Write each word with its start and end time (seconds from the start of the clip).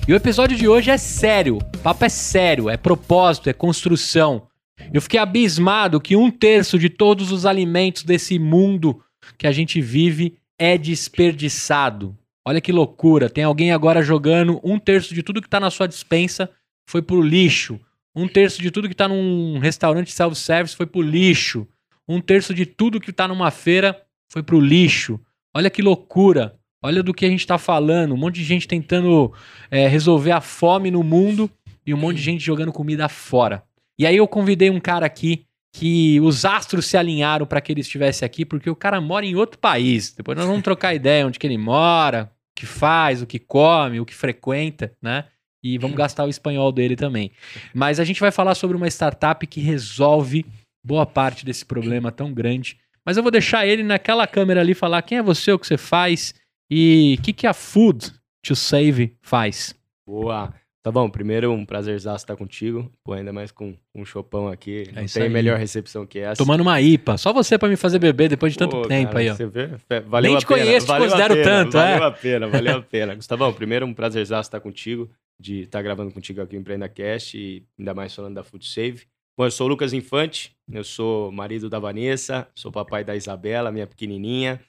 E 0.07 0.13
o 0.13 0.15
episódio 0.15 0.57
de 0.57 0.69
hoje 0.69 0.93
é 0.93 0.97
sério, 0.97 1.57
o 1.57 1.79
papo 1.79 2.05
é 2.05 2.09
sério, 2.09 2.71
é 2.71 2.77
propósito, 2.77 3.51
é 3.51 3.53
construção. 3.53 4.47
Eu 4.95 5.03
fiquei 5.03 5.19
abismado 5.19 6.01
que 6.01 6.15
um 6.15 6.31
terço 6.31 6.79
de 6.79 6.89
todos 6.89 7.33
os 7.33 7.45
alimentos 7.45 8.05
desse 8.05 8.39
mundo 8.39 9.03
que 9.37 9.49
a 9.49 9.53
gente 9.53 9.81
vive 9.81 10.39
é 10.57 10.79
desperdiçado. 10.79 12.17
Olha 12.47 12.61
que 12.61 12.71
loucura. 12.71 13.29
Tem 13.29 13.43
alguém 13.43 13.73
agora 13.73 14.01
jogando 14.01 14.61
um 14.63 14.79
terço 14.79 15.13
de 15.13 15.25
tudo 15.25 15.41
que 15.41 15.49
está 15.49 15.59
na 15.59 15.73
sua 15.73 15.89
dispensa 15.89 16.49
foi 16.89 17.03
pro 17.03 17.21
lixo. 17.21 17.81
Um 18.15 18.29
terço 18.29 18.61
de 18.61 18.71
tudo 18.71 18.89
que 18.89 18.95
está 18.95 19.09
num 19.09 19.59
restaurante 19.59 20.13
self-service 20.13 20.77
foi 20.77 20.87
pro 20.87 21.01
lixo. 21.01 21.67
Um 22.07 22.21
terço 22.21 22.53
de 22.53 22.67
tudo 22.67 23.01
que 23.01 23.11
está 23.11 23.27
numa 23.27 23.51
feira 23.51 24.03
foi 24.31 24.43
pro 24.43 24.61
lixo. 24.61 25.19
Olha 25.55 25.71
que 25.71 25.81
loucura. 25.81 26.59
Olha 26.83 27.03
do 27.03 27.15
que 27.15 27.25
a 27.25 27.29
gente 27.29 27.41
está 27.41 27.59
falando. 27.59 28.13
Um 28.13 28.19
monte 28.19 28.37
de 28.37 28.45
gente 28.45 28.69
tentando 28.69 29.33
é, 29.71 29.87
resolver 29.87 30.33
a 30.33 30.41
fome 30.41 30.91
no 30.91 31.03
mundo 31.03 31.51
e 31.87 31.95
um 31.95 31.97
monte 31.97 32.17
de 32.17 32.23
gente 32.23 32.45
jogando 32.45 32.73
comida 32.73 33.09
fora. 33.09 33.63
E 33.99 34.07
aí 34.07 34.17
eu 34.17 34.27
convidei 34.27 34.69
um 34.69 34.81
cara 34.81 35.07
aqui 35.07 35.47
que 35.73 36.21
os 36.21 36.45
astros 36.45 36.87
se 36.87 36.97
alinharam 36.97 37.47
para 37.47 37.61
que 37.61 37.73
ele 37.73 37.81
estivesse 37.81 38.25
aqui, 38.25 38.45
porque 38.45 38.69
o 38.69 38.77
cara 38.77 39.01
mora 39.01 39.25
em 39.25 39.35
outro 39.35 39.59
país. 39.59 40.13
Depois 40.13 40.37
nós 40.37 40.47
vamos 40.47 40.63
trocar 40.63 40.95
ideia 40.95 41.27
onde 41.27 41.39
que 41.39 41.47
ele 41.47 41.57
mora, 41.57 42.31
o 42.51 42.61
que 42.61 42.67
faz, 42.67 43.23
o 43.23 43.27
que 43.27 43.39
come, 43.39 43.99
o 43.99 44.05
que 44.05 44.15
frequenta, 44.15 44.93
né? 45.01 45.25
E 45.63 45.79
vamos 45.79 45.97
gastar 45.97 46.25
o 46.25 46.29
espanhol 46.29 46.73
dele 46.73 46.97
também. 46.97 47.31
Mas 47.73 48.01
a 48.01 48.05
gente 48.05 48.21
vai 48.21 48.31
falar 48.33 48.55
sobre 48.55 48.77
uma 48.77 48.89
startup 48.89 49.47
que 49.47 49.61
resolve 49.61 50.45
boa 50.85 51.07
parte 51.07 51.45
desse 51.45 51.65
problema 51.65 52.11
tão 52.11 52.33
grande. 52.33 52.79
Mas 53.05 53.17
eu 53.17 53.23
vou 53.23 53.31
deixar 53.33 53.67
ele 53.67 53.83
naquela 53.83 54.27
câmera 54.27 54.61
ali 54.61 54.75
falar 54.75 55.03
quem 55.03 55.19
é 55.19 55.23
você, 55.23 55.53
o 55.53 55.59
que 55.59 55.67
você 55.67 55.77
faz 55.77 56.35
e 56.71 57.17
o 57.19 57.23
que, 57.23 57.33
que 57.33 57.47
a 57.47 57.53
Food 57.53 58.13
to 58.45 58.57
Save 58.57 59.17
faz. 59.23 59.75
Boa. 60.07 60.53
Tá 60.85 60.91
bom, 60.91 61.09
primeiro 61.09 61.53
um 61.53 61.65
prazerzaço 61.65 62.25
estar 62.25 62.35
contigo, 62.35 62.91
pô, 63.05 63.13
ainda 63.13 63.33
mais 63.33 63.53
com 63.53 63.73
um 63.95 64.05
chopão 64.05 64.49
aqui, 64.49 64.89
É 64.93 65.01
não 65.03 65.07
tem 65.07 65.23
aí. 65.23 65.29
melhor 65.29 65.57
recepção 65.57 66.05
que 66.05 66.19
essa. 66.19 66.43
Tomando 66.43 66.63
uma 66.63 66.81
IPA. 66.81 67.17
Só 67.19 67.33
você 67.33 67.57
pra 67.57 67.69
me 67.69 67.77
fazer 67.77 68.01
beber 68.01 68.29
depois 68.29 68.53
de 68.53 68.59
tanto 68.59 68.83
Pô, 68.83 68.89
tempo 68.89 69.13
cara, 69.13 69.21
aí, 69.21 69.31
ó. 69.31 69.35
Você 69.37 69.47
vê? 69.47 69.69
Valeu 70.09 70.31
Nem 70.31 70.37
a 70.37 70.41
te 70.41 70.47
pena, 70.47 70.61
conheço, 70.61 70.87
te 70.87 70.89
valeu 70.89 71.05
a 71.05 71.09
considero 71.09 71.35
pena, 71.35 71.45
tanto, 71.45 71.79
é. 71.79 71.93
Valeu 71.93 72.05
a 72.05 72.11
pena, 72.11 72.49
valeu 72.49 72.77
a 72.79 72.83
pena. 72.83 73.15
Gustavão, 73.15 73.53
primeiro 73.53 73.87
um 73.87 73.95
prazerzaço 73.95 74.49
estar 74.49 74.59
contigo, 74.59 75.09
de 75.43 75.61
estar 75.63 75.83
gravando 75.83 76.13
contigo 76.13 76.41
aqui 76.41 76.55
no 76.55 76.61
Empreenda 76.61 76.89
Cast 76.89 77.37
e 77.37 77.65
ainda 77.79 77.93
mais 77.93 78.15
falando 78.15 78.35
da 78.35 78.43
Food 78.45 78.67
Save. 78.67 79.03
Bom, 79.37 79.45
eu 79.47 79.51
sou 79.51 79.67
o 79.67 79.71
Lucas 79.71 79.93
Infante, 79.93 80.53
eu 80.73 80.85
sou 80.85 81.33
marido 81.33 81.69
da 81.69 81.79
Vanessa, 81.79 82.47
sou 82.55 82.71
papai 82.71 83.03
da 83.03 83.17
Isabela, 83.17 83.73
minha 83.73 83.87
pequenininha. 83.87 84.61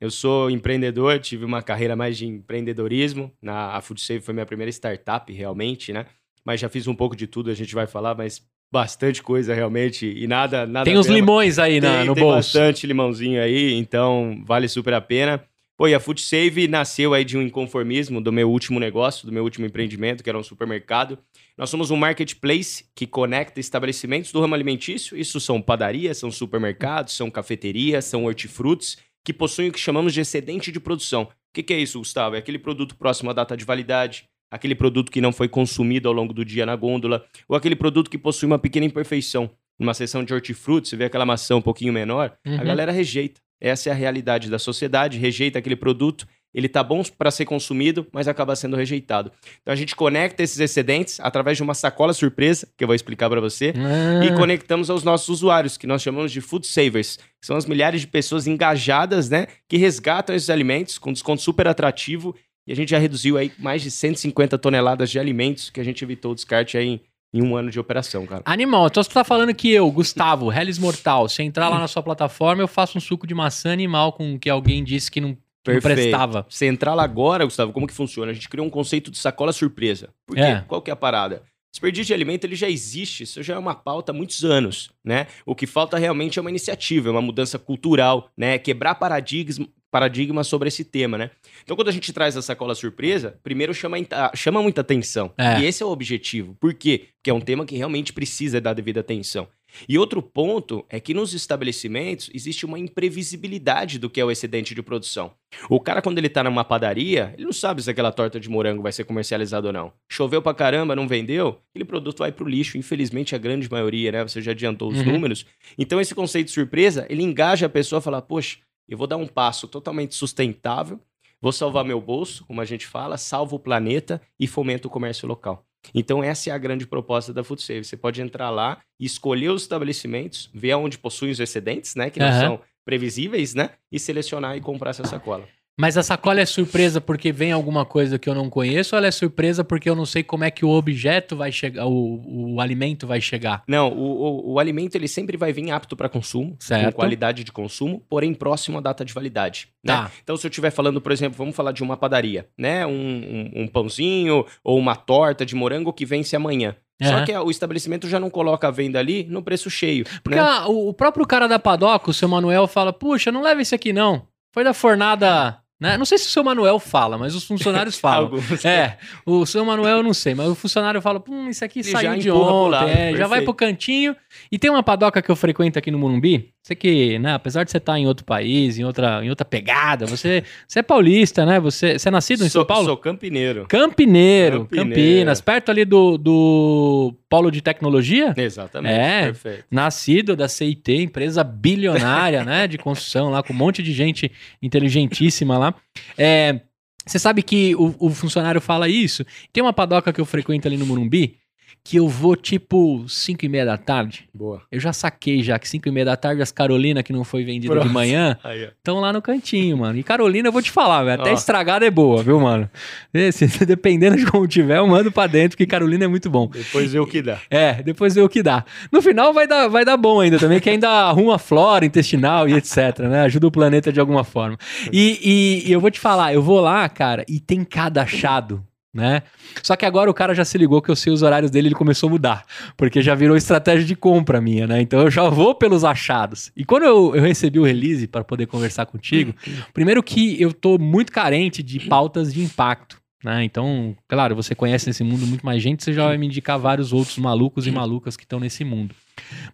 Eu 0.00 0.10
sou 0.10 0.50
empreendedor, 0.50 1.20
tive 1.20 1.44
uma 1.44 1.62
carreira 1.62 1.94
mais 1.94 2.16
de 2.18 2.26
empreendedorismo. 2.26 3.30
Na, 3.40 3.76
a 3.76 3.80
Food 3.80 4.00
Save 4.00 4.20
foi 4.20 4.32
minha 4.34 4.46
primeira 4.46 4.70
startup, 4.70 5.32
realmente, 5.32 5.92
né? 5.92 6.06
Mas 6.44 6.60
já 6.60 6.68
fiz 6.68 6.86
um 6.88 6.94
pouco 6.94 7.14
de 7.14 7.26
tudo, 7.26 7.50
a 7.50 7.54
gente 7.54 7.74
vai 7.74 7.86
falar, 7.86 8.16
mas 8.16 8.42
bastante 8.72 9.22
coisa 9.22 9.54
realmente 9.54 10.06
e 10.06 10.26
nada... 10.26 10.66
nada 10.66 10.84
Tem 10.84 10.98
uns 10.98 11.06
limões 11.06 11.58
aí 11.58 11.80
na- 11.80 11.98
Tem- 11.98 12.06
no 12.06 12.14
tem 12.14 12.24
bolso. 12.24 12.36
bastante 12.36 12.86
limãozinho 12.86 13.40
aí, 13.42 13.74
então 13.74 14.42
vale 14.46 14.66
super 14.68 14.94
a 14.94 15.00
pena. 15.00 15.44
E 15.88 15.94
a 15.94 16.00
Food 16.00 16.20
Save 16.20 16.68
nasceu 16.68 17.12
aí 17.12 17.24
de 17.24 17.36
um 17.36 17.42
inconformismo 17.42 18.20
do 18.20 18.32
meu 18.32 18.50
último 18.50 18.78
negócio, 18.78 19.26
do 19.26 19.32
meu 19.32 19.42
último 19.42 19.66
empreendimento, 19.66 20.22
que 20.22 20.28
era 20.30 20.38
um 20.38 20.42
supermercado. 20.42 21.18
Nós 21.56 21.70
somos 21.70 21.90
um 21.90 21.96
marketplace 21.96 22.84
que 22.94 23.06
conecta 23.06 23.60
estabelecimentos 23.60 24.30
do 24.32 24.40
ramo 24.40 24.54
alimentício. 24.54 25.16
Isso 25.16 25.40
são 25.40 25.60
padarias, 25.60 26.18
são 26.18 26.30
supermercados, 26.30 27.14
são 27.16 27.30
cafeterias, 27.30 28.04
são 28.04 28.24
hortifrutis, 28.24 28.96
que 29.24 29.32
possuem 29.32 29.68
o 29.68 29.72
que 29.72 29.78
chamamos 29.78 30.12
de 30.14 30.20
excedente 30.20 30.72
de 30.72 30.80
produção. 30.80 31.22
O 31.24 31.28
que, 31.54 31.62
que 31.62 31.72
é 31.72 31.78
isso, 31.78 31.98
Gustavo? 31.98 32.36
É 32.36 32.38
aquele 32.38 32.58
produto 32.58 32.96
próximo 32.96 33.30
à 33.30 33.32
data 33.32 33.56
de 33.56 33.64
validade, 33.64 34.24
aquele 34.50 34.74
produto 34.74 35.10
que 35.10 35.20
não 35.20 35.32
foi 35.32 35.48
consumido 35.48 36.08
ao 36.08 36.14
longo 36.14 36.32
do 36.32 36.44
dia 36.44 36.66
na 36.66 36.76
gôndola, 36.76 37.24
ou 37.48 37.56
aquele 37.56 37.76
produto 37.76 38.10
que 38.10 38.18
possui 38.18 38.46
uma 38.46 38.58
pequena 38.58 38.86
imperfeição. 38.86 39.50
Numa 39.78 39.94
seção 39.94 40.22
de 40.24 40.32
hortifruti, 40.34 40.88
você 40.88 40.96
vê 40.96 41.04
aquela 41.04 41.24
maçã 41.26 41.56
um 41.56 41.62
pouquinho 41.62 41.92
menor, 41.92 42.36
Uhum. 42.46 42.60
a 42.60 42.64
galera 42.64 42.92
rejeita. 42.92 43.40
Essa 43.62 43.90
é 43.90 43.92
a 43.92 43.94
realidade 43.94 44.50
da 44.50 44.58
sociedade, 44.58 45.18
rejeita 45.18 45.60
aquele 45.60 45.76
produto, 45.76 46.26
ele 46.52 46.68
tá 46.68 46.82
bom 46.82 47.00
para 47.16 47.30
ser 47.30 47.44
consumido, 47.44 48.04
mas 48.12 48.26
acaba 48.26 48.56
sendo 48.56 48.76
rejeitado. 48.76 49.30
Então 49.62 49.72
a 49.72 49.76
gente 49.76 49.94
conecta 49.94 50.42
esses 50.42 50.58
excedentes 50.58 51.20
através 51.20 51.56
de 51.56 51.62
uma 51.62 51.72
sacola 51.72 52.12
surpresa, 52.12 52.68
que 52.76 52.82
eu 52.82 52.88
vou 52.88 52.94
explicar 52.94 53.30
para 53.30 53.40
você, 53.40 53.72
Ah, 53.76 54.24
e 54.24 54.34
conectamos 54.34 54.90
aos 54.90 55.04
nossos 55.04 55.28
usuários, 55.28 55.78
que 55.78 55.86
nós 55.86 56.02
chamamos 56.02 56.32
de 56.32 56.40
food 56.40 56.66
savers, 56.66 57.18
que 57.40 57.46
são 57.46 57.56
as 57.56 57.64
milhares 57.64 58.00
de 58.00 58.08
pessoas 58.08 58.48
engajadas, 58.48 59.30
né, 59.30 59.46
que 59.68 59.76
resgatam 59.76 60.34
esses 60.34 60.50
alimentos 60.50 60.98
com 60.98 61.12
desconto 61.12 61.40
super 61.40 61.68
atrativo, 61.68 62.34
e 62.66 62.72
a 62.72 62.76
gente 62.76 62.90
já 62.90 62.98
reduziu 62.98 63.38
aí 63.38 63.52
mais 63.58 63.80
de 63.80 63.90
150 63.90 64.58
toneladas 64.58 65.08
de 65.08 65.18
alimentos 65.18 65.70
que 65.70 65.80
a 65.80 65.84
gente 65.84 66.04
evitou 66.04 66.32
o 66.32 66.34
descarte 66.34 66.76
aí 66.76 66.86
em, 66.86 67.00
em 67.32 67.42
um 67.42 67.56
ano 67.56 67.70
de 67.70 67.80
operação, 67.80 68.26
cara. 68.26 68.42
Animal, 68.44 68.86
então 68.86 69.02
você 69.02 69.10
tá 69.10 69.24
falando 69.24 69.54
que 69.54 69.70
eu, 69.70 69.90
Gustavo, 69.90 70.52
Hellis 70.52 70.78
Mortal, 70.78 71.28
se 71.28 71.42
entrar 71.42 71.68
lá 71.68 71.78
na 71.78 71.88
sua 71.88 72.02
plataforma, 72.02 72.62
eu 72.62 72.68
faço 72.68 72.98
um 72.98 73.00
suco 73.00 73.26
de 73.26 73.34
maçã 73.34 73.72
animal 73.72 74.12
com 74.12 74.38
que 74.38 74.50
alguém 74.50 74.84
disse 74.84 75.10
que 75.10 75.20
não, 75.20 75.34
que 75.64 75.72
não 75.72 75.80
prestava. 75.80 76.46
Você 76.48 76.66
entrar 76.66 76.94
lá 76.94 77.02
agora, 77.02 77.44
Gustavo, 77.44 77.72
como 77.72 77.86
que 77.86 77.94
funciona? 77.94 78.30
A 78.30 78.34
gente 78.34 78.48
criou 78.48 78.66
um 78.66 78.70
conceito 78.70 79.10
de 79.10 79.18
sacola 79.18 79.52
surpresa. 79.52 80.10
Por 80.26 80.36
quê? 80.36 80.42
É. 80.42 80.64
Qual 80.68 80.82
que 80.82 80.90
é 80.90 80.92
a 80.92 80.96
parada? 80.96 81.42
Desperdício 81.72 82.08
de 82.08 82.14
alimento 82.14 82.44
ele 82.44 82.54
já 82.54 82.68
existe, 82.68 83.22
isso 83.22 83.42
já 83.42 83.54
é 83.54 83.58
uma 83.58 83.74
pauta 83.74 84.12
há 84.12 84.14
muitos 84.14 84.44
anos, 84.44 84.90
né? 85.02 85.26
O 85.46 85.54
que 85.54 85.66
falta 85.66 85.96
realmente 85.96 86.38
é 86.38 86.42
uma 86.42 86.50
iniciativa, 86.50 87.08
é 87.08 87.12
uma 87.12 87.22
mudança 87.22 87.58
cultural, 87.58 88.30
né? 88.36 88.58
Quebrar 88.58 88.96
paradigmas, 88.96 89.66
paradigmas 89.90 90.46
sobre 90.46 90.68
esse 90.68 90.84
tema, 90.84 91.16
né? 91.16 91.30
Então, 91.62 91.74
quando 91.74 91.88
a 91.88 91.92
gente 91.92 92.12
traz 92.12 92.36
a 92.36 92.42
sacola 92.42 92.74
surpresa, 92.74 93.38
primeiro 93.42 93.72
chama, 93.72 93.96
chama 94.34 94.62
muita 94.62 94.82
atenção. 94.82 95.32
É. 95.38 95.60
E 95.60 95.64
esse 95.64 95.82
é 95.82 95.86
o 95.86 95.90
objetivo. 95.90 96.54
Por 96.60 96.74
quê? 96.74 97.08
Porque 97.14 97.30
é 97.30 97.34
um 97.34 97.40
tema 97.40 97.64
que 97.64 97.76
realmente 97.76 98.12
precisa 98.12 98.60
dar 98.60 98.74
devida 98.74 99.00
atenção. 99.00 99.48
E 99.88 99.98
outro 99.98 100.20
ponto 100.22 100.84
é 100.88 101.00
que 101.00 101.14
nos 101.14 101.32
estabelecimentos 101.34 102.30
existe 102.34 102.66
uma 102.66 102.78
imprevisibilidade 102.78 103.98
do 103.98 104.10
que 104.10 104.20
é 104.20 104.24
o 104.24 104.30
excedente 104.30 104.74
de 104.74 104.82
produção. 104.82 105.32
O 105.68 105.80
cara, 105.80 106.02
quando 106.02 106.18
ele 106.18 106.28
tá 106.28 106.42
numa 106.44 106.64
padaria, 106.64 107.32
ele 107.36 107.44
não 107.44 107.52
sabe 107.52 107.82
se 107.82 107.90
aquela 107.90 108.12
torta 108.12 108.38
de 108.40 108.48
morango 108.48 108.82
vai 108.82 108.92
ser 108.92 109.04
comercializada 109.04 109.66
ou 109.68 109.72
não. 109.72 109.92
Choveu 110.10 110.42
pra 110.42 110.54
caramba, 110.54 110.96
não 110.96 111.06
vendeu, 111.08 111.60
aquele 111.70 111.84
produto 111.84 112.18
vai 112.18 112.32
pro 112.32 112.48
lixo. 112.48 112.76
Infelizmente, 112.78 113.34
a 113.34 113.38
grande 113.38 113.70
maioria, 113.70 114.12
né? 114.12 114.22
Você 114.22 114.40
já 114.42 114.52
adiantou 114.52 114.90
os 114.90 114.98
Uhum. 115.00 115.12
números. 115.12 115.44
Então, 115.78 116.00
esse 116.00 116.14
conceito 116.14 116.46
de 116.48 116.52
surpresa, 116.52 117.06
ele 117.08 117.22
engaja 117.22 117.66
a 117.66 117.68
pessoa 117.70 117.98
a 117.98 118.02
falar: 118.02 118.22
poxa, 118.22 118.58
eu 118.88 118.96
vou 118.98 119.06
dar 119.06 119.16
um 119.16 119.26
passo 119.26 119.66
totalmente 119.68 120.14
sustentável, 120.14 121.00
vou 121.40 121.52
salvar 121.52 121.84
meu 121.84 122.00
bolso, 122.00 122.44
como 122.46 122.60
a 122.60 122.64
gente 122.64 122.86
fala, 122.86 123.16
salvo 123.16 123.56
o 123.56 123.60
planeta 123.60 124.20
e 124.38 124.46
fomento 124.46 124.88
o 124.88 124.90
comércio 124.90 125.26
local. 125.26 125.64
Então, 125.94 126.22
essa 126.22 126.50
é 126.50 126.52
a 126.52 126.58
grande 126.58 126.86
proposta 126.86 127.32
da 127.32 127.42
Food 127.42 127.62
Save. 127.62 127.84
Você 127.84 127.96
pode 127.96 128.20
entrar 128.22 128.50
lá 128.50 128.80
escolher 128.98 129.50
os 129.50 129.62
estabelecimentos, 129.62 130.50
ver 130.54 130.74
onde 130.74 130.98
possuem 130.98 131.32
os 131.32 131.40
excedentes, 131.40 131.94
né? 131.94 132.10
Que 132.10 132.20
não 132.20 132.28
Aham. 132.28 132.40
são 132.40 132.60
previsíveis, 132.84 133.54
né? 133.54 133.70
E 133.90 133.98
selecionar 133.98 134.56
e 134.56 134.60
comprar 134.60 134.90
essa 134.90 135.04
sacola. 135.06 135.48
Mas 135.78 135.96
a 135.96 136.02
sacola 136.02 136.40
é 136.40 136.46
surpresa 136.46 137.00
porque 137.00 137.32
vem 137.32 137.50
alguma 137.50 137.84
coisa 137.84 138.18
que 138.18 138.28
eu 138.28 138.34
não 138.34 138.50
conheço 138.50 138.94
ou 138.94 138.98
ela 138.98 139.06
é 139.06 139.10
surpresa 139.10 139.64
porque 139.64 139.88
eu 139.88 139.96
não 139.96 140.04
sei 140.04 140.22
como 140.22 140.44
é 140.44 140.50
que 140.50 140.64
o 140.64 140.70
objeto 140.70 141.34
vai 141.34 141.50
chegar, 141.50 141.86
o, 141.86 142.54
o 142.54 142.60
alimento 142.60 143.06
vai 143.06 143.20
chegar? 143.20 143.62
Não, 143.66 143.88
o, 143.88 144.50
o, 144.50 144.52
o 144.52 144.58
alimento 144.58 144.94
ele 144.94 145.08
sempre 145.08 145.36
vai 145.36 145.52
vir 145.52 145.70
apto 145.70 145.96
para 145.96 146.08
consumo, 146.08 146.56
Certo. 146.58 146.86
com 146.86 146.92
qualidade 146.92 147.42
de 147.42 147.50
consumo, 147.52 148.04
porém 148.08 148.34
próximo 148.34 148.78
à 148.78 148.80
data 148.80 149.04
de 149.04 149.14
validade. 149.14 149.68
né? 149.82 149.94
Tá. 149.94 150.10
Então, 150.22 150.36
se 150.36 150.46
eu 150.46 150.50
estiver 150.50 150.70
falando, 150.70 151.00
por 151.00 151.10
exemplo, 151.10 151.38
vamos 151.38 151.56
falar 151.56 151.72
de 151.72 151.82
uma 151.82 151.96
padaria, 151.96 152.46
né? 152.56 152.86
Um, 152.86 152.90
um, 152.92 153.62
um 153.62 153.68
pãozinho 153.68 154.44
ou 154.62 154.78
uma 154.78 154.94
torta 154.94 155.46
de 155.46 155.54
morango 155.54 155.92
que 155.92 156.04
vence 156.04 156.36
amanhã. 156.36 156.76
Só 157.02 157.24
que 157.24 157.36
o 157.36 157.50
estabelecimento 157.50 158.08
já 158.08 158.20
não 158.20 158.30
coloca 158.30 158.68
a 158.68 158.70
venda 158.70 158.98
ali 158.98 159.24
no 159.24 159.42
preço 159.42 159.68
cheio. 159.68 160.04
Porque 160.22 160.38
né? 160.38 160.60
o, 160.66 160.90
o 160.90 160.94
próprio 160.94 161.26
cara 161.26 161.48
da 161.48 161.58
padoca, 161.58 162.10
o 162.10 162.14
seu 162.14 162.28
Manuel, 162.28 162.68
fala: 162.68 162.92
Puxa, 162.92 163.32
não 163.32 163.42
leva 163.42 163.60
esse 163.60 163.74
aqui 163.74 163.92
não. 163.92 164.28
Foi 164.52 164.62
da 164.62 164.74
fornada. 164.74 165.58
Né? 165.82 165.98
Não 165.98 166.04
sei 166.04 166.16
se 166.16 166.28
o 166.28 166.30
seu 166.30 166.44
Manuel 166.44 166.78
fala, 166.78 167.18
mas 167.18 167.34
os 167.34 167.42
funcionários 167.42 167.98
falam. 168.00 168.26
Alguns- 168.26 168.64
É, 168.64 168.98
o 169.26 169.44
seu 169.44 169.64
Manuel 169.64 169.96
eu 169.96 170.02
não 170.04 170.14
sei, 170.14 170.32
mas 170.32 170.46
o 170.46 170.54
funcionário 170.54 171.02
fala, 171.02 171.20
hum, 171.28 171.48
isso 171.48 171.64
aqui 171.64 171.80
Ele 171.80 171.90
saiu 171.90 172.12
já 172.12 172.16
de 172.16 172.30
ontem, 172.30 172.70
lado, 172.70 172.88
é, 172.88 173.16
já 173.16 173.26
vai 173.26 173.42
pro 173.42 173.52
cantinho. 173.52 174.14
E 174.52 174.60
tem 174.60 174.70
uma 174.70 174.84
padoca 174.84 175.20
que 175.20 175.28
eu 175.28 175.34
frequento 175.34 175.80
aqui 175.80 175.90
no 175.90 175.98
Morumbi, 175.98 176.52
você 176.62 176.76
que, 176.76 177.18
né, 177.18 177.34
apesar 177.34 177.64
de 177.64 177.72
você 177.72 177.78
estar 177.78 177.98
em 177.98 178.06
outro 178.06 178.24
país, 178.24 178.78
em 178.78 178.84
outra, 178.84 179.24
em 179.24 179.28
outra 179.28 179.44
pegada, 179.44 180.06
você, 180.06 180.44
você 180.66 180.78
é 180.78 180.82
paulista, 180.82 181.44
né, 181.44 181.58
você, 181.58 181.98
você 181.98 182.08
é 182.08 182.12
nascido 182.12 182.44
em 182.44 182.48
São 182.48 182.60
Sou, 182.60 182.66
Paulo? 182.66 182.86
sou 182.86 182.96
campineiro. 182.96 183.66
Campineiro, 183.66 184.60
Campineiro. 184.60 184.90
Campinas, 184.90 185.40
perto 185.40 185.70
ali 185.70 185.84
do, 185.84 186.16
do 186.16 187.14
Polo 187.28 187.50
de 187.50 187.60
Tecnologia. 187.60 188.32
Exatamente. 188.36 188.94
É. 188.94 189.22
Perfeito. 189.24 189.64
Nascido 189.68 190.36
da 190.36 190.46
CIT, 190.46 190.92
empresa 191.02 191.42
bilionária, 191.42 192.44
né, 192.44 192.68
de 192.68 192.78
construção 192.78 193.28
lá, 193.28 193.42
com 193.42 193.52
um 193.52 193.56
monte 193.56 193.82
de 193.82 193.92
gente 193.92 194.30
inteligentíssima 194.62 195.58
lá. 195.58 195.74
É, 196.16 196.60
você 197.04 197.18
sabe 197.18 197.42
que 197.42 197.74
o, 197.74 197.92
o 197.98 198.10
funcionário 198.10 198.60
fala 198.60 198.88
isso? 198.88 199.24
Tem 199.52 199.60
uma 199.60 199.72
padoca 199.72 200.12
que 200.12 200.20
eu 200.20 200.24
frequento 200.24 200.68
ali 200.68 200.76
no 200.76 200.86
Morumbi, 200.86 201.41
que 201.84 201.96
eu 201.96 202.08
vou 202.08 202.36
tipo 202.36 203.04
5 203.08 203.44
e 203.44 203.48
meia 203.48 203.64
da 203.66 203.76
tarde. 203.76 204.28
Boa. 204.32 204.62
Eu 204.70 204.78
já 204.78 204.92
saquei 204.92 205.42
já 205.42 205.58
que 205.58 205.68
5 205.68 205.88
e 205.88 205.90
meia 205.90 206.06
da 206.06 206.16
tarde 206.16 206.40
as 206.40 206.52
Carolina 206.52 207.02
que 207.02 207.12
não 207.12 207.24
foi 207.24 207.42
vendida 207.42 207.74
de 207.74 207.80
Pronto. 207.80 207.92
manhã 207.92 208.38
Aí, 208.44 208.66
ó. 208.66 208.68
estão 208.68 209.00
lá 209.00 209.12
no 209.12 209.20
cantinho, 209.20 209.76
mano. 209.78 209.98
E 209.98 210.02
Carolina 210.04 210.46
eu 210.48 210.52
vou 210.52 210.62
te 210.62 210.70
falar, 210.70 211.02
velho, 211.02 211.20
até 211.20 211.30
Ó. 211.32 211.34
estragada 211.34 211.84
é 211.84 211.90
boa, 211.90 212.22
viu, 212.22 212.38
mano? 212.38 212.70
Esse, 213.12 213.46
dependendo 213.66 214.16
de 214.16 214.24
como 214.26 214.46
tiver, 214.46 214.78
eu 214.78 214.86
mando 214.86 215.10
pra 215.10 215.26
dentro, 215.26 215.56
que 215.58 215.66
Carolina 215.66 216.04
é 216.04 216.08
muito 216.08 216.30
bom. 216.30 216.46
Depois 216.46 216.92
vê 216.92 217.00
o 217.00 217.06
que 217.06 217.20
dá. 217.20 217.40
É, 217.50 217.82
depois 217.82 218.14
vê 218.14 218.20
o 218.20 218.28
que 218.28 218.44
dá. 218.44 218.64
No 218.92 219.02
final 219.02 219.32
vai 219.32 219.48
dar, 219.48 219.66
vai 219.66 219.84
dar 219.84 219.96
bom 219.96 220.20
ainda 220.20 220.38
também, 220.38 220.60
que 220.60 220.70
ainda 220.70 220.88
arruma 221.10 221.34
a 221.34 221.38
flora 221.38 221.84
intestinal 221.84 222.48
e 222.48 222.54
etc, 222.54 223.00
né? 223.00 223.22
Ajuda 223.22 223.48
o 223.48 223.50
planeta 223.50 223.92
de 223.92 223.98
alguma 223.98 224.22
forma. 224.22 224.56
E, 224.92 225.18
e- 225.64 225.68
e 225.68 225.72
eu 225.72 225.80
vou 225.80 225.90
te 225.90 225.98
falar, 225.98 226.32
eu 226.32 226.42
vou 226.42 226.60
lá, 226.60 226.88
cara, 226.88 227.24
e 227.28 227.40
tem 227.40 227.64
cada 227.64 228.02
achado, 228.02 228.62
né? 228.94 229.22
Só 229.62 229.74
que 229.74 229.86
agora 229.86 230.10
o 230.10 230.14
cara 230.14 230.34
já 230.34 230.44
se 230.44 230.58
ligou 230.58 230.82
que 230.82 230.90
eu 230.90 230.96
sei 230.96 231.12
os 231.12 231.22
horários 231.22 231.50
dele, 231.50 231.68
ele 231.68 231.74
começou 231.74 232.08
a 232.08 232.10
mudar. 232.10 232.44
Porque 232.76 233.00
já 233.00 233.14
virou 233.14 233.36
estratégia 233.36 233.86
de 233.86 233.96
compra 233.96 234.40
minha, 234.40 234.66
né? 234.66 234.82
Então 234.82 235.00
eu 235.00 235.10
já 235.10 235.28
vou 235.28 235.54
pelos 235.54 235.84
achados. 235.84 236.52
E 236.56 236.64
quando 236.64 236.84
eu, 236.84 237.16
eu 237.16 237.22
recebi 237.22 237.58
o 237.58 237.64
release 237.64 238.06
para 238.06 238.22
poder 238.22 238.46
conversar 238.46 238.86
contigo, 238.86 239.34
primeiro 239.72 240.02
que 240.02 240.40
eu 240.40 240.52
tô 240.52 240.78
muito 240.78 241.10
carente 241.10 241.62
de 241.62 241.80
pautas 241.80 242.32
de 242.32 242.42
impacto. 242.42 243.00
Né? 243.24 243.44
Então, 243.44 243.96
claro, 244.08 244.34
você 244.34 244.54
conhece 244.54 244.88
nesse 244.88 245.04
mundo 245.04 245.26
muito 245.26 245.46
mais 245.46 245.62
gente, 245.62 245.84
você 245.84 245.92
já 245.92 246.08
vai 246.08 246.18
me 246.18 246.26
indicar 246.26 246.58
vários 246.58 246.92
outros 246.92 247.18
malucos 247.18 247.66
e 247.66 247.70
malucas 247.70 248.16
que 248.16 248.24
estão 248.24 248.40
nesse 248.40 248.64
mundo. 248.64 248.94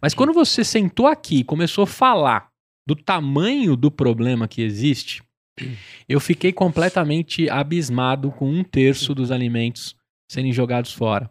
Mas 0.01 0.15
quando 0.15 0.33
você 0.33 0.65
sentou 0.65 1.07
aqui 1.07 1.41
e 1.41 1.45
começou 1.45 1.85
a 1.85 1.87
falar 1.87 2.49
do 2.87 2.97
tamanho 2.97 3.77
do 3.77 3.91
problema 3.91 4.49
que 4.49 4.63
existe, 4.63 5.23
eu 6.09 6.21
fiquei 6.21 6.53
completamente 6.53 7.49
abismado 7.51 8.31
com 8.31 8.49
um 8.51 8.63
terço 8.65 9.15
dos 9.15 9.31
alimentos 9.31 9.95
serem 10.31 10.53
jogados 10.53 10.93
fora. 10.93 11.31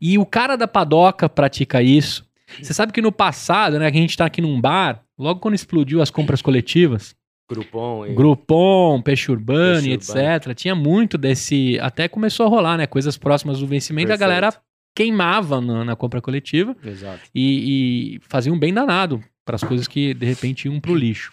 E 0.00 0.18
o 0.18 0.24
cara 0.26 0.56
da 0.56 0.66
padoca 0.68 1.28
pratica 1.28 1.82
isso. 1.82 2.24
Você 2.62 2.72
sabe 2.72 2.92
que 2.92 3.02
no 3.02 3.10
passado, 3.12 3.78
né, 3.78 3.90
que 3.90 3.98
a 3.98 4.00
gente 4.00 4.16
tá 4.16 4.24
aqui 4.26 4.40
num 4.40 4.60
bar, 4.60 5.02
logo 5.18 5.40
quando 5.40 5.54
explodiu 5.54 6.00
as 6.00 6.10
compras 6.10 6.40
coletivas, 6.40 7.14
e- 7.50 8.14
Groupon, 8.14 9.00
Peixe 9.02 9.30
Urbano 9.30 9.82
Peixe 9.82 10.10
Urbano. 10.10 10.34
etc. 10.36 10.54
Tinha 10.54 10.74
muito 10.74 11.16
desse. 11.16 11.78
Até 11.80 12.08
começou 12.08 12.46
a 12.46 12.48
rolar, 12.48 12.76
né? 12.76 12.86
Coisas 12.86 13.16
próximas 13.16 13.60
do 13.60 13.66
vencimento, 13.66 14.06
a 14.06 14.18
Perfeito. 14.18 14.28
galera 14.28 14.54
queimava 14.96 15.60
na, 15.60 15.84
na 15.84 15.94
compra 15.94 16.20
coletiva 16.22 16.74
Exato. 16.84 17.20
e, 17.34 18.16
e 18.16 18.20
fazia 18.28 18.52
um 18.52 18.58
bem 18.58 18.72
danado 18.72 19.22
para 19.44 19.54
as 19.56 19.62
coisas 19.62 19.86
que 19.86 20.14
de 20.14 20.24
repente 20.26 20.64
iam 20.66 20.80
pro 20.80 20.94
lixo. 20.94 21.30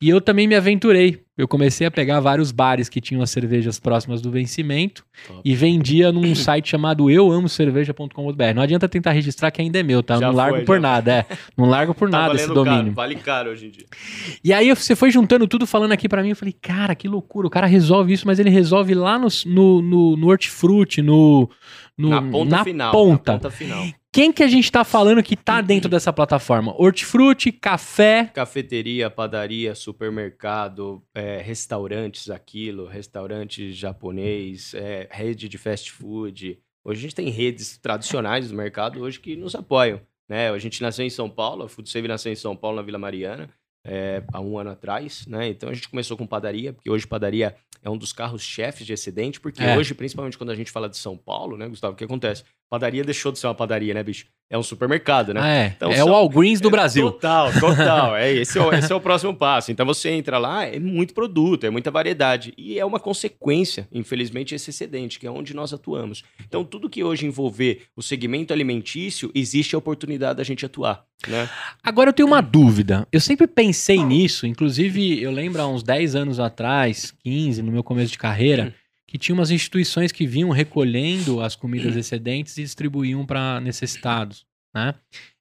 E 0.00 0.08
eu 0.08 0.20
também 0.20 0.46
me 0.46 0.54
aventurei. 0.54 1.20
Eu 1.36 1.46
comecei 1.48 1.86
a 1.86 1.90
pegar 1.90 2.18
vários 2.20 2.50
bares 2.52 2.88
que 2.88 3.00
tinham 3.00 3.22
as 3.22 3.30
cervejas 3.30 3.78
próximas 3.80 4.20
do 4.20 4.30
vencimento 4.30 5.04
Top. 5.26 5.40
e 5.44 5.54
vendia 5.54 6.10
num 6.12 6.34
site 6.36 6.68
chamado 6.68 7.08
euamocerveja.com.br. 7.10 8.54
Não 8.54 8.62
adianta 8.62 8.88
tentar 8.88 9.12
registrar 9.12 9.50
que 9.50 9.60
ainda 9.60 9.78
é 9.78 9.82
meu, 9.82 10.02
tá? 10.02 10.18
Já 10.18 10.28
não 10.28 10.34
largo 10.34 10.56
foi, 10.56 10.64
por 10.64 10.76
já. 10.76 10.80
nada, 10.80 11.12
é. 11.12 11.26
Não 11.56 11.66
largo 11.66 11.94
por 11.94 12.10
Tá 12.10 12.18
nada 12.18 12.34
esse 12.34 12.46
domínio. 12.48 12.78
Caro, 12.84 12.92
vale 12.94 13.14
caro 13.16 13.50
hoje 13.50 13.66
em 13.66 13.70
dia. 13.70 13.86
E 14.42 14.52
aí 14.52 14.68
você 14.74 14.94
foi 14.96 15.10
juntando 15.10 15.46
tudo 15.46 15.66
falando 15.66 15.92
aqui 15.92 16.08
pra 16.08 16.22
mim, 16.22 16.30
eu 16.30 16.36
falei, 16.36 16.54
cara, 16.60 16.94
que 16.94 17.08
loucura, 17.08 17.46
o 17.46 17.50
cara 17.50 17.66
resolve 17.66 18.12
isso, 18.12 18.26
mas 18.26 18.38
ele 18.38 18.50
resolve 18.50 18.94
lá 18.94 19.18
no, 19.18 19.28
no, 19.46 19.82
no, 19.82 20.16
no 20.16 20.26
hortifruti, 20.28 21.02
no, 21.02 21.48
no- 21.96 22.08
na 22.10 22.22
ponta 22.22 22.64
final. 22.64 22.92
ponta. 22.92 23.32
Na 23.32 23.38
ponta 23.38 23.50
final. 23.50 23.84
Quem 24.10 24.32
que 24.32 24.42
a 24.42 24.48
gente 24.48 24.72
tá 24.72 24.84
falando 24.84 25.22
que 25.22 25.36
tá 25.36 25.60
dentro 25.60 25.88
dessa 25.88 26.12
plataforma? 26.12 26.74
Hortifruti, 26.80 27.52
café, 27.52 28.30
Cafeteria, 28.32 29.10
padaria, 29.10 29.74
supermercado, 29.74 31.02
é, 31.14 31.42
restaurantes, 31.42 32.30
aquilo, 32.30 32.86
restaurante 32.86 33.70
japonês, 33.72 34.72
é, 34.74 35.06
rede 35.10 35.48
de 35.48 35.58
fast 35.58 35.92
food. 35.92 36.58
Hoje 36.82 36.98
a 36.98 37.02
gente 37.02 37.14
tem 37.14 37.28
redes 37.28 37.76
tradicionais 37.76 38.48
do 38.48 38.56
mercado 38.56 39.00
hoje 39.02 39.20
que 39.20 39.36
nos 39.36 39.54
apoiam. 39.54 40.00
Né? 40.26 40.50
A 40.50 40.58
gente 40.58 40.80
nasceu 40.80 41.04
em 41.04 41.10
São 41.10 41.28
Paulo, 41.28 41.64
a 41.64 41.68
Food 41.68 41.88
Save 41.88 42.08
nasceu 42.08 42.32
em 42.32 42.36
São 42.36 42.56
Paulo, 42.56 42.76
na 42.76 42.82
Vila 42.82 42.98
Mariana, 42.98 43.50
é, 43.84 44.22
há 44.32 44.40
um 44.40 44.58
ano 44.58 44.70
atrás. 44.70 45.26
Né? 45.26 45.48
Então 45.48 45.68
a 45.68 45.74
gente 45.74 45.88
começou 45.88 46.16
com 46.16 46.26
padaria, 46.26 46.72
porque 46.72 46.90
hoje 46.90 47.06
padaria 47.06 47.54
é 47.82 47.88
um 47.90 47.96
dos 47.96 48.12
carros-chefes 48.12 48.86
de 48.86 48.92
excedente, 48.92 49.38
porque 49.38 49.62
É. 49.62 49.76
hoje, 49.76 49.94
principalmente 49.94 50.36
quando 50.36 50.50
a 50.50 50.54
gente 50.54 50.70
fala 50.70 50.88
de 50.88 50.96
São 50.96 51.16
Paulo, 51.16 51.56
né, 51.56 51.68
Gustavo, 51.68 51.92
o 51.92 51.96
que 51.96 52.04
acontece? 52.04 52.42
Padaria 52.70 53.02
deixou 53.02 53.32
de 53.32 53.38
ser 53.38 53.46
uma 53.46 53.54
padaria, 53.54 53.94
né, 53.94 54.02
bicho? 54.02 54.26
É 54.50 54.56
um 54.56 54.62
supermercado, 54.62 55.32
né? 55.34 55.40
Ah, 55.42 55.48
é, 55.48 55.66
Então, 55.76 55.90
é 55.90 55.96
são- 55.96 56.08
o 56.08 56.10
Walgreens 56.12 56.60
do 56.60 56.70
Brasil. 56.70 57.10
Total, 57.12 57.52
total. 57.52 58.16
É, 58.16 58.32
esse, 58.36 58.58
é 58.58 58.62
o, 58.62 58.72
esse 58.72 58.90
é 58.92 58.94
o 58.94 59.00
próximo 59.00 59.34
passo. 59.34 59.70
Então 59.70 59.84
você 59.86 60.10
entra 60.10 60.38
lá, 60.38 60.64
é 60.64 60.78
muito 60.78 61.12
produto, 61.14 61.64
é 61.64 61.70
muita 61.70 61.90
variedade. 61.90 62.52
E 62.56 62.78
é 62.78 62.84
uma 62.84 62.98
consequência, 63.00 63.88
infelizmente, 63.92 64.54
esse 64.54 64.70
excedente, 64.70 65.18
que 65.18 65.26
é 65.26 65.30
onde 65.30 65.54
nós 65.54 65.72
atuamos. 65.72 66.24
Então, 66.46 66.64
tudo 66.64 66.88
que 66.90 67.02
hoje 67.04 67.26
envolver 67.26 67.82
o 67.96 68.02
segmento 68.02 68.52
alimentício, 68.52 69.30
existe 69.34 69.74
a 69.74 69.78
oportunidade 69.78 70.36
da 70.38 70.44
gente 70.44 70.64
atuar. 70.64 71.04
Né? 71.26 71.48
Agora 71.82 72.10
eu 72.10 72.14
tenho 72.14 72.28
uma 72.28 72.40
dúvida. 72.40 73.06
Eu 73.12 73.20
sempre 73.20 73.46
pensei 73.46 74.02
nisso, 74.04 74.46
inclusive 74.46 75.20
eu 75.22 75.30
lembro 75.30 75.60
há 75.60 75.66
uns 75.66 75.82
10 75.82 76.14
anos 76.14 76.38
atrás, 76.38 77.12
15, 77.24 77.60
no 77.62 77.72
meu 77.72 77.82
começo 77.82 78.12
de 78.12 78.18
carreira, 78.18 78.74
que 79.08 79.16
tinha 79.16 79.34
umas 79.34 79.50
instituições 79.50 80.12
que 80.12 80.26
vinham 80.26 80.50
recolhendo 80.50 81.40
as 81.40 81.56
comidas 81.56 81.96
excedentes 81.96 82.58
e 82.58 82.62
distribuíam 82.62 83.24
para 83.24 83.58
necessitados, 83.58 84.46
né? 84.72 84.94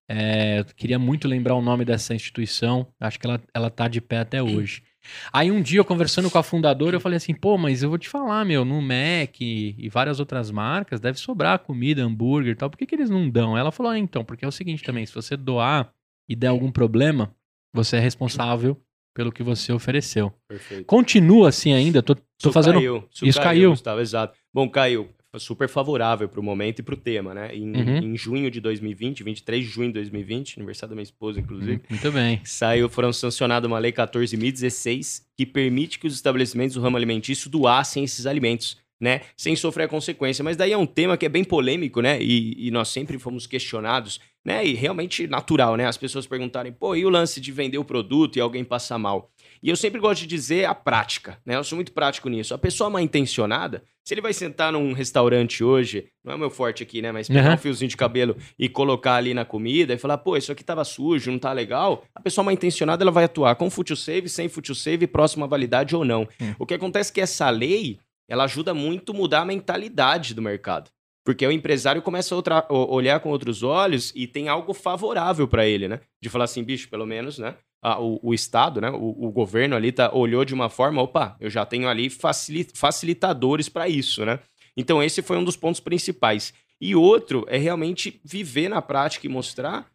É, 0.10 0.60
eu 0.60 0.66
queria 0.74 0.98
muito 0.98 1.28
lembrar 1.28 1.54
o 1.54 1.62
nome 1.62 1.84
dessa 1.84 2.16
instituição, 2.16 2.88
acho 2.98 3.20
que 3.20 3.28
ela, 3.28 3.42
ela 3.54 3.70
tá 3.70 3.90
de 3.90 4.00
pé 4.00 4.20
até 4.20 4.42
hoje. 4.42 4.82
Aí 5.34 5.52
um 5.52 5.62
dia, 5.62 5.82
eu 5.82 5.86
conversando 5.86 6.32
com 6.32 6.38
a 6.38 6.44
fundadora, 6.44 6.96
eu 6.96 7.02
falei 7.02 7.18
assim, 7.18 7.34
pô, 7.34 7.58
mas 7.58 7.84
eu 7.84 7.90
vou 7.90 7.98
te 7.98 8.08
falar, 8.08 8.46
meu, 8.46 8.64
no 8.64 8.82
Mac 8.82 9.42
e, 9.42 9.76
e 9.78 9.90
várias 9.90 10.22
outras 10.22 10.50
marcas, 10.50 11.02
deve 11.02 11.20
sobrar 11.20 11.60
comida, 11.60 12.02
hambúrguer 12.02 12.54
e 12.54 12.56
tal, 12.56 12.70
por 12.70 12.78
que, 12.78 12.86
que 12.86 12.96
eles 12.96 13.10
não 13.10 13.30
dão? 13.30 13.58
Ela 13.58 13.72
falou, 13.72 13.92
ah, 13.92 14.00
então, 14.00 14.24
porque 14.24 14.46
é 14.46 14.48
o 14.48 14.52
seguinte 14.52 14.82
também, 14.82 15.06
se 15.06 15.14
você 15.14 15.36
doar 15.36 15.94
e 16.28 16.38
der 16.38 16.48
algum 16.48 16.72
problema, 16.72 17.36
você 17.74 17.98
é 17.98 18.00
responsável 18.00 18.82
pelo 19.18 19.32
que 19.32 19.42
você 19.42 19.74
ofereceu. 19.74 20.32
Perfeito. 20.48 20.86
Continua 20.86 21.50
assim 21.50 21.74
ainda, 21.74 22.04
tô, 22.04 22.14
tô 22.14 22.22
Isso 22.40 22.52
fazendo... 22.52 22.76
Caiu, 22.76 23.04
Isso 23.24 23.42
caiu. 23.42 23.72
Gustavo, 23.72 24.00
exato. 24.00 24.38
Bom, 24.54 24.70
caiu. 24.70 25.10
Super 25.40 25.68
favorável 25.68 26.30
para 26.30 26.40
o 26.40 26.44
momento 26.44 26.80
e 26.80 26.84
para 26.84 26.94
o 26.94 26.98
tema, 26.98 27.34
né? 27.34 27.56
Em, 27.56 27.76
Uhum. 27.76 27.98
em 27.98 28.18
junho 28.18 28.50
de 28.52 28.60
2020, 28.62 29.24
23 29.24 29.64
de 29.66 29.70
junho 29.70 29.88
de 29.88 29.94
2020, 29.96 30.58
aniversário 30.58 30.90
da 30.92 30.96
minha 30.96 31.04
esposa, 31.04 31.40
inclusive. 31.40 31.82
Muito 31.90 32.12
bem. 32.12 32.42
Saiu, 32.44 32.88
foram 32.90 33.12
sancionada 33.12 33.68
uma 33.68 33.78
lei 33.80 33.92
14.016 33.92 35.24
que 35.36 35.46
permite 35.46 35.98
que 36.00 36.08
os 36.08 36.14
estabelecimentos 36.14 36.76
do 36.76 36.82
ramo 36.82 36.98
alimentício 36.98 37.50
doassem 37.50 38.04
esses 38.04 38.26
alimentos, 38.26 38.78
né? 39.02 39.22
Sem 39.36 39.56
sofrer 39.56 39.84
a 39.84 39.88
consequência. 39.88 40.44
Mas 40.44 40.58
daí 40.58 40.72
é 40.72 40.78
um 40.78 40.86
tema 40.88 41.18
que 41.18 41.26
é 41.26 41.30
bem 41.30 41.44
polêmico, 41.44 42.02
né? 42.02 42.22
E, 42.22 42.68
e 42.68 42.72
nós 42.72 42.88
sempre 42.90 43.18
fomos 43.20 43.46
questionados 43.48 44.20
né? 44.48 44.66
E 44.66 44.74
realmente 44.74 45.27
natural, 45.27 45.75
né? 45.75 45.86
As 45.86 45.98
pessoas 45.98 46.25
perguntarem, 46.25 46.72
pô, 46.72 46.96
e 46.96 47.06
o 47.06 47.10
lance 47.10 47.42
de 47.42 47.51
vender 47.51 47.77
o 47.77 47.84
produto 47.84 48.38
e 48.38 48.39
alguém 48.39 48.63
passar 48.63 48.98
mal? 48.98 49.30
E 49.62 49.70
eu 49.70 49.75
sempre 49.75 50.00
gosto 50.00 50.22
de 50.22 50.27
dizer 50.27 50.63
a 50.63 50.74
prática, 50.74 51.38
né? 51.46 51.58
Eu 51.58 51.66
sou 51.66 51.75
muito 51.75 51.92
prático 51.92 52.30
nisso. 52.30 52.54
A 52.54 52.58
pessoa 52.58 52.89
mal 52.89 53.01
intencionada, 53.01 53.84
se 54.06 54.13
ele 54.13 54.22
vai 54.22 54.32
sentar 54.32 54.72
num 54.72 54.94
restaurante 54.94 55.66
hoje, 55.66 56.08
não 56.24 56.32
é 56.32 56.36
o 56.38 56.39
meu 56.39 56.50
forte 56.50 56.82
aqui, 56.82 57.01
né? 57.01 57.12
Mas 57.12 57.27
pegar 57.27 57.50
Uhum. 57.50 57.56
um 57.56 57.58
fiozinho 57.58 57.89
de 57.89 57.98
cabelo 57.98 58.38
e 58.58 58.70
colocar 58.70 59.16
ali 59.16 59.34
na 59.34 59.44
comida 59.44 59.94
e 59.94 59.98
falar, 59.98 60.18
pô, 60.20 60.38
isso 60.38 60.50
aqui 60.50 60.63
tava 60.63 60.86
sujo, 60.86 61.30
não 61.30 61.39
tá 61.39 61.51
legal. 61.51 62.06
A 62.16 62.22
pessoa 62.22 62.46
mal 62.46 62.54
intencionada, 62.54 63.04
ela 63.04 63.12
vai 63.12 63.25
atuar 63.25 63.54
com 63.58 63.70
full 63.70 63.84
save, 63.98 64.30
sem 64.30 64.48
full 64.48 64.63
save, 64.74 65.08
próxima 65.08 65.46
validade 65.46 65.94
ou 65.94 66.06
não. 66.06 66.25
Hum. 66.42 66.54
O 66.58 66.66
que 66.66 66.74
acontece 66.74 67.12
é 67.12 67.13
que 67.16 67.20
essa 67.22 67.50
lei, 67.50 68.00
ela 68.30 68.46
ajuda 68.46 68.74
muito 68.74 69.12
a 69.12 69.16
mudar 69.16 69.42
a 69.42 69.46
mentalidade 69.46 70.34
do 70.34 70.42
mercado. 70.42 70.89
Porque 71.28 71.46
o 71.46 71.52
empresário 71.52 72.02
começa 72.02 72.34
a 72.34 72.38
outra- 72.38 72.66
olhar 72.70 73.20
com 73.20 73.30
outros 73.30 73.62
olhos 73.62 74.14
e 74.16 74.26
tem 74.26 74.48
algo 74.48 74.74
favorável 74.74 75.46
para 75.46 75.68
ele, 75.68 75.86
né? 75.86 76.00
De 76.22 76.30
falar 76.30 76.46
assim, 76.46 76.64
bicho, 76.64 76.88
pelo 76.88 77.06
menos, 77.06 77.38
né? 77.38 77.56
O, 78.00 78.30
o 78.30 78.34
Estado, 78.34 78.80
né? 78.80 78.90
O, 78.92 79.26
o 79.28 79.30
governo 79.30 79.76
ali 79.76 79.92
tá, 79.92 80.10
olhou 80.14 80.46
de 80.46 80.54
uma 80.54 80.70
forma, 80.70 81.02
opa, 81.02 81.36
eu 81.42 81.50
já 81.50 81.66
tenho 81.66 81.90
ali 81.90 82.10
facili- 82.10 82.70
facilitadores 82.74 83.68
para 83.68 83.90
isso, 83.90 84.24
né? 84.26 84.40
Então, 84.78 85.04
esse 85.04 85.22
foi 85.22 85.36
um 85.38 85.44
dos 85.44 85.58
pontos 85.58 85.82
principais. 85.82 86.54
E 86.80 86.96
outro 86.96 87.46
é 87.50 87.58
realmente 87.58 88.22
viver 88.24 88.70
na 88.70 88.82
prática 88.82 89.28
e 89.28 89.30
mostrar. 89.30 89.86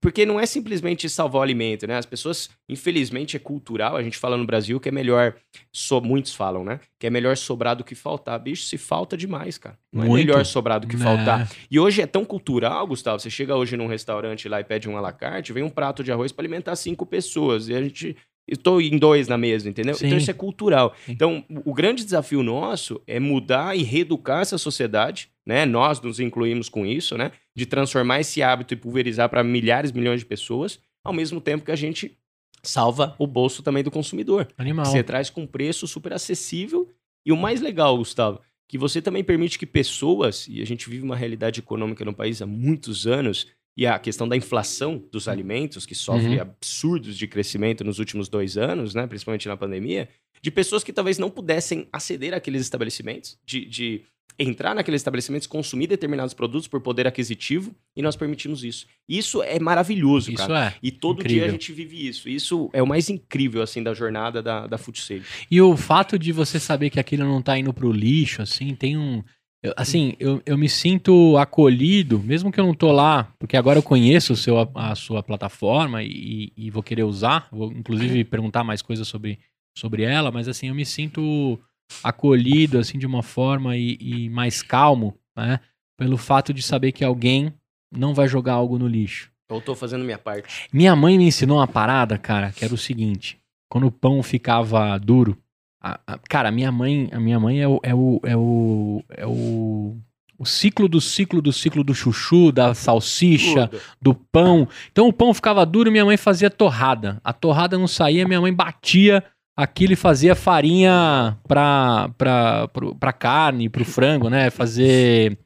Porque 0.00 0.24
não 0.24 0.38
é 0.38 0.46
simplesmente 0.46 1.08
salvar 1.08 1.40
o 1.40 1.42
alimento, 1.42 1.86
né? 1.86 1.96
As 1.98 2.06
pessoas, 2.06 2.48
infelizmente, 2.68 3.36
é 3.36 3.40
cultural. 3.40 3.96
A 3.96 4.02
gente 4.02 4.16
fala 4.16 4.36
no 4.36 4.46
Brasil 4.46 4.78
que 4.78 4.88
é 4.88 4.92
melhor. 4.92 5.34
So, 5.72 6.00
muitos 6.00 6.32
falam, 6.34 6.62
né? 6.62 6.78
Que 7.00 7.08
é 7.08 7.10
melhor 7.10 7.36
sobrar 7.36 7.74
do 7.74 7.82
que 7.82 7.96
faltar. 7.96 8.38
Bicho, 8.38 8.62
se 8.62 8.78
falta 8.78 9.16
demais, 9.16 9.58
cara. 9.58 9.76
Não 9.92 10.04
Muito. 10.06 10.22
é 10.22 10.26
melhor 10.26 10.44
sobrar 10.46 10.78
do 10.78 10.86
que 10.86 10.96
Né? 10.96 11.02
faltar. 11.04 11.50
E 11.68 11.80
hoje 11.80 12.00
é 12.00 12.06
tão 12.06 12.24
cultural, 12.24 12.86
Gustavo. 12.86 13.18
Você 13.18 13.28
chega 13.30 13.56
hoje 13.56 13.76
num 13.76 13.88
restaurante 13.88 14.48
lá 14.48 14.60
e 14.60 14.64
pede 14.64 14.88
um 14.88 14.96
à 14.96 15.00
la 15.00 15.12
carte, 15.12 15.52
vem 15.52 15.64
um 15.64 15.70
prato 15.70 16.04
de 16.04 16.12
arroz 16.12 16.30
para 16.30 16.42
alimentar 16.42 16.76
cinco 16.76 17.04
pessoas. 17.04 17.68
E 17.68 17.74
a 17.74 17.82
gente. 17.82 18.16
Estou 18.50 18.80
em 18.80 18.96
dois 18.96 19.28
na 19.28 19.36
mesa, 19.36 19.68
entendeu? 19.68 19.94
Sim. 19.94 20.06
Então 20.06 20.16
isso 20.16 20.30
é 20.30 20.34
cultural. 20.34 20.94
Sim. 21.04 21.12
Então, 21.12 21.44
o 21.66 21.74
grande 21.74 22.02
desafio 22.02 22.42
nosso 22.42 22.98
é 23.06 23.20
mudar 23.20 23.76
e 23.76 23.82
reeducar 23.82 24.40
essa 24.40 24.56
sociedade, 24.56 25.28
né? 25.48 25.64
Nós 25.64 25.98
nos 26.00 26.20
incluímos 26.20 26.68
com 26.68 26.84
isso, 26.84 27.16
né? 27.16 27.32
De 27.56 27.64
transformar 27.64 28.20
esse 28.20 28.42
hábito 28.42 28.74
e 28.74 28.76
pulverizar 28.76 29.30
para 29.30 29.42
milhares, 29.42 29.90
milhões 29.90 30.20
de 30.20 30.26
pessoas, 30.26 30.78
ao 31.02 31.12
mesmo 31.12 31.40
tempo 31.40 31.64
que 31.64 31.72
a 31.72 31.76
gente 31.76 32.18
salva 32.62 33.16
o 33.18 33.26
bolso 33.26 33.62
também 33.62 33.82
do 33.82 33.90
consumidor. 33.90 34.46
Animal. 34.58 34.84
Você 34.84 35.02
traz 35.02 35.30
com 35.30 35.46
preço 35.46 35.86
super 35.86 36.12
acessível. 36.12 36.86
E 37.24 37.32
o 37.32 37.36
mais 37.36 37.60
legal, 37.62 37.96
Gustavo, 37.96 38.40
que 38.68 38.76
você 38.76 39.00
também 39.00 39.24
permite 39.24 39.58
que 39.58 39.64
pessoas, 39.66 40.46
e 40.48 40.60
a 40.60 40.66
gente 40.66 40.90
vive 40.90 41.02
uma 41.02 41.16
realidade 41.16 41.60
econômica 41.60 42.04
no 42.04 42.12
país 42.12 42.42
há 42.42 42.46
muitos 42.46 43.06
anos, 43.06 43.46
e 43.76 43.86
a 43.86 43.98
questão 43.98 44.28
da 44.28 44.36
inflação 44.36 45.02
dos 45.10 45.28
alimentos, 45.28 45.86
que 45.86 45.94
sofre 45.94 46.34
Uhum. 46.34 46.40
absurdos 46.42 47.16
de 47.16 47.26
crescimento 47.26 47.84
nos 47.84 47.98
últimos 47.98 48.28
dois 48.28 48.58
anos, 48.58 48.94
né, 48.94 49.06
principalmente 49.06 49.48
na 49.48 49.56
pandemia, 49.56 50.08
de 50.42 50.50
pessoas 50.50 50.84
que 50.84 50.92
talvez 50.92 51.18
não 51.18 51.30
pudessem 51.30 51.88
aceder 51.92 52.34
àqueles 52.34 52.60
estabelecimentos, 52.60 53.38
de, 53.46 53.64
de 53.64 54.02
entrar 54.38 54.74
naqueles 54.74 55.00
estabelecimentos, 55.00 55.46
consumir 55.48 55.88
determinados 55.88 56.32
produtos 56.32 56.68
por 56.68 56.80
poder 56.80 57.06
aquisitivo, 57.06 57.74
e 57.96 58.00
nós 58.02 58.14
permitimos 58.14 58.62
isso. 58.62 58.86
Isso 59.08 59.42
é 59.42 59.58
maravilhoso, 59.58 60.30
Isso 60.30 60.46
cara. 60.46 60.66
é. 60.68 60.74
E 60.82 60.90
todo 60.92 61.20
incrível. 61.20 61.42
dia 61.42 61.48
a 61.48 61.50
gente 61.52 61.72
vive 61.72 62.06
isso. 62.06 62.28
Isso 62.28 62.70
é 62.72 62.82
o 62.82 62.86
mais 62.86 63.08
incrível, 63.10 63.62
assim, 63.62 63.82
da 63.82 63.92
jornada 63.92 64.40
da, 64.42 64.66
da 64.66 64.78
Food. 64.78 65.22
E 65.50 65.60
o 65.60 65.76
fato 65.76 66.18
de 66.18 66.30
você 66.32 66.60
saber 66.60 66.90
que 66.90 67.00
aquilo 67.00 67.24
não 67.24 67.42
tá 67.42 67.58
indo 67.58 67.72
pro 67.74 67.90
lixo, 67.90 68.40
assim, 68.40 68.74
tem 68.76 68.96
um. 68.96 69.24
eu- 69.60 69.74
assim, 69.76 70.14
eu, 70.20 70.40
eu 70.46 70.56
me 70.56 70.68
sinto 70.68 71.36
acolhido, 71.36 72.20
mesmo 72.20 72.52
que 72.52 72.60
eu 72.60 72.64
não 72.66 72.74
tô 72.74 72.92
lá, 72.92 73.32
porque 73.40 73.56
agora 73.56 73.78
eu 73.78 73.82
conheço 73.82 74.34
o 74.34 74.36
seu, 74.36 74.56
a 74.74 74.94
sua 74.94 75.20
plataforma 75.22 76.02
e, 76.04 76.52
e 76.56 76.70
vou 76.70 76.82
querer 76.82 77.02
usar, 77.02 77.48
vou 77.50 77.72
inclusive 77.72 78.22
perguntar 78.24 78.62
mais 78.62 78.82
coisas 78.82 79.08
sobre, 79.08 79.40
sobre 79.76 80.04
ela, 80.04 80.30
mas 80.30 80.46
assim, 80.46 80.68
eu 80.68 80.74
me 80.76 80.86
sinto 80.86 81.58
acolhido, 82.02 82.78
assim, 82.78 82.98
de 82.98 83.06
uma 83.06 83.22
forma 83.22 83.76
e, 83.76 83.96
e 84.00 84.28
mais 84.30 84.62
calmo, 84.62 85.14
né? 85.36 85.60
Pelo 85.96 86.16
fato 86.16 86.52
de 86.54 86.62
saber 86.62 86.92
que 86.92 87.04
alguém 87.04 87.52
não 87.92 88.14
vai 88.14 88.28
jogar 88.28 88.52
algo 88.54 88.78
no 88.78 88.86
lixo. 88.86 89.30
Eu 89.50 89.60
tô 89.60 89.74
fazendo 89.74 90.04
minha 90.04 90.18
parte. 90.18 90.68
Minha 90.72 90.94
mãe 90.94 91.16
me 91.18 91.24
ensinou 91.24 91.56
uma 91.58 91.66
parada, 91.66 92.18
cara, 92.18 92.52
que 92.52 92.64
era 92.64 92.74
o 92.74 92.78
seguinte: 92.78 93.38
quando 93.68 93.86
o 93.86 93.90
pão 93.92 94.22
ficava 94.22 94.96
duro, 94.98 95.36
a- 95.82 95.98
a- 96.06 96.18
cara, 96.28 96.50
a 96.50 96.52
minha 96.52 96.70
mãe, 96.70 97.08
a 97.12 97.18
minha 97.18 97.40
mãe 97.40 97.60
é 97.60 97.66
o, 97.66 97.80
é 97.82 97.94
o, 97.94 98.20
é 98.24 98.36
o, 98.36 99.04
é 99.08 99.26
o, 99.26 99.96
o 100.38 100.44
ciclo 100.46 100.86
do 100.88 101.00
ciclo 101.00 101.40
do 101.40 101.52
ciclo 101.52 101.82
do 101.82 101.94
chuchu, 101.94 102.52
da 102.52 102.74
salsicha, 102.74 103.68
Tudo. 103.68 103.82
do 104.00 104.14
pão. 104.14 104.68
Então 104.92 105.08
o 105.08 105.12
pão 105.12 105.32
ficava 105.32 105.64
duro, 105.64 105.90
minha 105.90 106.04
mãe 106.04 106.16
fazia 106.18 106.50
torrada. 106.50 107.18
A 107.24 107.32
torrada 107.32 107.78
não 107.78 107.88
saía, 107.88 108.28
minha 108.28 108.40
mãe 108.40 108.52
batia 108.52 109.24
aquilo 109.58 109.92
e 109.92 109.96
fazia 109.96 110.34
farinha 110.36 111.36
pra, 111.48 112.10
pra, 112.16 112.68
pro- 112.68 112.94
pra 112.94 113.12
carne, 113.12 113.68
pro 113.68 113.84
frango, 113.84 114.30
né? 114.30 114.50
Fazer 114.50 115.36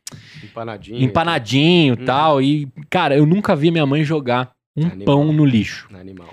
Empanadinho. 0.44 1.02
empanadinho 1.02 1.94
e 1.94 1.98
Uhum. 1.98 2.04
tal. 2.04 2.42
E, 2.42 2.68
cara, 2.90 3.16
eu 3.16 3.24
nunca 3.24 3.56
vi 3.56 3.70
minha 3.70 3.86
mãe 3.86 4.04
jogar 4.04 4.50
um 4.76 4.84
Animal. 4.86 5.04
pão 5.04 5.32
no 5.32 5.44
lixo. 5.44 5.88
Animal. 5.94 6.28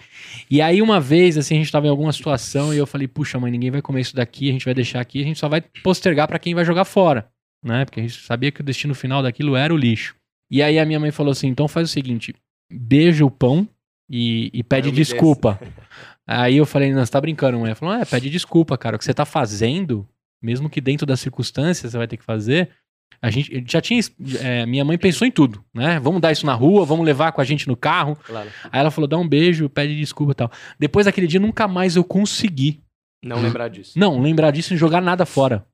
E 0.52 0.62
aí, 0.62 0.82
uma 0.82 1.00
vez, 1.00 1.38
assim, 1.38 1.56
a 1.56 1.58
gente 1.60 1.72
tava 1.72 1.88
em 1.88 1.90
alguma 1.90 2.12
situação 2.12 2.74
e 2.74 2.78
eu 2.78 2.86
falei, 2.88 3.08
puxa, 3.08 3.40
mãe, 3.40 3.52
ninguém 3.52 3.72
vai 3.72 3.82
comer 3.82 4.02
isso 4.02 4.16
daqui, 4.16 4.50
a 4.50 4.52
gente 4.52 4.66
vai 4.66 4.74
deixar 4.74 5.00
aqui, 5.00 5.22
a 5.22 5.26
gente 5.26 5.40
só 5.40 5.48
vai 5.48 5.62
postergar 5.84 6.28
pra 6.28 6.40
quem 6.40 6.54
vai 6.56 6.66
jogar 6.66 6.84
fora, 6.86 7.28
né? 7.64 7.86
Porque 7.86 8.00
a 8.00 8.04
gente 8.04 8.20
sabia 8.22 8.52
que 8.52 8.60
o 8.62 8.64
destino 8.64 8.94
final 8.96 9.22
daquilo 9.24 9.56
era 9.56 9.74
o 9.74 9.78
lixo. 9.78 10.16
E 10.52 10.62
aí 10.64 10.80
a 10.80 10.86
minha 10.86 11.00
mãe 11.00 11.12
falou 11.12 11.32
assim: 11.32 11.48
então 11.48 11.68
faz 11.68 11.88
o 11.90 11.92
seguinte, 11.94 12.34
beija 12.72 13.24
o 13.26 13.30
pão 13.32 13.68
e, 14.10 14.50
e 14.54 14.64
pede 14.64 14.92
desculpa. 14.92 15.60
Aí 16.32 16.58
eu 16.58 16.66
falei, 16.68 16.94
não, 16.94 17.04
você 17.04 17.12
tá 17.12 17.20
brincando, 17.20 17.58
mãe. 17.58 17.70
Ela 17.70 17.76
falou, 17.76 17.96
é, 17.96 18.06
pede 18.06 18.30
desculpa, 18.30 18.78
cara. 18.78 18.96
O 18.96 19.00
que 19.00 19.06
você 19.06 19.16
tá 19.16 19.26
fazendo, 19.26 20.08
mesmo 20.40 20.70
que 20.70 20.80
dentro 20.80 21.04
das 21.04 21.20
circunstâncias 21.20 21.92
você 21.92 21.98
vai 21.98 22.08
ter 22.08 22.18
que 22.18 22.24
fazer. 22.24 22.70
A 23.20 23.32
gente 23.32 23.64
já 23.68 23.82
tinha. 23.82 24.00
é, 24.40 24.64
minha 24.68 24.86
mãe 24.86 24.96
pensou 24.96 25.28
em 25.28 25.32
tudo, 25.32 25.66
né? 25.74 26.00
Vamos 26.00 26.22
dar 26.22 26.32
isso 26.32 26.46
na 26.46 26.54
rua, 26.54 26.86
vamos 26.86 27.04
levar 27.04 27.32
com 27.32 27.42
a 27.42 27.44
gente 27.44 27.68
no 27.68 27.76
carro. 27.76 28.16
Claro. 28.16 28.48
Aí 28.66 28.80
ela 28.80 28.92
falou, 28.92 29.08
dá 29.08 29.18
um 29.18 29.28
beijo, 29.28 29.68
pede 29.70 29.98
desculpa 29.98 30.34
e 30.34 30.36
tal. 30.36 30.52
Depois 30.78 31.08
daquele 31.08 31.26
dia, 31.26 31.40
nunca 31.40 31.68
mais 31.68 31.96
eu 31.96 32.04
consegui. 32.04 32.80
Não 33.26 33.42
lembrar 33.42 33.68
disso. 33.68 33.98
Não, 33.98 34.22
lembrar 34.22 34.52
disso 34.52 34.76
e 34.76 34.78
jogar 34.78 35.02
nada 35.02 35.26
fora. 35.26 35.66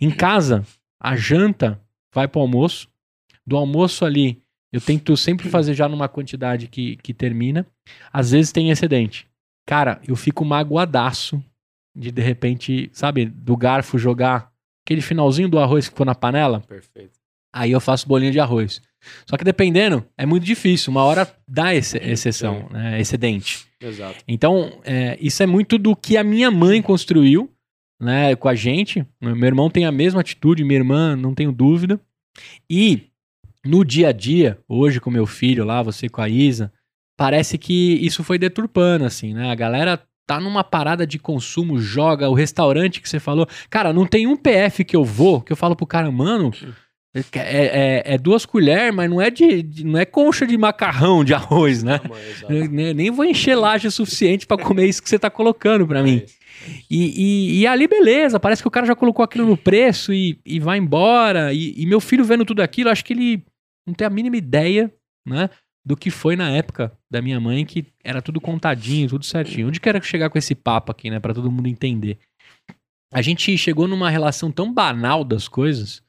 Em 0.00 0.10
casa, 0.10 0.64
a 1.00 1.14
janta 1.14 1.80
vai 2.12 2.26
pro 2.26 2.40
almoço. 2.40 2.88
Do 3.46 3.56
almoço 3.56 4.04
ali, 4.04 4.42
eu 4.72 4.80
tento 4.80 5.16
sempre 5.16 5.48
fazer 5.48 5.74
já 5.74 5.88
numa 5.88 6.08
quantidade 6.08 6.66
que, 6.66 6.96
que 6.96 7.14
termina. 7.14 7.64
Às 8.12 8.32
vezes 8.32 8.50
tem 8.50 8.70
excedente. 8.70 9.28
Cara, 9.66 10.00
eu 10.06 10.14
fico 10.14 10.44
magoadaço 10.44 11.42
de 11.94 12.12
de 12.12 12.22
repente, 12.22 12.88
sabe, 12.92 13.26
do 13.26 13.56
garfo 13.56 13.98
jogar 13.98 14.52
aquele 14.84 15.00
finalzinho 15.00 15.48
do 15.48 15.58
arroz 15.58 15.86
que 15.86 15.92
ficou 15.92 16.06
na 16.06 16.14
panela. 16.14 16.60
Perfeito. 16.60 17.18
Aí 17.52 17.72
eu 17.72 17.80
faço 17.80 18.06
bolinho 18.06 18.30
de 18.30 18.38
arroz. 18.38 18.82
Só 19.28 19.36
que 19.36 19.44
dependendo, 19.44 20.04
é 20.16 20.26
muito 20.26 20.44
difícil. 20.44 20.90
Uma 20.90 21.04
hora 21.04 21.26
dá 21.48 21.74
esse, 21.74 21.96
exceção, 21.98 22.68
né, 22.70 23.00
excedente. 23.00 23.66
Exato. 23.80 24.22
Então, 24.28 24.78
é, 24.84 25.16
isso 25.20 25.42
é 25.42 25.46
muito 25.46 25.78
do 25.78 25.96
que 25.96 26.16
a 26.16 26.24
minha 26.24 26.50
mãe 26.50 26.82
construiu, 26.82 27.50
né, 28.00 28.36
com 28.36 28.48
a 28.48 28.54
gente. 28.54 29.06
Meu 29.20 29.46
irmão 29.46 29.70
tem 29.70 29.86
a 29.86 29.92
mesma 29.92 30.20
atitude, 30.20 30.64
minha 30.64 30.78
irmã, 30.78 31.16
não 31.16 31.34
tenho 31.34 31.50
dúvida. 31.50 31.98
E 32.68 33.04
no 33.64 33.84
dia 33.84 34.08
a 34.08 34.12
dia, 34.12 34.58
hoje 34.68 35.00
com 35.00 35.10
meu 35.10 35.26
filho 35.26 35.64
lá, 35.64 35.82
você 35.82 36.08
com 36.08 36.20
a 36.20 36.28
Isa, 36.28 36.72
parece 37.16 37.56
que 37.58 37.94
isso 38.02 38.22
foi 38.24 38.38
deturpando, 38.38 39.04
assim, 39.04 39.32
né? 39.34 39.50
A 39.50 39.54
galera 39.54 40.02
tá 40.26 40.40
numa 40.40 40.64
parada 40.64 41.06
de 41.06 41.18
consumo, 41.18 41.78
joga 41.78 42.28
o 42.28 42.34
restaurante 42.34 43.00
que 43.00 43.08
você 43.08 43.20
falou. 43.20 43.46
Cara, 43.70 43.92
não 43.92 44.04
tem 44.06 44.26
um 44.26 44.36
PF 44.36 44.84
que 44.84 44.96
eu 44.96 45.04
vou 45.04 45.40
que 45.40 45.52
eu 45.52 45.56
falo 45.56 45.76
pro 45.76 45.86
cara, 45.86 46.10
mano. 46.10 46.50
É, 47.14 48.02
é- 48.04 48.14
é 48.14 48.18
duas 48.18 48.44
colheres, 48.44 48.94
mas 48.94 49.08
não 49.08 49.22
é 49.22 49.30
de, 49.30 49.62
de- 49.62 49.84
não 49.84 49.98
é 49.98 50.04
concha 50.04 50.46
de 50.46 50.58
macarrão 50.58 51.24
de 51.24 51.32
arroz, 51.32 51.82
né? 51.82 51.98
Amor, 52.04 52.18
exato. 52.18 52.52
Eu 52.52 52.68
ne- 52.70 52.92
nem 52.92 53.10
vou 53.10 53.24
encher 53.24 53.54
laje 53.54 53.86
o 53.86 53.90
suficiente 53.90 54.46
pra 54.46 54.58
comer 54.58 54.86
isso 54.86 55.02
que 55.02 55.08
você 55.08 55.18
tá 55.18 55.30
colocando 55.30 55.86
pra 55.86 56.02
mim. 56.02 56.18
É 56.20 56.24
isso. 56.24 56.36
E, 56.90 57.22
e- 57.56 57.60
e 57.60 57.66
ali, 57.66 57.86
beleza, 57.88 58.38
parece 58.38 58.60
que 58.60 58.68
o 58.68 58.70
cara 58.70 58.84
já 58.86 58.94
colocou 58.94 59.24
aquilo 59.24 59.46
no 59.46 59.56
preço 59.56 60.12
e, 60.12 60.38
e 60.44 60.60
vai 60.60 60.76
embora. 60.76 61.54
E, 61.54 61.72
e 61.80 61.86
meu 61.86 62.00
filho 62.00 62.24
vendo 62.24 62.44
tudo 62.44 62.60
aquilo, 62.60 62.90
acho 62.90 63.04
que 63.04 63.12
ele 63.14 63.42
não 63.86 63.94
tem 63.94 64.06
a 64.06 64.10
mínima 64.10 64.36
ideia, 64.36 64.92
né? 65.26 65.48
Do 65.84 65.96
que 65.96 66.10
foi 66.10 66.34
na 66.36 66.50
época 66.50 66.92
da 67.10 67.22
minha 67.22 67.40
mãe, 67.40 67.64
que 67.64 67.86
era 68.02 68.20
tudo 68.20 68.40
contadinho, 68.40 69.08
tudo 69.08 69.24
certinho. 69.24 69.68
Onde 69.68 69.80
quero 69.80 70.02
chegar 70.02 70.28
com 70.30 70.38
esse 70.38 70.54
papo 70.54 70.90
aqui, 70.90 71.10
né? 71.10 71.20
Pra 71.20 71.32
todo 71.34 71.50
mundo 71.50 71.68
entender. 71.68 72.18
A 73.12 73.22
gente 73.22 73.56
chegou 73.56 73.86
numa 73.86 74.10
relação 74.10 74.50
tão 74.50 74.72
banal 74.72 75.22
das 75.24 75.46
coisas, 75.48 76.02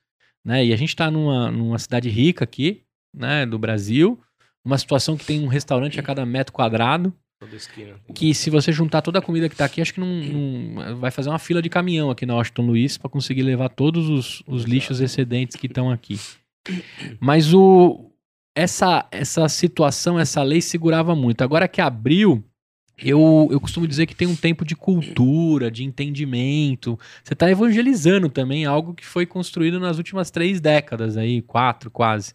né? 0.45 0.65
E 0.65 0.73
a 0.73 0.75
gente 0.75 0.95
tá 0.95 1.11
numa, 1.11 1.51
numa 1.51 1.77
cidade 1.79 2.09
rica 2.09 2.43
aqui, 2.43 2.81
né? 3.15 3.45
Do 3.45 3.59
Brasil. 3.59 4.19
Uma 4.65 4.77
situação 4.77 5.15
que 5.15 5.25
tem 5.25 5.43
um 5.43 5.47
restaurante 5.47 5.99
a 5.99 6.03
cada 6.03 6.25
metro 6.25 6.51
quadrado 6.53 7.13
que 8.15 8.33
se 8.33 8.49
você 8.49 8.71
juntar 8.71 9.03
toda 9.03 9.19
a 9.19 9.21
comida 9.21 9.47
que 9.47 9.55
tá 9.55 9.63
aqui, 9.65 9.79
acho 9.79 9.93
que 9.93 9.99
não, 9.99 10.07
não- 10.07 10.97
vai 10.97 11.11
fazer 11.11 11.29
uma 11.29 11.37
fila 11.37 11.61
de 11.61 11.69
caminhão 11.69 12.09
aqui 12.09 12.25
na 12.25 12.33
Washington 12.35 12.63
Luiz 12.65 12.97
para 12.97 13.09
conseguir 13.11 13.43
levar 13.43 13.69
todos 13.69 14.09
os, 14.09 14.41
os 14.47 14.63
lixos 14.63 14.99
excedentes 14.99 15.55
que 15.55 15.67
estão 15.67 15.91
aqui. 15.91 16.19
Mas 17.19 17.53
o 17.53 18.06
essa, 18.57 19.07
essa 19.11 19.47
situação, 19.47 20.19
essa 20.19 20.41
lei 20.41 20.61
segurava 20.61 21.15
muito. 21.15 21.43
Agora 21.43 21.67
que 21.67 21.79
abriu, 21.79 22.43
eu, 22.97 23.47
eu 23.51 23.59
costumo 23.61 23.87
dizer 23.87 24.07
que 24.07 24.15
tem 24.15 24.27
um 24.27 24.35
tempo 24.35 24.65
de 24.65 24.75
cultura, 24.75 25.69
de 25.69 25.83
entendimento. 25.83 26.99
Você 27.23 27.33
está 27.33 27.51
evangelizando 27.51 28.29
também 28.29 28.65
algo 28.65 28.95
que 28.95 29.05
foi 29.05 29.27
construído 29.27 29.79
nas 29.79 29.99
últimas 29.99 30.31
três 30.31 30.59
décadas, 30.59 31.17
aí, 31.17 31.39
quatro 31.43 31.91
quase. 31.91 32.33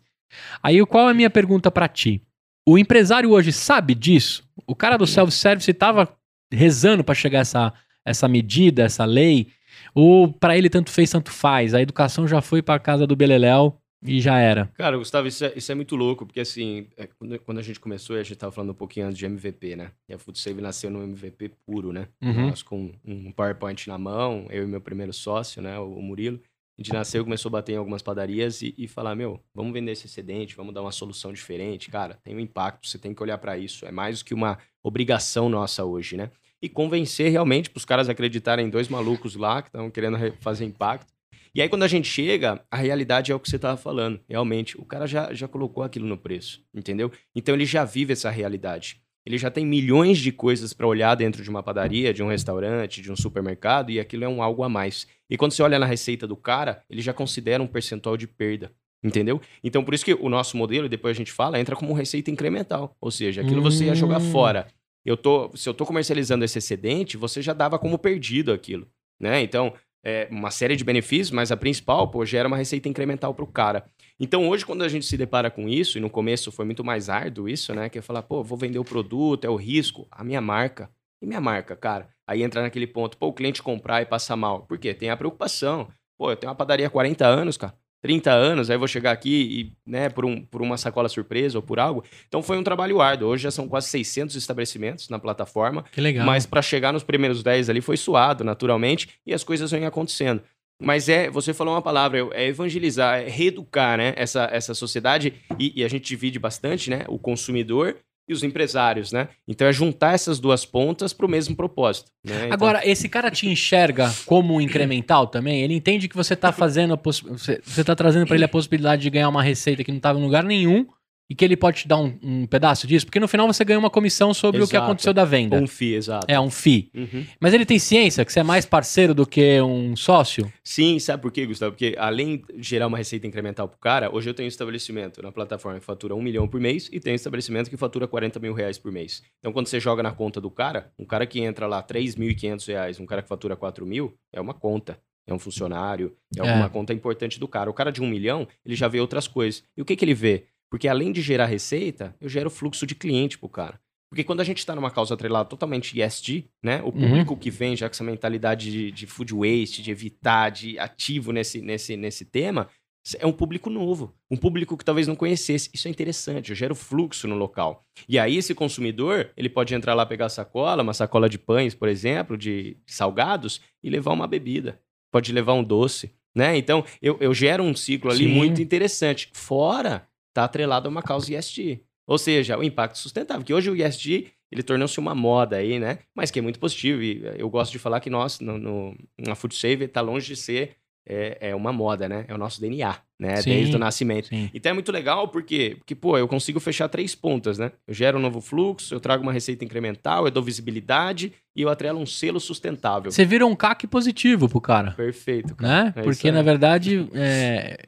Aí, 0.62 0.86
qual 0.86 1.08
é 1.08 1.10
a 1.10 1.14
minha 1.14 1.28
pergunta 1.28 1.72
para 1.72 1.88
ti? 1.88 2.22
O 2.64 2.78
empresário 2.78 3.32
hoje 3.32 3.50
sabe 3.50 3.92
disso? 3.92 4.44
O 4.64 4.76
cara 4.76 4.96
do 4.96 5.08
self-service 5.08 5.72
estava 5.72 6.08
rezando 6.52 7.02
para 7.02 7.16
chegar 7.16 7.40
essa, 7.40 7.72
essa 8.06 8.28
medida, 8.28 8.84
essa 8.84 9.04
lei? 9.04 9.48
Ou 9.92 10.32
para 10.32 10.56
ele 10.56 10.70
tanto 10.70 10.92
fez, 10.92 11.10
tanto 11.10 11.32
faz? 11.32 11.74
A 11.74 11.82
educação 11.82 12.28
já 12.28 12.40
foi 12.40 12.62
para 12.62 12.78
casa 12.78 13.08
do 13.08 13.16
Beleléu 13.16 13.81
e 14.04 14.20
já 14.20 14.38
era. 14.38 14.66
Cara, 14.74 14.96
Gustavo, 14.96 15.28
isso 15.28 15.44
é, 15.44 15.52
isso 15.54 15.70
é 15.70 15.74
muito 15.74 15.94
louco, 15.94 16.26
porque 16.26 16.40
assim, 16.40 16.88
é, 16.96 17.06
quando, 17.06 17.38
quando, 17.40 17.58
a 17.58 17.62
gente 17.62 17.78
começou, 17.78 18.16
a 18.16 18.22
gente 18.22 18.36
tava 18.36 18.52
falando 18.52 18.70
um 18.70 18.74
pouquinho 18.74 19.06
antes 19.06 19.18
de 19.18 19.24
MVP, 19.24 19.76
né? 19.76 19.92
E 20.08 20.12
a 20.12 20.18
FoodSave 20.18 20.60
nasceu 20.60 20.90
no 20.90 21.02
MVP 21.02 21.52
puro, 21.64 21.92
né? 21.92 22.08
Uhum. 22.20 22.48
Nós 22.48 22.62
com 22.62 22.92
um 23.04 23.30
PowerPoint 23.30 23.88
na 23.88 23.98
mão, 23.98 24.46
eu 24.50 24.64
e 24.64 24.66
meu 24.66 24.80
primeiro 24.80 25.12
sócio, 25.12 25.62
né? 25.62 25.78
O 25.78 26.02
Murilo. 26.02 26.40
A 26.78 26.82
gente 26.82 26.92
nasceu, 26.92 27.22
começou 27.22 27.50
a 27.50 27.52
bater 27.52 27.72
em 27.72 27.76
algumas 27.76 28.02
padarias 28.02 28.62
e, 28.62 28.74
e 28.76 28.88
falar, 28.88 29.14
meu, 29.14 29.38
vamos 29.54 29.72
vender 29.72 29.92
esse 29.92 30.06
excedente, 30.06 30.56
vamos 30.56 30.74
dar 30.74 30.80
uma 30.80 30.90
solução 30.90 31.32
diferente. 31.32 31.90
Cara, 31.90 32.18
tem 32.24 32.34
um 32.34 32.40
impacto, 32.40 32.88
você 32.88 32.98
tem 32.98 33.14
que 33.14 33.22
olhar 33.22 33.38
para 33.38 33.58
isso. 33.58 33.84
É 33.84 33.92
mais 33.92 34.18
do 34.18 34.24
que 34.24 34.34
uma 34.34 34.58
obrigação 34.82 35.48
nossa 35.48 35.84
hoje, 35.84 36.16
né? 36.16 36.30
E 36.60 36.68
convencer 36.68 37.30
realmente 37.30 37.68
para 37.68 37.78
os 37.78 37.84
caras 37.84 38.08
acreditarem 38.08 38.66
em 38.66 38.70
dois 38.70 38.88
malucos 38.88 39.36
lá 39.36 39.62
que 39.62 39.68
estão 39.68 39.90
querendo 39.90 40.16
fazer 40.40 40.64
impacto 40.64 41.11
e 41.54 41.60
aí, 41.60 41.68
quando 41.68 41.82
a 41.82 41.88
gente 41.88 42.08
chega, 42.08 42.64
a 42.70 42.76
realidade 42.76 43.30
é 43.30 43.34
o 43.34 43.40
que 43.40 43.48
você 43.48 43.56
estava 43.56 43.76
falando. 43.76 44.18
Realmente, 44.28 44.80
o 44.80 44.84
cara 44.84 45.06
já, 45.06 45.34
já 45.34 45.46
colocou 45.46 45.82
aquilo 45.82 46.06
no 46.06 46.16
preço, 46.16 46.64
entendeu? 46.74 47.12
Então, 47.34 47.54
ele 47.54 47.66
já 47.66 47.84
vive 47.84 48.14
essa 48.14 48.30
realidade. 48.30 49.02
Ele 49.24 49.38
já 49.38 49.50
tem 49.50 49.64
milhões 49.64 50.18
de 50.18 50.32
coisas 50.32 50.72
para 50.72 50.86
olhar 50.86 51.14
dentro 51.14 51.42
de 51.42 51.50
uma 51.50 51.62
padaria, 51.62 52.12
de 52.12 52.22
um 52.22 52.28
restaurante, 52.28 53.02
de 53.02 53.12
um 53.12 53.16
supermercado, 53.16 53.90
e 53.90 54.00
aquilo 54.00 54.24
é 54.24 54.28
um 54.28 54.42
algo 54.42 54.64
a 54.64 54.68
mais. 54.68 55.06
E 55.30 55.36
quando 55.36 55.52
você 55.52 55.62
olha 55.62 55.78
na 55.78 55.86
receita 55.86 56.26
do 56.26 56.36
cara, 56.36 56.82
ele 56.90 57.02
já 57.02 57.12
considera 57.12 57.62
um 57.62 57.66
percentual 57.66 58.16
de 58.16 58.26
perda. 58.26 58.72
Entendeu? 59.04 59.40
Então, 59.62 59.84
por 59.84 59.94
isso 59.94 60.04
que 60.04 60.14
o 60.14 60.28
nosso 60.28 60.56
modelo, 60.56 60.86
e 60.86 60.88
depois 60.88 61.16
a 61.16 61.18
gente 61.18 61.32
fala, 61.32 61.58
entra 61.58 61.76
como 61.76 61.92
receita 61.92 62.30
incremental. 62.30 62.96
Ou 63.00 63.10
seja, 63.10 63.42
aquilo 63.42 63.60
hum. 63.60 63.64
você 63.64 63.86
ia 63.86 63.94
jogar 63.94 64.20
hum. 64.20 64.30
fora. 64.30 64.68
Eu 65.04 65.16
tô, 65.16 65.50
se 65.56 65.68
eu 65.68 65.72
estou 65.72 65.86
comercializando 65.86 66.44
esse 66.44 66.58
excedente, 66.58 67.16
você 67.16 67.42
já 67.42 67.52
dava 67.52 67.78
como 67.78 67.98
perdido 67.98 68.52
aquilo. 68.52 68.88
Né? 69.20 69.42
Então, 69.42 69.74
é, 70.04 70.28
uma 70.30 70.50
série 70.50 70.76
de 70.76 70.84
benefícios, 70.84 71.30
mas 71.30 71.52
a 71.52 71.56
principal, 71.56 72.08
pô, 72.08 72.24
gera 72.24 72.48
uma 72.48 72.56
receita 72.56 72.88
incremental 72.88 73.34
para 73.34 73.44
o 73.44 73.46
cara. 73.46 73.84
Então, 74.18 74.48
hoje, 74.48 74.66
quando 74.66 74.82
a 74.82 74.88
gente 74.88 75.06
se 75.06 75.16
depara 75.16 75.50
com 75.50 75.68
isso, 75.68 75.98
e 75.98 76.00
no 76.00 76.10
começo 76.10 76.52
foi 76.52 76.64
muito 76.64 76.84
mais 76.84 77.08
árduo 77.08 77.48
isso, 77.48 77.74
né? 77.74 77.88
Que 77.88 77.98
é 77.98 78.02
falar, 78.02 78.22
pô, 78.22 78.42
vou 78.42 78.58
vender 78.58 78.78
o 78.78 78.84
produto, 78.84 79.44
é 79.44 79.50
o 79.50 79.56
risco, 79.56 80.06
a 80.10 80.22
minha 80.22 80.40
marca. 80.40 80.90
E 81.20 81.26
minha 81.26 81.40
marca, 81.40 81.76
cara? 81.76 82.08
Aí 82.26 82.42
entra 82.42 82.62
naquele 82.62 82.86
ponto, 82.86 83.16
pô, 83.16 83.28
o 83.28 83.32
cliente 83.32 83.62
comprar 83.62 84.02
e 84.02 84.06
passar 84.06 84.36
mal. 84.36 84.66
Por 84.66 84.78
quê? 84.78 84.92
Tem 84.92 85.10
a 85.10 85.16
preocupação. 85.16 85.88
Pô, 86.18 86.30
eu 86.30 86.36
tenho 86.36 86.50
uma 86.50 86.56
padaria 86.56 86.86
há 86.86 86.90
40 86.90 87.26
anos, 87.26 87.56
cara. 87.56 87.74
30 88.02 88.32
anos, 88.32 88.68
aí 88.68 88.76
vou 88.76 88.88
chegar 88.88 89.12
aqui 89.12 89.72
e, 89.86 89.90
né, 89.90 90.08
por, 90.08 90.24
um, 90.24 90.44
por 90.44 90.60
uma 90.60 90.76
sacola 90.76 91.08
surpresa 91.08 91.56
ou 91.56 91.62
por 91.62 91.78
algo. 91.78 92.04
Então 92.26 92.42
foi 92.42 92.58
um 92.58 92.64
trabalho 92.64 93.00
árduo. 93.00 93.28
Hoje 93.28 93.44
já 93.44 93.50
são 93.50 93.68
quase 93.68 93.88
600 93.88 94.34
estabelecimentos 94.34 95.08
na 95.08 95.20
plataforma. 95.20 95.84
Que 95.92 96.00
legal. 96.00 96.26
Mas 96.26 96.44
para 96.44 96.60
chegar 96.60 96.92
nos 96.92 97.04
primeiros 97.04 97.42
10 97.42 97.70
ali 97.70 97.80
foi 97.80 97.96
suado, 97.96 98.42
naturalmente, 98.42 99.08
e 99.24 99.32
as 99.32 99.44
coisas 99.44 99.70
vêm 99.70 99.86
acontecendo. 99.86 100.42
Mas 100.82 101.08
é, 101.08 101.30
você 101.30 101.54
falou 101.54 101.74
uma 101.74 101.82
palavra, 101.82 102.28
é 102.32 102.48
evangelizar, 102.48 103.20
é 103.20 103.28
reeducar, 103.28 103.96
né, 103.96 104.14
essa, 104.16 104.48
essa 104.52 104.74
sociedade, 104.74 105.34
e, 105.56 105.80
e 105.80 105.84
a 105.84 105.88
gente 105.88 106.06
divide 106.06 106.40
bastante, 106.40 106.90
né, 106.90 107.04
o 107.06 107.20
consumidor 107.20 107.96
e 108.28 108.32
os 108.32 108.42
empresários, 108.42 109.12
né? 109.12 109.28
Então 109.46 109.66
é 109.66 109.72
juntar 109.72 110.14
essas 110.14 110.38
duas 110.38 110.64
pontas 110.64 111.12
para 111.12 111.26
o 111.26 111.28
mesmo 111.28 111.56
propósito. 111.56 112.10
Né? 112.24 112.34
Então... 112.36 112.52
Agora, 112.52 112.86
esse 112.88 113.08
cara 113.08 113.30
te 113.30 113.48
enxerga 113.48 114.12
como 114.26 114.54
um 114.54 114.60
incremental 114.60 115.26
também? 115.26 115.62
Ele 115.62 115.74
entende 115.74 116.08
que 116.08 116.16
você 116.16 116.34
está 116.34 116.52
fazendo, 116.52 116.96
poss... 116.96 117.20
você 117.20 117.60
está 117.80 117.94
trazendo 117.94 118.26
para 118.26 118.36
ele 118.36 118.44
a 118.44 118.48
possibilidade 118.48 119.02
de 119.02 119.10
ganhar 119.10 119.28
uma 119.28 119.42
receita 119.42 119.82
que 119.82 119.90
não 119.90 119.98
estava 119.98 120.18
em 120.18 120.22
lugar 120.22 120.44
nenhum 120.44 120.86
e 121.32 121.34
que 121.34 121.46
ele 121.46 121.56
pode 121.56 121.78
te 121.78 121.88
dar 121.88 121.96
um, 121.96 122.14
um, 122.22 122.46
pedaço 122.46 122.86
disso? 122.86 123.06
Porque 123.06 123.18
no 123.18 123.26
final 123.26 123.46
você 123.46 123.64
ganha 123.64 123.78
uma 123.78 123.88
comissão 123.88 124.34
sobre 124.34 124.58
exato. 124.58 124.68
o 124.68 124.70
que 124.70 124.76
aconteceu 124.76 125.14
da 125.14 125.24
venda. 125.24 125.56
Um 125.56 125.66
FII, 125.66 125.94
exato. 125.94 126.26
É, 126.28 126.38
um 126.38 126.50
FII. 126.50 126.90
Uhum. 126.94 127.24
Mas 127.40 127.54
ele 127.54 127.64
tem 127.64 127.78
ciência 127.78 128.22
que 128.22 128.30
você 128.30 128.40
é 128.40 128.42
mais 128.42 128.66
parceiro 128.66 129.14
do 129.14 129.26
que 129.26 129.58
um 129.62 129.96
sócio? 129.96 130.52
Sim, 130.62 130.98
sabe 130.98 131.22
por 131.22 131.32
quê, 131.32 131.46
Gustavo? 131.46 131.72
Porque 131.72 131.96
além 131.98 132.44
de 132.54 132.62
gerar 132.62 132.86
uma 132.86 132.98
receita 132.98 133.26
incremental 133.26 133.66
pro 133.66 133.78
cara, 133.78 134.14
hoje 134.14 134.28
eu 134.28 134.34
tenho 134.34 134.46
um 134.46 134.48
estabelecimento 134.48 135.22
na 135.22 135.32
plataforma 135.32 135.80
que 135.80 135.86
fatura 135.86 136.14
um 136.14 136.20
milhão 136.20 136.46
por 136.46 136.60
mês 136.60 136.90
e 136.92 137.00
tem 137.00 137.14
um 137.14 137.16
estabelecimento 137.16 137.70
que 137.70 137.78
fatura 137.78 138.06
40 138.06 138.38
mil 138.38 138.52
reais 138.52 138.76
por 138.76 138.92
mês. 138.92 139.22
Então 139.38 139.54
quando 139.54 139.68
você 139.68 139.80
joga 139.80 140.02
na 140.02 140.12
conta 140.12 140.38
do 140.38 140.50
cara, 140.50 140.92
um 140.98 141.06
cara 141.06 141.26
que 141.26 141.40
entra 141.40 141.66
lá 141.66 141.82
3.500 141.82 142.66
reais, 142.68 143.00
um 143.00 143.06
cara 143.06 143.22
que 143.22 143.28
fatura 143.28 143.56
4 143.56 143.86
mil, 143.86 144.12
é 144.30 144.38
uma 144.38 144.52
conta 144.52 144.98
é 145.26 145.32
um 145.32 145.38
funcionário, 145.38 146.16
é, 146.36 146.40
é 146.40 146.48
alguma 146.48 146.68
conta 146.68 146.92
importante 146.92 147.38
do 147.38 147.46
cara. 147.46 147.70
O 147.70 147.74
cara 147.74 147.92
de 147.92 148.02
um 148.02 148.06
milhão, 148.06 148.46
ele 148.64 148.74
já 148.74 148.88
vê 148.88 149.00
outras 149.00 149.28
coisas. 149.28 149.64
E 149.76 149.82
o 149.82 149.84
que, 149.84 149.94
que 149.94 150.04
ele 150.04 150.14
vê? 150.14 150.46
Porque 150.72 150.88
além 150.88 151.12
de 151.12 151.20
gerar 151.20 151.44
receita, 151.44 152.16
eu 152.18 152.30
gero 152.30 152.48
fluxo 152.48 152.86
de 152.86 152.94
cliente 152.94 153.36
pro 153.36 153.46
cara. 153.46 153.78
Porque 154.08 154.24
quando 154.24 154.40
a 154.40 154.44
gente 154.44 154.56
está 154.56 154.74
numa 154.74 154.90
causa 154.90 155.12
atrelada 155.12 155.46
totalmente 155.46 156.00
ESG, 156.00 156.48
né? 156.62 156.80
O 156.80 156.86
uhum. 156.86 156.92
público 156.92 157.34
uhum. 157.34 157.38
que 157.38 157.50
vem 157.50 157.76
já 157.76 157.90
com 157.90 157.92
essa 157.92 158.02
mentalidade 158.02 158.70
de, 158.70 158.90
de, 158.90 159.06
food 159.06 159.34
waste, 159.34 159.82
de 159.82 159.90
evitar, 159.90 160.48
de 160.48 160.78
ativo 160.78 161.30
nesse, 161.30 161.60
nesse, 161.60 161.94
nesse 161.94 162.24
tema, 162.24 162.70
é 163.18 163.26
um 163.26 163.32
público 163.32 163.68
novo. 163.68 164.14
Um 164.30 164.36
público 164.38 164.74
que 164.78 164.82
talvez 164.82 165.06
não 165.06 165.14
conhecesse. 165.14 165.68
Isso 165.74 165.88
é 165.88 165.90
interessante, 165.90 166.48
eu 166.48 166.56
gero 166.56 166.74
fluxo 166.74 167.28
no 167.28 167.34
local. 167.34 167.84
E 168.08 168.18
aí 168.18 168.38
esse 168.38 168.54
consumidor, 168.54 169.30
ele 169.36 169.50
pode 169.50 169.74
entrar 169.74 169.92
lá 169.92 170.06
pegar 170.06 170.30
sacola, 170.30 170.82
uma 170.82 170.94
sacola 170.94 171.28
de 171.28 171.38
pães, 171.38 171.74
por 171.74 171.86
exemplo, 171.86 172.34
de 172.34 172.78
salgados, 172.86 173.60
e 173.82 173.90
levar 173.90 174.12
uma 174.12 174.26
bebida. 174.26 174.80
Pode 175.10 175.34
levar 175.34 175.52
um 175.52 175.62
doce, 175.62 176.14
né? 176.34 176.56
Então, 176.56 176.82
eu, 177.02 177.18
eu 177.20 177.34
gero 177.34 177.62
um 177.62 177.74
ciclo 177.74 178.10
ali 178.10 178.24
Sim. 178.24 178.32
muito 178.32 178.62
interessante. 178.62 179.28
Fora 179.34 180.10
está 180.32 180.44
atrelado 180.44 180.88
a 180.88 180.90
uma 180.90 181.02
causa 181.02 181.34
ESG. 181.34 181.84
Ou 182.06 182.18
seja, 182.18 182.58
o 182.58 182.64
impacto 182.64 182.98
sustentável, 182.98 183.44
que 183.44 183.54
hoje 183.54 183.70
o 183.70 183.76
ESG 183.76 184.32
ele 184.50 184.62
tornou-se 184.62 184.98
uma 184.98 185.14
moda 185.14 185.56
aí, 185.56 185.78
né? 185.78 186.00
Mas 186.14 186.30
que 186.30 186.38
é 186.38 186.42
muito 186.42 186.58
positivo. 186.58 187.02
E 187.02 187.22
eu 187.38 187.48
gosto 187.48 187.72
de 187.72 187.78
falar 187.78 188.00
que 188.00 188.10
nós, 188.10 188.38
no, 188.38 188.58
no, 188.58 188.96
na 189.18 189.34
Food 189.34 189.54
Save, 189.54 189.84
está 189.84 190.02
longe 190.02 190.26
de 190.26 190.36
ser 190.36 190.76
é, 191.06 191.38
é, 191.40 191.54
uma 191.54 191.72
moda, 191.72 192.08
né? 192.08 192.24
É 192.28 192.34
o 192.34 192.38
nosso 192.38 192.60
DNA, 192.60 192.94
né? 193.18 193.36
Sim, 193.36 193.50
Desde 193.50 193.76
o 193.76 193.78
nascimento. 193.78 194.28
Sim. 194.28 194.50
Então 194.52 194.70
é 194.70 194.72
muito 194.72 194.92
legal 194.92 195.28
porque, 195.28 195.76
porque, 195.78 195.94
pô, 195.94 196.18
eu 196.18 196.28
consigo 196.28 196.60
fechar 196.60 196.88
três 196.88 197.14
pontas, 197.14 197.58
né? 197.58 197.72
Eu 197.86 197.94
gero 197.94 198.18
um 198.18 198.20
novo 198.20 198.40
fluxo, 198.40 198.94
eu 198.94 199.00
trago 199.00 199.22
uma 199.22 199.32
receita 199.32 199.64
incremental, 199.64 200.26
eu 200.26 200.30
dou 200.30 200.42
visibilidade 200.42 201.32
e 201.56 201.62
eu 201.62 201.68
atrelo 201.68 201.98
um 201.98 202.06
selo 202.06 202.38
sustentável. 202.38 203.10
Você 203.10 203.24
vira 203.24 203.46
um 203.46 203.56
CAC 203.56 203.86
positivo 203.86 204.48
pro 204.48 204.60
cara. 204.60 204.92
Perfeito, 204.92 205.56
cara. 205.56 205.84
Né? 205.84 205.92
É 205.96 206.02
porque, 206.02 206.30
na 206.30 206.42
verdade, 206.42 207.08
é, 207.14 207.78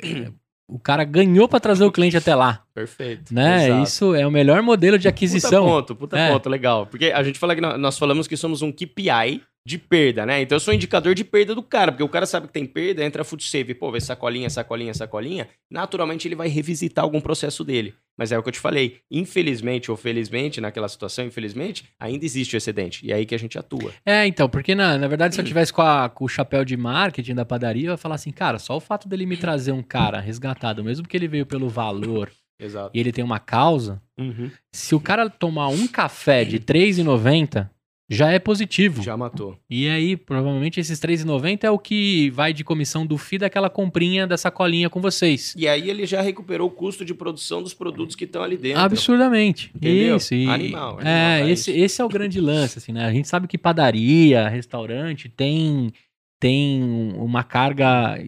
o 0.69 0.79
cara 0.79 1.05
ganhou 1.05 1.49
para 1.49 1.61
trazer 1.61 1.85
o 1.85 1.93
cliente 1.93 2.17
até 2.17 2.35
lá. 2.35 2.63
Perfeito. 2.75 3.35
Né? 3.35 3.67
Exato. 3.67 3.83
Isso 3.83 4.15
é 4.15 4.27
o 4.27 4.31
melhor 4.31 4.63
modelo 4.63 4.99
de 4.99 5.07
aquisição. 5.07 5.65
Puta 5.65 5.73
ponto, 5.73 5.97
puta 5.97 6.19
é. 6.19 6.33
ponto, 6.33 6.49
legal. 6.49 6.87
Porque 6.87 7.07
a 7.07 7.23
gente 7.23 7.39
fala 7.39 7.55
que 7.55 7.61
nós 7.61 7.99
falamos 7.99 8.27
que 8.27 8.37
somos 8.37 8.63
um 8.63 8.73
KPI 8.73 9.43
de 9.67 9.79
perda, 9.79 10.27
né? 10.27 10.43
Então 10.43 10.57
eu 10.57 10.61
sou 10.61 10.73
um 10.73 10.75
indicador 10.75 11.15
de 11.15 11.25
perda 11.25 11.55
do 11.55 11.63
cara, 11.63 11.91
porque 11.91 12.03
o 12.03 12.09
cara 12.09 12.27
sabe 12.27 12.47
que 12.47 12.53
tem 12.53 12.67
perda, 12.67 13.03
entra 13.03 13.23
a 13.23 13.25
food 13.25 13.43
save, 13.43 13.75
pô, 13.75 13.91
vê 13.91 13.99
sacolinha, 13.99 14.51
sacolinha, 14.51 14.93
sacolinha, 14.93 15.49
naturalmente 15.71 16.29
ele 16.29 16.35
vai 16.35 16.49
revisitar 16.49 17.03
algum 17.03 17.21
processo 17.21 17.65
dele. 17.65 17.95
Mas 18.17 18.31
é 18.31 18.39
o 18.39 18.43
que 18.43 18.49
eu 18.51 18.53
te 18.53 18.61
falei, 18.61 18.99
infelizmente 19.11 19.91
ou 19.91 19.97
felizmente, 19.97 20.61
naquela 20.61 20.89
situação, 20.89 21.25
infelizmente, 21.25 21.85
ainda 21.99 22.25
existe 22.25 22.55
o 22.55 22.59
excedente, 22.59 23.05
e 23.07 23.11
é 23.11 23.17
aí 23.17 23.27
que 23.27 23.35
a 23.35 23.39
gente 23.39 23.59
atua. 23.59 23.91
É, 24.05 24.27
então, 24.27 24.49
porque 24.49 24.75
na, 24.75 24.99
na 24.99 25.09
verdade 25.09 25.35
se 25.35 25.41
eu 25.41 25.45
tivesse 25.45 25.73
com, 25.73 25.83
a, 25.83 26.11
com 26.11 26.27
o 26.27 26.29
chapéu 26.29 26.65
de 26.65 26.77
marketing 26.77 27.35
da 27.35 27.45
padaria, 27.45 27.89
eu 27.89 27.93
ia 27.93 27.97
falar 27.97 28.17
assim, 28.17 28.31
cara, 28.31 28.59
só 28.59 28.77
o 28.77 28.81
fato 28.81 29.09
dele 29.09 29.25
me 29.25 29.37
trazer 29.37 29.73
um 29.73 29.83
cara 29.83 30.21
resgatado, 30.21 30.85
mesmo 30.85 31.09
que 31.09 31.17
ele 31.17 31.29
veio 31.29 31.47
pelo 31.47 31.69
valor... 31.69 32.31
Exato. 32.57 32.93
E 32.95 33.01
ele 33.01 33.11
tem 33.11 33.25
uma 33.25 33.41
causa. 33.41 34.01
Uhum. 34.17 34.49
Se 34.73 34.95
o 34.95 35.01
cara 35.01 35.29
tomar 35.29 35.67
um 35.69 35.89
café 35.89 36.45
de 36.45 36.57
R$3,90, 36.73 37.69
já 38.09 38.31
é 38.31 38.39
positivo. 38.39 39.03
Já 39.03 39.17
matou. 39.17 39.59
E 39.69 39.89
aí, 39.89 40.17
provavelmente, 40.17 40.79
esses 40.79 41.01
R$3,90 41.01 41.65
é 41.65 41.71
o 41.71 41.79
que 41.79 42.31
vai 42.31 42.53
de 42.53 42.63
comissão 42.63 43.07
do 43.07 43.17
FII 43.17 43.39
daquela 43.39 43.71
comprinha 43.71 44.27
da 44.27 44.37
sacolinha 44.37 44.91
com 44.91 45.01
vocês. 45.01 45.55
E 45.57 45.67
aí 45.67 45.89
ele 45.89 46.05
já 46.05 46.21
recuperou 46.21 46.69
o 46.69 46.71
custo 46.71 47.05
de 47.05 47.15
produção 47.15 47.63
dos 47.63 47.73
produtos 47.73 48.15
que 48.15 48.25
estão 48.25 48.43
ali 48.43 48.57
dentro. 48.57 48.81
Absurdamente. 48.81 49.71
Entendeu? 49.75 50.17
Isso. 50.17 50.35
E... 50.35 50.49
Animal, 50.49 50.99
animal. 50.99 51.01
É, 51.01 51.43
é 51.43 51.51
esse, 51.51 51.71
esse 51.71 52.01
é 52.01 52.05
o 52.05 52.09
grande 52.09 52.41
lance, 52.41 52.79
assim, 52.79 52.93
né? 52.93 53.07
A 53.07 53.13
gente 53.13 53.29
sabe 53.29 53.49
que 53.49 53.57
padaria, 53.57 54.49
restaurante 54.49 55.29
tem, 55.29 55.91
tem 56.39 56.83
uma 57.17 57.43
carga 57.43 58.19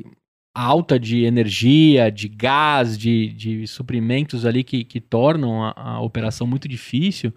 alta 0.54 0.98
de 0.98 1.24
energia, 1.24 2.10
de 2.10 2.28
gás, 2.28 2.96
de, 2.96 3.28
de 3.34 3.66
suprimentos 3.66 4.46
ali 4.46 4.64
que, 4.64 4.84
que 4.84 5.02
tornam 5.02 5.62
a, 5.62 5.74
a 5.76 6.00
operação 6.00 6.46
muito 6.46 6.66
difícil. 6.66 7.30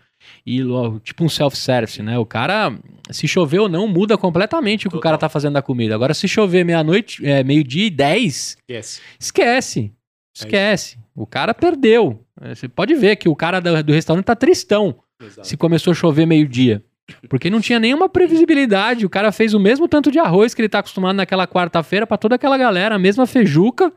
E 0.46 0.60
tipo 1.04 1.24
um 1.24 1.30
self-service, 1.30 2.02
né? 2.02 2.18
O 2.18 2.26
cara, 2.26 2.74
se 3.12 3.28
chover 3.28 3.60
ou 3.60 3.70
não, 3.70 3.88
muda 3.88 4.18
completamente 4.18 4.88
o 4.88 4.90
que 4.90 4.96
Total. 4.96 5.00
o 5.00 5.04
cara 5.04 5.18
tá 5.18 5.30
fazendo 5.30 5.54
da 5.54 5.62
comida. 5.62 5.94
Agora, 5.96 6.14
se 6.14 6.28
chover 6.28 6.64
meia-noite, 6.66 7.26
é, 7.26 7.44
meio-dia 7.44 7.86
e 7.88 7.90
dez, 7.90 8.58
esquece. 8.68 9.02
Esquece. 9.20 9.80
É 9.82 10.40
esquece. 10.40 10.96
É 10.98 11.00
o 11.16 11.26
cara 11.28 11.54
perdeu. 11.54 12.24
É, 12.42 12.56
Você 12.56 12.68
pode 12.68 12.96
ver 12.96 13.16
que 13.18 13.28
o 13.28 13.36
cara 13.36 13.60
do, 13.60 13.84
do 13.84 13.94
restaurante 13.94 14.26
tá 14.26 14.36
tristão 14.36 15.00
se 15.44 15.58
começou 15.58 15.92
a 15.92 15.94
chover 15.96 16.26
meio-dia. 16.26 16.84
Porque 17.28 17.50
não 17.50 17.60
tinha 17.60 17.80
nenhuma 17.80 18.08
previsibilidade. 18.08 19.06
O 19.06 19.10
cara 19.10 19.32
fez 19.32 19.54
o 19.54 19.60
mesmo 19.60 19.88
tanto 19.88 20.12
de 20.12 20.20
arroz 20.20 20.54
que 20.54 20.62
ele 20.62 20.70
tá 20.70 20.80
acostumado 20.80 21.16
naquela 21.16 21.46
quarta-feira 21.48 22.06
pra 22.08 22.18
toda 22.18 22.36
aquela 22.36 22.58
galera, 22.58 22.96
a 22.96 23.00
mesma 23.00 23.26
feijuca. 23.26 23.92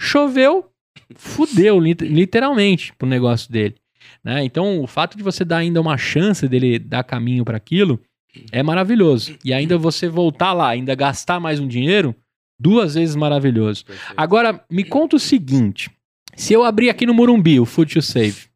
Choveu, 0.00 0.66
fudeu, 1.16 1.78
lit- 1.80 2.02
literalmente, 2.02 2.92
pro 2.98 3.08
negócio 3.08 3.50
dele. 3.50 3.76
Né? 4.22 4.44
Então, 4.44 4.80
o 4.80 4.86
fato 4.86 5.16
de 5.16 5.22
você 5.22 5.44
dar 5.44 5.58
ainda 5.58 5.80
uma 5.80 5.96
chance 5.96 6.46
dele 6.48 6.78
dar 6.78 7.02
caminho 7.04 7.44
para 7.44 7.56
aquilo 7.56 8.00
é 8.52 8.62
maravilhoso. 8.62 9.36
E 9.44 9.52
ainda 9.52 9.76
você 9.78 10.08
voltar 10.08 10.52
lá, 10.52 10.68
ainda 10.68 10.94
gastar 10.94 11.40
mais 11.40 11.58
um 11.60 11.66
dinheiro, 11.66 12.14
duas 12.58 12.94
vezes 12.94 13.16
maravilhoso. 13.16 13.84
Agora, 14.16 14.64
me 14.70 14.84
conta 14.84 15.16
o 15.16 15.20
seguinte: 15.20 15.90
se 16.36 16.52
eu 16.52 16.62
abrir 16.64 16.90
aqui 16.90 17.06
no 17.06 17.14
Morumbi 17.14 17.58
o 17.58 17.64
Food 17.64 17.94
to 17.94 18.02
Save, 18.02 18.46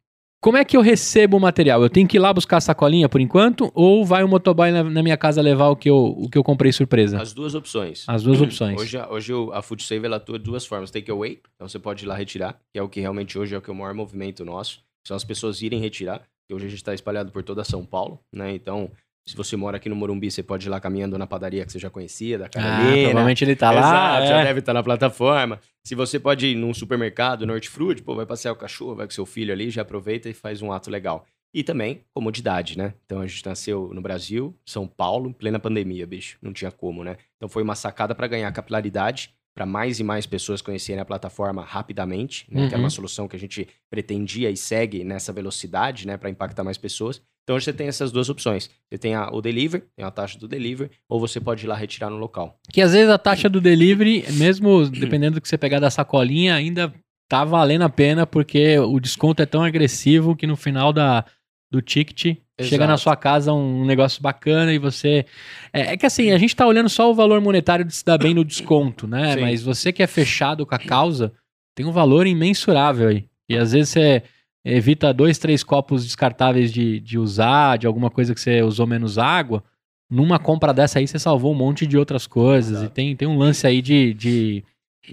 como 0.41 0.57
é 0.57 0.65
que 0.65 0.75
eu 0.75 0.81
recebo 0.81 1.37
o 1.37 1.39
material? 1.39 1.81
Eu 1.81 1.89
tenho 1.89 2.05
que 2.05 2.17
ir 2.17 2.19
lá 2.19 2.33
buscar 2.33 2.57
a 2.57 2.61
sacolinha 2.61 3.07
por 3.07 3.21
enquanto? 3.21 3.71
Ou 3.73 4.03
vai 4.05 4.23
o 4.25 4.27
motoboy 4.27 4.71
na, 4.71 4.83
na 4.83 5.01
minha 5.01 5.15
casa 5.15 5.41
levar 5.41 5.69
o 5.69 5.75
que 5.75 5.89
eu, 5.89 5.95
o 5.95 6.29
que 6.29 6.37
eu 6.37 6.43
comprei 6.43 6.69
surpresa? 6.73 7.21
As 7.21 7.31
duas 7.33 7.55
opções. 7.55 8.03
As 8.09 8.23
duas 8.23 8.41
opções. 8.41 8.75
Hoje, 8.79 8.97
a- 8.97 9.09
hoje 9.09 9.31
a 9.53 9.61
Food 9.61 9.81
Save 9.83 10.05
ela 10.05 10.17
atua 10.17 10.37
de 10.37 10.43
duas 10.43 10.65
formas. 10.65 10.91
Take 10.91 11.09
away, 11.09 11.39
então 11.55 11.67
você 11.67 11.79
pode 11.79 12.03
ir 12.03 12.07
lá 12.07 12.15
retirar, 12.15 12.59
que 12.73 12.77
é 12.77 12.81
o 12.83 12.89
que 12.89 12.99
realmente 12.99 13.39
hoje 13.39 13.55
é 13.55 13.57
o 13.57 13.61
que 13.61 13.69
é 13.69 13.73
o 13.73 13.75
maior 13.75 13.93
movimento 13.93 14.43
nosso. 14.43 14.81
São 15.07 15.15
as 15.17 15.23
pessoas 15.23 15.61
irem 15.61 15.79
retirar, 15.79 16.21
que 16.47 16.53
hoje 16.53 16.65
a 16.65 16.69
gente 16.69 16.79
está 16.79 16.93
espalhado 16.93 17.31
por 17.31 17.43
toda 17.43 17.63
São 17.63 17.85
Paulo, 17.85 18.19
né? 18.31 18.53
Então, 18.53 18.89
se 19.27 19.35
você 19.35 19.55
mora 19.55 19.77
aqui 19.77 19.87
no 19.87 19.95
Morumbi, 19.95 20.29
você 20.29 20.43
pode 20.43 20.67
ir 20.67 20.69
lá 20.69 20.79
caminhando 20.79 21.17
na 21.17 21.25
padaria 21.25 21.65
que 21.65 21.71
você 21.71 21.79
já 21.79 21.89
conhecia, 21.89 22.37
da 22.37 22.45
Ah, 22.45 22.49
Carolina. 22.49 23.03
provavelmente 23.05 23.43
ele 23.43 23.55
tá 23.55 23.71
lá. 23.71 23.79
Exato, 23.79 24.27
já 24.27 24.39
é. 24.39 24.43
deve 24.43 24.59
estar 24.59 24.73
na 24.73 24.83
plataforma. 24.83 25.59
Se 25.85 25.95
você 25.95 26.19
pode 26.19 26.47
ir 26.47 26.55
num 26.55 26.73
supermercado, 26.73 27.45
no 27.45 27.53
hortifruti, 27.53 28.01
pô, 28.01 28.15
vai 28.15 28.25
passear 28.25 28.51
o 28.51 28.55
cachorro, 28.55 28.95
vai 28.95 29.05
com 29.05 29.11
seu 29.13 29.25
filho 29.25 29.53
ali, 29.53 29.69
já 29.69 29.81
aproveita 29.81 30.29
e 30.29 30.33
faz 30.33 30.61
um 30.61 30.71
ato 30.71 30.89
legal. 30.89 31.25
E 31.53 31.63
também 31.63 32.01
comodidade, 32.13 32.77
né? 32.77 32.95
Então 33.05 33.21
a 33.21 33.27
gente 33.27 33.45
nasceu 33.45 33.91
no 33.93 34.01
Brasil, 34.01 34.55
São 34.65 34.87
Paulo, 34.87 35.29
em 35.29 35.33
plena 35.33 35.59
pandemia, 35.59 36.05
bicho. 36.07 36.37
Não 36.41 36.51
tinha 36.51 36.71
como, 36.71 37.03
né? 37.03 37.15
Então 37.37 37.47
foi 37.47 37.61
uma 37.61 37.75
sacada 37.75 38.15
para 38.15 38.25
ganhar 38.27 38.51
capilaridade, 38.51 39.33
para 39.55 39.65
mais 39.65 39.99
e 39.99 40.03
mais 40.03 40.25
pessoas 40.25 40.61
conhecerem 40.61 41.01
a 41.01 41.05
plataforma 41.05 41.63
rapidamente, 41.63 42.45
né? 42.49 42.61
Que 42.61 42.73
era 42.73 42.77
Uhum. 42.77 42.83
uma 42.83 42.89
solução 42.89 43.27
que 43.27 43.35
a 43.35 43.39
gente 43.39 43.67
pretendia 43.89 44.49
e 44.49 44.57
segue 44.57 45.03
nessa 45.03 45.31
velocidade, 45.31 46.07
né? 46.07 46.17
Para 46.17 46.29
impactar 46.29 46.63
mais 46.63 46.77
pessoas. 46.77 47.21
Então 47.43 47.55
hoje 47.55 47.65
você 47.65 47.73
tem 47.73 47.87
essas 47.87 48.11
duas 48.11 48.29
opções. 48.29 48.69
Você 48.89 48.97
tem 48.97 49.15
a- 49.15 49.29
o 49.31 49.41
delivery, 49.41 49.83
tem 49.95 50.05
a 50.05 50.09
taxa 50.11 50.39
do 50.39 50.47
delivery, 50.47 50.89
ou 51.09 51.19
você 51.19 51.39
pode 51.41 51.65
ir 51.65 51.67
lá 51.67 51.75
retirar 51.75 52.09
no 52.09 52.15
local. 52.17 52.57
Que 52.71 52.81
às 52.81 52.93
vezes 52.93 53.09
a 53.09 53.17
taxa 53.17 53.49
do 53.49 53.59
delivery, 53.61 54.23
mesmo 54.33 54.89
dependendo 54.89 55.35
do 55.35 55.41
que 55.41 55.47
você 55.47 55.57
pegar 55.57 55.79
da 55.79 55.91
sacolinha, 55.91 56.55
ainda 56.55 56.93
tá 57.29 57.43
valendo 57.43 57.81
a 57.83 57.89
pena, 57.89 58.25
porque 58.25 58.79
o 58.79 58.99
desconto 58.99 59.41
é 59.41 59.45
tão 59.45 59.61
agressivo 59.63 60.35
que 60.35 60.47
no 60.47 60.55
final 60.55 60.93
da, 60.93 61.25
do 61.73 61.81
ticket 61.81 62.37
chega 62.61 62.85
na 62.85 62.93
Exato. 62.93 63.01
sua 63.01 63.15
casa 63.15 63.51
um 63.51 63.83
negócio 63.83 64.21
bacana 64.21 64.71
e 64.71 64.77
você. 64.77 65.25
É, 65.73 65.93
é 65.93 65.97
que 65.97 66.05
assim, 66.05 66.31
a 66.31 66.37
gente 66.37 66.55
tá 66.55 66.67
olhando 66.67 66.87
só 66.87 67.09
o 67.09 67.15
valor 67.15 67.41
monetário 67.41 67.83
de 67.83 67.93
se 67.93 68.05
dar 68.05 68.19
bem 68.19 68.33
no 68.35 68.45
desconto, 68.45 69.07
né? 69.07 69.33
Sim. 69.33 69.41
Mas 69.41 69.63
você 69.63 69.91
que 69.91 70.03
é 70.03 70.07
fechado 70.07 70.65
com 70.67 70.75
a 70.75 70.77
causa, 70.77 71.33
tem 71.73 71.83
um 71.83 71.91
valor 71.91 72.27
imensurável 72.27 73.09
aí. 73.09 73.25
E 73.49 73.57
às 73.57 73.71
vezes 73.71 73.89
você 73.89 74.21
evita 74.63 75.11
dois, 75.11 75.39
três 75.39 75.63
copos 75.63 76.05
descartáveis 76.05 76.71
de, 76.71 76.99
de 76.99 77.17
usar, 77.17 77.79
de 77.79 77.87
alguma 77.87 78.11
coisa 78.11 78.35
que 78.35 78.39
você 78.39 78.61
usou 78.61 78.85
menos 78.85 79.17
água. 79.17 79.63
Numa 80.07 80.37
compra 80.37 80.71
dessa 80.71 80.99
aí, 80.99 81.07
você 81.07 81.17
salvou 81.17 81.51
um 81.51 81.57
monte 81.57 81.87
de 81.87 81.97
outras 81.97 82.27
coisas. 82.27 82.77
Exato. 82.77 82.85
E 82.85 82.93
tem, 82.93 83.15
tem 83.15 83.27
um 83.27 83.37
lance 83.37 83.65
aí 83.65 83.81
de, 83.81 84.13
de, 84.13 84.63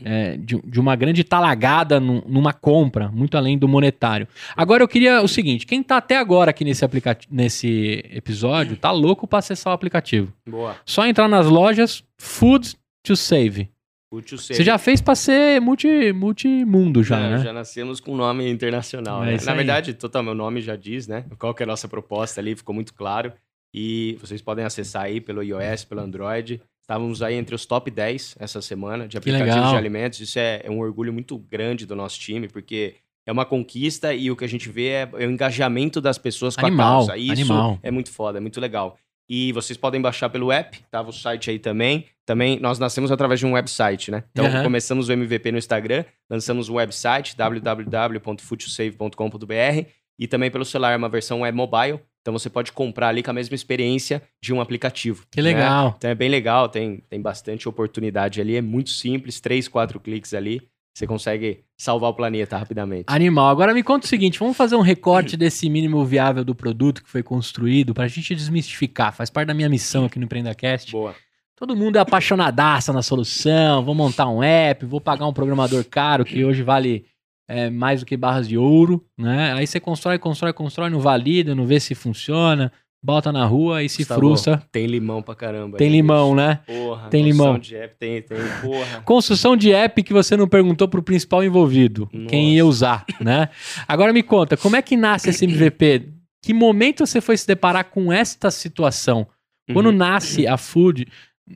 é, 0.04 0.36
de, 0.36 0.60
de 0.62 0.78
uma 0.80 0.94
grande 0.96 1.24
talagada 1.24 1.98
num- 1.98 2.22
numa 2.26 2.52
compra, 2.52 3.08
muito 3.08 3.36
além 3.36 3.58
do 3.58 3.66
monetário. 3.68 4.26
Agora 4.56 4.82
eu 4.82 4.88
queria 4.88 5.22
o 5.22 5.28
seguinte: 5.28 5.66
quem 5.66 5.82
tá 5.82 5.96
até 5.96 6.16
agora 6.16 6.50
aqui 6.50 6.64
nesse, 6.64 6.84
nesse 7.30 8.04
episódio, 8.12 8.76
tá 8.76 8.90
louco 8.90 9.26
pra 9.26 9.38
acessar 9.40 9.72
o 9.72 9.74
aplicativo. 9.74 10.32
Boa. 10.48 10.76
Só 10.84 11.06
entrar 11.06 11.28
nas 11.28 11.46
lojas 11.46 12.02
Food 12.18 12.76
to 13.02 13.16
Save. 13.16 13.68
Útil 14.12 14.38
Você 14.38 14.64
já 14.64 14.76
fez 14.76 15.00
pra 15.00 15.14
ser 15.14 15.60
multi, 15.60 16.12
multimundo 16.12 17.00
já, 17.04 17.16
É, 17.20 17.30
né? 17.30 17.38
Já 17.44 17.52
nascemos 17.52 18.00
com 18.00 18.12
um 18.12 18.16
nome 18.16 18.50
internacional, 18.50 19.22
É 19.22 19.26
né? 19.36 19.38
Na 19.44 19.52
aí. 19.52 19.56
verdade, 19.58 19.94
total, 19.94 20.22
meu 20.24 20.34
nome 20.34 20.60
já 20.60 20.74
diz, 20.74 21.06
né? 21.06 21.24
Qual 21.38 21.54
que 21.54 21.62
é 21.62 21.64
a 21.64 21.66
nossa 21.68 21.86
proposta 21.86 22.40
ali, 22.40 22.56
ficou 22.56 22.74
muito 22.74 22.92
claro. 22.92 23.32
E 23.72 24.18
vocês 24.20 24.42
podem 24.42 24.64
acessar 24.64 25.02
aí 25.04 25.20
pelo 25.20 25.44
iOS, 25.44 25.84
pelo 25.84 26.00
Android. 26.00 26.60
Estávamos 26.90 27.22
aí 27.22 27.36
entre 27.36 27.54
os 27.54 27.64
top 27.64 27.88
10 27.88 28.34
essa 28.40 28.60
semana 28.60 29.06
de 29.06 29.16
aplicativos 29.16 29.70
de 29.70 29.76
alimentos. 29.76 30.18
Isso 30.18 30.40
é, 30.40 30.60
é 30.64 30.68
um 30.68 30.80
orgulho 30.80 31.12
muito 31.12 31.38
grande 31.38 31.86
do 31.86 31.94
nosso 31.94 32.18
time, 32.18 32.48
porque 32.48 32.96
é 33.24 33.30
uma 33.30 33.44
conquista 33.44 34.12
e 34.12 34.28
o 34.28 34.34
que 34.34 34.44
a 34.44 34.48
gente 34.48 34.68
vê 34.68 34.88
é, 34.88 35.08
é 35.12 35.24
o 35.24 35.30
engajamento 35.30 36.00
das 36.00 36.18
pessoas 36.18 36.56
com 36.56 36.66
Animal, 36.66 37.04
a 37.04 37.06
causa. 37.06 37.16
Isso 37.16 37.52
animal. 37.52 37.78
é 37.80 37.92
muito 37.92 38.10
foda, 38.10 38.38
é 38.38 38.40
muito 38.40 38.60
legal. 38.60 38.98
E 39.28 39.52
vocês 39.52 39.76
podem 39.76 40.00
baixar 40.00 40.30
pelo 40.30 40.50
app, 40.50 40.80
tava 40.90 41.10
o 41.10 41.12
site 41.12 41.48
aí 41.48 41.60
também. 41.60 42.06
Também 42.26 42.58
nós 42.58 42.80
nascemos 42.80 43.12
através 43.12 43.38
de 43.38 43.46
um 43.46 43.52
website, 43.52 44.10
né? 44.10 44.24
Então 44.32 44.46
Aham. 44.46 44.64
começamos 44.64 45.08
o 45.08 45.12
MVP 45.12 45.52
no 45.52 45.58
Instagram, 45.58 46.04
lançamos 46.28 46.68
o 46.68 46.74
website 46.74 47.36
www.futuresave.com.br 47.36 49.86
e 50.18 50.26
também 50.26 50.50
pelo 50.50 50.64
celular, 50.64 50.98
uma 50.98 51.08
versão 51.08 51.42
web 51.42 51.56
mobile. 51.56 52.00
Então 52.20 52.32
você 52.32 52.50
pode 52.50 52.72
comprar 52.72 53.08
ali 53.08 53.22
com 53.22 53.30
a 53.30 53.34
mesma 53.34 53.54
experiência 53.54 54.22
de 54.42 54.52
um 54.52 54.60
aplicativo. 54.60 55.24
Que 55.30 55.40
né? 55.40 55.50
legal. 55.50 55.94
Então 55.96 56.10
é 56.10 56.14
bem 56.14 56.28
legal, 56.28 56.68
tem, 56.68 57.02
tem 57.08 57.20
bastante 57.20 57.68
oportunidade 57.68 58.40
ali, 58.40 58.56
é 58.56 58.62
muito 58.62 58.90
simples, 58.90 59.40
três, 59.40 59.68
quatro 59.68 59.98
cliques 59.98 60.34
ali, 60.34 60.60
você 60.92 61.06
consegue 61.06 61.64
salvar 61.78 62.10
o 62.10 62.14
planeta 62.14 62.58
rapidamente. 62.58 63.04
Animal. 63.06 63.48
Agora 63.48 63.72
me 63.72 63.82
conta 63.82 64.04
o 64.04 64.08
seguinte: 64.08 64.38
vamos 64.38 64.56
fazer 64.56 64.76
um 64.76 64.80
recorte 64.80 65.36
desse 65.36 65.68
mínimo 65.70 66.04
viável 66.04 66.44
do 66.44 66.54
produto 66.54 67.02
que 67.02 67.08
foi 67.08 67.22
construído 67.22 67.94
pra 67.94 68.08
gente 68.08 68.34
desmistificar. 68.34 69.14
Faz 69.14 69.30
parte 69.30 69.48
da 69.48 69.54
minha 69.54 69.68
missão 69.68 70.04
aqui 70.04 70.18
no 70.18 70.24
EmpreendaCast. 70.24 70.92
Boa. 70.92 71.14
Todo 71.56 71.76
mundo 71.76 71.96
é 71.96 72.00
apaixonadaça 72.00 72.92
na 72.92 73.02
solução. 73.02 73.84
Vou 73.84 73.94
montar 73.94 74.28
um 74.28 74.42
app, 74.42 74.84
vou 74.84 75.00
pagar 75.00 75.26
um 75.26 75.32
programador 75.32 75.84
caro 75.84 76.24
que 76.24 76.44
hoje 76.44 76.62
vale 76.62 77.04
é, 77.50 77.68
mais 77.70 78.00
do 78.00 78.06
que 78.06 78.16
barras 78.16 78.46
de 78.48 78.56
ouro, 78.56 79.04
né? 79.18 79.52
Aí 79.54 79.66
você 79.66 79.80
constrói, 79.80 80.18
constrói, 80.18 80.52
constrói, 80.52 80.88
não 80.90 81.00
valida, 81.00 81.54
não 81.54 81.66
vê 81.66 81.80
se 81.80 81.94
funciona, 81.94 82.70
bota 83.02 83.32
na 83.32 83.44
rua 83.44 83.82
e 83.82 83.88
se 83.88 83.98
Gustavo, 83.98 84.20
frustra. 84.20 84.62
Tem 84.70 84.86
limão 84.86 85.20
pra 85.22 85.34
caramba. 85.34 85.76
Tem 85.78 85.90
limão, 85.90 86.34
bicho. 86.34 86.36
né? 86.36 86.60
Porra, 86.66 87.08
Tem 87.08 87.22
construção 87.24 87.46
limão. 87.46 87.58
de 87.58 87.76
app, 87.76 87.94
tem, 87.98 88.22
tem, 88.22 88.38
porra. 88.62 89.02
Construção 89.04 89.56
de 89.56 89.72
app 89.72 90.02
que 90.02 90.12
você 90.12 90.36
não 90.36 90.46
perguntou 90.46 90.86
pro 90.86 91.02
principal 91.02 91.42
envolvido, 91.42 92.06
quem 92.28 92.44
Nossa. 92.44 92.54
ia 92.56 92.66
usar, 92.66 93.04
né? 93.20 93.48
Agora 93.88 94.12
me 94.12 94.22
conta, 94.22 94.56
como 94.56 94.76
é 94.76 94.82
que 94.82 94.96
nasce 94.96 95.30
esse 95.30 95.44
MVP? 95.44 96.08
Que 96.42 96.54
momento 96.54 97.04
você 97.06 97.20
foi 97.20 97.36
se 97.36 97.46
deparar 97.46 97.84
com 97.84 98.12
esta 98.12 98.50
situação? 98.50 99.26
Quando 99.72 99.86
Uhum. 99.86 99.92
nasce 99.96 100.46
a 100.46 100.56
Food 100.56 101.06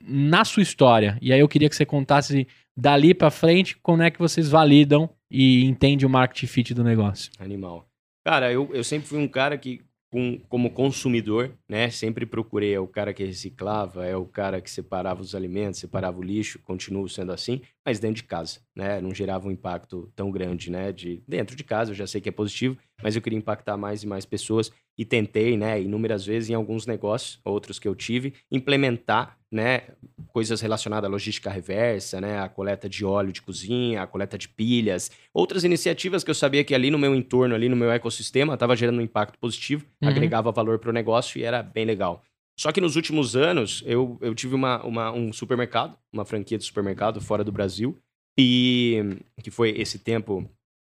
na 0.07 0.45
sua 0.45 0.61
história? 0.63 1.17
E 1.21 1.31
aí 1.33 1.39
eu 1.39 1.47
queria 1.47 1.69
que 1.69 1.75
você 1.75 1.85
contasse 1.85 2.47
dali 2.77 3.13
pra 3.13 3.31
frente 3.31 3.77
como 3.81 4.01
é 4.03 4.11
que 4.11 4.19
vocês 4.19 4.49
validam 4.49 5.09
e 5.29 5.65
entendem 5.65 6.05
o 6.05 6.09
market 6.09 6.47
fit 6.47 6.73
do 6.73 6.83
negócio. 6.83 7.31
Animal. 7.39 7.87
Cara, 8.25 8.51
eu, 8.51 8.69
eu 8.73 8.83
sempre 8.83 9.07
fui 9.07 9.19
um 9.19 9.27
cara 9.27 9.57
que, 9.57 9.81
com- 10.11 10.39
como 10.49 10.71
consumidor, 10.71 11.51
né, 11.69 11.89
sempre 11.89 12.25
procurei. 12.25 12.73
É 12.73 12.79
o 12.79 12.87
cara 12.87 13.13
que 13.13 13.23
reciclava, 13.23 14.05
é 14.05 14.15
o 14.15 14.25
cara 14.25 14.59
que 14.61 14.69
separava 14.69 15.21
os 15.21 15.35
alimentos, 15.35 15.79
separava 15.79 16.17
o 16.19 16.23
lixo, 16.23 16.59
continuo 16.63 17.07
sendo 17.07 17.31
assim, 17.31 17.61
mas 17.85 17.99
dentro 17.99 18.15
de 18.17 18.23
casa, 18.23 18.59
né? 18.75 18.99
Não 18.99 19.13
gerava 19.13 19.47
um 19.47 19.51
impacto 19.51 20.11
tão 20.15 20.31
grande, 20.31 20.71
né? 20.71 20.91
De, 20.91 21.21
dentro 21.27 21.55
de 21.55 21.63
casa, 21.63 21.91
eu 21.91 21.95
já 21.95 22.07
sei 22.07 22.19
que 22.19 22.29
é 22.29 22.31
positivo, 22.31 22.77
mas 23.03 23.15
eu 23.15 23.21
queria 23.21 23.37
impactar 23.37 23.77
mais 23.77 24.01
e 24.03 24.07
mais 24.07 24.25
pessoas 24.25 24.71
e 24.97 25.03
tentei, 25.03 25.57
né, 25.57 25.81
inúmeras 25.81 26.25
vezes 26.25 26.49
em 26.49 26.53
alguns 26.53 26.87
negócios, 26.87 27.39
outros 27.43 27.77
que 27.77 27.87
eu 27.87 27.93
tive, 27.93 28.33
implementar, 28.49 29.37
né, 29.55 29.83
coisas 30.27 30.59
relacionadas 30.59 31.07
à 31.07 31.11
logística 31.11 31.49
reversa, 31.49 32.19
né, 32.19 32.39
a 32.39 32.49
coleta 32.49 32.89
de 32.89 33.05
óleo 33.05 33.31
de 33.31 33.41
cozinha, 33.41 34.03
a 34.03 34.07
coleta 34.07 34.37
de 34.37 34.49
pilhas, 34.49 35.09
outras 35.33 35.63
iniciativas 35.63 36.23
que 36.23 36.29
eu 36.29 36.35
sabia 36.35 36.63
que 36.63 36.75
ali 36.75 36.91
no 36.91 36.99
meu 36.99 37.15
entorno, 37.15 37.55
ali 37.55 37.69
no 37.69 37.75
meu 37.75 37.89
ecossistema, 37.91 38.53
estava 38.55 38.75
gerando 38.75 38.97
um 38.99 39.01
impacto 39.01 39.39
positivo, 39.39 39.85
Uhum. 40.01 40.09
agregava 40.09 40.51
valor 40.51 40.77
para 40.77 40.89
o 40.89 40.93
negócio 40.93 41.39
e 41.39 41.43
era 41.43 41.63
bem 41.63 41.85
legal. 41.85 42.21
Só 42.59 42.71
que 42.71 42.81
nos 42.81 42.95
últimos 42.95 43.35
anos, 43.35 43.81
eu, 43.85 44.17
eu 44.21 44.35
tive 44.35 44.55
uma, 44.55 44.83
uma- 44.83 45.11
um 45.11 45.31
supermercado, 45.33 45.97
uma 46.13 46.25
franquia 46.25 46.57
de 46.57 46.63
supermercado 46.65 47.19
fora 47.21 47.43
do 47.43 47.51
Brasil, 47.51 47.97
e 48.37 48.99
que 49.41 49.49
foi 49.51 49.69
esse 49.71 49.99
tempo 49.99 50.49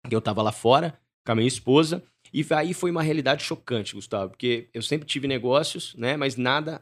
que 0.07 0.15
eu 0.15 0.19
estava 0.19 0.41
lá 0.41 0.51
fora 0.51 0.97
com 1.25 1.31
a 1.31 1.35
minha 1.35 1.47
esposa, 1.47 2.03
e 2.33 2.45
aí 2.51 2.73
foi 2.73 2.91
uma 2.91 3.01
realidade 3.03 3.43
chocante, 3.43 3.93
Gustavo, 3.95 4.31
porque 4.31 4.67
eu 4.73 4.81
sempre 4.81 5.05
tive 5.07 5.27
negócios, 5.27 5.93
né, 5.95 6.17
mas 6.17 6.35
nada 6.35 6.81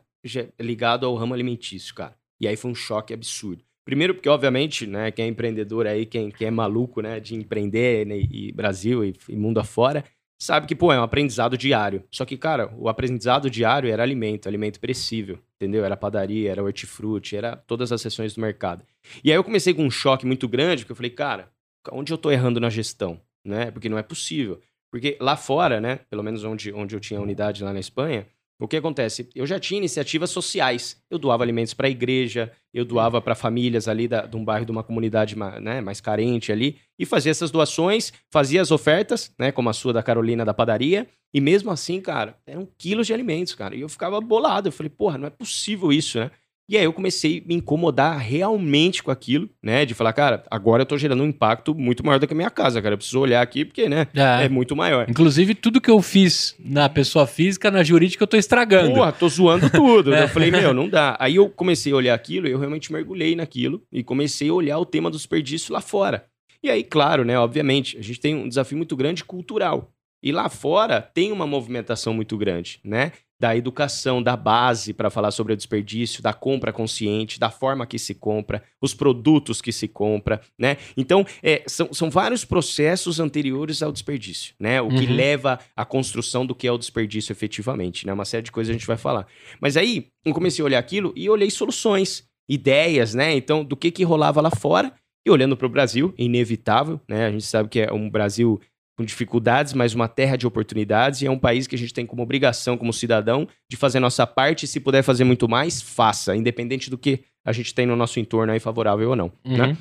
ligado 0.59 1.05
ao 1.05 1.15
ramo 1.15 1.33
alimentício, 1.33 1.93
cara. 1.93 2.15
E 2.39 2.47
aí 2.47 2.55
foi 2.55 2.71
um 2.71 2.75
choque 2.75 3.13
absurdo. 3.13 3.63
Primeiro 3.83 4.13
porque, 4.13 4.29
obviamente, 4.29 4.85
né, 4.85 5.11
quem 5.11 5.25
é 5.25 5.27
empreendedor 5.27 5.87
aí, 5.87 6.05
quem, 6.05 6.29
quem 6.29 6.47
é 6.47 6.51
maluco, 6.51 7.01
né, 7.01 7.19
de 7.19 7.35
empreender, 7.35 8.05
né, 8.05 8.17
e 8.17 8.51
Brasil 8.51 9.03
e, 9.03 9.15
e 9.27 9.35
mundo 9.35 9.59
afora, 9.59 10.03
sabe 10.39 10.67
que, 10.67 10.75
pô, 10.75 10.93
é 10.93 10.99
um 10.99 11.03
aprendizado 11.03 11.57
diário. 11.57 12.03
Só 12.11 12.23
que, 12.25 12.37
cara, 12.37 12.73
o 12.77 12.89
aprendizado 12.89 13.49
diário 13.49 13.89
era 13.89 14.03
alimento, 14.03 14.47
alimento 14.47 14.79
perecível, 14.79 15.39
entendeu? 15.55 15.83
Era 15.83 15.97
padaria, 15.97 16.51
era 16.51 16.63
hortifruti, 16.63 17.35
era 17.35 17.55
todas 17.55 17.91
as 17.91 18.01
seções 18.01 18.33
do 18.33 18.41
mercado. 18.41 18.83
E 19.23 19.31
aí 19.31 19.37
eu 19.37 19.43
comecei 19.43 19.73
com 19.73 19.83
um 19.83 19.91
choque 19.91 20.25
muito 20.25 20.47
grande, 20.47 20.83
porque 20.83 20.91
eu 20.91 20.95
falei, 20.95 21.11
cara, 21.11 21.51
onde 21.91 22.13
eu 22.13 22.17
tô 22.17 22.31
errando 22.31 22.59
na 22.59 22.69
gestão, 22.69 23.19
né? 23.43 23.71
Porque 23.71 23.89
não 23.89 23.97
é 23.97 24.03
possível. 24.03 24.59
Porque 24.91 25.17
lá 25.21 25.37
fora, 25.37 25.79
né, 25.79 26.01
pelo 26.09 26.23
menos 26.23 26.43
onde, 26.43 26.73
onde 26.73 26.95
eu 26.95 26.99
tinha 26.99 27.21
unidade 27.21 27.63
lá 27.63 27.71
na 27.71 27.79
Espanha, 27.79 28.27
o 28.61 28.67
que 28.67 28.77
acontece? 28.77 29.27
Eu 29.33 29.47
já 29.47 29.59
tinha 29.59 29.79
iniciativas 29.79 30.29
sociais. 30.29 31.01
Eu 31.09 31.17
doava 31.17 31.43
alimentos 31.43 31.73
para 31.73 31.87
a 31.87 31.89
igreja, 31.89 32.51
eu 32.71 32.85
doava 32.85 33.19
para 33.19 33.33
famílias 33.33 33.87
ali 33.87 34.07
da, 34.07 34.27
de 34.27 34.37
um 34.37 34.45
bairro, 34.45 34.65
de 34.65 34.71
uma 34.71 34.83
comunidade 34.83 35.35
né, 35.35 35.81
mais 35.81 35.99
carente 35.99 36.51
ali, 36.51 36.77
e 36.99 37.03
fazia 37.03 37.31
essas 37.31 37.49
doações, 37.49 38.13
fazia 38.29 38.61
as 38.61 38.69
ofertas, 38.69 39.33
né, 39.39 39.51
como 39.51 39.67
a 39.67 39.73
sua 39.73 39.91
da 39.91 40.03
Carolina 40.03 40.45
da 40.45 40.53
padaria, 40.53 41.07
e 41.33 41.41
mesmo 41.41 41.71
assim, 41.71 41.99
cara, 41.99 42.37
eram 42.45 42.67
quilos 42.77 43.07
de 43.07 43.13
alimentos, 43.13 43.55
cara. 43.55 43.75
E 43.75 43.81
eu 43.81 43.89
ficava 43.89 44.21
bolado. 44.21 44.67
Eu 44.67 44.71
falei, 44.71 44.89
porra, 44.89 45.17
não 45.17 45.25
é 45.25 45.31
possível 45.31 45.91
isso, 45.91 46.19
né? 46.19 46.29
E 46.71 46.77
aí 46.77 46.85
eu 46.85 46.93
comecei 46.93 47.43
a 47.43 47.47
me 47.49 47.55
incomodar 47.55 48.17
realmente 48.17 49.03
com 49.03 49.11
aquilo, 49.11 49.49
né? 49.61 49.85
De 49.85 49.93
falar, 49.93 50.13
cara, 50.13 50.41
agora 50.49 50.83
eu 50.83 50.85
tô 50.85 50.97
gerando 50.97 51.21
um 51.21 51.25
impacto 51.27 51.75
muito 51.75 52.01
maior 52.01 52.17
do 52.17 52.25
que 52.25 52.31
a 52.31 52.35
minha 52.35 52.49
casa, 52.49 52.81
cara. 52.81 52.93
Eu 52.93 52.97
preciso 52.97 53.19
olhar 53.19 53.41
aqui 53.41 53.65
porque, 53.65 53.89
né? 53.89 54.07
É, 54.15 54.45
é 54.45 54.49
muito 54.49 54.73
maior. 54.73 55.05
Inclusive, 55.09 55.53
tudo 55.53 55.81
que 55.81 55.91
eu 55.91 56.01
fiz 56.01 56.55
na 56.57 56.87
pessoa 56.87 57.27
física, 57.27 57.69
na 57.69 57.83
jurídica, 57.83 58.23
eu 58.23 58.27
tô 58.27 58.37
estragando. 58.37 58.93
Porra, 58.93 59.11
tô 59.11 59.27
zoando 59.27 59.69
tudo. 59.69 60.13
é. 60.15 60.23
Eu 60.23 60.29
falei, 60.29 60.49
meu, 60.49 60.73
não 60.73 60.87
dá. 60.87 61.17
Aí 61.19 61.35
eu 61.35 61.49
comecei 61.49 61.91
a 61.91 61.95
olhar 61.97 62.13
aquilo 62.13 62.47
e 62.47 62.51
eu 62.51 62.57
realmente 62.57 62.89
mergulhei 62.89 63.35
naquilo 63.35 63.83
e 63.91 64.01
comecei 64.01 64.47
a 64.47 64.53
olhar 64.53 64.79
o 64.79 64.85
tema 64.85 65.11
do 65.11 65.17
desperdício 65.17 65.73
lá 65.73 65.81
fora. 65.81 66.23
E 66.63 66.69
aí, 66.69 66.85
claro, 66.85 67.25
né? 67.25 67.37
Obviamente, 67.37 67.97
a 67.97 68.01
gente 68.01 68.21
tem 68.21 68.33
um 68.33 68.47
desafio 68.47 68.77
muito 68.77 68.95
grande 68.95 69.25
cultural. 69.25 69.91
E 70.23 70.31
lá 70.31 70.47
fora 70.47 71.01
tem 71.01 71.33
uma 71.33 71.45
movimentação 71.45 72.13
muito 72.13 72.37
grande, 72.37 72.79
né? 72.81 73.11
Da 73.41 73.57
educação, 73.57 74.21
da 74.21 74.37
base 74.37 74.93
para 74.93 75.09
falar 75.09 75.31
sobre 75.31 75.51
o 75.51 75.57
desperdício, 75.57 76.21
da 76.21 76.31
compra 76.31 76.71
consciente, 76.71 77.39
da 77.39 77.49
forma 77.49 77.87
que 77.87 77.97
se 77.97 78.13
compra, 78.13 78.63
os 78.79 78.93
produtos 78.93 79.59
que 79.63 79.71
se 79.71 79.87
compra, 79.87 80.39
né? 80.59 80.77
Então, 80.95 81.25
é, 81.41 81.63
são, 81.65 81.91
são 81.91 82.07
vários 82.11 82.45
processos 82.45 83.19
anteriores 83.19 83.81
ao 83.81 83.91
desperdício, 83.91 84.53
né? 84.59 84.79
O 84.79 84.89
que 84.89 85.07
uhum. 85.07 85.15
leva 85.15 85.57
à 85.75 85.83
construção 85.83 86.45
do 86.45 86.53
que 86.53 86.67
é 86.67 86.71
o 86.71 86.77
desperdício 86.77 87.31
efetivamente, 87.31 88.05
né? 88.05 88.13
Uma 88.13 88.25
série 88.25 88.43
de 88.43 88.51
coisas 88.51 88.69
a 88.69 88.77
gente 88.77 88.85
vai 88.85 88.97
falar. 88.97 89.25
Mas 89.59 89.75
aí, 89.75 90.09
eu 90.23 90.35
comecei 90.35 90.61
a 90.61 90.65
olhar 90.65 90.79
aquilo 90.79 91.11
e 91.15 91.27
olhei 91.27 91.49
soluções, 91.49 92.23
ideias, 92.47 93.15
né? 93.15 93.35
Então, 93.35 93.63
do 93.65 93.75
que 93.75 93.89
que 93.89 94.03
rolava 94.03 94.39
lá 94.39 94.51
fora 94.51 94.93
e 95.25 95.31
olhando 95.31 95.57
para 95.57 95.65
o 95.65 95.69
Brasil, 95.69 96.13
inevitável, 96.15 97.01
né? 97.09 97.25
A 97.25 97.31
gente 97.31 97.45
sabe 97.45 97.69
que 97.69 97.79
é 97.79 97.91
um 97.91 98.07
Brasil 98.07 98.61
com 99.01 99.05
dificuldades, 99.05 99.73
mas 99.73 99.95
uma 99.95 100.07
terra 100.07 100.35
de 100.35 100.45
oportunidades 100.45 101.21
e 101.21 101.25
é 101.25 101.31
um 101.31 101.39
país 101.39 101.65
que 101.65 101.75
a 101.75 101.77
gente 101.77 101.93
tem 101.93 102.05
como 102.05 102.21
obrigação, 102.21 102.77
como 102.77 102.93
cidadão, 102.93 103.47
de 103.69 103.75
fazer 103.75 103.99
nossa 103.99 104.27
parte 104.27 104.63
e 104.63 104.67
se 104.67 104.79
puder 104.79 105.01
fazer 105.01 105.23
muito 105.23 105.49
mais, 105.49 105.81
faça, 105.81 106.35
independente 106.35 106.89
do 106.89 106.97
que 106.97 107.23
a 107.43 107.51
gente 107.51 107.73
tem 107.73 107.87
no 107.87 107.95
nosso 107.95 108.19
entorno 108.19 108.53
aí 108.53 108.59
favorável 108.59 109.09
ou 109.09 109.15
não, 109.15 109.31
uhum. 109.43 109.57
né? 109.57 109.77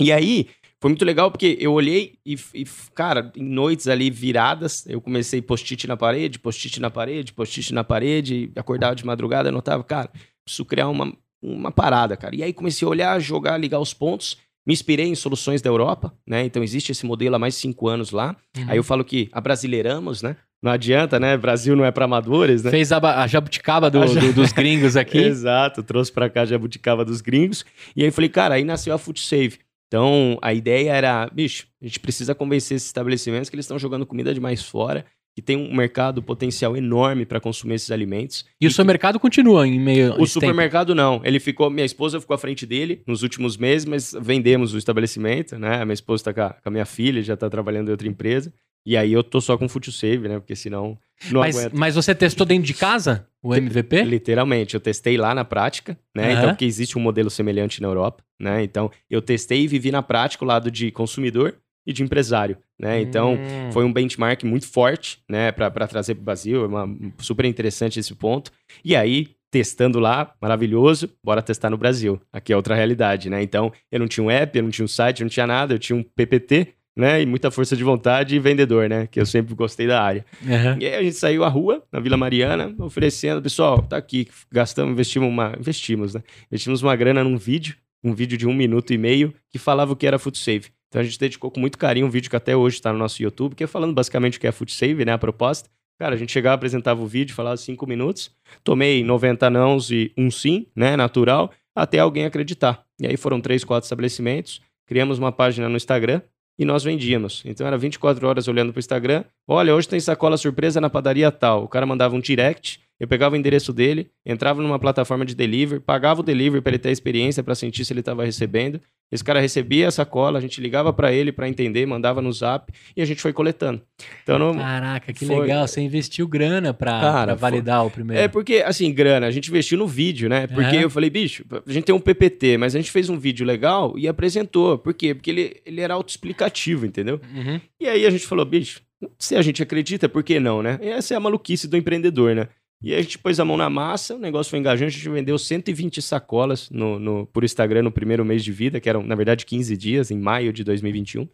E 0.00 0.10
aí, 0.10 0.48
foi 0.80 0.90
muito 0.90 1.04
legal 1.04 1.30
porque 1.30 1.56
eu 1.60 1.72
olhei 1.72 2.18
e, 2.26 2.36
e, 2.54 2.64
cara, 2.94 3.30
em 3.36 3.44
noites 3.44 3.86
ali 3.86 4.10
viradas, 4.10 4.84
eu 4.86 5.00
comecei 5.00 5.40
post-it 5.42 5.86
na 5.86 5.96
parede, 5.96 6.38
post-it 6.38 6.80
na 6.80 6.90
parede, 6.90 7.32
post-it 7.32 7.72
na 7.72 7.84
parede, 7.84 8.50
acordava 8.56 8.94
de 8.94 9.04
madrugada, 9.04 9.50
anotava, 9.50 9.84
cara, 9.84 10.10
preciso 10.44 10.64
criar 10.64 10.88
uma, 10.88 11.14
uma 11.42 11.70
parada, 11.70 12.16
cara. 12.16 12.34
E 12.34 12.42
aí 12.42 12.52
comecei 12.52 12.86
a 12.86 12.90
olhar, 12.90 13.20
jogar, 13.20 13.58
ligar 13.58 13.78
os 13.78 13.94
pontos 13.94 14.38
me 14.66 14.72
inspirei 14.72 15.06
em 15.06 15.14
soluções 15.14 15.60
da 15.60 15.68
Europa, 15.68 16.12
né? 16.26 16.44
Então 16.44 16.62
existe 16.62 16.92
esse 16.92 17.04
modelo 17.04 17.36
há 17.36 17.38
mais 17.38 17.54
de 17.54 17.60
cinco 17.60 17.88
anos 17.88 18.10
lá. 18.10 18.36
Uhum. 18.56 18.64
Aí 18.68 18.76
eu 18.76 18.84
falo 18.84 19.04
que 19.04 19.28
abrasileiramos, 19.32 20.22
né? 20.22 20.36
Não 20.62 20.72
adianta, 20.72 21.20
né? 21.20 21.36
Brasil 21.36 21.76
não 21.76 21.84
é 21.84 21.90
para 21.90 22.06
amadores, 22.06 22.62
né? 22.62 22.70
Fez 22.70 22.90
a, 22.90 23.22
a 23.22 23.26
jabuticaba 23.26 23.90
do, 23.90 24.02
a 24.02 24.06
do, 24.06 24.32
dos 24.32 24.52
gringos 24.52 24.96
aqui. 24.96 25.18
Exato, 25.22 25.82
trouxe 25.82 26.10
para 26.10 26.30
cá 26.30 26.42
a 26.42 26.46
jabuticaba 26.46 27.04
dos 27.04 27.20
gringos. 27.20 27.64
E 27.94 28.00
aí 28.00 28.08
eu 28.08 28.12
falei, 28.12 28.30
cara, 28.30 28.54
aí 28.54 28.64
nasceu 28.64 28.94
a 28.94 28.98
Food 28.98 29.20
Save. 29.20 29.58
Então 29.88 30.38
a 30.40 30.54
ideia 30.54 30.92
era, 30.92 31.28
bicho, 31.30 31.66
a 31.82 31.84
gente 31.84 32.00
precisa 32.00 32.34
convencer 32.34 32.76
esses 32.76 32.88
estabelecimentos 32.88 33.50
que 33.50 33.56
eles 33.56 33.64
estão 33.64 33.78
jogando 33.78 34.06
comida 34.06 34.32
demais 34.32 34.64
fora 34.64 35.04
que 35.34 35.42
tem 35.42 35.56
um 35.56 35.74
mercado 35.74 36.22
potencial 36.22 36.76
enorme 36.76 37.26
para 37.26 37.40
consumir 37.40 37.74
esses 37.74 37.90
alimentos. 37.90 38.44
E, 38.60 38.64
e 38.64 38.68
o 38.68 38.70
seu 38.70 38.84
mercado 38.84 39.18
continua 39.18 39.66
em 39.66 39.80
meio. 39.80 40.14
O 40.20 40.26
supermercado 40.26 40.88
tempo. 40.88 40.96
não. 40.96 41.20
Ele 41.24 41.40
ficou. 41.40 41.68
Minha 41.68 41.84
esposa 41.84 42.20
ficou 42.20 42.34
à 42.34 42.38
frente 42.38 42.64
dele 42.64 43.02
nos 43.06 43.22
últimos 43.22 43.56
meses, 43.56 43.84
mas 43.84 44.14
vendemos 44.20 44.72
o 44.72 44.78
estabelecimento, 44.78 45.58
né? 45.58 45.82
A 45.82 45.84
minha 45.84 45.94
esposa 45.94 46.20
está 46.20 46.32
com, 46.32 46.54
com, 46.62 46.68
a 46.68 46.70
minha 46.70 46.86
filha, 46.86 47.20
já 47.20 47.34
está 47.34 47.50
trabalhando 47.50 47.88
em 47.88 47.90
outra 47.90 48.06
empresa. 48.06 48.52
E 48.86 48.96
aí 48.96 49.12
eu 49.12 49.24
tô 49.24 49.40
só 49.40 49.56
com 49.56 49.68
Food 49.68 49.90
Save, 49.90 50.28
né? 50.28 50.38
Porque 50.38 50.54
senão 50.54 50.98
não 51.30 51.40
mas, 51.40 51.56
aguento. 51.56 51.72
Mas 51.74 51.94
você 51.94 52.14
testou 52.14 52.46
dentro 52.46 52.64
de 52.64 52.74
casa 52.74 53.26
o 53.42 53.54
MVP? 53.54 54.04
Literalmente, 54.04 54.74
eu 54.74 54.80
testei 54.80 55.16
lá 55.16 55.34
na 55.34 55.44
prática, 55.44 55.98
né? 56.14 56.26
Uhum. 56.26 56.32
Então, 56.32 56.48
porque 56.50 56.64
existe 56.64 56.96
um 56.96 57.00
modelo 57.00 57.30
semelhante 57.30 57.80
na 57.80 57.88
Europa, 57.88 58.22
né? 58.38 58.62
Então, 58.62 58.90
eu 59.10 59.22
testei 59.22 59.62
e 59.62 59.66
vivi 59.66 59.90
na 59.90 60.02
prática 60.02 60.44
o 60.44 60.46
lado 60.46 60.70
de 60.70 60.90
consumidor 60.90 61.56
e 61.86 61.92
de 61.92 62.02
empresário, 62.02 62.56
né? 62.78 63.00
Então, 63.00 63.34
hum. 63.34 63.72
foi 63.72 63.84
um 63.84 63.92
benchmark 63.92 64.42
muito 64.44 64.66
forte, 64.66 65.18
né, 65.28 65.52
para 65.52 65.86
trazer 65.86 66.14
para 66.14 66.22
o 66.22 66.24
Brasil, 66.24 66.64
é 66.64 66.66
uma, 66.66 66.88
super 67.18 67.44
interessante 67.44 68.00
esse 68.00 68.14
ponto. 68.14 68.50
E 68.84 68.96
aí, 68.96 69.28
testando 69.50 70.00
lá, 70.00 70.34
maravilhoso, 70.40 71.08
bora 71.22 71.40
testar 71.40 71.70
no 71.70 71.76
Brasil. 71.76 72.20
Aqui 72.32 72.52
é 72.52 72.56
outra 72.56 72.74
realidade, 72.74 73.30
né? 73.30 73.40
Então, 73.42 73.72
eu 73.92 74.00
não 74.00 74.08
tinha 74.08 74.24
um 74.24 74.30
app, 74.30 74.58
eu 74.58 74.64
não 74.64 74.70
tinha 74.70 74.84
um 74.84 74.88
site, 74.88 75.20
eu 75.20 75.24
não 75.24 75.30
tinha 75.30 75.46
nada, 75.46 75.74
eu 75.74 75.78
tinha 75.78 75.96
um 75.96 76.02
PPT, 76.02 76.74
né? 76.96 77.22
E 77.22 77.26
muita 77.26 77.52
força 77.52 77.76
de 77.76 77.84
vontade 77.84 78.34
e 78.34 78.38
vendedor, 78.40 78.88
né? 78.88 79.06
Que 79.06 79.20
eu 79.20 79.26
sempre 79.26 79.54
gostei 79.54 79.86
da 79.86 80.02
área. 80.02 80.24
Uhum. 80.42 80.78
E 80.80 80.86
aí 80.86 80.94
a 80.96 81.02
gente 81.02 81.14
saiu 81.14 81.44
à 81.44 81.48
rua, 81.48 81.84
na 81.92 82.00
Vila 82.00 82.16
Mariana, 82.16 82.74
oferecendo, 82.78 83.40
pessoal, 83.40 83.80
tá 83.82 83.96
aqui, 83.96 84.26
gastamos, 84.50 84.92
investimos 84.92 85.28
uma, 85.28 85.54
investimos, 85.58 86.14
né? 86.14 86.22
Investimos 86.50 86.82
uma 86.82 86.96
grana 86.96 87.22
num 87.22 87.36
vídeo, 87.36 87.76
um 88.02 88.12
vídeo 88.12 88.36
de 88.36 88.48
um 88.48 88.54
minuto 88.54 88.92
e 88.92 88.98
meio, 88.98 89.32
que 89.50 89.58
falava 89.58 89.92
o 89.92 89.96
que 89.96 90.06
era 90.06 90.18
Food 90.18 90.36
Save. 90.36 90.66
Então 90.94 91.02
a 91.02 91.04
gente 91.04 91.18
dedicou 91.18 91.50
com 91.50 91.58
muito 91.58 91.76
carinho 91.76 92.06
um 92.06 92.08
vídeo 92.08 92.30
que 92.30 92.36
até 92.36 92.54
hoje 92.54 92.76
está 92.76 92.92
no 92.92 92.98
nosso 93.00 93.20
YouTube, 93.20 93.56
que 93.56 93.64
é 93.64 93.66
falando 93.66 93.92
basicamente 93.92 94.38
o 94.38 94.40
que 94.40 94.46
é 94.46 94.52
Food 94.52 94.70
Save, 94.70 95.04
né? 95.04 95.12
A 95.12 95.18
proposta. 95.18 95.68
Cara, 95.98 96.14
a 96.14 96.16
gente 96.16 96.30
chegava, 96.30 96.54
apresentava 96.54 97.02
o 97.02 97.06
vídeo, 97.06 97.34
falava 97.34 97.56
cinco 97.56 97.84
minutos, 97.84 98.30
tomei 98.62 99.02
90 99.02 99.50
nãos 99.50 99.90
e 99.90 100.12
um 100.16 100.30
sim, 100.30 100.68
né? 100.74 100.96
Natural, 100.96 101.50
até 101.74 101.98
alguém 101.98 102.24
acreditar. 102.26 102.84
E 103.00 103.08
aí 103.08 103.16
foram 103.16 103.40
três, 103.40 103.64
quatro 103.64 103.86
estabelecimentos, 103.86 104.62
criamos 104.86 105.18
uma 105.18 105.32
página 105.32 105.68
no 105.68 105.74
Instagram 105.74 106.22
e 106.56 106.64
nós 106.64 106.84
vendíamos. 106.84 107.42
Então 107.44 107.66
era 107.66 107.76
24 107.76 108.28
horas 108.28 108.46
olhando 108.46 108.72
para 108.72 108.78
o 108.78 108.80
Instagram. 108.80 109.24
Olha, 109.48 109.74
hoje 109.74 109.88
tem 109.88 109.98
sacola 109.98 110.36
surpresa 110.36 110.80
na 110.80 110.88
padaria 110.88 111.32
tal. 111.32 111.64
O 111.64 111.68
cara 111.68 111.84
mandava 111.84 112.14
um 112.14 112.20
direct, 112.20 112.80
eu 112.98 113.08
pegava 113.08 113.34
o 113.34 113.38
endereço 113.38 113.72
dele, 113.72 114.10
entrava 114.24 114.62
numa 114.62 114.78
plataforma 114.78 115.24
de 115.24 115.34
delivery, 115.34 115.80
pagava 115.80 116.20
o 116.20 116.22
delivery 116.22 116.62
para 116.62 116.70
ele 116.70 116.78
ter 116.78 116.90
a 116.90 116.92
experiência, 116.92 117.42
para 117.42 117.54
sentir 117.54 117.84
se 117.84 117.92
ele 117.92 118.00
estava 118.00 118.24
recebendo. 118.24 118.80
Esse 119.10 119.22
cara 119.22 119.40
recebia 119.40 119.88
a 119.88 119.90
sacola, 119.90 120.38
a 120.38 120.40
gente 120.40 120.60
ligava 120.60 120.92
para 120.92 121.12
ele 121.12 121.30
para 121.30 121.48
entender, 121.48 121.86
mandava 121.86 122.22
no 122.22 122.32
zap 122.32 122.72
e 122.96 123.02
a 123.02 123.04
gente 123.04 123.20
foi 123.20 123.32
coletando. 123.32 123.82
Então, 124.22 124.38
não, 124.38 124.54
Caraca, 124.54 125.12
que 125.12 125.26
foi... 125.26 125.40
legal. 125.40 125.66
Você 125.66 125.80
investiu 125.80 126.26
grana 126.26 126.72
para 126.72 127.34
validar 127.34 127.80
foi... 127.80 127.88
o 127.88 127.90
primeiro. 127.90 128.22
É 128.22 128.28
porque, 128.28 128.56
assim, 128.64 128.92
grana, 128.92 129.26
a 129.26 129.30
gente 129.30 129.48
investiu 129.48 129.76
no 129.76 129.86
vídeo, 129.86 130.28
né? 130.28 130.46
Porque 130.46 130.76
eu 130.76 130.90
falei, 130.90 131.10
bicho, 131.10 131.44
a 131.66 131.72
gente 131.72 131.84
tem 131.84 131.94
um 131.94 132.00
PPT, 132.00 132.58
mas 132.58 132.74
a 132.74 132.78
gente 132.78 132.90
fez 132.90 133.08
um 133.08 133.18
vídeo 133.18 133.44
legal 133.44 133.94
e 133.98 134.08
apresentou. 134.08 134.78
Por 134.78 134.94
quê? 134.94 135.14
Porque 135.14 135.30
ele, 135.30 135.60
ele 135.66 135.80
era 135.80 135.94
autoexplicativo, 135.94 136.86
entendeu? 136.86 137.20
Uhum. 137.34 137.60
E 137.80 137.86
aí 137.86 138.06
a 138.06 138.10
gente 138.10 138.26
falou, 138.26 138.44
bicho, 138.44 138.80
se 139.18 139.36
a 139.36 139.42
gente 139.42 139.62
acredita, 139.62 140.08
por 140.08 140.22
que 140.22 140.40
não, 140.40 140.62
né? 140.62 140.78
Essa 140.80 141.14
é 141.14 141.16
a 141.16 141.20
maluquice 141.20 141.68
do 141.68 141.76
empreendedor, 141.76 142.34
né? 142.34 142.48
E 142.84 142.92
aí 142.92 142.98
a 142.98 143.02
gente 143.02 143.18
pôs 143.18 143.40
a 143.40 143.44
mão 143.44 143.56
na 143.56 143.70
massa, 143.70 144.14
o 144.14 144.18
negócio 144.18 144.50
foi 144.50 144.58
engajante, 144.58 144.94
a 144.94 144.98
gente 144.98 145.08
vendeu 145.08 145.38
120 145.38 146.02
sacolas 146.02 146.68
no, 146.68 146.98
no, 146.98 147.26
por 147.26 147.42
Instagram 147.42 147.82
no 147.82 147.90
primeiro 147.90 148.24
mês 148.24 148.44
de 148.44 148.52
vida, 148.52 148.78
que 148.78 148.88
eram, 148.88 149.02
na 149.02 149.14
verdade, 149.14 149.46
15 149.46 149.74
dias, 149.76 150.10
em 150.10 150.18
maio 150.18 150.52
de 150.52 150.62
2021. 150.62 151.26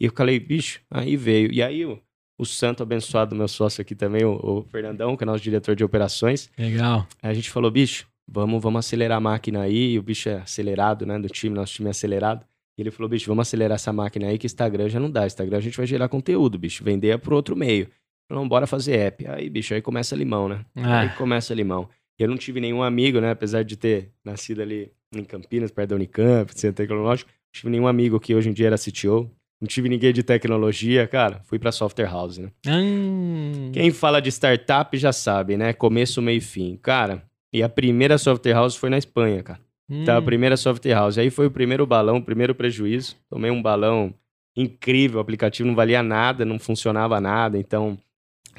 E 0.00 0.06
eu 0.06 0.12
falei, 0.12 0.40
bicho, 0.40 0.80
aí 0.90 1.16
veio. 1.16 1.52
E 1.52 1.62
aí 1.62 1.86
o, 1.86 2.00
o 2.36 2.44
santo 2.44 2.82
abençoado, 2.82 3.36
meu 3.36 3.46
sócio 3.46 3.80
aqui 3.80 3.94
também, 3.94 4.24
o, 4.24 4.32
o 4.32 4.62
Fernandão, 4.64 5.16
que 5.16 5.22
é 5.22 5.26
nosso 5.26 5.42
diretor 5.42 5.76
de 5.76 5.84
operações. 5.84 6.50
Legal. 6.58 7.06
Aí 7.22 7.30
a 7.30 7.34
gente 7.34 7.48
falou, 7.48 7.70
bicho, 7.70 8.08
vamos, 8.28 8.60
vamos 8.60 8.80
acelerar 8.80 9.18
a 9.18 9.20
máquina 9.20 9.62
aí. 9.62 9.92
E 9.92 9.98
o 9.98 10.02
bicho 10.02 10.28
é 10.28 10.38
acelerado, 10.38 11.06
né, 11.06 11.16
do 11.16 11.28
time, 11.28 11.54
nosso 11.54 11.74
time 11.74 11.88
é 11.88 11.90
acelerado. 11.90 12.44
E 12.76 12.82
ele 12.82 12.90
falou, 12.90 13.08
bicho, 13.08 13.26
vamos 13.26 13.42
acelerar 13.42 13.76
essa 13.76 13.92
máquina 13.92 14.26
aí, 14.26 14.38
que 14.38 14.46
Instagram 14.46 14.88
já 14.88 14.98
não 14.98 15.10
dá. 15.10 15.26
Instagram 15.26 15.58
a 15.58 15.60
gente 15.60 15.76
vai 15.76 15.86
gerar 15.86 16.08
conteúdo, 16.08 16.58
bicho. 16.58 16.82
Vender 16.82 17.08
é 17.08 17.18
pro 17.18 17.36
outro 17.36 17.56
meio. 17.56 17.88
Não, 18.30 18.46
bora 18.48 18.66
fazer 18.66 18.98
app. 18.98 19.26
Aí, 19.26 19.48
bicho, 19.48 19.74
aí 19.74 19.80
começa 19.80 20.14
limão, 20.14 20.48
né? 20.48 20.64
Ah. 20.76 21.00
Aí 21.00 21.08
começa 21.10 21.54
limão. 21.54 21.88
Eu 22.18 22.28
não 22.28 22.36
tive 22.36 22.60
nenhum 22.60 22.82
amigo, 22.82 23.20
né? 23.20 23.30
Apesar 23.30 23.62
de 23.62 23.76
ter 23.76 24.10
nascido 24.24 24.60
ali 24.60 24.90
em 25.14 25.24
Campinas, 25.24 25.70
perto 25.70 25.90
da 25.90 25.96
Unicamp, 25.96 26.52
centro 26.58 26.76
tecnológico. 26.76 27.30
Não 27.30 27.52
tive 27.52 27.70
nenhum 27.70 27.86
amigo 27.86 28.20
que 28.20 28.34
hoje 28.34 28.50
em 28.50 28.52
dia 28.52 28.66
era 28.66 28.76
CTO. 28.76 29.30
Não 29.60 29.66
tive 29.66 29.88
ninguém 29.88 30.12
de 30.12 30.22
tecnologia, 30.22 31.06
cara. 31.06 31.40
Fui 31.44 31.58
pra 31.58 31.72
software 31.72 32.06
house, 32.06 32.38
né? 32.38 32.50
Hum. 32.66 33.70
Quem 33.72 33.90
fala 33.90 34.20
de 34.20 34.30
startup 34.30 34.96
já 34.96 35.12
sabe, 35.12 35.56
né? 35.56 35.72
Começo, 35.72 36.22
meio 36.22 36.38
e 36.38 36.40
fim. 36.40 36.76
Cara, 36.80 37.24
e 37.52 37.62
a 37.62 37.68
primeira 37.68 38.18
software 38.18 38.52
house 38.52 38.76
foi 38.76 38.90
na 38.90 38.98
Espanha, 38.98 39.42
cara. 39.42 39.60
Hum. 39.88 40.02
Então, 40.02 40.16
a 40.16 40.22
primeira 40.22 40.56
software 40.56 40.94
house. 40.94 41.18
Aí 41.18 41.30
foi 41.30 41.46
o 41.46 41.50
primeiro 41.50 41.86
balão, 41.86 42.18
o 42.18 42.22
primeiro 42.22 42.54
prejuízo. 42.54 43.16
Tomei 43.28 43.50
um 43.50 43.62
balão 43.62 44.14
incrível, 44.56 45.18
o 45.18 45.20
aplicativo 45.20 45.68
não 45.68 45.74
valia 45.74 46.02
nada, 46.02 46.44
não 46.44 46.58
funcionava 46.58 47.20
nada. 47.20 47.58
Então, 47.58 47.98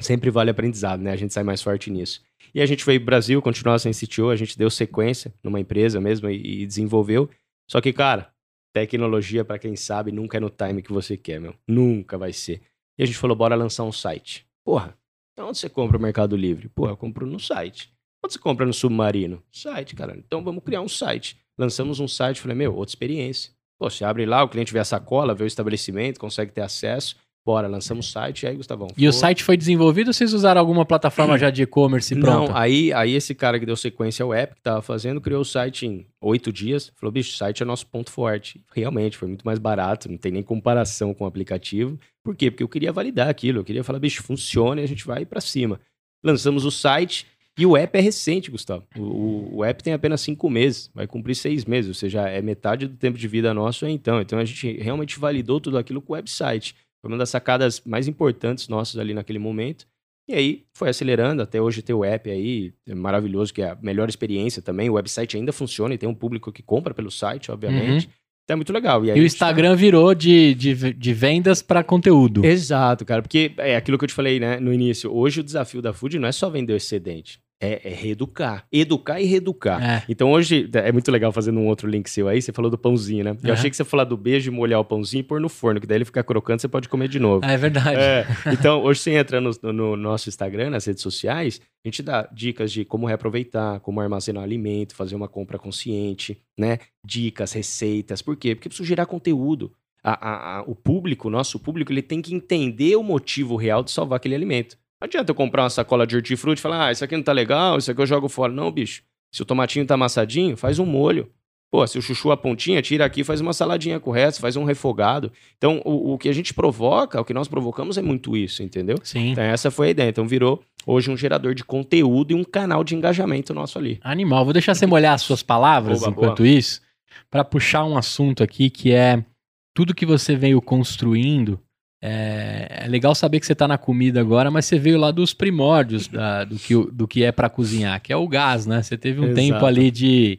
sempre 0.00 0.30
vale 0.30 0.50
aprendizado, 0.50 1.00
né? 1.00 1.12
A 1.12 1.16
gente 1.16 1.32
sai 1.32 1.42
mais 1.42 1.62
forte 1.62 1.90
nisso. 1.90 2.22
E 2.54 2.60
a 2.60 2.66
gente 2.66 2.84
veio 2.84 3.00
pro 3.00 3.06
Brasil, 3.06 3.40
continuou 3.40 3.78
sem 3.78 3.92
CTO, 3.92 4.30
a 4.30 4.36
gente 4.36 4.58
deu 4.58 4.70
sequência 4.70 5.32
numa 5.42 5.60
empresa 5.60 6.00
mesmo 6.00 6.28
e, 6.28 6.62
e 6.62 6.66
desenvolveu. 6.66 7.30
Só 7.68 7.80
que, 7.80 7.92
cara, 7.92 8.32
tecnologia, 8.72 9.44
para 9.44 9.58
quem 9.58 9.76
sabe, 9.76 10.10
nunca 10.10 10.36
é 10.36 10.40
no 10.40 10.50
time 10.50 10.82
que 10.82 10.92
você 10.92 11.16
quer, 11.16 11.40
meu. 11.40 11.54
Nunca 11.68 12.18
vai 12.18 12.32
ser. 12.32 12.62
E 12.98 13.02
a 13.02 13.06
gente 13.06 13.18
falou, 13.18 13.36
bora 13.36 13.54
lançar 13.54 13.84
um 13.84 13.92
site. 13.92 14.46
Porra, 14.64 14.96
então 15.32 15.48
onde 15.48 15.58
você 15.58 15.68
compra 15.68 15.96
o 15.96 16.00
Mercado 16.00 16.36
Livre? 16.36 16.68
Porra, 16.68 16.92
eu 16.92 16.96
compro 16.96 17.26
no 17.26 17.38
site. 17.38 17.92
Onde 18.24 18.34
você 18.34 18.38
compra 18.38 18.66
no 18.66 18.72
Submarino? 18.72 19.42
Site, 19.50 19.94
cara. 19.94 20.16
Então 20.16 20.42
vamos 20.42 20.62
criar 20.62 20.80
um 20.80 20.88
site. 20.88 21.38
Lançamos 21.58 22.00
um 22.00 22.08
site, 22.08 22.40
falei, 22.40 22.56
meu, 22.56 22.74
outra 22.74 22.90
experiência. 22.90 23.52
Pô, 23.78 23.88
você 23.88 24.04
abre 24.04 24.26
lá, 24.26 24.42
o 24.42 24.48
cliente 24.48 24.72
vê 24.72 24.78
a 24.78 24.84
sacola, 24.84 25.34
vê 25.34 25.44
o 25.44 25.46
estabelecimento, 25.46 26.20
consegue 26.20 26.52
ter 26.52 26.60
acesso. 26.60 27.16
Bora, 27.50 27.66
lançamos 27.66 28.06
o 28.06 28.12
site, 28.12 28.44
e 28.44 28.46
aí, 28.46 28.54
Gustavão. 28.54 28.86
E 28.96 29.08
o 29.08 29.12
site 29.12 29.42
foi 29.42 29.56
desenvolvido 29.56 30.06
ou 30.06 30.12
vocês 30.12 30.32
usaram 30.32 30.60
alguma 30.60 30.86
plataforma 30.86 31.36
já 31.36 31.50
de 31.50 31.62
e-commerce 31.64 32.14
pronta? 32.14 32.52
Não, 32.52 32.56
aí, 32.56 32.92
aí 32.92 33.12
esse 33.12 33.34
cara 33.34 33.58
que 33.58 33.66
deu 33.66 33.74
sequência 33.74 34.22
ao 34.22 34.32
app 34.32 34.54
que 34.54 34.62
tava 34.62 34.80
fazendo, 34.80 35.20
criou 35.20 35.40
o 35.40 35.44
site 35.44 35.84
em 35.84 36.06
oito 36.20 36.52
dias. 36.52 36.92
Falou, 36.94 37.10
bicho, 37.10 37.34
o 37.34 37.36
site 37.36 37.64
é 37.64 37.66
nosso 37.66 37.88
ponto 37.88 38.08
forte. 38.08 38.64
Realmente, 38.72 39.16
foi 39.16 39.26
muito 39.26 39.44
mais 39.44 39.58
barato, 39.58 40.08
não 40.08 40.16
tem 40.16 40.30
nem 40.30 40.44
comparação 40.44 41.12
com 41.12 41.24
o 41.24 41.26
aplicativo. 41.26 41.98
Por 42.22 42.36
quê? 42.36 42.52
Porque 42.52 42.62
eu 42.62 42.68
queria 42.68 42.92
validar 42.92 43.28
aquilo, 43.28 43.58
eu 43.58 43.64
queria 43.64 43.82
falar, 43.82 43.98
bicho, 43.98 44.22
funciona 44.22 44.80
e 44.80 44.84
a 44.84 44.86
gente 44.86 45.04
vai 45.04 45.26
para 45.26 45.40
cima. 45.40 45.80
Lançamos 46.22 46.64
o 46.64 46.70
site, 46.70 47.26
e 47.58 47.66
o 47.66 47.76
app 47.76 47.98
é 47.98 48.00
recente, 48.00 48.48
Gustavo. 48.48 48.86
O, 48.96 49.56
o, 49.56 49.64
app 49.64 49.82
tem 49.82 49.92
apenas 49.92 50.20
cinco 50.20 50.48
meses, 50.48 50.88
vai 50.94 51.08
cumprir 51.08 51.34
seis 51.34 51.64
meses, 51.64 51.88
ou 51.88 51.94
seja, 51.94 52.28
é 52.28 52.40
metade 52.40 52.86
do 52.86 52.96
tempo 52.96 53.18
de 53.18 53.26
vida 53.26 53.52
nosso 53.52 53.88
então. 53.88 54.20
Então 54.20 54.38
a 54.38 54.44
gente 54.44 54.70
realmente 54.80 55.18
validou 55.18 55.60
tudo 55.60 55.76
aquilo 55.76 56.00
com 56.00 56.12
o 56.12 56.16
website. 56.16 56.76
Foi 57.00 57.10
uma 57.10 57.18
das 57.18 57.30
sacadas 57.30 57.80
mais 57.84 58.06
importantes 58.06 58.68
nossas 58.68 58.98
ali 58.98 59.14
naquele 59.14 59.38
momento. 59.38 59.86
E 60.28 60.34
aí 60.34 60.64
foi 60.72 60.88
acelerando, 60.88 61.42
até 61.42 61.60
hoje 61.60 61.82
tem 61.82 61.94
o 61.94 62.04
app 62.04 62.30
aí, 62.30 62.72
é 62.86 62.94
maravilhoso, 62.94 63.52
que 63.52 63.62
é 63.62 63.70
a 63.70 63.78
melhor 63.82 64.08
experiência 64.08 64.62
também. 64.62 64.88
O 64.88 64.94
website 64.94 65.36
ainda 65.36 65.52
funciona 65.52 65.94
e 65.94 65.98
tem 65.98 66.08
um 66.08 66.14
público 66.14 66.52
que 66.52 66.62
compra 66.62 66.94
pelo 66.94 67.10
site, 67.10 67.50
obviamente. 67.50 68.06
Uhum. 68.06 68.12
Então 68.44 68.54
é 68.54 68.56
muito 68.56 68.72
legal. 68.72 69.04
E, 69.04 69.08
e 69.10 69.20
o 69.20 69.24
Instagram 69.24 69.70
tá... 69.70 69.74
virou 69.76 70.14
de, 70.14 70.54
de, 70.54 70.92
de 70.92 71.14
vendas 71.14 71.62
para 71.62 71.82
conteúdo. 71.82 72.44
Exato, 72.44 73.04
cara. 73.04 73.22
Porque 73.22 73.52
é 73.58 73.76
aquilo 73.76 73.98
que 73.98 74.04
eu 74.04 74.08
te 74.08 74.14
falei 74.14 74.38
né, 74.38 74.60
no 74.60 74.72
início. 74.72 75.12
Hoje 75.12 75.40
o 75.40 75.44
desafio 75.44 75.82
da 75.82 75.92
Food 75.92 76.18
não 76.18 76.28
é 76.28 76.32
só 76.32 76.48
vender 76.48 76.74
o 76.74 76.76
excedente. 76.76 77.40
É, 77.62 77.90
é, 77.90 77.94
reeducar. 77.94 78.64
Educar 78.72 79.20
e 79.20 79.26
reeducar. 79.26 79.82
É. 79.82 80.02
Então 80.08 80.32
hoje, 80.32 80.68
é 80.72 80.90
muito 80.90 81.12
legal 81.12 81.30
fazendo 81.30 81.60
um 81.60 81.66
outro 81.66 81.86
link 81.86 82.08
seu 82.08 82.26
aí, 82.26 82.40
você 82.40 82.52
falou 82.52 82.70
do 82.70 82.78
pãozinho, 82.78 83.22
né? 83.22 83.36
Eu 83.44 83.52
achei 83.52 83.68
que 83.68 83.76
você 83.76 83.84
falar 83.84 84.04
do 84.04 84.16
beijo, 84.16 84.50
molhar 84.50 84.80
o 84.80 84.84
pãozinho 84.84 85.20
e 85.20 85.24
pôr 85.24 85.38
no 85.40 85.48
forno, 85.50 85.78
que 85.78 85.86
daí 85.86 85.98
ele 85.98 86.06
fica 86.06 86.24
crocante, 86.24 86.62
você 86.62 86.68
pode 86.68 86.88
comer 86.88 87.08
de 87.08 87.20
novo. 87.20 87.44
é 87.44 87.56
verdade. 87.58 88.00
É. 88.00 88.26
Então, 88.50 88.82
hoje 88.82 89.00
você 89.00 89.12
entra 89.12 89.40
no, 89.40 89.50
no, 89.72 89.96
nosso 89.96 90.28
Instagram, 90.28 90.70
nas 90.70 90.86
redes 90.86 91.02
sociais, 91.02 91.60
a 91.84 91.88
gente 91.88 92.02
dá 92.02 92.28
dicas 92.32 92.72
de 92.72 92.84
como 92.84 93.06
reaproveitar, 93.06 93.80
como 93.80 94.00
armazenar 94.00 94.42
alimento, 94.42 94.94
fazer 94.94 95.14
uma 95.14 95.28
compra 95.28 95.58
consciente, 95.58 96.40
né? 96.58 96.78
Dicas, 97.04 97.52
receitas. 97.52 98.22
Por 98.22 98.36
quê? 98.36 98.54
Porque 98.54 98.68
preciso 98.68 98.88
gerar 98.88 99.06
conteúdo. 99.06 99.72
A, 100.02 100.12
a, 100.12 100.58
a, 100.58 100.62
o 100.62 100.74
público, 100.74 101.28
o 101.28 101.30
nosso 101.30 101.58
público, 101.58 101.92
ele 101.92 102.00
tem 102.00 102.22
que 102.22 102.34
entender 102.34 102.96
o 102.96 103.02
motivo 103.02 103.56
real 103.56 103.82
de 103.82 103.90
salvar 103.90 104.16
aquele 104.16 104.34
alimento. 104.34 104.78
Não 105.00 105.06
adianta 105.06 105.30
eu 105.30 105.34
comprar 105.34 105.62
uma 105.62 105.70
sacola 105.70 106.06
de 106.06 106.14
hortifruti 106.14 106.58
e 106.58 106.62
falar, 106.62 106.88
ah, 106.88 106.92
isso 106.92 107.02
aqui 107.02 107.16
não 107.16 107.22
tá 107.22 107.32
legal, 107.32 107.78
isso 107.78 107.90
aqui 107.90 108.00
eu 108.00 108.06
jogo 108.06 108.28
fora. 108.28 108.52
Não, 108.52 108.70
bicho. 108.70 109.02
Se 109.32 109.40
o 109.40 109.44
tomatinho 109.44 109.86
tá 109.86 109.94
amassadinho, 109.94 110.56
faz 110.56 110.78
um 110.78 110.84
molho. 110.84 111.30
Pô, 111.70 111.86
se 111.86 111.96
o 111.96 112.02
chuchu 112.02 112.32
a 112.32 112.36
pontinha, 112.36 112.82
tira 112.82 113.04
aqui, 113.04 113.22
faz 113.22 113.40
uma 113.40 113.52
saladinha 113.52 114.00
com 114.00 114.10
o 114.10 114.12
resto, 114.12 114.40
faz 114.40 114.56
um 114.56 114.64
refogado. 114.64 115.32
Então, 115.56 115.80
o, 115.84 116.14
o 116.14 116.18
que 116.18 116.28
a 116.28 116.32
gente 116.32 116.52
provoca, 116.52 117.20
o 117.20 117.24
que 117.24 117.32
nós 117.32 117.46
provocamos 117.46 117.96
é 117.96 118.02
muito 118.02 118.36
isso, 118.36 118.62
entendeu? 118.62 118.96
Sim. 119.04 119.30
Então, 119.30 119.44
essa 119.44 119.70
foi 119.70 119.86
a 119.86 119.90
ideia. 119.90 120.08
Então, 120.08 120.26
virou 120.26 120.62
hoje 120.84 121.10
um 121.10 121.16
gerador 121.16 121.54
de 121.54 121.62
conteúdo 121.62 122.32
e 122.32 122.34
um 122.34 122.42
canal 122.42 122.82
de 122.82 122.96
engajamento 122.96 123.54
nosso 123.54 123.78
ali. 123.78 124.00
Animal. 124.02 124.44
Vou 124.44 124.52
deixar 124.52 124.74
você 124.74 124.84
molhar 124.84 125.14
as 125.14 125.22
suas 125.22 125.44
palavras 125.44 126.00
boa, 126.00 126.10
enquanto 126.10 126.38
boa. 126.38 126.48
isso, 126.48 126.82
para 127.30 127.44
puxar 127.44 127.84
um 127.84 127.96
assunto 127.96 128.42
aqui 128.42 128.68
que 128.68 128.92
é 128.92 129.24
tudo 129.72 129.94
que 129.94 130.04
você 130.04 130.34
veio 130.34 130.60
construindo 130.60 131.60
é, 132.02 132.84
é, 132.84 132.88
legal 132.88 133.14
saber 133.14 133.40
que 133.40 133.46
você 133.46 133.52
está 133.52 133.68
na 133.68 133.76
comida 133.76 134.20
agora, 134.20 134.50
mas 134.50 134.64
você 134.64 134.78
veio 134.78 134.98
lá 134.98 135.10
dos 135.10 135.34
primórdios 135.34 136.08
da, 136.08 136.44
do, 136.44 136.56
que, 136.56 136.74
do 136.74 137.06
que 137.06 137.22
é 137.22 137.30
para 137.30 137.50
cozinhar, 137.50 138.00
que 138.00 138.12
é 138.12 138.16
o 138.16 138.26
gás, 138.26 138.64
né? 138.64 138.82
Você 138.82 138.96
teve 138.96 139.20
um 139.20 139.24
Exato. 139.24 139.40
tempo 139.40 139.66
ali 139.66 139.90
de, 139.90 140.38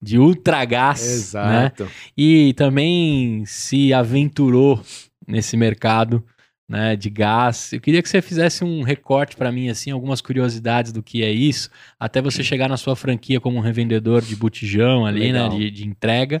de 0.00 0.18
ultra 0.18 0.64
gás, 0.64 1.02
né? 1.02 1.12
Exato. 1.12 1.84
Né? 1.84 1.90
E 2.16 2.54
também 2.54 3.44
se 3.44 3.92
aventurou 3.92 4.82
nesse 5.26 5.56
mercado 5.56 6.24
né, 6.66 6.96
de 6.96 7.10
gás. 7.10 7.70
Eu 7.74 7.80
queria 7.80 8.02
que 8.02 8.08
você 8.08 8.22
fizesse 8.22 8.64
um 8.64 8.82
recorte 8.82 9.36
para 9.36 9.52
mim, 9.52 9.68
assim, 9.68 9.90
algumas 9.90 10.22
curiosidades 10.22 10.92
do 10.92 11.02
que 11.02 11.22
é 11.22 11.30
isso, 11.30 11.68
até 12.00 12.22
você 12.22 12.42
chegar 12.42 12.68
na 12.68 12.78
sua 12.78 12.96
franquia 12.96 13.38
como 13.38 13.58
um 13.58 13.60
revendedor 13.60 14.22
de 14.22 14.34
botijão 14.34 15.04
ali, 15.04 15.30
né, 15.30 15.46
de, 15.50 15.70
de 15.70 15.86
entrega. 15.86 16.40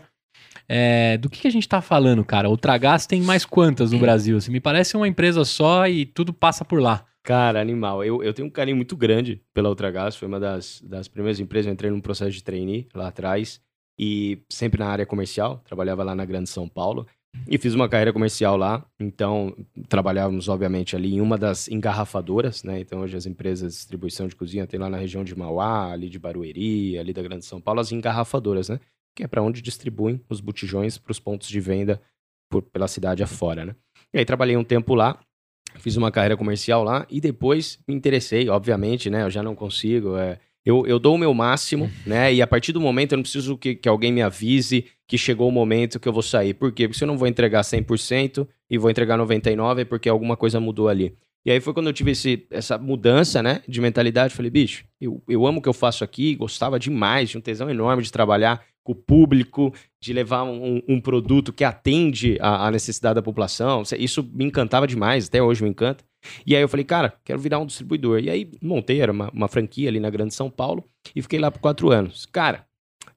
É, 0.74 1.18
do 1.18 1.28
que, 1.28 1.42
que, 1.42 1.48
a 1.48 1.50
gente 1.50 1.68
tá 1.68 1.82
falando, 1.82 2.24
cara? 2.24 2.48
O 2.48 2.56
Tragás 2.56 3.06
tem 3.06 3.20
mais 3.20 3.44
quantas 3.44 3.92
no 3.92 3.98
Brasil? 3.98 4.38
Assim, 4.38 4.50
me 4.50 4.58
parece 4.58 4.96
uma 4.96 5.06
empresa 5.06 5.44
só 5.44 5.86
e 5.86 6.06
tudo 6.06 6.32
passa 6.32 6.64
por 6.64 6.80
lá. 6.80 7.04
Cara, 7.22 7.60
animal. 7.60 8.02
Eu, 8.02 8.22
eu 8.22 8.32
tenho 8.32 8.48
um 8.48 8.50
carinho 8.50 8.78
muito 8.78 8.96
grande 8.96 9.42
pela 9.52 9.68
Ultragás. 9.68 10.16
Foi 10.16 10.26
uma 10.26 10.40
das, 10.40 10.80
das 10.80 11.08
primeiras 11.08 11.38
empresas. 11.38 11.66
Eu 11.66 11.74
entrei 11.74 11.90
num 11.90 12.00
processo 12.00 12.30
de 12.30 12.42
trainee 12.42 12.88
lá 12.94 13.08
atrás. 13.08 13.60
E 13.98 14.38
sempre 14.48 14.80
na 14.80 14.88
área 14.88 15.04
comercial. 15.04 15.60
Trabalhava 15.62 16.02
lá 16.02 16.14
na 16.14 16.24
Grande 16.24 16.48
São 16.48 16.66
Paulo. 16.66 17.06
E 17.46 17.58
fiz 17.58 17.74
uma 17.74 17.86
carreira 17.86 18.12
comercial 18.12 18.56
lá. 18.56 18.82
Então, 18.98 19.54
trabalhávamos, 19.90 20.48
obviamente, 20.48 20.96
ali 20.96 21.16
em 21.16 21.20
uma 21.20 21.36
das 21.36 21.68
engarrafadoras, 21.68 22.64
né? 22.64 22.80
Então, 22.80 23.00
hoje 23.00 23.14
as 23.14 23.26
empresas 23.26 23.72
de 23.72 23.78
distribuição 23.78 24.26
de 24.26 24.34
cozinha 24.34 24.66
tem 24.66 24.80
lá 24.80 24.88
na 24.88 24.96
região 24.96 25.22
de 25.22 25.36
Mauá, 25.36 25.92
ali 25.92 26.08
de 26.08 26.18
Barueri, 26.18 26.98
ali 26.98 27.12
da 27.12 27.20
Grande 27.20 27.44
São 27.44 27.60
Paulo, 27.60 27.80
as 27.80 27.92
engarrafadoras, 27.92 28.70
né? 28.70 28.80
Que 29.14 29.22
é 29.22 29.26
para 29.26 29.42
onde 29.42 29.62
distribuem 29.62 30.20
os 30.28 30.40
botijões 30.40 30.98
para 30.98 31.12
os 31.12 31.20
pontos 31.20 31.48
de 31.48 31.60
venda 31.60 32.00
por, 32.50 32.62
pela 32.62 32.88
cidade 32.88 33.22
afora, 33.22 33.64
né? 33.64 33.76
E 34.12 34.18
aí 34.18 34.24
trabalhei 34.24 34.56
um 34.56 34.64
tempo 34.64 34.94
lá, 34.94 35.18
fiz 35.76 35.96
uma 35.96 36.10
carreira 36.10 36.36
comercial 36.36 36.84
lá 36.84 37.06
e 37.10 37.20
depois 37.20 37.78
me 37.88 37.94
interessei, 37.94 38.48
obviamente, 38.48 39.08
né? 39.08 39.22
Eu 39.22 39.30
já 39.30 39.42
não 39.42 39.54
consigo, 39.54 40.16
é, 40.16 40.38
eu, 40.64 40.86
eu 40.86 40.98
dou 40.98 41.14
o 41.14 41.18
meu 41.18 41.32
máximo, 41.32 41.90
né? 42.06 42.32
E 42.32 42.42
a 42.42 42.46
partir 42.46 42.72
do 42.72 42.80
momento 42.80 43.12
eu 43.12 43.16
não 43.16 43.22
preciso 43.22 43.56
que, 43.56 43.74
que 43.74 43.88
alguém 43.88 44.12
me 44.12 44.22
avise 44.22 44.86
que 45.06 45.16
chegou 45.18 45.48
o 45.48 45.52
momento 45.52 45.98
que 45.98 46.08
eu 46.08 46.12
vou 46.12 46.22
sair. 46.22 46.54
Por 46.54 46.72
quê? 46.72 46.86
Porque 46.86 46.98
se 46.98 47.04
eu 47.04 47.08
não 47.08 47.18
vou 47.18 47.28
entregar 47.28 47.62
100% 47.62 48.46
e 48.70 48.78
vou 48.78 48.90
entregar 48.90 49.18
99% 49.18 49.78
é 49.78 49.84
porque 49.84 50.08
alguma 50.08 50.36
coisa 50.36 50.60
mudou 50.60 50.88
ali. 50.88 51.14
E 51.44 51.50
aí 51.50 51.60
foi 51.60 51.74
quando 51.74 51.88
eu 51.88 51.92
tive 51.92 52.12
esse, 52.12 52.46
essa 52.50 52.78
mudança, 52.78 53.42
né, 53.42 53.62
de 53.66 53.80
mentalidade. 53.80 54.32
Falei, 54.32 54.50
bicho, 54.50 54.84
eu, 55.00 55.20
eu 55.28 55.44
amo 55.44 55.58
o 55.58 55.62
que 55.62 55.68
eu 55.68 55.72
faço 55.72 56.04
aqui, 56.04 56.36
gostava 56.36 56.78
demais, 56.78 57.30
tinha 57.30 57.40
um 57.40 57.42
tesão 57.42 57.68
enorme 57.68 58.02
de 58.02 58.12
trabalhar 58.12 58.64
o 58.84 58.94
público, 58.94 59.72
de 60.00 60.12
levar 60.12 60.42
um, 60.44 60.82
um 60.88 61.00
produto 61.00 61.52
que 61.52 61.64
atende 61.64 62.36
a, 62.40 62.70
necessidade 62.70 63.14
da 63.14 63.22
população. 63.22 63.82
Isso 63.98 64.28
me 64.32 64.44
encantava 64.44 64.86
demais, 64.86 65.28
até 65.28 65.42
hoje 65.42 65.62
me 65.62 65.70
encanta. 65.70 66.04
E 66.46 66.56
aí 66.56 66.62
eu 66.62 66.68
falei, 66.68 66.84
cara, 66.84 67.14
quero 67.24 67.38
virar 67.38 67.58
um 67.58 67.66
distribuidor. 67.66 68.20
E 68.20 68.28
aí 68.28 68.50
montei, 68.60 69.00
era 69.00 69.12
uma, 69.12 69.30
uma 69.30 69.48
franquia 69.48 69.88
ali 69.88 70.00
na 70.00 70.10
Grande 70.10 70.34
São 70.34 70.50
Paulo, 70.50 70.84
e 71.14 71.22
fiquei 71.22 71.38
lá 71.38 71.50
por 71.50 71.60
quatro 71.60 71.90
anos. 71.90 72.26
Cara, 72.26 72.66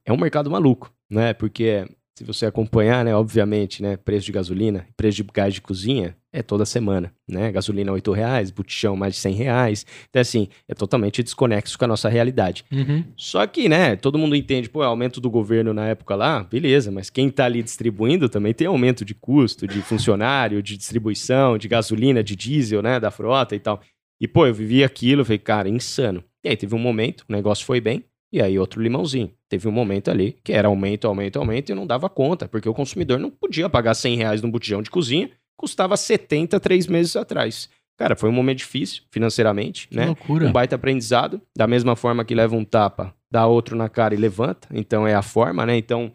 é 0.04 0.12
um 0.12 0.16
mercado 0.16 0.50
maluco, 0.50 0.92
né? 1.10 1.34
Porque 1.34 1.86
se 2.14 2.24
você 2.24 2.46
acompanhar, 2.46 3.04
né, 3.04 3.14
obviamente, 3.14 3.82
né, 3.82 3.96
preço 3.96 4.26
de 4.26 4.32
gasolina, 4.32 4.86
preço 4.96 5.16
de 5.16 5.24
gás 5.24 5.52
de 5.52 5.60
cozinha, 5.60 6.16
é 6.36 6.42
toda 6.42 6.66
semana, 6.66 7.10
né? 7.26 7.50
Gasolina 7.50 7.90
R$ 7.92 8.00
reais, 8.14 8.50
botijão 8.50 8.94
mais 8.94 9.14
de 9.14 9.20
100 9.20 9.34
reais. 9.34 9.86
Então, 10.10 10.20
assim, 10.20 10.48
é 10.68 10.74
totalmente 10.74 11.22
desconexo 11.22 11.78
com 11.78 11.86
a 11.86 11.88
nossa 11.88 12.10
realidade. 12.10 12.62
Uhum. 12.70 13.02
Só 13.16 13.46
que, 13.46 13.70
né, 13.70 13.96
todo 13.96 14.18
mundo 14.18 14.36
entende, 14.36 14.68
pô, 14.68 14.82
é 14.82 14.86
aumento 14.86 15.18
do 15.18 15.30
governo 15.30 15.72
na 15.72 15.86
época 15.86 16.14
lá, 16.14 16.44
beleza, 16.44 16.90
mas 16.90 17.08
quem 17.08 17.30
tá 17.30 17.46
ali 17.46 17.62
distribuindo 17.62 18.28
também 18.28 18.52
tem 18.52 18.66
aumento 18.66 19.02
de 19.02 19.14
custo, 19.14 19.66
de 19.66 19.80
funcionário, 19.80 20.62
de 20.62 20.76
distribuição, 20.76 21.56
de 21.56 21.68
gasolina, 21.68 22.22
de 22.22 22.36
diesel, 22.36 22.82
né, 22.82 23.00
da 23.00 23.10
frota 23.10 23.56
e 23.56 23.58
tal. 23.58 23.80
E, 24.20 24.28
pô, 24.28 24.46
eu 24.46 24.52
vivi 24.52 24.84
aquilo, 24.84 25.24
falei, 25.24 25.38
cara, 25.38 25.70
insano. 25.70 26.22
E 26.44 26.50
aí 26.50 26.56
teve 26.56 26.74
um 26.74 26.78
momento, 26.78 27.24
o 27.26 27.32
negócio 27.32 27.64
foi 27.64 27.80
bem, 27.80 28.04
e 28.30 28.42
aí 28.42 28.58
outro 28.58 28.82
limãozinho. 28.82 29.30
Teve 29.48 29.68
um 29.68 29.72
momento 29.72 30.10
ali 30.10 30.36
que 30.44 30.52
era 30.52 30.68
aumento, 30.68 31.06
aumento, 31.06 31.38
aumento 31.38 31.70
e 31.70 31.72
eu 31.72 31.76
não 31.76 31.86
dava 31.86 32.10
conta, 32.10 32.46
porque 32.46 32.68
o 32.68 32.74
consumidor 32.74 33.18
não 33.18 33.30
podia 33.30 33.70
pagar 33.70 33.94
100 33.94 34.16
reais 34.16 34.42
num 34.42 34.50
botijão 34.50 34.82
de 34.82 34.90
cozinha, 34.90 35.30
custava 35.56 35.96
70 35.96 36.58
três 36.60 36.86
meses 36.86 37.16
atrás. 37.16 37.68
Cara, 37.98 38.14
foi 38.14 38.28
um 38.28 38.32
momento 38.32 38.58
difícil 38.58 39.02
financeiramente, 39.10 39.88
que 39.88 39.96
né? 39.96 40.06
Loucura. 40.06 40.46
Um 40.46 40.52
baita 40.52 40.76
aprendizado, 40.76 41.40
da 41.56 41.66
mesma 41.66 41.96
forma 41.96 42.24
que 42.24 42.34
leva 42.34 42.54
um 42.54 42.64
tapa, 42.64 43.14
dá 43.30 43.46
outro 43.46 43.74
na 43.74 43.88
cara 43.88 44.14
e 44.14 44.18
levanta, 44.18 44.68
então 44.70 45.06
é 45.06 45.14
a 45.14 45.22
forma, 45.22 45.64
né? 45.64 45.76
Então 45.76 46.12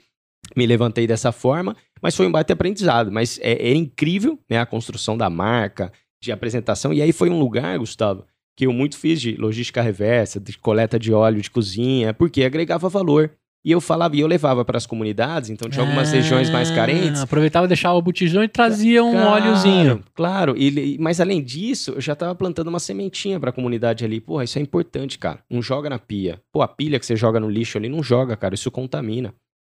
me 0.55 0.65
levantei 0.65 1.07
dessa 1.07 1.31
forma, 1.31 1.75
mas 2.01 2.15
foi 2.15 2.27
um 2.27 2.31
baita 2.31 2.53
aprendizado, 2.53 3.11
mas 3.11 3.39
é, 3.41 3.53
é 3.53 3.73
incrível, 3.73 4.37
né? 4.49 4.59
A 4.59 4.65
construção 4.65 5.17
da 5.17 5.29
marca, 5.29 5.91
de 6.21 6.31
apresentação, 6.31 6.93
e 6.93 7.01
aí 7.01 7.11
foi 7.11 7.29
um 7.29 7.39
lugar, 7.39 7.79
Gustavo, 7.79 8.25
que 8.55 8.67
eu 8.67 8.73
muito 8.73 8.97
fiz 8.97 9.19
de 9.19 9.35
logística 9.35 9.81
reversa, 9.81 10.39
de 10.39 10.57
coleta 10.57 10.99
de 10.99 11.11
óleo 11.11 11.41
de 11.41 11.49
cozinha, 11.49 12.13
porque 12.13 12.43
agregava 12.43 12.89
valor. 12.89 13.31
E 13.63 13.71
eu 13.71 13.79
falava, 13.79 14.15
e 14.15 14.19
eu 14.19 14.27
levava 14.27 14.65
para 14.65 14.77
as 14.77 14.87
comunidades, 14.87 15.51
então 15.51 15.69
tinha 15.69 15.83
algumas 15.83 16.11
regiões 16.11 16.49
mais 16.49 16.71
carentes. 16.71 17.21
Aproveitava, 17.21 17.67
deixava 17.67 17.95
o 17.95 18.01
botijão 18.01 18.43
e 18.43 18.47
trazia 18.47 19.03
um 19.03 19.11
claro, 19.11 19.29
óleozinho. 19.29 20.03
Claro, 20.15 20.55
e, 20.57 20.97
mas 20.99 21.21
além 21.21 21.43
disso, 21.43 21.91
eu 21.91 22.01
já 22.01 22.13
estava 22.13 22.33
plantando 22.33 22.69
uma 22.69 22.79
sementinha 22.79 23.39
para 23.39 23.51
a 23.51 23.53
comunidade 23.53 24.03
ali. 24.03 24.19
Porra, 24.19 24.43
isso 24.43 24.57
é 24.57 24.61
importante, 24.61 25.19
cara. 25.19 25.39
Não 25.47 25.61
joga 25.61 25.91
na 25.91 25.99
pia. 25.99 26.41
Pô, 26.51 26.63
a 26.63 26.67
pilha 26.67 26.99
que 26.99 27.05
você 27.05 27.15
joga 27.15 27.39
no 27.39 27.49
lixo 27.49 27.77
ali 27.77 27.87
não 27.87 28.01
joga, 28.01 28.35
cara. 28.35 28.55
Isso 28.55 28.71
contamina. 28.71 29.31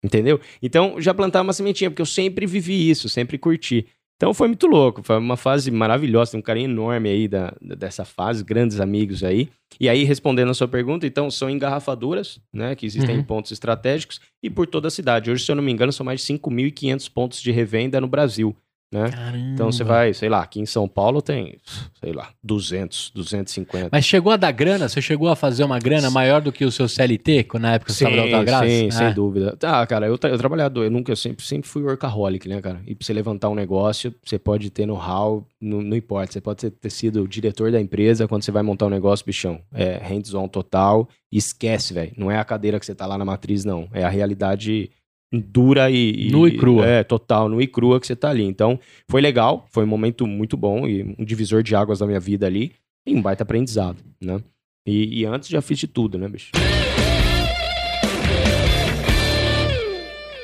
Entendeu? 0.04 0.40
Então, 0.60 1.00
já 1.00 1.14
plantava 1.14 1.44
uma 1.44 1.52
sementinha, 1.52 1.90
porque 1.90 2.02
eu 2.02 2.06
sempre 2.06 2.46
vivi 2.46 2.88
isso, 2.88 3.08
sempre 3.08 3.38
curti. 3.38 3.86
Então 4.22 4.32
foi 4.32 4.46
muito 4.46 4.68
louco, 4.68 5.02
foi 5.02 5.18
uma 5.18 5.36
fase 5.36 5.68
maravilhosa, 5.68 6.30
tem 6.30 6.38
um 6.38 6.42
carinho 6.44 6.70
enorme 6.70 7.08
aí 7.08 7.26
da, 7.26 7.52
dessa 7.60 8.04
fase, 8.04 8.44
grandes 8.44 8.78
amigos 8.78 9.24
aí. 9.24 9.48
E 9.80 9.88
aí, 9.88 10.04
respondendo 10.04 10.48
a 10.48 10.54
sua 10.54 10.68
pergunta, 10.68 11.04
então 11.04 11.28
são 11.28 11.50
engarrafaduras, 11.50 12.38
né, 12.52 12.76
que 12.76 12.86
existem 12.86 13.16
Uhum. 13.16 13.20
em 13.20 13.24
pontos 13.24 13.50
estratégicos, 13.50 14.20
e 14.40 14.48
por 14.48 14.68
toda 14.68 14.86
a 14.86 14.92
cidade. 14.92 15.28
Hoje, 15.28 15.44
se 15.44 15.50
eu 15.50 15.56
não 15.56 15.62
me 15.64 15.72
engano, 15.72 15.92
são 15.92 16.06
mais 16.06 16.20
de 16.20 16.26
5.500 16.26 17.08
pontos 17.08 17.42
de 17.42 17.50
revenda 17.50 18.00
no 18.00 18.06
Brasil. 18.06 18.54
Né? 18.92 19.10
Então 19.54 19.72
você 19.72 19.82
vai, 19.82 20.12
sei 20.12 20.28
lá, 20.28 20.42
aqui 20.42 20.60
em 20.60 20.66
São 20.66 20.86
Paulo 20.86 21.22
tem, 21.22 21.56
sei 21.98 22.12
lá, 22.12 22.28
200, 22.44 23.10
250. 23.14 23.88
Mas 23.90 24.04
chegou 24.04 24.30
a 24.30 24.36
dar 24.36 24.52
grana? 24.52 24.86
Você 24.86 25.00
chegou 25.00 25.30
a 25.30 25.34
fazer 25.34 25.64
uma 25.64 25.78
grana 25.78 26.10
maior 26.10 26.42
do 26.42 26.52
que 26.52 26.62
o 26.62 26.70
seu 26.70 26.86
CLT 26.86 27.46
na 27.58 27.74
época 27.74 27.90
você 27.90 28.06
estava 28.06 28.44
da? 28.44 28.60
Sim, 28.60 28.88
É. 28.88 28.90
sem 28.90 29.14
dúvida. 29.14 29.56
Tá, 29.56 29.86
cara, 29.86 30.06
eu, 30.06 30.18
eu 30.22 30.38
trabalhador, 30.38 30.84
eu 30.84 30.90
nunca, 30.90 31.10
eu 31.10 31.16
sempre, 31.16 31.42
sempre 31.42 31.66
fui 31.68 31.82
workaholic, 31.82 32.46
né, 32.46 32.60
cara? 32.60 32.82
E 32.86 32.94
pra 32.94 33.06
você 33.06 33.14
levantar 33.14 33.48
um 33.48 33.54
negócio, 33.54 34.14
você 34.22 34.38
pode 34.38 34.68
ter 34.68 34.84
know-how, 34.84 35.46
não, 35.58 35.80
não 35.80 35.96
importa. 35.96 36.30
Você 36.34 36.40
pode 36.42 36.58
ter, 36.60 36.70
ter 36.70 36.90
sido 36.90 37.22
o 37.22 37.28
diretor 37.28 37.72
da 37.72 37.80
empresa, 37.80 38.28
quando 38.28 38.42
você 38.42 38.52
vai 38.52 38.62
montar 38.62 38.84
um 38.86 38.90
negócio, 38.90 39.24
bichão, 39.24 39.58
é 39.72 39.96
hands-on 40.02 40.48
total, 40.48 41.08
esquece, 41.30 41.94
velho. 41.94 42.12
Não 42.16 42.30
é 42.30 42.38
a 42.38 42.44
cadeira 42.44 42.78
que 42.78 42.84
você 42.84 42.94
tá 42.94 43.06
lá 43.06 43.16
na 43.16 43.24
matriz, 43.24 43.64
não. 43.64 43.88
É 43.92 44.04
a 44.04 44.10
realidade 44.10 44.90
dura 45.32 45.90
e... 45.90 46.30
Nua 46.30 46.48
e 46.48 46.56
crua. 46.56 46.86
É, 46.86 47.02
total, 47.02 47.48
nua 47.48 47.62
e 47.62 47.66
crua 47.66 47.98
que 47.98 48.06
você 48.06 48.14
tá 48.14 48.30
ali. 48.30 48.44
Então, 48.44 48.78
foi 49.08 49.20
legal, 49.20 49.66
foi 49.70 49.84
um 49.84 49.88
momento 49.88 50.26
muito 50.26 50.56
bom 50.56 50.86
e 50.86 51.14
um 51.18 51.24
divisor 51.24 51.62
de 51.62 51.74
águas 51.74 52.00
da 52.00 52.06
minha 52.06 52.20
vida 52.20 52.46
ali, 52.46 52.72
e 53.06 53.14
um 53.14 53.22
baita 53.22 53.42
aprendizado, 53.42 53.98
né? 54.22 54.40
E, 54.86 55.20
e 55.20 55.24
antes 55.24 55.48
já 55.48 55.62
fiz 55.62 55.78
de 55.78 55.86
tudo, 55.86 56.18
né, 56.18 56.28
bicho? 56.28 56.50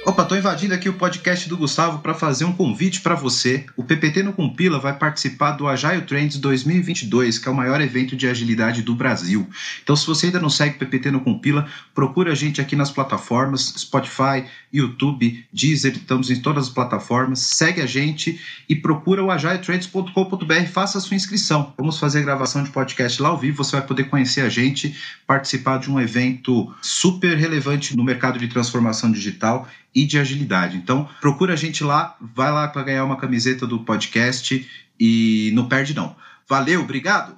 Opa, 0.06 0.24
tô 0.24 0.36
invadindo 0.36 0.72
aqui 0.72 0.88
o 0.88 0.94
podcast 0.94 1.48
do 1.48 1.56
Gustavo 1.56 1.98
para 1.98 2.14
fazer 2.14 2.44
um 2.44 2.52
convite 2.52 3.00
para 3.00 3.14
você. 3.14 3.66
O 3.76 3.82
PPT 3.82 4.22
no 4.22 4.32
Compila 4.32 4.78
vai 4.78 4.96
participar 4.96 5.52
do 5.52 5.66
Agile 5.66 6.02
Trends 6.02 6.38
2022, 6.38 7.38
que 7.38 7.48
é 7.48 7.50
o 7.50 7.54
maior 7.54 7.80
evento 7.80 8.16
de 8.16 8.26
agilidade 8.26 8.80
do 8.80 8.94
Brasil. 8.94 9.46
Então, 9.82 9.96
se 9.96 10.06
você 10.06 10.26
ainda 10.26 10.40
não 10.40 10.48
segue 10.48 10.76
o 10.76 10.78
PPT 10.78 11.10
no 11.10 11.20
Compila, 11.20 11.66
procura 11.94 12.32
a 12.32 12.34
gente 12.34 12.60
aqui 12.60 12.76
nas 12.76 12.90
plataformas 12.90 13.74
Spotify, 13.76 14.46
YouTube, 14.72 15.44
Deezer, 15.52 15.92
estamos 15.92 16.30
em 16.30 16.40
todas 16.40 16.68
as 16.68 16.70
plataformas. 16.70 17.40
Segue 17.40 17.82
a 17.82 17.86
gente 17.86 18.40
e 18.68 18.76
procura 18.76 19.22
o 19.22 19.30
agiletrends.com.br, 19.30 20.66
faça 20.72 20.98
a 20.98 21.00
sua 21.00 21.16
inscrição. 21.16 21.74
Vamos 21.76 21.98
fazer 21.98 22.22
gravação 22.22 22.62
de 22.62 22.70
podcast 22.70 23.20
lá 23.20 23.30
ao 23.30 23.38
vivo, 23.38 23.62
você 23.64 23.76
vai 23.76 23.86
poder 23.86 24.04
conhecer 24.04 24.42
a 24.42 24.48
gente, 24.48 24.96
participar 25.26 25.78
de 25.78 25.90
um 25.90 26.00
evento 26.00 26.72
super 26.80 27.36
relevante 27.36 27.96
no 27.96 28.04
mercado 28.04 28.38
de 28.38 28.48
transformação 28.48 29.10
digital 29.10 29.68
e 29.94 30.04
de 30.04 30.18
agilidade. 30.18 30.76
Então, 30.76 31.08
procura 31.20 31.54
a 31.54 31.56
gente 31.56 31.82
lá, 31.82 32.16
vai 32.34 32.52
lá 32.52 32.68
para 32.68 32.82
ganhar 32.82 33.04
uma 33.04 33.16
camiseta 33.16 33.66
do 33.66 33.80
podcast 33.80 34.68
e 34.98 35.50
não 35.54 35.68
perde 35.68 35.94
não. 35.94 36.14
Valeu, 36.48 36.80
obrigado. 36.82 37.34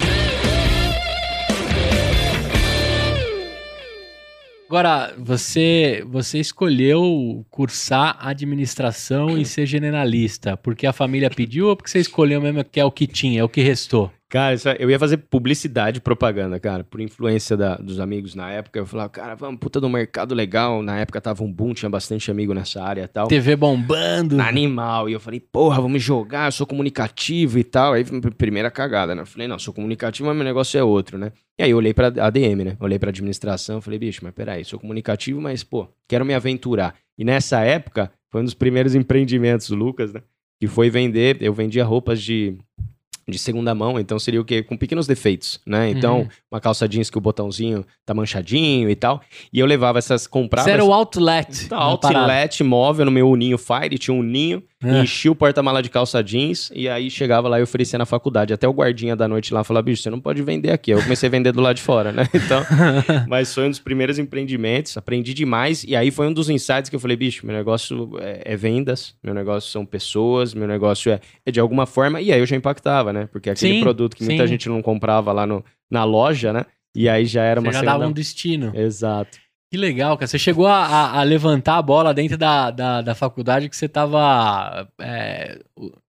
Agora, 4.68 5.12
você, 5.18 6.04
você 6.06 6.38
escolheu 6.38 7.44
cursar 7.50 8.16
administração 8.20 9.36
e 9.36 9.44
ser 9.44 9.66
generalista 9.66 10.56
porque 10.56 10.86
a 10.86 10.92
família 10.92 11.28
pediu 11.28 11.66
ou 11.66 11.76
porque 11.76 11.90
você 11.90 11.98
escolheu 11.98 12.40
mesmo 12.40 12.62
que 12.62 12.78
é 12.78 12.84
o 12.84 12.92
que 12.92 13.04
tinha, 13.04 13.40
é 13.40 13.44
o 13.44 13.48
que 13.48 13.62
restou? 13.62 14.12
Cara, 14.30 14.54
isso 14.54 14.68
é- 14.68 14.76
eu 14.78 14.88
ia 14.88 14.98
fazer 14.98 15.16
publicidade 15.16 15.98
e 15.98 16.00
propaganda, 16.00 16.60
cara, 16.60 16.84
por 16.84 17.00
influência 17.00 17.56
da- 17.56 17.74
dos 17.76 17.98
amigos 17.98 18.36
na 18.36 18.48
época. 18.48 18.78
Eu 18.78 18.86
falava, 18.86 19.08
cara, 19.08 19.34
vamos, 19.34 19.58
puta 19.58 19.80
do 19.80 19.88
mercado 19.88 20.36
legal. 20.36 20.82
Na 20.84 20.98
época 21.00 21.20
tava 21.20 21.42
um 21.42 21.52
boom, 21.52 21.74
tinha 21.74 21.90
bastante 21.90 22.30
amigo 22.30 22.54
nessa 22.54 22.80
área 22.80 23.02
e 23.02 23.08
tal. 23.08 23.26
TV 23.26 23.56
bombando. 23.56 24.40
Animal. 24.40 25.08
E 25.08 25.12
eu 25.14 25.18
falei, 25.18 25.40
porra, 25.40 25.80
vamos 25.82 26.00
jogar, 26.00 26.46
eu 26.46 26.52
sou 26.52 26.64
comunicativo 26.64 27.58
e 27.58 27.64
tal. 27.64 27.92
Aí, 27.94 28.04
pr- 28.04 28.30
primeira 28.38 28.70
cagada, 28.70 29.16
né? 29.16 29.22
Eu 29.22 29.26
falei, 29.26 29.48
não, 29.48 29.58
sou 29.58 29.74
comunicativo, 29.74 30.28
mas 30.28 30.36
meu 30.36 30.44
negócio 30.44 30.78
é 30.78 30.84
outro, 30.84 31.18
né? 31.18 31.32
E 31.58 31.64
aí 31.64 31.70
eu 31.72 31.76
olhei 31.76 31.92
pra 31.92 32.06
ADM, 32.06 32.64
né? 32.64 32.76
Olhei 32.78 33.00
pra 33.00 33.10
administração, 33.10 33.80
falei, 33.80 33.98
bicho, 33.98 34.20
mas 34.22 34.32
peraí, 34.32 34.64
sou 34.64 34.78
comunicativo, 34.78 35.40
mas, 35.40 35.64
pô, 35.64 35.88
quero 36.06 36.24
me 36.24 36.34
aventurar. 36.34 36.94
E 37.18 37.24
nessa 37.24 37.60
época, 37.62 38.12
foi 38.30 38.42
um 38.42 38.44
dos 38.44 38.54
primeiros 38.54 38.94
empreendimentos 38.94 39.70
Lucas, 39.70 40.12
né? 40.12 40.22
Que 40.60 40.68
foi 40.68 40.88
vender, 40.88 41.38
eu 41.40 41.52
vendia 41.52 41.84
roupas 41.84 42.22
de, 42.22 42.56
de 43.30 43.38
segunda 43.38 43.74
mão, 43.74 43.98
então 43.98 44.18
seria 44.18 44.40
o 44.40 44.44
quê? 44.44 44.62
Com 44.62 44.76
pequenos 44.76 45.06
defeitos, 45.06 45.60
né? 45.66 45.88
Então, 45.90 46.20
Uhum. 46.20 46.28
uma 46.50 46.60
calça 46.60 46.88
jeans 46.88 47.08
que 47.08 47.16
o 47.16 47.20
botãozinho 47.20 47.84
tá 48.04 48.12
manchadinho 48.12 48.90
e 48.90 48.96
tal. 48.96 49.20
E 49.52 49.58
eu 49.58 49.66
levava 49.66 49.98
essas, 49.98 50.26
comprava... 50.26 50.68
O 50.84 50.92
outlet. 50.92 51.68
Tá, 51.68 51.76
na 51.76 51.96
parada. 51.96 52.18
outlet 52.20 52.62
móvel 52.64 53.04
no 53.06 53.10
meu 53.10 53.30
Uninho 53.30 53.56
Fire, 53.56 53.96
tinha 53.98 54.14
um 54.14 54.22
ninho, 54.22 54.62
É. 54.82 55.02
enchia 55.02 55.30
o 55.30 55.34
porta-mala 55.34 55.82
de 55.82 55.90
calça 55.90 56.22
jeans 56.22 56.70
e 56.74 56.88
aí 56.88 57.10
chegava 57.10 57.48
lá 57.48 57.60
e 57.60 57.62
oferecia 57.62 57.98
na 57.98 58.06
faculdade. 58.06 58.52
Até 58.52 58.66
o 58.66 58.72
guardinha 58.72 59.14
da 59.14 59.28
noite 59.28 59.52
lá 59.52 59.62
falava, 59.62 59.84
bicho, 59.84 60.02
você 60.02 60.10
não 60.10 60.20
pode 60.20 60.42
vender 60.42 60.70
aqui. 60.70 60.90
Eu 60.90 61.02
comecei 61.02 61.28
a 61.28 61.30
vender 61.30 61.52
do 61.52 61.60
lado 61.60 61.76
de 61.76 61.82
fora, 61.82 62.12
né? 62.12 62.28
Então, 62.40 62.64
mas 63.28 63.54
foi 63.54 63.66
um 63.66 63.70
dos 63.70 63.78
primeiros 63.78 64.18
empreendimentos, 64.18 64.96
aprendi 64.96 65.34
demais 65.34 65.84
e 65.84 65.94
aí 65.94 66.10
foi 66.10 66.26
um 66.26 66.32
dos 66.32 66.48
insights 66.48 66.88
que 66.88 66.96
eu 66.96 67.00
falei, 67.00 67.16
bicho, 67.16 67.44
meu 67.44 67.54
negócio 67.54 68.12
é, 68.18 68.42
é 68.44 68.56
vendas, 68.56 69.14
meu 69.22 69.34
negócio 69.34 69.70
são 69.70 69.84
pessoas, 69.84 70.54
meu 70.54 70.66
negócio 70.66 71.12
é, 71.12 71.20
é 71.44 71.50
de 71.50 71.60
alguma 71.60 71.86
forma, 71.86 72.20
e 72.20 72.32
aí 72.32 72.40
eu 72.40 72.46
já 72.46 72.56
impactava, 72.56 73.12
né? 73.12 73.28
Porque 73.30 73.50
aquele 73.50 73.74
Sim, 73.74 73.80
produto 73.80 74.16
que 74.16 74.24
muita 74.24 74.44
sim. 74.44 74.48
gente 74.48 74.68
não 74.68 74.80
comprava 74.80 75.32
lá 75.32 75.46
no, 75.46 75.64
na 75.90 76.04
loja, 76.04 76.52
né? 76.52 76.64
E 76.94 77.08
aí 77.08 77.24
já 77.24 77.42
era 77.42 77.60
Você 77.60 77.66
uma 77.66 77.72
já 77.72 77.80
segunda... 77.80 77.98
dava 77.98 78.10
um 78.10 78.12
destino. 78.12 78.72
Exato. 78.74 79.38
Que 79.70 79.76
legal, 79.76 80.16
cara. 80.16 80.26
Você 80.26 80.38
chegou 80.38 80.66
a, 80.66 80.84
a- 80.84 81.20
a 81.20 81.22
levantar 81.22 81.76
a 81.78 81.82
bola 81.82 82.12
dentro 82.12 82.36
da, 82.36 82.70
da, 82.72 83.02
da 83.02 83.14
faculdade 83.14 83.68
que 83.68 83.76
você 83.76 83.86
estava 83.86 84.88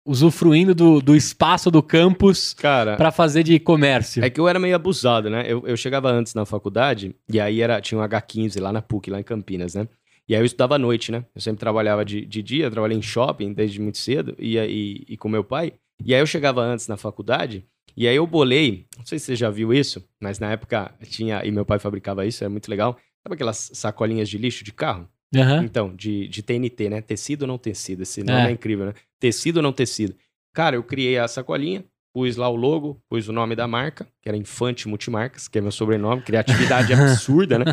usufruindo 0.05 0.73
do, 0.73 0.99
do 0.99 1.15
espaço 1.15 1.69
do 1.69 1.83
campus 1.83 2.55
para 2.97 3.11
fazer 3.11 3.43
de 3.43 3.59
comércio. 3.59 4.23
É 4.23 4.29
que 4.31 4.39
eu 4.39 4.47
era 4.47 4.59
meio 4.59 4.75
abusado, 4.75 5.29
né? 5.29 5.43
Eu, 5.47 5.63
eu 5.67 5.77
chegava 5.77 6.09
antes 6.11 6.33
na 6.33 6.43
faculdade 6.45 7.15
e 7.31 7.39
aí 7.39 7.61
era, 7.61 7.79
tinha 7.79 7.99
um 8.01 8.03
H15 8.03 8.59
lá 8.59 8.71
na 8.73 8.81
PUC, 8.81 9.11
lá 9.11 9.19
em 9.19 9.23
Campinas, 9.23 9.75
né? 9.75 9.87
E 10.27 10.33
aí 10.35 10.41
eu 10.41 10.45
estudava 10.45 10.75
à 10.75 10.79
noite, 10.79 11.11
né? 11.11 11.23
Eu 11.35 11.41
sempre 11.41 11.59
trabalhava 11.59 12.03
de, 12.03 12.25
de 12.25 12.41
dia, 12.41 12.65
eu 12.65 12.71
trabalhei 12.71 12.97
em 12.97 13.01
shopping 13.01 13.53
desde 13.53 13.79
muito 13.79 13.99
cedo 13.99 14.35
e, 14.39 14.57
aí 14.57 15.03
e 15.07 15.15
com 15.17 15.29
meu 15.29 15.43
pai. 15.43 15.73
E 16.03 16.15
aí 16.15 16.19
eu 16.21 16.25
chegava 16.25 16.61
antes 16.61 16.87
na 16.87 16.97
faculdade 16.97 17.63
e 17.95 18.07
aí 18.07 18.15
eu 18.15 18.25
bolei, 18.25 18.85
não 18.97 19.05
sei 19.05 19.19
se 19.19 19.25
você 19.25 19.35
já 19.35 19.49
viu 19.51 19.71
isso, 19.71 20.03
mas 20.19 20.39
na 20.39 20.49
época 20.51 20.91
tinha, 21.03 21.45
e 21.45 21.51
meu 21.51 21.65
pai 21.65 21.77
fabricava 21.77 22.25
isso, 22.25 22.43
era 22.43 22.49
muito 22.49 22.67
legal. 22.69 22.97
Sabe 23.23 23.35
aquelas 23.35 23.69
sacolinhas 23.73 24.29
de 24.29 24.37
lixo 24.37 24.63
de 24.63 24.71
carro? 24.73 25.07
Aham. 25.35 25.63
Então, 25.63 25.95
de, 25.95 26.27
de 26.27 26.41
TNT, 26.43 26.89
né? 26.89 27.01
Tecido 27.01 27.43
ou 27.43 27.47
não 27.47 27.57
tecido? 27.57 28.03
Esse 28.03 28.23
nome 28.23 28.47
É. 28.47 28.49
é. 28.49 28.51
incrível, 28.51 28.87
né? 28.87 28.93
Tecido 29.19 29.57
ou 29.57 29.63
não 29.63 29.71
tecido? 29.71 30.15
Cara, 30.53 30.75
eu 30.75 30.83
criei 30.83 31.17
a 31.17 31.27
sacolinha, 31.27 31.85
pus 32.13 32.35
lá 32.35 32.49
o 32.49 32.55
logo, 32.57 33.01
pus 33.07 33.29
o 33.29 33.31
nome 33.31 33.55
da 33.55 33.65
marca, 33.67 34.05
que 34.21 34.27
era 34.27 34.35
Infante 34.35 34.89
Multimarcas, 34.89 35.47
que 35.47 35.57
é 35.57 35.61
meu 35.61 35.71
sobrenome, 35.71 36.21
criatividade 36.21 36.91
absurda, 36.93 37.59
né? 37.59 37.65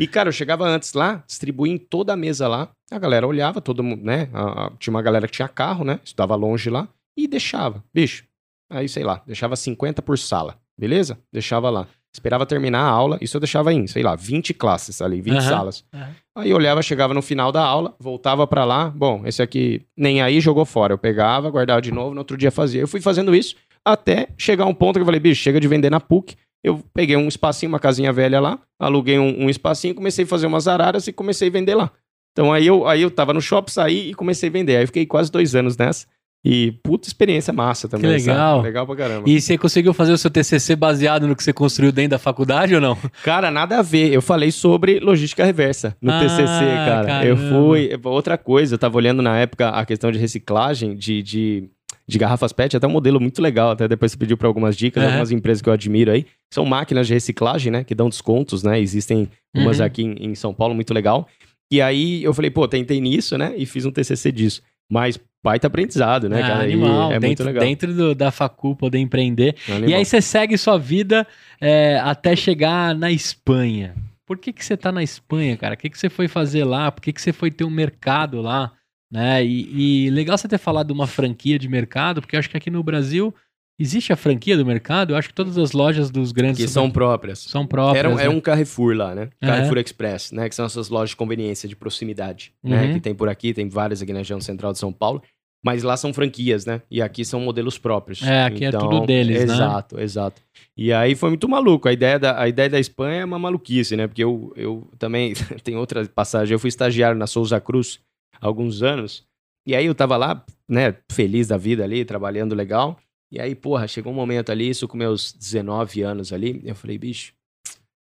E, 0.00 0.06
cara, 0.06 0.28
eu 0.28 0.32
chegava 0.32 0.64
antes 0.66 0.94
lá, 0.94 1.22
distribuía 1.26 1.74
em 1.74 1.78
toda 1.78 2.14
a 2.14 2.16
mesa 2.16 2.48
lá, 2.48 2.70
a 2.90 2.98
galera 2.98 3.26
olhava, 3.26 3.60
todo 3.60 3.82
mundo, 3.82 4.02
né? 4.02 4.30
A- 4.32 4.66
a- 4.68 4.70
tinha 4.78 4.94
uma 4.94 5.02
galera 5.02 5.26
que 5.26 5.32
tinha 5.34 5.48
carro, 5.48 5.84
né? 5.84 6.00
Estudava 6.02 6.34
longe 6.34 6.70
lá, 6.70 6.88
e 7.14 7.28
deixava. 7.28 7.84
Bicho, 7.92 8.24
aí 8.70 8.88
sei 8.88 9.04
lá, 9.04 9.22
deixava 9.26 9.54
50 9.56 10.00
por 10.00 10.16
sala, 10.16 10.58
beleza? 10.78 11.18
Deixava 11.30 11.68
lá. 11.68 11.86
Esperava 12.14 12.44
terminar 12.44 12.80
a 12.80 12.88
aula, 12.88 13.16
isso 13.22 13.36
eu 13.36 13.40
deixava 13.40 13.72
em, 13.72 13.86
sei 13.86 14.02
lá, 14.02 14.14
20 14.14 14.52
classes 14.52 15.00
ali, 15.00 15.22
20 15.22 15.38
Aham. 15.38 15.48
salas. 15.48 15.84
Aham. 15.94 16.10
Aí 16.36 16.50
eu 16.50 16.56
olhava, 16.56 16.82
chegava 16.82 17.14
no 17.14 17.22
final 17.22 17.50
da 17.50 17.62
aula, 17.64 17.94
voltava 17.98 18.46
pra 18.46 18.64
lá, 18.64 18.90
bom, 18.90 19.22
esse 19.26 19.42
aqui 19.42 19.82
nem 19.96 20.20
aí 20.22 20.40
jogou 20.40 20.64
fora. 20.64 20.92
Eu 20.92 20.98
pegava, 20.98 21.50
guardava 21.50 21.80
de 21.80 21.90
novo, 21.90 22.14
no 22.14 22.20
outro 22.20 22.36
dia 22.36 22.50
fazia. 22.50 22.80
Eu 22.82 22.88
fui 22.88 23.00
fazendo 23.00 23.34
isso 23.34 23.56
até 23.84 24.28
chegar 24.36 24.66
um 24.66 24.74
ponto 24.74 24.94
que 24.96 25.00
eu 25.00 25.04
falei, 25.06 25.20
bicho, 25.20 25.42
chega 25.42 25.58
de 25.58 25.66
vender 25.68 25.90
na 25.90 26.00
PUC. 26.00 26.36
Eu 26.62 26.80
peguei 26.94 27.16
um 27.16 27.26
espacinho, 27.28 27.72
uma 27.72 27.80
casinha 27.80 28.12
velha 28.12 28.40
lá, 28.40 28.58
aluguei 28.78 29.18
um, 29.18 29.44
um 29.44 29.50
espacinho, 29.50 29.94
comecei 29.94 30.24
a 30.24 30.28
fazer 30.28 30.46
umas 30.46 30.68
araras 30.68 31.06
e 31.08 31.12
comecei 31.12 31.48
a 31.48 31.50
vender 31.50 31.74
lá. 31.74 31.90
Então 32.32 32.52
aí 32.52 32.66
eu, 32.66 32.86
aí 32.86 33.02
eu 33.02 33.10
tava 33.10 33.32
no 33.34 33.40
shopping, 33.42 33.72
saí 33.72 34.10
e 34.10 34.14
comecei 34.14 34.48
a 34.48 34.52
vender. 34.52 34.76
Aí 34.76 34.82
eu 34.84 34.86
fiquei 34.86 35.04
quase 35.04 35.30
dois 35.30 35.54
anos 35.54 35.76
nessa. 35.76 36.06
E 36.44 36.72
puta 36.82 37.06
experiência 37.06 37.52
massa 37.52 37.88
também. 37.88 38.10
Que 38.10 38.16
legal. 38.18 38.56
sabe? 38.56 38.66
Legal 38.68 38.84
pra 38.86 38.96
caramba. 38.96 39.28
E 39.30 39.40
você 39.40 39.56
conseguiu 39.56 39.94
fazer 39.94 40.10
o 40.12 40.18
seu 40.18 40.28
TCC 40.28 40.74
baseado 40.74 41.28
no 41.28 41.36
que 41.36 41.42
você 41.44 41.52
construiu 41.52 41.92
dentro 41.92 42.10
da 42.10 42.18
faculdade 42.18 42.74
ou 42.74 42.80
não? 42.80 42.98
Cara, 43.22 43.48
nada 43.48 43.78
a 43.78 43.82
ver. 43.82 44.12
Eu 44.12 44.20
falei 44.20 44.50
sobre 44.50 44.98
logística 44.98 45.44
reversa 45.44 45.96
no 46.02 46.10
Ah, 46.10 46.18
TCC, 46.18 46.64
cara. 46.84 47.24
Eu 47.24 47.36
caramba. 47.36 47.56
fui. 47.66 47.90
Outra 48.04 48.36
coisa, 48.36 48.74
eu 48.74 48.78
tava 48.78 48.96
olhando 48.96 49.22
na 49.22 49.38
época 49.38 49.68
a 49.68 49.86
questão 49.86 50.10
de 50.10 50.18
reciclagem 50.18 50.96
de, 50.96 51.22
de, 51.22 51.70
de 52.08 52.18
garrafas 52.18 52.52
PET, 52.52 52.76
até 52.76 52.88
um 52.88 52.90
modelo 52.90 53.20
muito 53.20 53.40
legal. 53.40 53.70
Até 53.70 53.86
depois 53.86 54.10
você 54.10 54.18
pediu 54.18 54.36
para 54.36 54.48
algumas 54.48 54.76
dicas, 54.76 55.00
Aham. 55.00 55.10
algumas 55.12 55.30
empresas 55.30 55.62
que 55.62 55.68
eu 55.68 55.72
admiro 55.72 56.10
aí. 56.10 56.26
São 56.52 56.66
máquinas 56.66 57.06
de 57.06 57.14
reciclagem, 57.14 57.70
né? 57.70 57.84
Que 57.84 57.94
dão 57.94 58.08
descontos, 58.08 58.64
né? 58.64 58.80
Existem 58.80 59.28
umas 59.54 59.78
Uhum. 59.78 59.84
aqui 59.84 60.02
em, 60.02 60.30
em 60.30 60.34
São 60.34 60.52
Paulo, 60.52 60.74
muito 60.74 60.92
legal. 60.92 61.28
E 61.70 61.80
aí 61.80 62.22
eu 62.24 62.34
falei, 62.34 62.50
pô, 62.50 62.66
tentei 62.66 63.00
nisso, 63.00 63.38
né? 63.38 63.54
E 63.56 63.64
fiz 63.64 63.86
um 63.86 63.90
TCC 63.92 64.30
disso. 64.32 64.60
Mas 64.92 65.18
baita 65.42 65.66
aprendizado, 65.66 66.28
né, 66.28 66.42
Ah, 66.42 66.46
cara? 66.48 66.68
E 66.68 66.72
animal. 66.74 67.10
é 67.10 67.14
muito 67.14 67.20
dentro, 67.22 67.44
legal. 67.46 67.64
dentro 67.64 67.94
do- 67.94 68.14
da 68.14 68.30
facu 68.30 68.76
poder 68.76 68.98
empreender. 68.98 69.56
E 69.68 69.72
Animal. 69.72 69.98
aí 69.98 70.04
você 70.04 70.20
segue 70.20 70.56
sua 70.58 70.78
vida 70.78 71.26
é, 71.60 71.98
até 71.98 72.36
chegar 72.36 72.94
na 72.94 73.10
Espanha. 73.10 73.94
Por 74.26 74.38
que, 74.38 74.52
que 74.52 74.64
você 74.64 74.76
tá 74.76 74.92
na 74.92 75.02
Espanha, 75.02 75.56
cara? 75.56 75.74
O 75.74 75.76
que, 75.76 75.90
que 75.90 75.98
você 75.98 76.08
foi 76.08 76.28
fazer 76.28 76.64
lá? 76.64 76.92
Por 76.92 77.00
que, 77.00 77.12
que 77.12 77.20
você 77.20 77.32
foi 77.32 77.50
ter 77.50 77.64
um 77.64 77.70
mercado 77.70 78.40
lá? 78.40 78.72
Né? 79.10 79.44
E, 79.44 80.06
e 80.06 80.10
legal 80.10 80.38
você 80.38 80.46
ter 80.48 80.58
falado 80.58 80.86
de 80.88 80.92
uma 80.92 81.06
franquia 81.06 81.58
de 81.58 81.68
mercado, 81.68 82.20
porque 82.20 82.36
eu 82.36 82.40
acho 82.40 82.48
que 82.48 82.56
aqui 82.56 82.70
no 82.70 82.82
Brasil 82.82 83.34
existe 83.82 84.12
a 84.12 84.16
franquia 84.16 84.56
do 84.56 84.64
mercado. 84.64 85.12
Eu 85.12 85.16
acho 85.16 85.28
que 85.28 85.34
todas 85.34 85.58
as 85.58 85.72
lojas 85.72 86.10
dos 86.10 86.32
grandes 86.32 86.64
Que 86.64 86.68
são 86.68 86.90
próprias. 86.90 87.40
são 87.40 87.66
próprias. 87.66 87.98
Era 87.98 88.08
um, 88.08 88.14
né? 88.14 88.24
é 88.24 88.28
um 88.28 88.40
Carrefour 88.40 88.94
lá, 88.94 89.14
né? 89.14 89.28
Carrefour 89.40 89.78
Express, 89.78 90.32
né? 90.32 90.48
Que 90.48 90.54
são 90.54 90.64
essas 90.64 90.88
lojas 90.88 91.10
de 91.10 91.16
conveniência, 91.16 91.68
de 91.68 91.76
proximidade, 91.76 92.52
né? 92.62 92.86
Uhum. 92.86 92.94
Que 92.94 93.00
tem 93.00 93.14
por 93.14 93.28
aqui, 93.28 93.52
tem 93.52 93.68
várias 93.68 94.00
aqui 94.00 94.12
na 94.12 94.20
região 94.20 94.40
central 94.40 94.72
de 94.72 94.78
São 94.78 94.92
Paulo. 94.92 95.22
Mas 95.64 95.84
lá 95.84 95.96
são 95.96 96.12
franquias, 96.12 96.66
né? 96.66 96.82
E 96.90 97.00
aqui 97.00 97.24
são 97.24 97.38
modelos 97.38 97.78
próprios. 97.78 98.20
É, 98.22 98.44
aqui 98.44 98.64
é 98.64 98.72
tudo 98.72 99.06
deles, 99.06 99.44
né? 99.46 99.54
Exato, 99.54 100.00
exato. 100.00 100.42
E 100.76 100.92
aí 100.92 101.14
foi 101.14 101.28
muito 101.30 101.48
maluco. 101.48 101.88
A 101.88 101.92
ideia 101.92 102.18
da, 102.18 102.40
a 102.40 102.48
ideia 102.48 102.68
da 102.68 102.80
Espanha 102.80 103.20
é 103.20 103.24
uma 103.24 103.38
maluquice, 103.38 103.96
né? 103.96 104.08
Porque 104.08 104.24
eu, 104.24 104.52
eu 104.56 104.88
também... 104.98 105.34
tem 105.62 105.76
outra 105.76 106.04
passagem. 106.06 106.52
Eu 106.52 106.58
fui 106.58 106.68
estagiário 106.68 107.16
na 107.16 107.28
Souza 107.28 107.60
Cruz 107.60 108.00
há 108.40 108.46
alguns 108.46 108.82
anos. 108.82 109.24
E 109.64 109.76
aí 109.76 109.86
eu 109.86 109.94
tava 109.94 110.16
lá, 110.16 110.44
né? 110.68 110.96
Feliz 111.12 111.46
da 111.46 111.56
vida 111.56 111.84
ali, 111.84 112.04
trabalhando 112.04 112.56
legal. 112.56 112.98
E 113.32 113.40
aí, 113.40 113.54
porra, 113.54 113.88
chegou 113.88 114.12
um 114.12 114.14
momento 114.14 114.52
ali, 114.52 114.68
isso 114.68 114.86
com 114.86 114.94
meus 114.94 115.32
19 115.32 116.02
anos 116.02 116.34
ali. 116.34 116.60
Eu 116.64 116.74
falei, 116.74 116.98
bicho, 116.98 117.32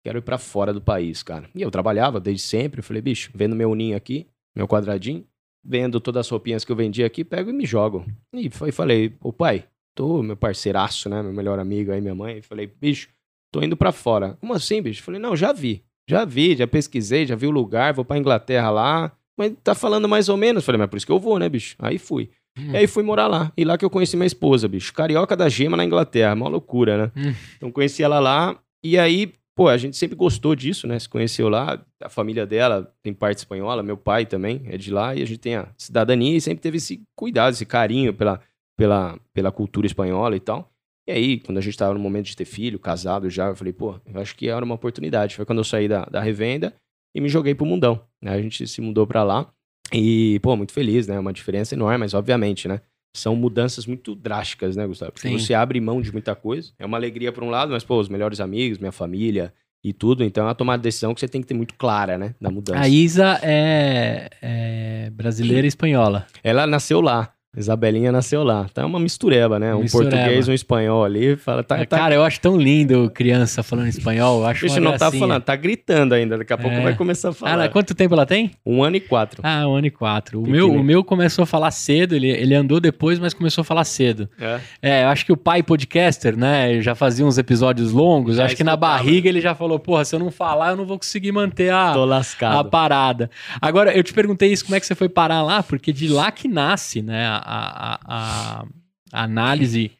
quero 0.05 0.19
ir 0.19 0.21
pra 0.21 0.37
fora 0.37 0.71
do 0.71 0.79
país, 0.79 1.23
cara. 1.23 1.49
E 1.55 1.63
eu 1.63 1.71
trabalhava 1.71 2.19
desde 2.19 2.43
sempre. 2.43 2.79
Eu 2.79 2.83
falei, 2.83 3.01
bicho, 3.01 3.31
vendo 3.33 3.55
meu 3.55 3.73
ninho 3.73 3.97
aqui, 3.97 4.27
meu 4.55 4.67
quadradinho, 4.67 5.25
vendo 5.65 5.99
todas 5.99 6.27
as 6.27 6.29
roupinhas 6.29 6.63
que 6.63 6.71
eu 6.71 6.75
vendia 6.75 7.07
aqui, 7.07 7.23
pego 7.23 7.49
e 7.49 7.53
me 7.53 7.65
jogo. 7.65 8.05
E 8.31 8.51
foi, 8.51 8.71
falei, 8.71 9.15
ô 9.19 9.33
pai, 9.33 9.65
tô, 9.95 10.21
meu 10.21 10.37
parceiraço, 10.37 11.09
né, 11.09 11.23
meu 11.23 11.33
melhor 11.33 11.57
amigo 11.57 11.91
aí, 11.91 11.99
minha 11.99 12.13
mãe. 12.13 12.43
Falei, 12.43 12.67
bicho, 12.67 13.09
tô 13.51 13.63
indo 13.63 13.75
pra 13.75 13.91
fora. 13.91 14.37
Como 14.39 14.53
assim, 14.53 14.79
bicho? 14.79 15.01
Falei, 15.01 15.19
não, 15.19 15.35
já 15.35 15.51
vi. 15.51 15.83
Já 16.07 16.23
vi, 16.23 16.55
já 16.55 16.67
pesquisei, 16.67 17.25
já 17.25 17.35
vi 17.35 17.47
o 17.47 17.51
lugar, 17.51 17.95
vou 17.95 18.05
pra 18.05 18.19
Inglaterra 18.19 18.69
lá. 18.69 19.11
Mas 19.35 19.53
tá 19.63 19.73
falando 19.73 20.07
mais 20.07 20.29
ou 20.29 20.37
menos. 20.37 20.63
Falei, 20.63 20.77
mas 20.77 20.87
por 20.87 20.97
isso 20.97 21.05
que 21.05 21.11
eu 21.11 21.19
vou, 21.19 21.39
né, 21.39 21.49
bicho? 21.49 21.75
Aí 21.79 21.97
fui. 21.97 22.29
Hum. 22.57 22.71
E 22.71 22.77
aí 22.77 22.87
fui 22.87 23.03
morar 23.03 23.27
lá. 23.27 23.51
E 23.57 23.65
lá 23.65 23.77
que 23.77 23.85
eu 23.85 23.89
conheci 23.89 24.15
minha 24.15 24.27
esposa, 24.27 24.67
bicho. 24.67 24.93
Carioca 24.93 25.35
da 25.35 25.49
Gema 25.49 25.75
na 25.75 25.85
Inglaterra. 25.85 26.33
Uma 26.33 26.47
loucura, 26.47 26.97
né? 26.97 27.11
Hum. 27.15 27.33
Então 27.57 27.71
conheci 27.71 28.03
ela 28.03 28.19
lá. 28.19 28.57
E 28.83 28.97
aí, 28.97 29.33
pô, 29.55 29.67
a 29.67 29.77
gente 29.77 29.97
sempre 29.97 30.15
gostou 30.15 30.55
disso, 30.55 30.87
né? 30.87 30.97
Se 30.97 31.09
conheceu 31.09 31.49
lá. 31.49 31.83
A 32.01 32.09
família 32.09 32.45
dela 32.45 32.91
tem 33.03 33.13
parte 33.13 33.39
espanhola. 33.39 33.83
Meu 33.83 33.97
pai 33.97 34.25
também 34.25 34.63
é 34.67 34.77
de 34.77 34.91
lá. 34.91 35.15
E 35.15 35.21
a 35.21 35.25
gente 35.25 35.39
tem 35.39 35.55
a 35.55 35.67
cidadania 35.77 36.37
e 36.37 36.41
sempre 36.41 36.61
teve 36.61 36.77
esse 36.77 37.01
cuidado, 37.15 37.53
esse 37.53 37.65
carinho 37.65 38.13
pela, 38.13 38.39
pela, 38.77 39.19
pela 39.33 39.51
cultura 39.51 39.85
espanhola 39.85 40.35
e 40.35 40.39
tal. 40.39 40.71
E 41.07 41.11
aí, 41.11 41.39
quando 41.39 41.59
a 41.59 41.61
gente 41.61 41.77
tava 41.77 41.93
no 41.93 41.99
momento 41.99 42.25
de 42.25 42.35
ter 42.35 42.45
filho, 42.45 42.79
casado 42.79 43.29
já, 43.29 43.47
eu 43.47 43.55
falei, 43.55 43.71
pô, 43.71 43.99
eu 44.05 44.19
acho 44.19 44.35
que 44.35 44.49
era 44.49 44.65
uma 44.65 44.73
oportunidade. 44.73 45.35
Foi 45.35 45.45
quando 45.45 45.59
eu 45.59 45.63
saí 45.63 45.87
da, 45.87 46.05
da 46.05 46.19
revenda 46.19 46.73
e 47.15 47.21
me 47.21 47.29
joguei 47.29 47.53
pro 47.53 47.65
mundão. 47.65 48.01
Né? 48.21 48.31
A 48.31 48.41
gente 48.41 48.67
se 48.67 48.81
mudou 48.81 49.05
pra 49.05 49.23
lá. 49.23 49.47
E, 49.93 50.39
pô, 50.41 50.55
muito 50.55 50.73
feliz, 50.73 51.07
né? 51.07 51.19
Uma 51.19 51.33
diferença 51.33 51.75
enorme, 51.75 51.99
mas 51.99 52.13
obviamente, 52.13 52.67
né? 52.67 52.81
São 53.15 53.35
mudanças 53.35 53.85
muito 53.85 54.13
drásticas, 54.13 54.75
né, 54.75 54.85
Gustavo? 54.85 55.13
Porque 55.13 55.27
Sim. 55.27 55.39
você 55.39 55.53
abre 55.53 55.79
mão 55.79 56.01
de 56.01 56.11
muita 56.11 56.35
coisa. 56.35 56.71
É 56.77 56.85
uma 56.85 56.97
alegria 56.97 57.31
por 57.31 57.43
um 57.43 57.49
lado, 57.49 57.71
mas, 57.71 57.83
pô, 57.83 57.99
os 57.99 58.09
melhores 58.09 58.39
amigos, 58.39 58.77
minha 58.77 58.91
família 58.91 59.53
e 59.83 59.93
tudo. 59.93 60.23
Então 60.23 60.43
é 60.43 60.47
uma 60.47 60.55
tomada 60.55 60.79
de 60.79 60.83
decisão 60.83 61.13
que 61.13 61.19
você 61.19 61.27
tem 61.27 61.41
que 61.41 61.47
ter 61.47 61.53
muito 61.53 61.75
clara, 61.75 62.17
né? 62.17 62.33
Da 62.41 62.49
mudança. 62.49 62.79
A 62.79 62.89
Isa 62.89 63.39
é, 63.41 64.29
é 64.41 65.09
brasileira 65.11 65.65
e 65.65 65.69
espanhola. 65.69 66.25
Ela 66.43 66.65
nasceu 66.65 66.99
lá. 66.99 67.31
Isabelinha 67.57 68.11
nasceu 68.11 68.43
lá. 68.43 68.65
Tá 68.73 68.85
uma 68.85 68.99
mistureba, 68.99 69.57
né? 69.59 69.73
Um 69.73 69.81
Mistureba. 69.81 70.11
português, 70.15 70.47
um 70.47 70.53
espanhol 70.53 71.03
ali. 71.03 71.35
Fala, 71.35 71.63
tá, 71.63 71.77
tá, 71.85 71.85
Cara, 71.97 72.15
eu 72.15 72.23
acho 72.23 72.39
tão 72.39 72.57
lindo 72.57 73.09
criança 73.13 73.63
falando 73.63 73.87
espanhol. 73.87 74.39
Eu 74.41 74.45
acho 74.47 74.65
uma 74.67 74.79
não 74.79 74.97
tá 74.97 75.11
falando, 75.11 75.41
tá 75.43 75.55
gritando 75.55 76.13
ainda. 76.13 76.37
Daqui 76.37 76.53
a 76.53 76.57
pouco 76.57 76.75
É. 76.75 76.81
vai 76.81 76.95
começar 76.95 77.29
a 77.29 77.33
falar. 77.33 77.51
Cara, 77.51 77.69
quanto 77.69 77.95
tempo 77.95 78.13
ela 78.13 78.25
tem? 78.25 78.51
Um 78.65 78.83
ano 78.83 78.97
e 78.97 78.99
quatro. 78.99 79.41
Ah, 79.43 79.67
um 79.67 79.75
ano 79.75 79.87
e 79.87 79.91
quatro. 79.91 80.41
O 80.41 80.47
meu, 80.47 80.71
o 80.71 80.83
meu 80.83 81.03
começou 81.03 81.43
a 81.43 81.45
falar 81.45 81.71
cedo, 81.71 82.15
ele, 82.15 82.29
ele 82.29 82.53
andou 82.55 82.79
depois, 82.79 83.19
mas 83.19 83.33
começou 83.33 83.61
a 83.61 83.65
falar 83.65 83.83
cedo. 83.83 84.29
É. 84.39 84.59
É, 84.81 85.03
eu 85.03 85.07
acho 85.09 85.25
que 85.25 85.31
o 85.31 85.37
pai 85.37 85.63
podcaster, 85.63 86.35
né, 86.37 86.81
já 86.81 86.93
fazia 86.95 87.25
uns 87.25 87.37
episódios 87.37 87.91
longos. 87.91 88.35
Já 88.37 88.45
acho 88.45 88.55
que 88.55 88.63
na 88.63 88.73
escutava. 88.73 88.97
barriga 88.97 89.29
ele 89.29 89.41
já 89.41 89.55
falou, 89.55 89.79
porra, 89.79 90.03
se 90.05 90.15
eu 90.15 90.19
não 90.19 90.31
falar, 90.31 90.71
eu 90.71 90.75
não 90.77 90.85
vou 90.85 90.97
conseguir 90.97 91.31
manter 91.31 91.71
a, 91.71 91.93
a 92.41 92.63
parada. 92.63 93.29
Agora, 93.61 93.95
eu 93.95 94.03
te 94.03 94.13
perguntei 94.13 94.51
isso, 94.51 94.65
como 94.65 94.75
é 94.75 94.79
que 94.79 94.85
você 94.85 94.95
foi 94.95 95.09
parar 95.09 95.41
lá? 95.41 95.63
Porque 95.63 95.91
de 95.93 96.07
lá 96.07 96.31
que 96.31 96.47
nasce, 96.47 97.01
né, 97.01 97.25
a, 97.45 97.93
a, 97.93 98.59
a- 98.61 98.65
a 99.13 99.23
análise 99.23 99.91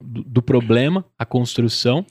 do, 0.00 0.22
do 0.22 0.42
problema, 0.42 1.04
a 1.18 1.24
construção, 1.26 2.06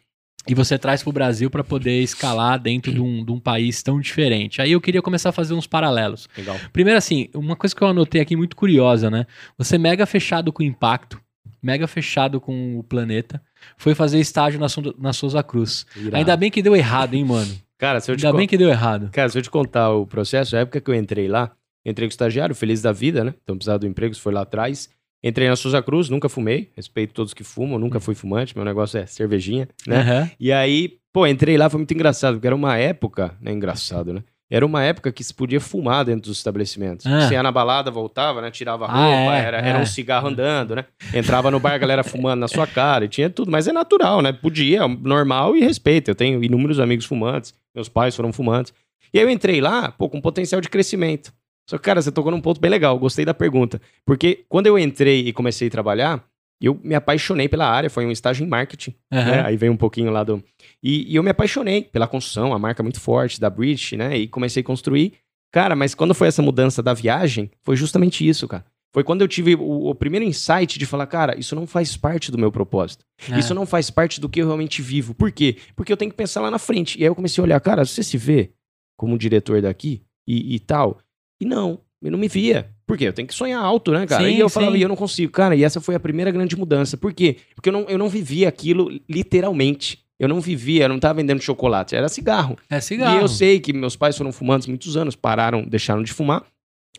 e 0.47 0.53
você 0.55 0.77
traz 0.77 1.01
para 1.03 1.09
o 1.09 1.13
Brasil 1.13 1.49
para 1.49 1.63
poder 1.63 2.01
escalar 2.01 2.59
dentro 2.59 2.91
de 2.91 2.99
um, 2.99 3.23
de 3.23 3.31
um 3.31 3.39
país 3.39 3.81
tão 3.83 3.99
diferente. 3.99 4.61
Aí 4.61 4.71
eu 4.71 4.81
queria 4.81 5.01
começar 5.01 5.29
a 5.29 5.31
fazer 5.31 5.53
uns 5.53 5.67
paralelos. 5.67 6.27
Legal. 6.37 6.59
Primeiro, 6.73 6.97
assim, 6.97 7.29
uma 7.33 7.55
coisa 7.55 7.75
que 7.75 7.81
eu 7.81 7.87
anotei 7.87 8.19
aqui 8.21 8.35
muito 8.35 8.55
curiosa, 8.55 9.09
né? 9.09 9.25
Você 9.57 9.77
mega 9.77 10.05
fechado 10.05 10.51
com 10.51 10.63
o 10.63 10.65
impacto, 10.65 11.21
mega 11.61 11.87
fechado 11.87 12.41
com 12.41 12.77
o 12.79 12.83
planeta, 12.83 13.41
foi 13.77 13.93
fazer 13.93 14.19
estágio 14.19 14.59
na, 14.59 14.65
na 14.99 15.13
Souza 15.13 15.41
Cruz. 15.43 15.85
Irado. 15.95 16.15
Ainda 16.17 16.35
bem 16.35 16.49
que 16.51 16.61
deu 16.61 16.75
errado, 16.75 17.13
hein, 17.13 17.23
mano? 17.23 17.55
Cara, 17.77 17.99
se 17.99 18.11
eu 18.11 18.15
te 18.17 18.25
Ainda 18.25 18.31
con- 18.33 18.37
bem 18.39 18.47
que 18.47 18.57
deu 18.57 18.69
errado. 18.69 19.09
Cara, 19.11 19.29
se 19.29 19.37
eu 19.37 19.41
te 19.43 19.49
contar 19.49 19.91
o 19.91 20.05
processo, 20.07 20.55
a 20.55 20.59
época 20.59 20.81
que 20.81 20.89
eu 20.89 20.95
entrei 20.95 21.27
lá, 21.27 21.51
entrei 21.85 22.07
com 22.07 22.11
estagiário, 22.11 22.53
feliz 22.55 22.81
da 22.81 22.91
vida, 22.91 23.23
né? 23.23 23.33
Então 23.43 23.55
precisava 23.55 23.79
do 23.79 23.87
emprego, 23.87 24.11
isso 24.13 24.21
foi 24.21 24.33
lá 24.33 24.41
atrás. 24.41 24.89
Entrei 25.23 25.47
na 25.47 25.55
Souza 25.55 25.81
Cruz, 25.83 26.09
nunca 26.09 26.27
fumei, 26.27 26.71
respeito 26.75 27.13
todos 27.13 27.33
que 27.33 27.43
fumam, 27.43 27.77
nunca 27.77 27.99
fui 27.99 28.15
fumante, 28.15 28.55
meu 28.55 28.65
negócio 28.65 28.97
é 28.99 29.05
cervejinha, 29.05 29.69
né? 29.87 29.97
Aham. 29.99 30.31
E 30.39 30.51
aí, 30.51 30.97
pô, 31.13 31.27
entrei 31.27 31.57
lá, 31.57 31.69
foi 31.69 31.77
muito 31.77 31.93
engraçado, 31.93 32.33
porque 32.35 32.47
era 32.47 32.55
uma 32.55 32.75
época, 32.77 33.35
né? 33.39 33.51
Engraçado, 33.51 34.13
né? 34.13 34.23
Era 34.49 34.65
uma 34.65 34.83
época 34.83 35.13
que 35.13 35.23
se 35.23 35.33
podia 35.33 35.61
fumar 35.61 36.03
dentro 36.03 36.23
dos 36.29 36.37
estabelecimentos. 36.39 37.05
Ah. 37.05 37.21
Você 37.21 37.35
ia 37.35 37.43
na 37.43 37.53
balada, 37.53 37.89
voltava, 37.89 38.41
né? 38.41 38.51
Tirava 38.51 38.85
a 38.85 38.89
Ah, 38.91 39.05
roupa, 39.05 39.37
é, 39.37 39.43
era, 39.45 39.57
é. 39.61 39.69
era 39.69 39.79
um 39.79 39.85
cigarro 39.85 40.27
andando, 40.27 40.75
né? 40.75 40.83
Entrava 41.13 41.49
no 41.49 41.57
bar, 41.57 41.73
a 41.73 41.77
galera 41.77 42.03
fumando 42.03 42.41
na 42.41 42.49
sua 42.49 42.67
cara, 42.67 43.05
e 43.05 43.07
tinha 43.07 43.29
tudo. 43.29 43.49
Mas 43.49 43.67
é 43.69 43.71
natural, 43.71 44.21
né? 44.21 44.33
Podia, 44.33 44.85
normal 44.87 45.55
e 45.55 45.61
respeito. 45.61 46.09
Eu 46.11 46.15
tenho 46.15 46.43
inúmeros 46.43 46.81
amigos 46.81 47.05
fumantes, 47.05 47.53
meus 47.73 47.87
pais 47.87 48.13
foram 48.13 48.33
fumantes. 48.33 48.73
E 49.13 49.19
aí 49.19 49.23
eu 49.23 49.29
entrei 49.29 49.61
lá, 49.61 49.89
pô, 49.91 50.09
com 50.09 50.19
potencial 50.19 50.59
de 50.59 50.67
crescimento. 50.67 51.31
Só 51.71 51.77
que, 51.77 51.85
cara, 51.85 52.01
você 52.01 52.11
tocou 52.11 52.33
num 52.33 52.41
ponto 52.41 52.59
bem 52.59 52.69
legal, 52.69 52.99
gostei 52.99 53.23
da 53.23 53.33
pergunta. 53.33 53.81
Porque 54.05 54.43
quando 54.49 54.67
eu 54.67 54.77
entrei 54.77 55.25
e 55.25 55.31
comecei 55.31 55.69
a 55.69 55.71
trabalhar, 55.71 56.21
eu 56.59 56.77
me 56.83 56.93
apaixonei 56.93 57.47
pela 57.47 57.65
área, 57.65 57.89
foi 57.89 58.05
um 58.05 58.11
estágio 58.11 58.45
em 58.45 58.49
marketing. 58.49 58.93
Aham. 59.09 59.31
né? 59.31 59.45
Aí 59.45 59.55
vem 59.55 59.69
um 59.69 59.77
pouquinho 59.77 60.11
lá 60.11 60.21
do. 60.21 60.43
E, 60.83 61.09
e 61.09 61.15
eu 61.15 61.23
me 61.23 61.29
apaixonei 61.29 61.83
pela 61.83 62.09
construção, 62.09 62.53
a 62.53 62.59
marca 62.59 62.83
muito 62.83 62.99
forte 62.99 63.39
da 63.39 63.49
British, 63.49 63.93
né? 63.93 64.17
E 64.17 64.27
comecei 64.27 64.59
a 64.59 64.65
construir. 64.65 65.13
Cara, 65.49 65.73
mas 65.73 65.95
quando 65.95 66.13
foi 66.13 66.27
essa 66.27 66.41
mudança 66.41 66.83
da 66.83 66.93
viagem, 66.93 67.49
foi 67.63 67.77
justamente 67.77 68.27
isso, 68.27 68.49
cara. 68.49 68.65
Foi 68.93 69.01
quando 69.01 69.21
eu 69.21 69.27
tive 69.29 69.55
o, 69.55 69.87
o 69.91 69.95
primeiro 69.95 70.25
insight 70.25 70.77
de 70.77 70.85
falar, 70.85 71.07
cara, 71.07 71.39
isso 71.39 71.55
não 71.55 71.65
faz 71.65 71.95
parte 71.95 72.33
do 72.33 72.37
meu 72.37 72.51
propósito. 72.51 73.05
É. 73.31 73.39
Isso 73.39 73.53
não 73.53 73.65
faz 73.65 73.89
parte 73.89 74.19
do 74.19 74.27
que 74.27 74.41
eu 74.41 74.47
realmente 74.47 74.81
vivo. 74.81 75.13
Por 75.13 75.31
quê? 75.31 75.55
Porque 75.73 75.93
eu 75.93 75.95
tenho 75.95 76.11
que 76.11 76.17
pensar 76.17 76.41
lá 76.41 76.51
na 76.51 76.59
frente. 76.59 76.99
E 76.99 77.03
aí 77.03 77.07
eu 77.07 77.15
comecei 77.15 77.41
a 77.41 77.45
olhar, 77.45 77.61
cara, 77.61 77.85
você 77.85 78.03
se 78.03 78.17
vê 78.17 78.51
como 78.97 79.17
diretor 79.17 79.61
daqui 79.61 80.01
e, 80.27 80.55
e 80.55 80.59
tal? 80.59 80.99
E 81.41 81.45
não, 81.45 81.79
eu 82.01 82.11
não 82.11 82.19
me 82.19 82.27
via. 82.27 82.69
Por 82.85 82.95
quê? 82.95 83.07
Eu 83.07 83.13
tenho 83.13 83.27
que 83.27 83.33
sonhar 83.33 83.63
alto, 83.63 83.91
né, 83.91 84.05
cara? 84.05 84.23
Sim, 84.23 84.35
e 84.35 84.39
eu 84.39 84.47
falava, 84.47 84.73
sim. 84.73 84.77
e 84.77 84.81
eu 84.83 84.87
não 84.87 84.95
consigo. 84.95 85.31
Cara, 85.31 85.55
e 85.55 85.63
essa 85.63 85.81
foi 85.81 85.95
a 85.95 85.99
primeira 85.99 86.29
grande 86.29 86.55
mudança. 86.55 86.95
Por 86.95 87.11
quê? 87.11 87.37
Porque 87.55 87.69
eu 87.69 87.73
não, 87.73 87.81
eu 87.89 87.97
não 87.97 88.07
vivia 88.07 88.47
aquilo 88.47 88.91
literalmente. 89.09 89.99
Eu 90.19 90.27
não 90.27 90.39
vivia, 90.39 90.83
eu 90.83 90.89
não 90.89 90.99
tava 90.99 91.15
vendendo 91.15 91.41
chocolate, 91.41 91.95
era 91.95 92.07
cigarro. 92.07 92.55
É 92.69 92.79
cigarro. 92.79 93.17
E 93.17 93.21
eu 93.21 93.27
sei 93.27 93.59
que 93.59 93.73
meus 93.73 93.95
pais 93.95 94.15
foram 94.15 94.31
fumantes 94.31 94.67
muitos 94.67 94.95
anos, 94.95 95.15
pararam, 95.15 95.63
deixaram 95.63 96.03
de 96.03 96.13
fumar. 96.13 96.45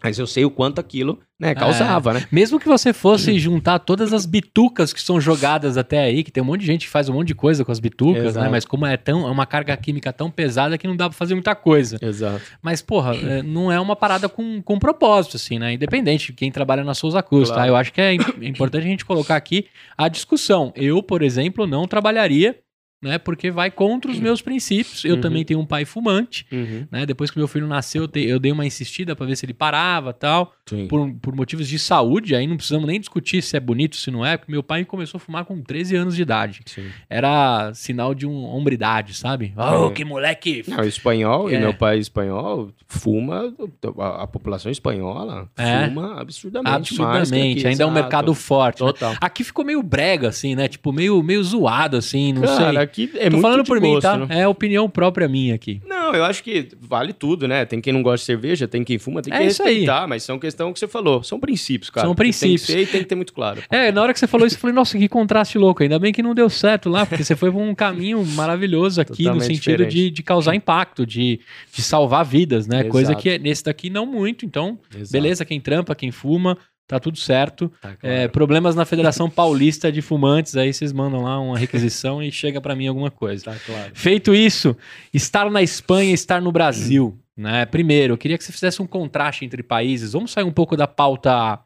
Mas 0.02 0.18
eu 0.18 0.26
sei 0.26 0.44
o 0.44 0.50
quanto 0.50 0.80
aquilo, 0.80 1.20
né, 1.38 1.54
causava, 1.54 2.12
né? 2.12 2.26
Mesmo 2.30 2.58
que 2.58 2.66
você 2.66 2.92
fosse 2.92 3.38
juntar 3.38 3.78
todas 3.78 4.12
as 4.12 4.26
bitucas 4.26 4.92
que 4.92 5.00
são 5.00 5.20
jogadas 5.20 5.76
até 5.76 6.00
aí, 6.00 6.24
que 6.24 6.30
tem 6.30 6.42
um 6.42 6.46
monte 6.46 6.60
de 6.60 6.66
gente 6.66 6.86
que 6.86 6.90
faz 6.90 7.08
um 7.08 7.12
monte 7.14 7.28
de 7.28 7.34
coisa 7.36 7.64
com 7.64 7.70
as 7.70 7.78
bitucas, 7.78 8.24
Exato. 8.24 8.44
né? 8.44 8.50
Mas 8.50 8.64
como 8.64 8.84
é 8.84 8.96
tão 8.96 9.26
é 9.26 9.30
uma 9.30 9.46
carga 9.46 9.76
química 9.76 10.12
tão 10.12 10.28
pesada 10.28 10.76
que 10.76 10.88
não 10.88 10.96
dá 10.96 11.08
pra 11.08 11.16
fazer 11.16 11.34
muita 11.34 11.54
coisa. 11.54 11.98
Exato. 12.02 12.42
Mas, 12.60 12.82
porra, 12.82 13.14
é, 13.14 13.42
não 13.42 13.70
é 13.70 13.78
uma 13.78 13.94
parada 13.94 14.28
com, 14.28 14.60
com 14.60 14.78
propósito, 14.78 15.36
assim, 15.36 15.58
né? 15.58 15.72
Independente 15.74 16.28
de 16.28 16.32
quem 16.32 16.50
trabalha 16.50 16.82
na 16.82 16.94
Souza 16.94 17.22
Cruz, 17.22 17.48
tá? 17.48 17.56
Claro. 17.56 17.70
Eu 17.70 17.76
acho 17.76 17.92
que 17.92 18.00
é, 18.00 18.14
é 18.14 18.46
importante 18.46 18.84
a 18.84 18.88
gente 18.88 19.04
colocar 19.04 19.36
aqui 19.36 19.66
a 19.96 20.08
discussão. 20.08 20.72
Eu, 20.74 21.00
por 21.02 21.22
exemplo, 21.22 21.66
não 21.66 21.86
trabalharia, 21.86 22.58
né? 23.02 23.18
Porque 23.18 23.50
vai 23.50 23.70
contra 23.70 24.10
os 24.10 24.18
meus 24.20 24.40
princípios. 24.40 25.04
Eu 25.04 25.16
Uhum. 25.16 25.20
também 25.20 25.44
tenho 25.44 25.58
um 25.60 25.66
pai 25.66 25.84
fumante, 25.84 26.46
Uhum. 26.52 26.86
né? 26.90 27.04
Depois 27.04 27.30
que 27.30 27.38
meu 27.38 27.48
filho 27.48 27.66
nasceu, 27.66 28.02
eu, 28.02 28.08
te- 28.08 28.24
eu 28.24 28.38
dei 28.38 28.52
uma 28.52 28.64
insistida 28.64 29.16
pra 29.16 29.26
ver 29.26 29.36
se 29.36 29.44
ele 29.44 29.52
parava 29.54 30.12
tal 30.12 30.52
Sim. 30.66 30.86
por, 30.86 31.12
por 31.20 31.34
motivos 31.34 31.66
de 31.68 31.78
saúde, 31.78 32.34
aí 32.34 32.46
não 32.46 32.56
precisamos 32.56 32.86
nem 32.86 33.00
discutir 33.00 33.42
se 33.42 33.56
é 33.56 33.60
bonito, 33.60 33.96
se 33.96 34.10
não 34.10 34.24
é, 34.24 34.36
porque 34.36 34.52
meu 34.52 34.62
pai 34.62 34.84
começou 34.84 35.18
a 35.18 35.20
fumar 35.20 35.44
com 35.44 35.60
13 35.60 35.96
anos 35.96 36.14
de 36.14 36.22
idade. 36.22 36.60
Sim. 36.66 36.86
Era 37.10 37.72
sinal 37.74 38.14
de 38.14 38.26
um 38.26 38.44
hombridade, 38.44 39.14
sabe? 39.14 39.52
Oh, 39.56 39.88
É. 39.88 39.90
que 39.92 40.04
moleque! 40.04 40.62
Não, 40.68 40.84
espanhol, 40.84 41.50
É. 41.50 41.54
e 41.54 41.58
meu 41.58 41.74
pai 41.74 41.98
espanhol, 41.98 42.70
fuma, 42.86 43.52
a, 43.98 44.22
a 44.22 44.26
população 44.26 44.70
espanhola 44.70 45.48
É. 45.56 45.86
fuma 45.88 46.20
absurdamente. 46.20 46.74
Absurdamente, 46.76 47.58
aqui, 47.58 47.66
ainda 47.68 47.82
é 47.82 47.86
um 47.86 47.90
exato. 47.90 47.92
mercado 48.02 48.34
forte. 48.34 48.80
né? 48.82 48.86
Total. 48.92 49.14
Aqui 49.20 49.42
ficou 49.44 49.64
meio 49.64 49.82
brega, 49.82 50.28
assim, 50.28 50.54
né? 50.54 50.68
Tipo, 50.68 50.92
meio, 50.92 51.22
meio 51.22 51.42
zoado, 51.42 51.96
assim, 51.96 52.32
não 52.32 52.42
Cara, 52.42 52.70
sei. 52.70 52.78
Aqui 52.92 53.10
é 53.14 53.24
Tô 53.24 53.36
muito 53.36 53.42
falando 53.42 53.64
por 53.64 53.80
mim, 53.80 53.94
gosto, 53.94 54.02
tá? 54.02 54.18
né? 54.18 54.40
É 54.40 54.46
opinião 54.48 54.88
própria 54.88 55.26
minha 55.26 55.54
aqui. 55.54 55.80
Não, 55.86 56.14
eu 56.14 56.24
acho 56.24 56.42
que 56.44 56.68
vale 56.80 57.12
tudo, 57.12 57.48
né? 57.48 57.64
Tem 57.64 57.80
quem 57.80 57.92
não 57.92 58.02
gosta 58.02 58.18
de 58.18 58.24
cerveja, 58.26 58.68
tem 58.68 58.84
quem 58.84 58.98
fuma, 58.98 59.22
tem 59.22 59.32
É 59.32 59.38
que 59.38 59.44
isso 59.46 59.62
aí. 59.62 59.68
respeitar, 59.70 60.06
mas 60.06 60.22
são 60.22 60.38
questão 60.38 60.72
que 60.72 60.78
você 60.78 60.86
falou. 60.86 61.22
São 61.22 61.40
princípios, 61.40 61.90
cara. 61.90 62.06
São 62.06 62.14
Tem 62.14 62.24
princípios. 62.24 62.66
que 62.66 62.72
ser 62.72 62.80
e 62.82 62.86
tem 62.86 63.00
que 63.02 63.06
ter 63.08 63.14
muito 63.14 63.32
claro. 63.32 63.62
É, 63.70 63.90
na 63.90 64.02
hora 64.02 64.12
que 64.12 64.18
você 64.18 64.26
falou 64.26 64.46
isso, 64.46 64.56
eu 64.56 64.60
falei, 64.60 64.74
nossa, 64.74 64.98
que 64.98 65.08
contraste 65.08 65.56
louco. 65.58 65.82
Ainda 65.82 65.98
bem 65.98 66.12
que 66.12 66.22
não 66.22 66.34
deu 66.34 66.50
certo 66.50 66.88
lá, 66.90 67.06
porque 67.06 67.24
você 67.24 67.34
foi 67.34 67.50
por 67.50 67.60
um 67.60 67.74
caminho 67.74 68.24
maravilhoso 68.24 69.00
aqui, 69.00 69.24
no 69.24 69.40
sentido 69.40 69.86
de, 69.86 70.10
de 70.10 70.22
causar 70.22 70.54
impacto, 70.54 71.06
de, 71.06 71.40
de 71.72 71.82
salvar 71.82 72.24
vidas, 72.24 72.66
né? 72.66 72.84
Coisa 72.84 73.12
Exato. 73.12 73.22
que 73.22 73.38
nesse 73.38 73.64
daqui 73.64 73.88
não 73.88 74.04
muito. 74.04 74.44
Então, 74.44 74.78
Exato. 74.94 75.12
beleza, 75.12 75.44
quem 75.44 75.60
trampa, 75.60 75.94
quem 75.94 76.10
fuma, 76.10 76.58
tá 76.86 76.98
tudo 77.00 77.18
certo. 77.18 77.70
Tá 77.80 77.90
É, 77.90 77.96
claro. 77.96 78.30
problemas 78.32 78.74
na 78.74 78.84
Federação 78.84 79.28
Paulista 79.30 79.90
de 79.90 80.02
Fumantes, 80.02 80.56
aí 80.56 80.72
vocês 80.72 80.92
mandam 80.92 81.22
lá 81.22 81.38
uma 81.40 81.58
requisição 81.58 82.22
e 82.22 82.30
chega 82.32 82.60
pra 82.60 82.74
mim 82.76 82.86
alguma 82.86 83.10
coisa. 83.10 83.44
Tá 83.44 83.56
claro. 83.64 83.92
Feito 83.94 84.34
isso, 84.34 84.76
estar 85.12 85.50
na 85.50 85.62
Espanha 85.62 86.10
e 86.10 86.14
estar 86.14 86.40
no 86.40 86.52
Brasil. 86.52 87.18
Né? 87.36 87.64
Primeiro, 87.66 88.12
eu 88.14 88.18
queria 88.18 88.36
que 88.36 88.44
você 88.44 88.52
fizesse 88.52 88.82
um 88.82 88.86
contraste 88.86 89.44
entre 89.44 89.62
países. 89.62 90.12
Vamos 90.12 90.30
sair 90.32 90.44
um 90.44 90.52
pouco 90.52 90.76
da 90.76 90.86
pauta 90.86 91.58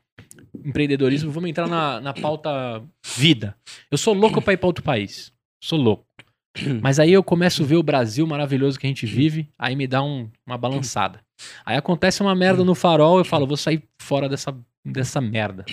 empreendedorismo, 0.65 1.31
vamos 1.31 1.51
entrar 1.51 1.69
na, 1.69 2.01
na 2.01 2.15
pauta 2.15 2.83
vida. 3.17 3.55
Eu 3.91 3.99
sou 3.99 4.15
louco 4.15 4.41
pra 4.41 4.53
ir 4.53 4.57
pra 4.57 4.67
outro 4.67 4.83
país. 4.85 5.33
Sou 5.63 5.79
louco. 5.79 6.05
Mas 6.81 6.99
aí 6.99 7.13
eu 7.13 7.23
começo 7.23 7.63
a 7.63 7.67
ver 7.67 7.77
o 7.77 7.83
Brasil 7.83 8.27
maravilhoso 8.27 8.79
que 8.79 8.87
a 8.87 8.89
gente 8.89 9.05
vive, 9.05 9.49
aí 9.59 9.77
me 9.77 9.87
dá 9.87 10.03
um- 10.03 10.31
uma 10.47 10.57
balançada. 10.57 11.21
Aí 11.67 11.77
acontece 11.77 12.23
uma 12.23 12.35
merda 12.35 12.65
no 12.65 12.75
farol, 12.75 13.19
eu 13.19 13.25
falo, 13.27 13.47
vou 13.47 13.59
sair 13.59 13.83
fora 14.01 14.27
dessa, 14.27 14.57
dessa 14.87 15.21
merda. 15.21 15.65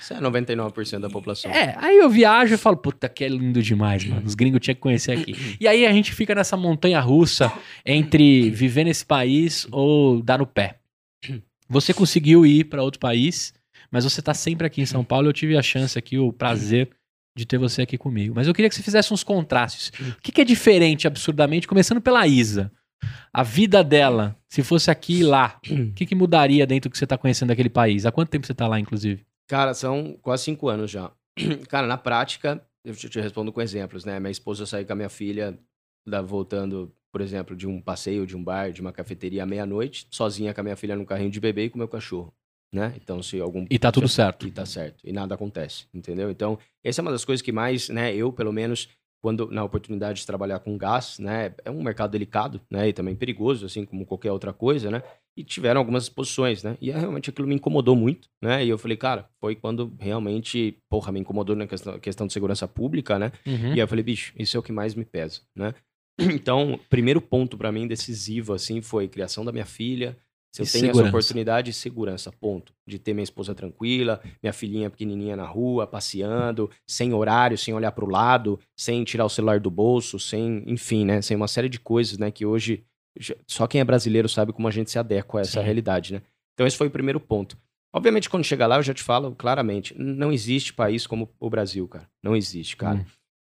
Isso 0.00 0.14
é 0.14 0.20
99% 0.20 0.98
da 0.98 1.10
população. 1.10 1.50
É, 1.50 1.76
aí 1.78 1.98
eu 1.98 2.08
viajo 2.08 2.54
e 2.54 2.56
falo, 2.56 2.76
puta, 2.76 3.08
que 3.08 3.22
é 3.22 3.28
lindo 3.28 3.62
demais, 3.62 4.04
mano. 4.04 4.26
Os 4.26 4.34
gringos 4.34 4.60
tinham 4.60 4.74
que 4.74 4.80
conhecer 4.80 5.12
aqui. 5.12 5.56
E 5.60 5.68
aí 5.68 5.86
a 5.86 5.92
gente 5.92 6.12
fica 6.12 6.34
nessa 6.34 6.56
montanha 6.56 6.98
russa 7.00 7.52
entre 7.84 8.50
viver 8.50 8.84
nesse 8.84 9.04
país 9.04 9.66
ou 9.70 10.22
dar 10.22 10.38
no 10.38 10.46
pé. 10.46 10.78
Você 11.68 11.92
conseguiu 11.92 12.46
ir 12.46 12.64
para 12.64 12.82
outro 12.82 12.98
país, 12.98 13.52
mas 13.90 14.04
você 14.04 14.22
tá 14.22 14.34
sempre 14.34 14.66
aqui 14.66 14.80
em 14.80 14.86
São 14.86 15.04
Paulo. 15.04 15.28
Eu 15.28 15.32
tive 15.32 15.56
a 15.56 15.62
chance 15.62 15.98
aqui, 15.98 16.18
o 16.18 16.32
prazer 16.32 16.90
de 17.36 17.46
ter 17.46 17.58
você 17.58 17.82
aqui 17.82 17.96
comigo. 17.96 18.34
Mas 18.34 18.46
eu 18.46 18.54
queria 18.54 18.68
que 18.68 18.74
você 18.74 18.82
fizesse 18.82 19.12
uns 19.12 19.24
contrastes. 19.24 19.88
O 20.18 20.20
que, 20.22 20.32
que 20.32 20.40
é 20.40 20.44
diferente, 20.44 21.06
absurdamente, 21.06 21.66
começando 21.66 22.00
pela 22.00 22.26
Isa? 22.26 22.70
A 23.32 23.42
vida 23.42 23.82
dela, 23.82 24.36
se 24.48 24.62
fosse 24.62 24.90
aqui 24.90 25.20
e 25.20 25.24
lá, 25.24 25.58
o 25.68 25.92
que, 25.92 26.06
que 26.06 26.14
mudaria 26.14 26.66
dentro 26.66 26.88
do 26.88 26.92
que 26.92 26.98
você 26.98 27.06
tá 27.06 27.16
conhecendo 27.16 27.48
daquele 27.48 27.70
país? 27.70 28.04
Há 28.04 28.12
quanto 28.12 28.28
tempo 28.28 28.46
você 28.46 28.54
tá 28.54 28.66
lá, 28.66 28.78
inclusive? 28.78 29.24
Cara, 29.48 29.74
são 29.74 30.16
quase 30.22 30.44
cinco 30.44 30.68
anos 30.68 30.90
já. 30.90 31.10
Cara, 31.68 31.86
na 31.86 31.96
prática, 31.96 32.62
eu 32.84 32.94
te 32.94 33.08
te 33.08 33.20
respondo 33.20 33.52
com 33.52 33.60
exemplos, 33.60 34.04
né? 34.04 34.18
Minha 34.20 34.30
esposa 34.30 34.66
saiu 34.66 34.86
com 34.86 34.92
a 34.92 34.96
minha 34.96 35.08
filha, 35.08 35.58
da, 36.06 36.20
voltando, 36.20 36.92
por 37.12 37.20
exemplo, 37.20 37.54
de 37.56 37.66
um 37.66 37.80
passeio, 37.80 38.26
de 38.26 38.36
um 38.36 38.42
bar, 38.42 38.72
de 38.72 38.80
uma 38.80 38.92
cafeteria 38.92 39.42
à 39.42 39.46
meia-noite, 39.46 40.06
sozinha 40.10 40.52
com 40.52 40.60
a 40.60 40.64
minha 40.64 40.76
filha 40.76 40.96
no 40.96 41.06
carrinho 41.06 41.30
de 41.30 41.40
bebê 41.40 41.64
e 41.64 41.70
com 41.70 41.76
o 41.76 41.78
meu 41.78 41.88
cachorro, 41.88 42.32
né? 42.72 42.94
Então, 42.96 43.22
se 43.22 43.40
algum... 43.40 43.66
E 43.70 43.78
tá 43.78 43.92
tudo 43.92 44.08
certo. 44.08 44.46
E 44.46 44.50
tá 44.50 44.66
certo. 44.66 45.06
E 45.06 45.12
nada 45.12 45.34
acontece, 45.34 45.86
entendeu? 45.94 46.30
Então, 46.30 46.58
essa 46.82 47.00
é 47.00 47.02
uma 47.02 47.12
das 47.12 47.24
coisas 47.24 47.42
que 47.42 47.52
mais, 47.52 47.88
né, 47.88 48.14
eu, 48.14 48.32
pelo 48.32 48.52
menos, 48.52 48.88
quando 49.22 49.48
na 49.50 49.62
oportunidade 49.62 50.20
de 50.20 50.26
trabalhar 50.26 50.58
com 50.58 50.76
gás, 50.76 51.18
né, 51.20 51.54
é 51.64 51.70
um 51.70 51.82
mercado 51.82 52.10
delicado, 52.10 52.60
né, 52.68 52.88
e 52.88 52.92
também 52.92 53.14
perigoso, 53.14 53.64
assim 53.64 53.84
como 53.84 54.04
qualquer 54.04 54.32
outra 54.32 54.52
coisa, 54.52 54.90
né? 54.90 55.02
E 55.34 55.42
tiveram 55.42 55.80
algumas 55.80 56.02
exposições, 56.02 56.62
né? 56.62 56.76
E 56.78 56.90
é, 56.90 56.98
realmente 56.98 57.30
aquilo 57.30 57.48
me 57.48 57.54
incomodou 57.54 57.96
muito, 57.96 58.28
né? 58.42 58.62
E 58.62 58.68
eu 58.68 58.76
falei, 58.76 58.98
cara, 58.98 59.30
foi 59.40 59.54
quando 59.54 59.90
realmente, 59.98 60.76
porra, 60.90 61.10
me 61.10 61.20
incomodou 61.20 61.56
na 61.56 61.66
questão, 61.66 61.98
questão 61.98 62.26
de 62.26 62.34
segurança 62.34 62.68
pública, 62.68 63.18
né? 63.18 63.32
Uhum. 63.46 63.68
E 63.68 63.72
aí 63.72 63.78
eu 63.78 63.88
falei, 63.88 64.04
bicho, 64.04 64.34
isso 64.38 64.56
é 64.56 64.60
o 64.60 64.62
que 64.62 64.72
mais 64.72 64.94
me 64.94 65.06
pesa, 65.06 65.40
né? 65.56 65.72
Então, 66.18 66.78
primeiro 66.90 67.20
ponto 67.22 67.56
pra 67.56 67.72
mim 67.72 67.86
decisivo, 67.86 68.52
assim, 68.52 68.82
foi 68.82 69.08
criação 69.08 69.42
da 69.42 69.52
minha 69.52 69.64
filha. 69.64 70.18
Se 70.52 70.60
eu 70.60 70.66
E 70.66 70.68
tenho 70.68 70.84
segurança. 70.86 71.00
essa 71.00 71.08
oportunidade, 71.08 71.72
segurança, 71.72 72.30
ponto. 72.30 72.74
De 72.86 72.98
ter 72.98 73.14
minha 73.14 73.24
esposa 73.24 73.54
tranquila, 73.54 74.20
minha 74.42 74.52
filhinha 74.52 74.90
pequenininha 74.90 75.34
na 75.34 75.46
rua, 75.46 75.86
passeando, 75.86 76.70
sem 76.86 77.14
horário, 77.14 77.56
sem 77.56 77.72
olhar 77.72 77.90
pro 77.92 78.06
lado, 78.08 78.60
sem 78.76 79.02
tirar 79.02 79.24
o 79.24 79.30
celular 79.30 79.58
do 79.58 79.70
bolso, 79.70 80.18
sem, 80.18 80.62
enfim, 80.66 81.06
né? 81.06 81.22
Sem 81.22 81.36
uma 81.36 81.48
série 81.48 81.70
de 81.70 81.80
coisas, 81.80 82.18
né? 82.18 82.30
Que 82.30 82.44
hoje 82.44 82.84
só 83.46 83.66
quem 83.66 83.80
é 83.80 83.84
brasileiro 83.84 84.28
sabe 84.28 84.52
como 84.52 84.68
a 84.68 84.70
gente 84.70 84.90
se 84.90 84.98
adequa 84.98 85.38
a 85.38 85.40
essa 85.42 85.58
Sim. 85.60 85.64
realidade, 85.64 86.12
né? 86.14 86.22
Então, 86.54 86.66
esse 86.66 86.76
foi 86.76 86.86
o 86.88 86.90
primeiro 86.90 87.18
ponto. 87.18 87.56
Obviamente, 87.94 88.28
quando 88.28 88.44
chegar 88.44 88.66
lá, 88.66 88.76
eu 88.76 88.82
já 88.82 88.92
te 88.94 89.02
falo 89.02 89.34
claramente: 89.34 89.94
não 89.98 90.30
existe 90.32 90.72
país 90.74 91.06
como 91.06 91.30
o 91.40 91.48
Brasil, 91.50 91.88
cara. 91.88 92.08
Não 92.22 92.36
existe, 92.36 92.76
cara. 92.76 92.98
Hum. 92.98 93.04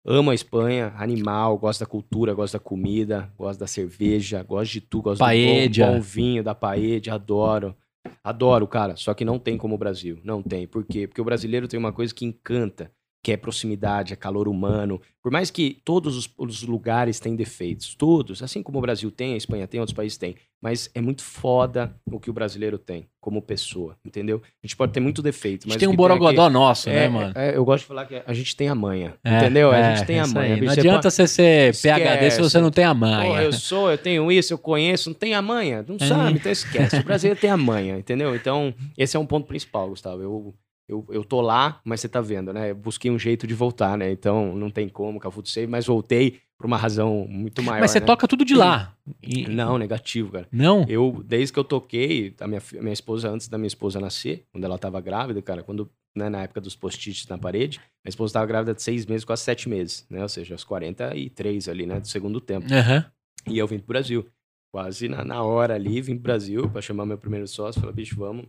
Amo 0.07 0.31
a 0.31 0.35
Espanha, 0.35 0.93
animal, 0.99 1.57
gosto 1.57 1.81
da 1.81 1.87
cultura, 1.87 2.35
gosto 2.35 2.53
da 2.53 2.59
comida, 2.59 3.33
gosto 3.39 3.61
da 3.61 3.67
cerveja, 3.67 4.43
gosto 4.43 4.73
de 4.73 4.81
tudo, 4.83 5.05
gosto 5.05 5.21
Paella. 5.21 5.69
do 5.71 5.87
bom, 5.87 5.95
bom 5.95 6.01
vinho, 6.03 6.45
da 6.45 6.55
paella, 6.55 7.15
adoro. 7.15 7.75
Adoro, 8.23 8.67
cara, 8.67 8.97
só 8.97 9.15
que 9.15 9.25
não 9.25 9.39
tem 9.39 9.57
como 9.57 9.75
o 9.75 9.79
Brasil, 9.79 10.21
não 10.23 10.43
tem. 10.43 10.67
Por 10.67 10.85
quê? 10.85 11.07
Porque 11.07 11.23
o 11.23 11.25
brasileiro 11.25 11.67
tem 11.67 11.81
uma 11.81 11.93
coisa 11.93 12.15
que 12.15 12.27
encanta, 12.27 12.93
que 13.25 13.33
é 13.33 13.39
proximidade, 13.39 14.13
é 14.13 14.17
calor 14.17 14.47
humano. 14.47 15.01
Por 15.23 15.33
mais 15.33 15.51
que 15.51 15.81
todos 15.83 16.15
os, 16.15 16.29
os 16.37 16.63
lugares 16.63 17.19
têm 17.19 17.35
defeitos, 17.35 17.95
todos, 17.95 18.43
assim 18.43 18.63
como 18.63 18.77
o 18.79 18.83
Brasil 18.83 19.11
tem, 19.11 19.33
a 19.33 19.37
Espanha 19.39 19.67
tem, 19.67 19.81
outros 19.81 19.97
países 19.97 20.19
têm, 20.19 20.35
mas 20.61 20.91
é 20.95 21.01
muito 21.01 21.23
foda 21.25 21.95
o 22.05 22.21
que 22.21 22.29
o 22.29 22.33
brasileiro 22.35 22.77
tem 22.77 23.09
como 23.19 23.41
pessoa, 23.41 23.97
entendeu? 24.05 24.43
A 24.63 24.67
gente 24.67 24.77
pode 24.77 24.93
ter 24.93 25.01
muito 25.01 25.23
defeito, 25.23 25.63
A 25.65 25.69
mas 25.69 25.73
gente 25.75 25.81
tem 25.81 25.89
um 25.89 25.97
borogodó 25.97 26.51
nosso, 26.51 26.91
né, 26.91 27.07
é, 27.07 27.09
mano? 27.09 27.33
é, 27.35 27.57
eu 27.57 27.65
gosto 27.65 27.85
de 27.85 27.89
falar 27.89 28.05
que 28.05 28.23
a 28.27 28.33
gente 28.35 28.55
tem 28.55 28.69
a 28.69 28.75
manha, 28.75 29.15
É, 29.25 29.39
entendeu? 29.39 29.73
é, 29.73 29.81
a 29.83 29.95
gente 29.97 30.07
tem 30.07 30.21
a 30.21 30.27
manha. 30.27 30.57
Não 30.59 30.71
adianta 30.71 31.09
você 31.11 31.27
ser 31.27 31.71
Esquece. 31.71 31.89
PHD 32.05 32.31
se 32.31 32.43
você 32.43 32.61
não 32.61 32.71
tem 32.71 32.85
a 32.85 32.93
manha. 32.93 33.31
Pô, 33.33 33.39
eu 33.39 33.53
sou, 33.55 33.91
eu 33.91 33.97
tenho 33.97 34.31
isso, 34.31 34.53
eu 34.53 34.59
conheço, 34.59 35.09
não 35.09 35.15
tem 35.15 35.33
a 35.33 35.41
manha? 35.41 35.83
Não 35.89 35.97
É. 35.99 36.07
sabe, 36.07 36.33
então 36.39 36.53
esquece. 36.53 36.99
O 36.99 37.03
brasileiro 37.03 37.41
tem 37.41 37.49
a 37.49 37.57
manha, 37.57 37.97
entendeu? 37.99 38.37
Então, 38.37 38.75
esse 38.99 39.17
é 39.17 39.21
um 39.21 39.25
ponto 39.25 39.47
principal, 39.47 39.89
Gustavo. 39.89 40.21
Eu, 40.23 40.55
eu, 40.89 41.05
eu 41.11 41.25
tô 41.25 41.41
lá, 41.41 41.81
mas 41.85 42.01
você 42.01 42.09
tá 42.09 42.21
vendo, 42.21 42.53
né? 42.53 42.71
Eu 42.71 42.75
busquei 42.75 43.11
um 43.11 43.19
jeito 43.19 43.47
de 43.47 43.55
voltar, 43.55 43.97
né? 43.97 44.11
Então, 44.11 44.55
não 44.55 44.71
tem 44.71 44.89
como, 44.89 45.21
eu 45.23 45.45
sei, 45.45 45.67
mas 45.67 45.87
voltei 45.87 46.41
por 46.59 46.67
uma 46.67 46.77
razão 46.77 47.27
muito 47.29 47.63
maior. 47.63 47.81
Mas 47.81 47.91
você 47.91 48.01
né? 48.01 48.07
toca 48.07 48.29
tudo 48.29 48.45
de 48.45 48.55
lá. 48.55 48.95
E- 49.23 49.47
Não, 49.47 49.77
negativo, 49.77 50.33
cara. 50.33 50.49
Não? 50.51 50.87
Eu, 50.89 51.23
desde 51.27 51.53
que 51.53 51.59
eu 51.59 51.65
toquei, 51.65 52.35
a 52.41 52.47
minha, 52.47 52.63
minha 52.81 52.93
esposa, 52.93 53.29
antes 53.29 53.49
da 53.49 53.59
minha 53.59 53.67
esposa 53.67 54.01
nascer, 54.01 54.47
quando 54.51 54.65
ela 54.65 54.79
tava 54.79 54.99
grávida, 54.99 55.43
cara, 55.43 55.63
quando, 55.63 55.91
né, 56.17 56.31
na 56.31 56.43
época 56.43 56.59
dos 56.61 56.75
post-its 56.75 57.29
na 57.29 57.37
parede, 57.37 57.79
minha 58.03 58.09
esposa 58.09 58.33
tava 58.35 58.47
grávida 58.47 58.73
de 58.75 58.83
seis 58.83 59.05
meses, 59.05 59.23
quase 59.25 59.43
sete 59.43 59.69
meses, 59.69 60.07
né? 60.09 60.23
Ou 60.23 60.29
seja, 60.29 60.55
aos 60.55 60.65
43 60.65 61.69
ali, 61.69 61.85
né, 61.85 62.01
do 62.01 62.09
segundo 62.09 62.41
tempo. 62.41 62.73
Aham. 62.73 63.05
E 63.47 63.59
eu 63.59 63.67
vim 63.67 63.79
pro 63.79 63.89
Brasil. 63.89 64.27
Quase 64.73 65.07
na, 65.07 65.23
na 65.25 65.43
hora 65.43 65.75
ali, 65.75 66.01
vim 66.01 66.15
pro 66.15 66.23
Brasil 66.23 66.69
pra 66.71 66.81
chamar 66.81 67.05
meu 67.07 67.19
primeiro 67.19 67.47
sócio. 67.47 67.81
Falei, 67.81 67.95
bicho, 67.95 68.17
vamos. 68.17 68.47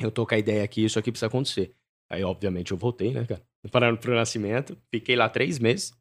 Eu 0.00 0.10
tô 0.10 0.26
com 0.26 0.34
a 0.34 0.38
ideia 0.38 0.64
aqui, 0.64 0.84
isso 0.84 0.98
aqui 0.98 1.10
precisa 1.10 1.26
acontecer. 1.26 1.72
Aí, 2.10 2.24
obviamente, 2.24 2.72
eu 2.72 2.76
voltei, 2.76 3.12
né, 3.12 3.24
cara? 3.24 3.42
Parando 3.70 3.98
pro 3.98 4.14
nascimento. 4.14 4.76
Fiquei 4.92 5.14
lá 5.14 5.28
três 5.28 5.58
meses. 5.58 5.92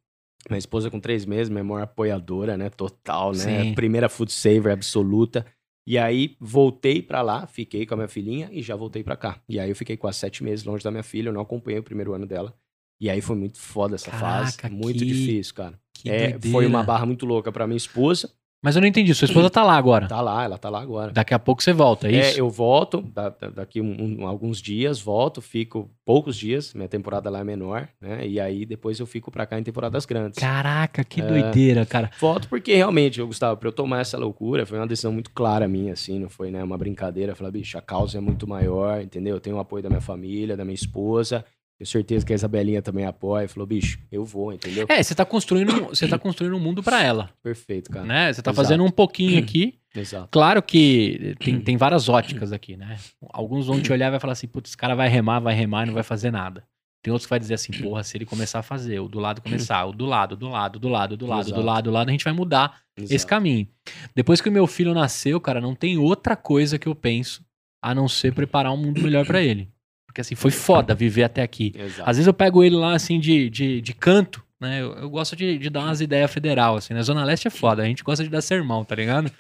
Minha 0.50 0.58
esposa 0.58 0.90
com 0.90 1.00
três 1.00 1.26
meses, 1.26 1.50
minha 1.50 1.64
maior 1.64 1.84
apoiadora, 1.84 2.58
né? 2.58 2.70
Total, 2.70 3.32
né? 3.34 3.38
Sim. 3.66 3.74
Primeira 3.76 4.08
food 4.08 4.32
saver 4.32 4.72
absoluta. 4.72 5.46
E 5.86 5.98
aí, 5.98 6.38
voltei 6.40 7.02
pra 7.02 7.22
lá, 7.22 7.46
fiquei 7.48 7.86
com 7.86 7.94
a 7.96 7.98
minha 7.98 8.08
filhinha 8.08 8.48
e 8.52 8.62
já 8.62 8.76
voltei 8.76 9.04
pra 9.04 9.18
cá. 9.18 9.42
E 9.50 9.60
aí, 9.60 9.70
eu 9.70 9.76
fiquei 9.76 9.98
quase 9.98 10.20
sete 10.20 10.44
meses 10.44 10.64
longe 10.64 10.84
da 10.84 10.92
minha 10.92 11.04
filha. 11.04 11.30
Eu 11.30 11.34
não 11.34 11.42
acompanhei 11.42 11.80
o 11.80 11.84
primeiro 11.84 12.14
ano 12.14 12.26
dela. 12.26 12.56
E 13.02 13.10
aí, 13.10 13.22
foi 13.22 13.36
muito 13.36 13.58
foda 13.60 13.96
essa 13.96 14.12
fase. 14.12 14.58
Caraca, 14.58 14.76
Muito 14.76 15.00
que- 15.00 15.06
difícil, 15.06 15.54
cara. 15.54 15.80
É, 16.06 16.40
foi 16.40 16.66
uma 16.66 16.82
barra 16.84 17.06
muito 17.06 17.26
louca 17.26 17.52
pra 17.52 17.68
minha 17.68 17.76
esposa. 17.78 18.32
Mas 18.62 18.76
eu 18.76 18.82
não 18.82 18.88
entendi. 18.90 19.14
Sua 19.16 19.26
esposa 19.26 19.50
tá 19.50 19.64
lá 19.64 19.78
agora. 19.78 20.08
Tá 20.08 20.20
lá, 20.20 20.44
ela 20.44 20.58
tá 20.58 20.70
lá 20.70 20.82
agora. 20.82 21.12
Daqui 21.14 21.34
a 21.34 21.40
pouco 21.40 21.64
você 21.64 21.72
volta, 21.72 22.10
é 22.10 22.16
É, 22.16 22.20
isso? 22.32 22.40
eu 22.40 22.50
volto, 22.50 23.02
da- 23.02 23.30
da- 23.30 23.50
daqui 23.50 23.80
um- 23.80 24.20
um- 24.24 24.28
alguns 24.28 24.62
dias, 24.62 25.00
volto, 25.00 25.42
fico 25.42 25.90
poucos 26.06 26.36
dias, 26.36 26.74
minha 26.74 26.88
temporada 26.90 27.30
lá 27.30 27.40
é 27.40 27.44
menor, 27.44 27.88
né? 28.02 28.28
E 28.28 28.38
aí 28.40 28.66
depois 28.66 29.00
eu 29.00 29.06
fico 29.06 29.32
pra 29.32 29.46
cá 29.46 29.58
em 29.58 29.64
temporadas 29.64 30.06
grandes. 30.06 30.38
Caraca, 30.40 31.04
que 31.06 31.22
É. 31.22 31.26
doideira, 31.26 31.86
cara. 31.86 32.12
Volto 32.20 32.50
porque 32.50 32.76
realmente, 32.76 33.20
eu, 33.20 33.28
Gustavo, 33.28 33.56
pra 33.58 33.70
eu 33.70 33.74
tomar 33.74 34.02
essa 34.02 34.18
loucura, 34.18 34.66
foi 34.66 34.78
uma 34.78 34.88
decisão 34.88 35.14
muito 35.14 35.32
clara 35.32 35.66
minha, 35.68 35.94
assim, 35.94 36.20
não 36.20 36.30
foi 36.30 36.52
né, 36.52 36.62
uma 36.62 36.78
brincadeira. 36.78 37.36
Falar, 37.36 37.52
bicho, 37.52 37.78
a 37.78 37.82
causa 37.82 38.18
é 38.18 38.22
muito 38.22 38.46
maior, 38.48 39.02
entendeu? 39.02 39.36
Eu 39.36 39.40
tenho 39.42 39.56
o 39.56 39.60
apoio 39.60 39.82
da 39.84 39.90
minha 39.90 40.02
família, 40.02 40.58
da 40.58 40.66
minha 40.66 40.76
esposa, 40.76 41.46
tenho 41.80 41.88
certeza 41.88 42.26
que 42.26 42.34
a 42.34 42.36
Isabelinha 42.36 42.82
também 42.82 43.06
apoia. 43.06 43.48
Falou, 43.48 43.66
bicho, 43.66 43.98
eu 44.12 44.26
vou, 44.26 44.52
entendeu? 44.54 44.86
É, 44.90 45.02
você 45.02 45.16
tá 45.16 45.24
construindo, 45.26 45.74
um- 45.74 45.88
você 45.88 46.08
tá 46.08 46.20
construindo 46.20 46.54
um 46.56 46.60
mundo 46.60 46.84
pra 46.84 47.02
ela, 47.02 47.30
Perfeito, 47.42 47.90
cara. 47.90 48.06
né? 48.06 48.34
Você 48.34 48.42
tá 48.42 48.52
Exato. 48.52 48.56
fazendo 48.68 48.84
um 48.84 48.92
pouquinho 48.92 49.40
aqui. 49.42 49.80
Exato. 49.96 50.28
Claro 50.30 50.62
que 50.62 51.36
tem, 51.40 51.60
tem 51.62 51.78
várias 51.78 52.10
óticas 52.10 52.52
aqui, 52.52 52.76
né? 52.78 52.98
Alguns 53.32 53.66
vão 53.66 53.82
te 53.82 53.92
olhar 53.92 54.08
e 54.08 54.12
vai 54.12 54.20
falar 54.20 54.34
assim, 54.34 54.46
putz, 54.48 54.70
esse 54.72 54.78
cara 54.78 54.94
vai 54.94 55.08
remar, 55.10 55.40
vai 55.40 55.56
remar 55.56 55.84
e 55.84 55.88
não 55.88 55.94
vai 55.94 56.04
fazer 56.04 56.30
nada. 56.32 56.64
Tem 57.02 57.14
outros 57.14 57.26
que 57.26 57.30
vai 57.30 57.40
dizer 57.40 57.54
assim, 57.54 57.72
porra, 57.72 58.04
se 58.04 58.18
ele 58.18 58.26
começar 58.26 58.60
a 58.60 58.62
fazer, 58.62 59.00
o 59.00 59.08
do 59.08 59.20
lado 59.20 59.42
começar, 59.42 59.86
o 59.86 59.94
do 59.94 60.06
lado, 60.06 60.36
do 60.36 60.50
lado, 60.50 60.78
do 60.78 60.90
lado, 60.90 61.16
do 61.18 61.26
lado, 61.26 61.46
do 61.46 61.50
Exato. 61.52 61.62
lado, 61.66 61.84
do 61.86 61.92
lado, 61.92 62.10
a 62.10 62.12
gente 62.12 62.26
vai 62.26 62.34
mudar 62.34 62.82
esse 62.98 63.16
exato. 63.16 63.30
caminho. 63.30 63.66
Depois 64.14 64.42
que 64.42 64.50
o 64.50 64.52
meu 64.52 64.68
filho 64.68 64.94
nasceu, 64.94 65.40
cara, 65.40 65.62
não 65.62 65.74
tem 65.74 65.98
outra 65.98 66.36
coisa 66.36 66.78
que 66.78 66.88
eu 66.88 66.94
penso 66.94 67.42
a 67.82 67.96
não 67.96 68.10
ser 68.10 68.34
preparar 68.34 68.74
um 68.74 68.78
mundo 68.78 69.02
melhor 69.02 69.26
pra 69.26 69.42
ele. 69.42 69.70
Porque 70.10 70.22
assim, 70.22 70.34
foi 70.34 70.50
foda 70.50 70.96
viver 70.96 71.24
até 71.24 71.44
aqui. 71.44 71.72
Exato. 71.78 72.10
Às 72.10 72.18
vezes 72.18 72.26
eu 72.26 72.34
pego 72.34 72.64
ele 72.64 72.76
lá 72.76 72.94
assim 72.96 73.20
de, 73.20 73.48
de, 73.48 73.80
de 73.80 73.94
canto, 73.94 74.44
né? 74.60 74.82
Eu, 74.82 74.94
eu 74.94 75.10
gosto 75.10 75.36
de, 75.36 75.56
de 75.60 75.70
dar 75.70 75.82
umas 75.82 76.02
ideias 76.02 76.32
federal, 76.34 76.76
assim, 76.78 76.96
né? 76.96 77.02
Zona 77.04 77.24
Leste 77.24 77.48
é 77.48 77.52
foda, 77.52 77.84
a 77.84 77.86
gente 77.86 78.04
gosta 78.04 78.24
de 78.24 78.30
dar 78.30 78.42
sermão, 78.42 78.84
tá 78.84 78.96
ligado? 78.96 79.32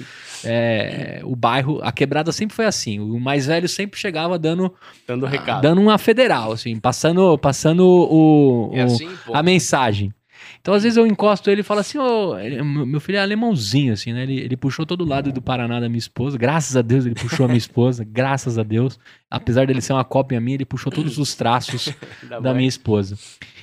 É, 0.45 1.22
o 1.24 1.36
bairro, 1.36 1.80
a 1.82 1.91
quebrada 1.91 2.32
sempre 2.32 2.55
foi 2.55 2.65
assim. 2.65 2.99
O 2.99 3.20
mais 3.20 3.47
velho 3.47 3.67
sempre 3.67 3.99
chegava 3.99 4.38
dando, 4.38 4.72
Dando 5.07 5.26
recado. 5.26 5.61
dando 5.61 5.82
uma 5.82 5.97
federal, 5.97 6.51
assim, 6.51 6.80
passando, 6.80 7.36
passando 7.39 7.84
o, 7.84 8.70
É 8.74 8.84
o- 8.84 8.86
assim, 8.86 9.09
pô. 9.26 9.36
a 9.36 9.41
mensagem. 9.41 10.13
Então, 10.62 10.74
às 10.74 10.84
vezes, 10.84 10.97
eu 10.97 11.07
encosto 11.07 11.49
ele 11.49 11.62
e 11.62 11.64
falo 11.64 11.80
assim: 11.80 11.97
ô, 11.97 12.38
ele- 12.38 12.62
meu 12.62 12.99
filho 12.99 13.18
é 13.18 13.22
alemãozinho, 13.22 13.93
assim, 13.93 14.12
né? 14.14 14.24
Ele, 14.24 14.39
ele 14.39 14.57
puxou 14.57 14.86
todo 14.86 15.05
lado 15.05 15.32
do 15.32 15.41
Paraná 15.41 15.80
da 15.80 15.88
minha 15.88 15.97
esposa. 15.99 16.38
Graças 16.38 16.76
a 16.76 16.82
Deus, 16.82 17.05
ele 17.05 17.16
puxou 17.16 17.45
a 17.45 17.47
minha 17.47 17.57
esposa. 17.57 18.03
graças 18.03 18.57
a 18.57 18.64
Deus. 18.64 18.99
Apesar 19.30 19.66
dele 19.68 19.82
ser 19.82 19.93
uma 19.93 20.03
cópia 20.03 20.39
minha, 20.41 20.55
ele 20.55 20.66
puxou 20.66 20.91
todos 20.91 21.18
os 21.18 21.34
traços 21.36 21.93
da 22.30 22.41
mais. 22.41 22.55
minha 22.57 22.68
esposa. 22.70 23.18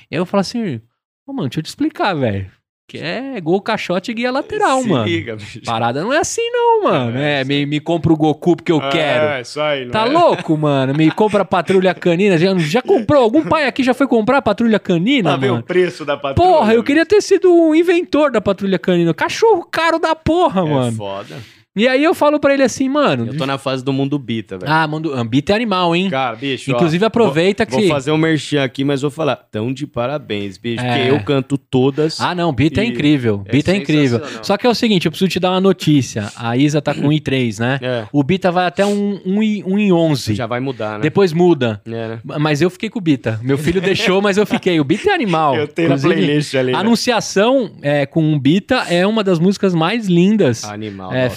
E 0.09 0.15
aí 0.15 0.19
eu 0.21 0.25
falo 0.25 0.41
assim: 0.41 0.81
ô, 1.25 1.33
mano, 1.33 1.49
deixa 1.49 1.59
eu 1.59 1.63
te 1.63 1.67
explicar, 1.67 2.13
velho. 2.15 2.49
Que 2.89 2.99
é 2.99 3.41
gol, 3.41 3.59
caixote 3.61 4.11
e 4.11 4.13
guia 4.13 4.31
lateral, 4.31 4.81
Se 4.81 4.87
mano. 4.87 5.03
liga, 5.03 5.35
bicho. 5.35 5.59
Parada 5.65 6.01
não 6.01 6.13
é 6.13 6.19
assim, 6.19 6.49
não, 6.51 6.83
mano. 6.83 7.17
É, 7.17 7.41
É, 7.41 7.43
me, 7.43 7.65
me 7.65 7.81
compra 7.81 8.13
o 8.13 8.15
Goku 8.15 8.55
porque 8.55 8.71
eu 8.71 8.79
quero. 8.79 9.25
É, 9.25 9.41
isso 9.41 9.59
aí, 9.59 9.89
Tá 9.89 10.05
é? 10.07 10.09
louco, 10.09 10.55
mano? 10.57 10.93
Me 10.95 11.11
compra 11.11 11.41
a 11.41 11.45
patrulha 11.45 11.93
canina. 11.93 12.37
Já, 12.37 12.57
já 12.57 12.81
comprou? 12.81 13.21
Algum 13.21 13.43
pai 13.43 13.67
aqui 13.67 13.83
já 13.83 13.93
foi 13.93 14.07
comprar 14.07 14.37
a 14.37 14.41
patrulha 14.41 14.79
canina, 14.79 15.35
vem 15.35 15.49
mano? 15.49 15.61
o 15.61 15.65
preço 15.65 16.05
da 16.05 16.15
patrulha. 16.15 16.49
Porra, 16.49 16.73
eu 16.75 16.81
queria 16.81 17.05
ter 17.05 17.21
sido 17.21 17.53
o 17.53 17.75
inventor 17.75 18.31
da 18.31 18.39
patrulha 18.39 18.79
canina. 18.79 19.13
Cachorro 19.13 19.67
caro 19.69 19.99
da 19.99 20.15
porra, 20.15 20.61
É 20.61 20.69
mano. 20.69 20.95
foda. 20.95 21.35
E 21.77 21.87
aí 21.87 22.03
eu 22.03 22.13
falo 22.13 22.39
pra 22.39 22.53
ele 22.53 22.63
assim, 22.63 22.89
mano. 22.89 23.27
Eu 23.27 23.37
tô 23.37 23.45
na 23.45 23.57
fase 23.57 23.83
do 23.83 23.93
mundo 23.93 24.17
bita, 24.17 24.57
velho. 24.57 24.71
Ah, 24.71 24.87
mando. 24.87 25.13
Ambita 25.13 25.53
é 25.53 25.55
animal, 25.55 25.95
hein? 25.95 26.09
Cara, 26.09 26.35
bicho, 26.35 26.71
ó, 26.71 26.75
Inclusive, 26.75 27.05
aproveita 27.05 27.65
vou, 27.65 27.79
que. 27.79 27.85
Vou 27.85 27.95
fazer 27.95 28.11
um 28.11 28.17
merchan 28.17 28.63
aqui, 28.63 28.83
mas 28.83 29.01
vou 29.01 29.11
falar. 29.11 29.35
Tão 29.35 29.71
de 29.71 29.85
parabéns, 29.85 30.57
bicho. 30.57 30.83
É. 30.83 30.97
Porque 30.97 31.11
eu 31.11 31.23
canto 31.23 31.57
todas. 31.57 32.19
Ah, 32.19 32.33
não, 32.33 32.51
Bita 32.51 32.81
é 32.81 32.85
E 32.85 32.89
incrível. 32.89 33.43
é 33.45 33.51
Bita 33.51 33.71
é 33.71 33.75
incrível. 33.77 34.21
Só 34.41 34.57
que 34.57 34.65
é 34.65 34.69
o 34.69 34.73
seguinte, 34.75 35.05
eu 35.05 35.11
preciso 35.11 35.29
te 35.29 35.39
dar 35.39 35.51
uma 35.51 35.61
notícia. 35.61 36.31
A 36.35 36.57
Isa 36.57 36.81
tá 36.81 36.93
com 36.93 37.09
i3, 37.09 37.59
né? 37.59 37.79
É, 37.81 38.05
O 38.11 38.23
Bita 38.23 38.51
vai 38.51 38.65
até 38.65 38.85
um, 38.85 39.19
um, 39.25 39.39
um 39.39 39.77
em 39.77 39.91
11. 39.91 40.33
já 40.33 40.47
vai 40.47 40.59
mudar, 40.59 40.97
né? 40.97 41.03
Depois 41.03 41.31
muda. 41.33 41.81
É, 41.85 41.89
né? 41.89 42.19
Mas 42.23 42.61
eu 42.61 42.69
fiquei 42.69 42.89
com 42.89 42.99
o 42.99 43.01
Bita. 43.01 43.39
Meu 43.43 43.57
filho 43.57 43.79
deixou, 43.81 44.21
mas 44.21 44.37
eu 44.37 44.45
fiquei. 44.45 44.79
O 44.79 44.83
Bita 44.83 45.09
é 45.11 45.13
animal. 45.13 45.55
Eu 45.57 45.67
tenho 45.67 45.89
na 45.89 45.95
Inclusive, 45.95 46.21
playlist 46.23 46.55
ali. 46.55 46.71
né? 46.71 46.77
Anunciação 46.77 47.71
é, 47.81 48.05
com 48.05 48.33
o 48.33 48.39
Bita 48.39 48.85
é 48.89 49.05
uma 49.05 49.23
das 49.23 49.39
músicas 49.39 49.73
mais 49.73 50.07
lindas 50.07 50.63
Animal. 50.63 51.13
é, 51.13 51.23
nossa, 51.25 51.35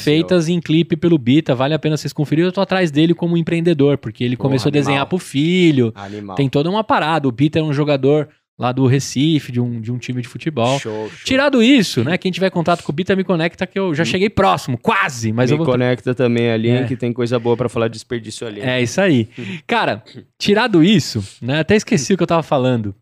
em 0.49 0.61
clipe 0.61 0.97
pelo 0.97 1.19
Bita. 1.19 1.55
Vale 1.55 1.75
a 1.75 1.79
pena 1.79 1.97
vocês 1.97 2.13
conferirem. 2.13 2.47
Eu 2.47 2.53
tô 2.53 2.61
atrás 2.61 2.91
dele 2.91 3.15
como 3.15 3.37
empreendedor, 3.37 3.99
porque 3.99 4.23
ele 4.25 4.37
começou 4.37 4.69
a 4.69 4.73
desenhar 4.73 5.07
pro 5.07 5.19
filho. 5.19 5.93
Animal. 5.95 6.37
Tem 6.37 6.49
toda 6.49 6.69
uma 6.71 6.85
parada. 6.85 7.27
O 7.29 7.33
Bita 7.33 7.59
é 7.59 7.63
um 7.63 7.73
jogador 7.73 8.29
lá 8.59 8.73
do 8.73 8.87
Recife, 8.87 9.51
de 9.51 9.59
um, 9.59 9.81
de 9.81 9.91
um 9.91 9.97
time 9.97 10.21
de 10.21 10.29
futebol. 10.29 10.79
Show, 10.79 11.09
show. 11.09 11.25
Tirado 11.25 11.63
isso, 11.63 12.05
né? 12.05 12.19
Quem 12.19 12.31
tiver 12.31 12.51
contato 12.51 12.83
com 12.85 12.93
o 12.93 12.95
Bita 12.95 13.17
me 13.17 13.25
conecta, 13.25 13.67
que 13.67 13.79
eu 13.79 13.95
já 13.95 14.05
cheguei 14.05 14.29
próximo, 14.29 14.77
quase, 14.77 15.33
mas 15.33 15.51
Me 15.51 15.55
eu 15.55 15.59
vou. 15.59 15.67
conecta 15.67 16.15
também 16.15 16.51
ali, 16.51 16.69
É. 16.69 16.85
que 16.85 16.95
tem 16.95 17.11
coisa 17.11 17.39
boa 17.39 17.57
pra 17.57 17.71
falar 17.71 17.89
de 17.89 17.95
desperdício 17.95 18.47
ali. 18.47 18.61
É 18.61 18.83
isso 18.83 19.01
aí. 19.01 19.29
Cara, 19.67 20.03
tirado 20.39 20.85
isso, 20.85 21.25
né? 21.41 21.61
Até 21.61 21.75
esqueci 21.75 22.13
o 22.13 22.19
que 22.19 22.23
eu 22.23 22.27
tava 22.27 22.43
falando. 22.43 22.95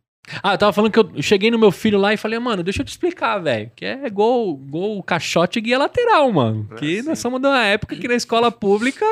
Ah, 0.42 0.54
eu 0.54 0.58
tava 0.58 0.72
falando 0.72 0.92
que 0.92 0.98
eu 0.98 1.22
cheguei 1.22 1.50
no 1.50 1.58
meu 1.58 1.70
filho 1.70 1.98
lá 1.98 2.12
e 2.12 2.16
falei, 2.16 2.38
mano, 2.38 2.62
deixa 2.62 2.82
eu 2.82 2.84
te 2.84 2.88
explicar, 2.90 3.38
velho. 3.38 3.70
Que 3.74 3.84
é 3.84 4.10
gol, 4.10 4.56
gol, 4.56 5.02
caixote 5.02 5.58
e 5.58 5.62
guia 5.62 5.78
lateral, 5.78 6.32
mano. 6.32 6.68
É, 6.72 6.74
Que 6.76 7.02
sim. 7.02 7.08
nós 7.08 7.18
somos 7.18 7.40
de 7.40 7.46
uma 7.48 7.64
época 7.64 7.96
que 7.96 8.08
na 8.08 8.14
escola 8.14 8.50
pública, 8.50 9.04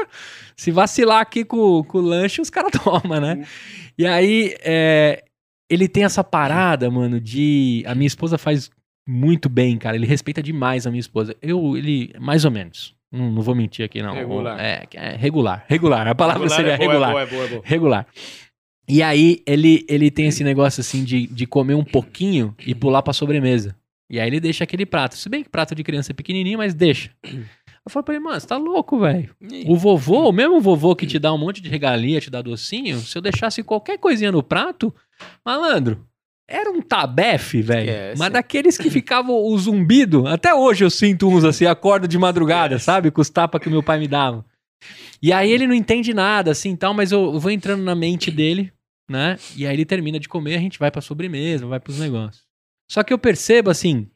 se 0.56 0.70
vacilar 0.70 1.20
aqui 1.20 1.44
com, 1.44 1.82
com 1.84 1.98
o 1.98 2.02
lanche, 2.02 2.40
os 2.40 2.50
caras 2.50 2.72
tomam, 2.82 3.20
né? 3.20 3.46
E 3.98 4.06
aí, 4.06 4.54
é, 4.60 5.24
ele 5.70 5.88
tem 5.88 6.04
essa 6.04 6.22
parada, 6.22 6.90
mano, 6.90 7.20
de. 7.20 7.82
A 7.86 7.94
minha 7.94 8.06
esposa 8.06 8.38
faz 8.38 8.70
muito 9.06 9.48
bem, 9.48 9.76
cara. 9.78 9.96
Ele 9.96 10.06
respeita 10.06 10.42
demais 10.42 10.86
a 10.86 10.90
minha 10.90 11.00
esposa. 11.00 11.34
Eu, 11.40 11.76
ele, 11.76 12.12
mais 12.20 12.44
ou 12.44 12.50
menos. 12.50 12.94
Não, 13.10 13.30
não 13.30 13.42
vou 13.42 13.54
mentir 13.54 13.84
aqui, 13.84 14.02
não. 14.02 14.12
Regular. 14.14 14.58
É, 14.60 14.84
é 14.94 15.16
regular. 15.16 15.64
Regular. 15.68 16.08
A 16.08 16.14
palavra 16.14 16.48
seria 16.48 16.72
é 16.72 16.76
boa, 16.76 16.88
regular. 16.88 17.10
É 17.10 17.12
boa, 17.12 17.22
é 17.22 17.26
boa, 17.26 17.44
é 17.44 17.48
boa. 17.48 17.62
Regular. 17.64 18.06
E 18.88 19.02
aí, 19.02 19.42
ele, 19.46 19.84
ele 19.88 20.10
tem 20.10 20.28
esse 20.28 20.44
negócio 20.44 20.80
assim 20.80 21.02
de, 21.02 21.26
de 21.26 21.46
comer 21.46 21.74
um 21.74 21.84
pouquinho 21.84 22.54
e 22.64 22.74
pular 22.74 23.02
pra 23.02 23.12
sobremesa. 23.12 23.74
E 24.08 24.20
aí 24.20 24.28
ele 24.28 24.40
deixa 24.40 24.64
aquele 24.64 24.86
prato. 24.86 25.16
Se 25.16 25.28
bem 25.28 25.42
que 25.42 25.48
prato 25.48 25.74
de 25.74 25.82
criança 25.82 26.12
é 26.12 26.14
pequenininho, 26.14 26.58
mas 26.58 26.74
deixa. 26.74 27.10
Eu 27.24 27.90
falo 27.90 28.04
pra 28.04 28.14
ele, 28.14 28.24
mano, 28.24 28.40
você 28.40 28.46
tá 28.46 28.56
louco, 28.56 28.98
velho. 28.98 29.30
O 29.66 29.76
vovô, 29.76 30.28
o 30.28 30.32
mesmo 30.32 30.60
vovô 30.60 30.94
que 30.94 31.06
te 31.06 31.18
dá 31.18 31.32
um 31.32 31.38
monte 31.38 31.60
de 31.60 31.68
regalia, 31.68 32.20
te 32.20 32.30
dá 32.30 32.42
docinho, 32.42 32.98
se 32.98 33.16
eu 33.16 33.22
deixasse 33.22 33.62
qualquer 33.62 33.98
coisinha 33.98 34.32
no 34.32 34.42
prato, 34.42 34.94
malandro, 35.44 36.04
era 36.48 36.70
um 36.70 36.80
tabefe, 36.80 37.62
velho. 37.62 38.16
Mas 38.18 38.32
daqueles 38.32 38.78
que 38.78 38.90
ficavam 38.90 39.36
o 39.36 39.58
zumbido, 39.58 40.26
até 40.26 40.54
hoje 40.54 40.84
eu 40.84 40.90
sinto 40.90 41.28
uns 41.28 41.44
assim, 41.44 41.66
acordo 41.66 42.06
de 42.06 42.18
madrugada, 42.18 42.78
sabe? 42.78 43.10
Com 43.10 43.20
os 43.20 43.30
tapas 43.30 43.60
que 43.60 43.70
meu 43.70 43.82
pai 43.82 43.98
me 43.98 44.08
dava. 44.08 44.44
E 45.22 45.32
aí 45.32 45.50
ele 45.50 45.66
não 45.66 45.74
entende 45.74 46.12
nada, 46.12 46.50
assim, 46.50 46.76
tal, 46.76 46.92
mas 46.94 47.10
eu 47.10 47.38
vou 47.38 47.50
entrando 47.50 47.82
na 47.82 47.94
mente 47.94 48.30
dele, 48.30 48.72
né? 49.08 49.38
E 49.56 49.66
aí 49.66 49.74
ele 49.74 49.84
termina 49.84 50.18
de 50.18 50.28
comer, 50.28 50.56
a 50.56 50.60
gente 50.60 50.78
vai 50.78 50.90
pra 50.90 51.00
sobremesa, 51.00 51.66
vai 51.66 51.80
pros 51.80 51.98
negócios. 51.98 52.44
Só 52.90 53.02
que 53.02 53.12
eu 53.12 53.18
percebo, 53.18 53.70
assim, 53.70 54.08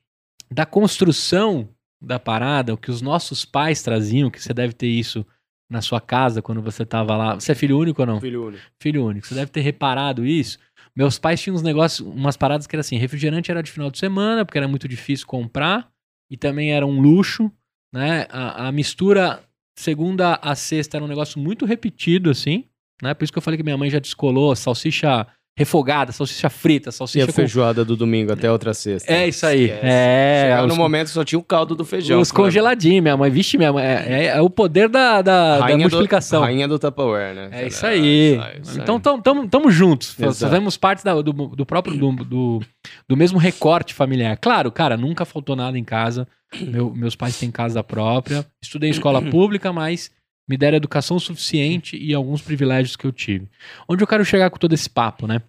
da 0.51 0.65
construção 0.67 1.69
da 2.01 2.19
parada, 2.19 2.73
o 2.73 2.79
que 2.79 2.91
os 2.91 3.03
nossos 3.03 3.45
pais 3.45 3.83
traziam, 3.83 4.31
que 4.31 4.43
você 4.43 4.55
deve 4.55 4.73
ter 4.73 4.87
isso 4.87 5.25
na 5.69 5.81
sua 5.81 6.01
casa 6.01 6.43
quando 6.43 6.63
você 6.63 6.85
tava 6.85 7.17
lá. 7.17 7.35
Você 7.35 7.53
é 7.53 7.55
filho 7.55 7.79
único 7.79 8.03
ou 8.03 8.07
não? 8.07 8.21
Filho 8.21 8.47
único. 8.47 8.63
Filho 8.81 9.05
único. 9.05 9.27
Você 9.27 9.35
deve 9.35 9.51
ter 9.51 9.61
reparado 9.61 10.27
isso. 10.27 10.59
Meus 10.97 11.19
pais 11.19 11.41
tinham 11.41 11.55
uns 11.55 11.63
negócios, 11.63 12.07
umas 12.07 12.37
paradas 12.37 12.67
que 12.67 12.75
era 12.75 12.81
assim, 12.81 12.97
refrigerante 12.97 13.51
era 13.51 13.63
de 13.63 13.71
final 13.71 13.91
de 13.91 13.99
semana, 13.99 14.45
porque 14.45 14.59
era 14.59 14.67
muito 14.67 14.89
difícil 14.89 15.27
comprar, 15.27 15.89
e 16.29 16.37
também 16.37 16.73
era 16.73 16.85
um 16.85 17.01
luxo, 17.01 17.51
né? 17.93 18.27
A, 18.31 18.69
a 18.69 18.73
mistura 18.73 19.45
segunda 19.77 20.35
a 20.43 20.55
sexta 20.55 20.97
era 20.97 21.05
um 21.05 21.09
negócio 21.09 21.41
muito 21.41 21.65
repetido, 21.65 22.31
assim, 22.31 22.65
né? 23.03 23.15
Por 23.15 23.25
isso 23.25 23.33
que 23.33 23.39
eu 23.39 23.43
falei 23.43 23.57
que 23.59 23.63
minha 23.65 23.77
mãe 23.77 23.91
já 23.91 23.99
descolou 23.99 24.55
salsicha 24.57 25.27
refogada, 25.59 26.11
salsicha 26.11 26.49
frita, 26.49 26.89
E 26.89 26.91
a 26.91 26.93
salsicha 26.93 27.27
com... 27.27 27.33
feijoada 27.33 27.85
do 27.85 27.95
domingo 27.95 28.33
até 28.33 28.51
outra 28.51 28.73
sexta. 28.73 29.13
É 29.13 29.29
isso 29.29 29.45
aí. 29.45 29.65
Esquece. 29.65 29.81
É, 29.85 30.43
Chegava 30.45 30.63
os- 30.67 30.73
no 30.73 30.77
momento 30.77 31.09
só 31.09 31.23
tinha 31.23 31.39
o 31.39 31.43
caldo 31.43 31.75
do 31.75 31.85
feijão. 31.85 32.19
os 32.19 32.33
congeladinhos, 32.33 33.03
minha 33.03 33.17
mãe. 33.17 33.31
Vixe, 33.31 33.59
minha 33.59 33.71
mãe. 33.71 33.85
É, 33.85 34.07
é- 34.09 34.27
é 34.29 34.41
o 34.41 34.49
poder 34.49 34.89
da, 34.89 35.21
da, 35.21 35.59
da 35.61 35.77
multiplicação. 35.77 36.41
Do, 36.41 36.45
rainha 36.47 36.67
do 36.67 36.79
Tupperware, 36.79 37.35
né? 37.35 37.49
É 37.53 37.67
isso 37.67 37.85
aí. 37.85 38.37
isso 38.63 38.77
aí. 38.77 38.79
Então 38.83 38.99
tamo, 38.99 39.21
tamo, 39.23 39.49
tamo 39.49 39.71
juntos. 39.71 40.19
Exato. 40.19 40.39
Fazemos 40.51 40.79
parte 40.79 41.05
da- 41.05 41.21
do, 41.21 41.33
do 41.33 41.67
próprio 41.67 41.95
do, 41.99 42.13
do, 42.25 42.61
do 43.07 43.17
mesmo 43.17 43.39
recorte 43.39 43.93
familiar. 43.93 44.39
Claro, 44.39 44.73
cara, 44.73 44.97
nunca 44.97 45.27
faltou 45.27 45.55
nada 45.55 45.77
em 45.77 45.85
casa. 45.85 46.27
Meu- 46.59 46.91
meus 46.95 47.15
pais 47.15 47.39
têm 47.39 47.51
casa 47.51 47.83
própria. 47.85 48.47
Estudei 48.63 48.89
em 48.89 48.93
escola 48.93 49.21
pública, 49.21 49.73
mas 49.75 50.11
me 50.51 50.57
deram 50.57 50.77
educação 50.77 51.17
suficiente 51.21 51.97
e 51.97 52.13
alguns 52.13 52.43
privilégios 52.43 52.97
que 52.97 53.07
eu 53.07 53.13
tive. 53.13 53.49
Onde 53.89 54.03
eu 54.03 54.07
quero 54.07 54.25
chegar 54.25 54.51
com 54.51 54.59
todo 54.59 54.73
esse 54.73 54.91
papo, 54.91 55.29
né? 55.29 55.41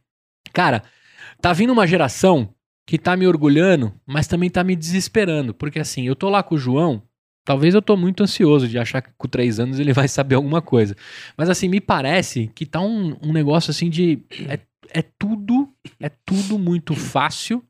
Cara, 0.53 0.83
tá 1.41 1.51
vindo 1.53 1.73
uma 1.73 1.87
geração 1.87 2.53
que 2.85 2.99
tá 2.99 3.17
me 3.17 3.25
orgulhando, 3.25 3.91
mas 4.05 4.27
também 4.27 4.47
tá 4.47 4.63
me 4.63 4.75
desesperando. 4.75 5.55
Porque 5.55 5.79
assim, 5.79 6.05
eu 6.05 6.15
tô 6.15 6.29
lá 6.29 6.43
com 6.43 6.53
o 6.53 6.57
João, 6.57 7.01
talvez 7.43 7.73
eu 7.73 7.81
tô 7.81 7.97
muito 7.97 8.21
ansioso 8.21 8.67
de 8.67 8.77
achar 8.77 9.01
que 9.01 9.09
com 9.17 9.27
três 9.27 9.59
anos 9.59 9.79
ele 9.79 9.91
vai 9.91 10.07
saber 10.07 10.35
alguma 10.35 10.61
coisa. 10.61 10.95
Mas 11.35 11.49
assim, 11.49 11.67
me 11.67 11.81
parece 11.81 12.51
que 12.53 12.63
tá 12.63 12.79
um, 12.79 13.17
um 13.23 13.33
negócio 13.33 13.71
assim 13.71 13.89
de. 13.89 14.19
É, 14.47 14.59
é 14.89 15.01
tudo. 15.01 15.67
É 15.99 16.09
tudo 16.09 16.59
muito 16.59 16.93
fácil. 16.93 17.63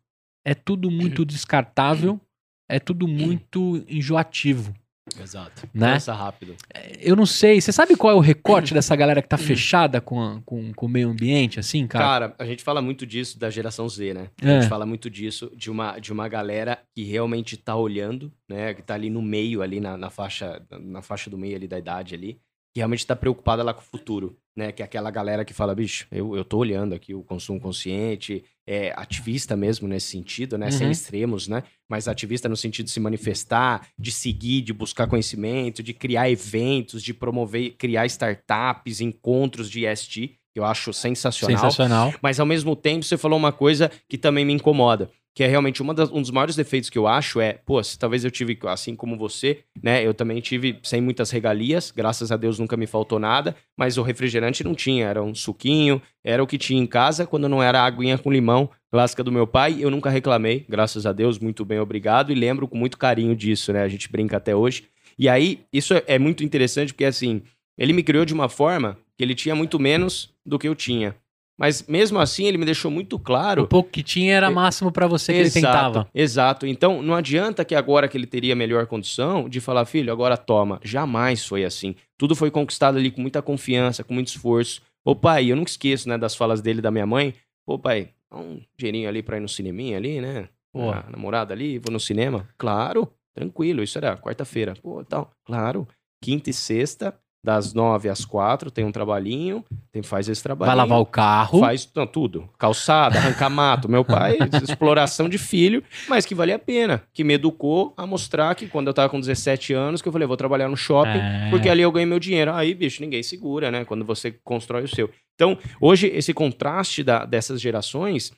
É 0.44 0.54
tudo 0.54 0.92
muito 0.92 1.24
descartável. 1.24 2.20
É 2.68 2.78
tudo 2.78 3.08
muito 3.08 3.86
enjoativo. 3.88 4.74
Exato. 5.20 5.68
Né? 5.74 5.98
Rápido. 6.08 6.56
Eu 7.00 7.16
não 7.16 7.26
sei. 7.26 7.60
Você 7.60 7.72
sabe 7.72 7.96
qual 7.96 8.14
é 8.14 8.16
o 8.16 8.20
recorte 8.20 8.74
dessa 8.74 8.96
galera 8.96 9.22
que 9.22 9.28
tá 9.28 9.38
fechada 9.38 10.00
com, 10.02 10.22
a- 10.22 10.42
com, 10.46 10.74
com 10.74 10.86
o 10.86 10.90
meio 10.90 11.10
ambiente, 11.10 11.60
assim, 11.60 11.88
cara? 11.88 12.06
Cara, 12.06 12.36
a 12.38 12.46
gente 12.46 12.64
fala 12.64 12.82
muito 12.82 13.06
disso 13.06 13.40
da 13.40 13.50
geração 13.50 13.88
Z, 13.90 14.14
né? 14.14 14.30
A 14.42 14.48
É. 14.50 14.60
gente 14.62 14.70
fala 14.70 14.86
muito 14.86 15.10
disso 15.10 15.52
de 15.56 15.72
uma, 15.72 15.98
de 16.00 16.12
uma 16.12 16.28
galera 16.28 16.80
que 16.96 17.04
realmente 17.04 17.58
tá 17.58 17.76
olhando, 17.76 18.32
né? 18.50 18.74
Que 18.74 18.82
tá 18.82 18.94
ali 18.94 19.10
no 19.10 19.22
meio, 19.22 19.62
ali 19.62 19.80
na, 19.80 19.98
na 19.98 20.10
faixa, 20.10 20.62
na 20.80 21.02
faixa 21.02 21.30
do 21.30 21.38
meio 21.38 21.56
ali 21.56 21.68
da 21.68 21.80
idade 21.80 22.14
ali. 22.16 22.40
Que 22.74 22.80
realmente 22.80 23.06
tá 23.06 23.16
preocupada 23.16 23.64
lá 23.64 23.74
com 23.74 23.82
o 23.82 23.84
futuro, 23.84 24.38
né? 24.56 24.72
Que 24.72 24.82
é 24.82 24.86
aquela 24.86 25.12
galera 25.12 25.44
que 25.44 25.54
fala, 25.54 25.76
bicho, 25.76 26.08
eu, 26.12 26.36
eu 26.36 26.46
tô 26.46 26.58
olhando 26.58 26.96
aqui 26.96 27.14
o 27.14 27.24
consumo 27.24 27.60
consciente, 27.60 28.44
é 28.66 28.94
ativista 28.96 29.56
mesmo 29.58 29.88
nesse 29.88 30.08
sentido, 30.08 30.58
né? 30.58 30.72
Sem 30.72 30.86
Uhum. 30.86 30.92
extremos, 30.92 31.48
né? 31.48 31.64
Mas 31.90 32.08
ativista 32.08 32.48
no 32.48 32.56
sentido 32.56 32.86
de 32.86 32.92
se 32.92 33.00
manifestar, 33.00 33.88
de 34.00 34.12
seguir, 34.12 34.62
de 34.62 34.72
buscar 34.72 35.08
conhecimento, 35.08 35.84
de 35.84 35.94
criar 35.94 36.30
eventos, 36.30 37.04
de 37.04 37.14
promover, 37.14 37.72
criar 37.78 38.06
startups, 38.06 39.02
encontros 39.02 39.70
de 39.70 39.86
ESG, 39.86 40.38
que 40.54 40.60
eu 40.60 40.66
acho 40.66 40.94
sensacional. 40.94 41.58
Sensacional. 41.58 42.14
Mas 42.22 42.40
ao 42.40 42.46
mesmo 42.46 42.76
tempo, 42.76 43.04
você 43.06 43.18
falou 43.18 43.38
uma 43.38 43.52
coisa 43.52 43.92
que 44.08 44.18
também 44.18 44.46
me 44.46 44.54
incomoda. 44.54 45.10
Que 45.34 45.44
é 45.44 45.48
realmente 45.48 45.82
das- 45.94 46.12
um 46.12 46.22
dos 46.22 46.30
maiores 46.30 46.56
defeitos 46.56 46.90
que 46.90 46.98
eu 46.98 47.08
acho 47.08 47.40
é, 47.40 47.54
pô, 47.54 47.82
se 47.82 47.98
talvez 47.98 48.26
eu 48.26 48.32
tive, 48.32 48.58
assim 48.66 48.96
como 48.96 49.18
você, 49.18 49.60
né? 49.82 50.06
Eu 50.06 50.14
também 50.14 50.42
tive 50.42 50.78
sem 50.84 51.00
muitas 51.00 51.32
regalias, 51.32 51.90
graças 51.90 52.32
a 52.32 52.38
Deus 52.38 52.60
nunca 52.60 52.76
me 52.76 52.86
faltou 52.86 53.18
nada, 53.18 53.56
mas 53.78 53.98
o 53.98 54.02
refrigerante 54.02 54.64
não 54.64 54.76
tinha, 54.76 55.08
era 55.08 55.24
um 55.24 55.34
suquinho, 55.34 56.02
era 56.24 56.44
o 56.44 56.48
que 56.48 56.58
tinha 56.58 56.82
em 56.82 56.86
casa 56.86 57.26
quando 57.26 57.48
não 57.48 57.64
era 57.64 57.82
aguinha 57.82 58.18
com 58.18 58.30
limão, 58.32 58.70
lasca 58.92 59.24
do 59.24 59.32
meu 59.32 59.48
pai, 59.48 59.78
eu 59.80 59.90
nunca 59.90 60.10
reclamei, 60.10 60.66
graças 60.68 61.06
a 61.06 61.14
Deus, 61.14 61.40
muito 61.40 61.64
bem, 61.64 61.80
obrigado, 61.80 62.32
e 62.32 62.36
lembro 62.36 62.68
com 62.68 62.78
muito 62.78 62.98
carinho 62.98 63.34
disso, 63.36 63.72
né? 63.72 63.84
A 63.84 63.88
gente 63.88 64.12
brinca 64.12 64.36
até 64.38 64.54
hoje. 64.54 64.84
E 65.18 65.30
aí, 65.30 65.62
isso 65.72 65.94
é 66.08 66.20
muito 66.20 66.44
interessante 66.44 66.94
porque, 66.94 67.06
assim, 67.06 67.42
ele 67.78 67.94
me 67.94 68.04
criou 68.04 68.26
de 68.26 68.34
uma 68.34 68.50
forma 68.50 68.98
que 69.18 69.24
ele 69.24 69.36
tinha 69.36 69.56
muito 69.56 69.80
menos 69.80 70.34
do 70.46 70.60
que 70.60 70.68
eu 70.68 70.76
tinha. 70.76 71.16
Mas 71.62 71.86
mesmo 71.88 72.20
assim, 72.20 72.46
ele 72.46 72.58
me 72.58 72.66
deixou 72.66 72.90
muito 72.90 73.20
claro. 73.20 73.62
O 73.62 73.68
pouco 73.68 73.92
que 73.92 74.02
tinha 74.02 74.34
era 74.34 74.50
máximo 74.50 74.92
para 74.92 75.06
você 75.06 75.32
que 75.32 75.40
exato, 75.42 75.58
ele 75.60 75.68
tentava. 75.68 76.10
Exato. 76.12 76.66
Então, 76.66 77.04
não 77.04 77.14
adianta 77.14 77.64
que 77.64 77.76
agora 77.76 78.08
que 78.08 78.18
ele 78.18 78.26
teria 78.26 78.56
melhor 78.56 78.88
condição 78.88 79.48
de 79.48 79.62
falar, 79.62 79.86
filho, 79.86 80.12
agora 80.12 80.36
toma. 80.36 80.80
Jamais 80.84 81.46
foi 81.46 81.64
assim. 81.64 81.94
Tudo 82.18 82.36
foi 82.36 82.50
conquistado 82.50 82.98
ali 82.98 83.12
com 83.12 83.22
muita 83.22 83.44
confiança, 83.44 84.04
com 84.04 84.12
muito 84.12 84.30
esforço. 84.30 84.82
Ô 85.06 85.16
pai, 85.16 85.52
eu 85.52 85.56
nunca 85.56 85.70
esqueço, 85.70 86.10
né, 86.10 86.18
das 86.18 86.36
falas 86.36 86.62
dele 86.62 86.82
da 86.82 86.90
minha 86.90 87.06
mãe. 87.06 87.36
Pô, 87.64 87.78
pai, 87.78 88.10
dá 88.32 88.40
um 88.40 88.60
dinheirinho 88.76 89.08
ali 89.08 89.22
pra 89.22 89.38
ir 89.38 89.42
no 89.42 89.48
cineminha 89.48 89.98
ali, 89.98 90.20
né? 90.20 90.50
Pô, 90.74 90.90
a 90.90 91.06
namorada 91.12 91.54
ali, 91.54 91.78
vou 91.78 91.94
no 91.94 92.00
cinema. 92.00 92.50
Claro, 92.58 93.08
tranquilo, 93.36 93.84
isso 93.84 94.00
era 94.00 94.18
quarta-feira. 94.18 94.74
Pô, 94.82 95.04
tal, 95.04 95.32
claro. 95.46 95.88
Quinta 96.24 96.50
e 96.50 96.54
sexta, 96.54 97.14
das 97.44 97.74
nove 97.74 98.08
às 98.08 98.24
quatro, 98.24 98.70
tem 98.70 98.86
um 98.86 98.92
trabalhinho, 98.92 99.66
tem, 99.92 100.04
faz 100.04 100.30
esse 100.30 100.44
trabalho. 100.44 100.68
Vai 100.68 100.76
lavar 100.76 101.00
o 101.00 101.06
carro. 101.06 101.60
Faz 101.60 101.90
não, 101.96 102.06
tudo. 102.06 102.48
Calçada, 102.58 103.18
arrancar 103.18 103.50
mato. 103.50 103.90
Meu 103.90 104.06
pai, 104.06 104.38
exploração 104.64 105.28
de 105.28 105.38
filho, 105.40 105.84
mas 106.08 106.26
que 106.26 106.36
valia 106.36 106.56
a 106.56 106.60
pena. 106.60 107.02
Que 107.14 107.24
me 107.24 107.34
educou 107.34 107.94
a 107.98 108.06
mostrar 108.06 108.54
que 108.54 108.68
quando 108.68 108.88
eu 108.88 108.94
tava 108.94 109.10
com 109.10 109.20
17 109.20 109.74
anos, 109.74 110.02
que 110.02 110.08
eu 110.08 110.12
falei, 110.12 110.28
vou 110.28 110.38
trabalhar 110.38 110.70
no 110.70 110.78
shopping, 110.78 111.18
É. 111.18 111.50
porque 111.50 111.68
ali 111.68 111.82
eu 111.82 111.92
ganhei 111.92 112.06
meu 112.06 112.20
dinheiro. 112.20 112.54
Aí, 112.54 112.76
bicho, 112.76 113.02
ninguém 113.02 113.24
segura, 113.24 113.72
né? 113.72 113.86
Quando 113.86 114.06
você 114.06 114.32
constrói 114.44 114.84
o 114.84 114.88
seu. 114.88 115.10
Então, 115.34 115.58
hoje, 115.80 116.08
esse 116.08 116.34
contraste 116.36 117.04
da- 117.04 117.26
dessas 117.26 117.60
gerações 117.60 118.32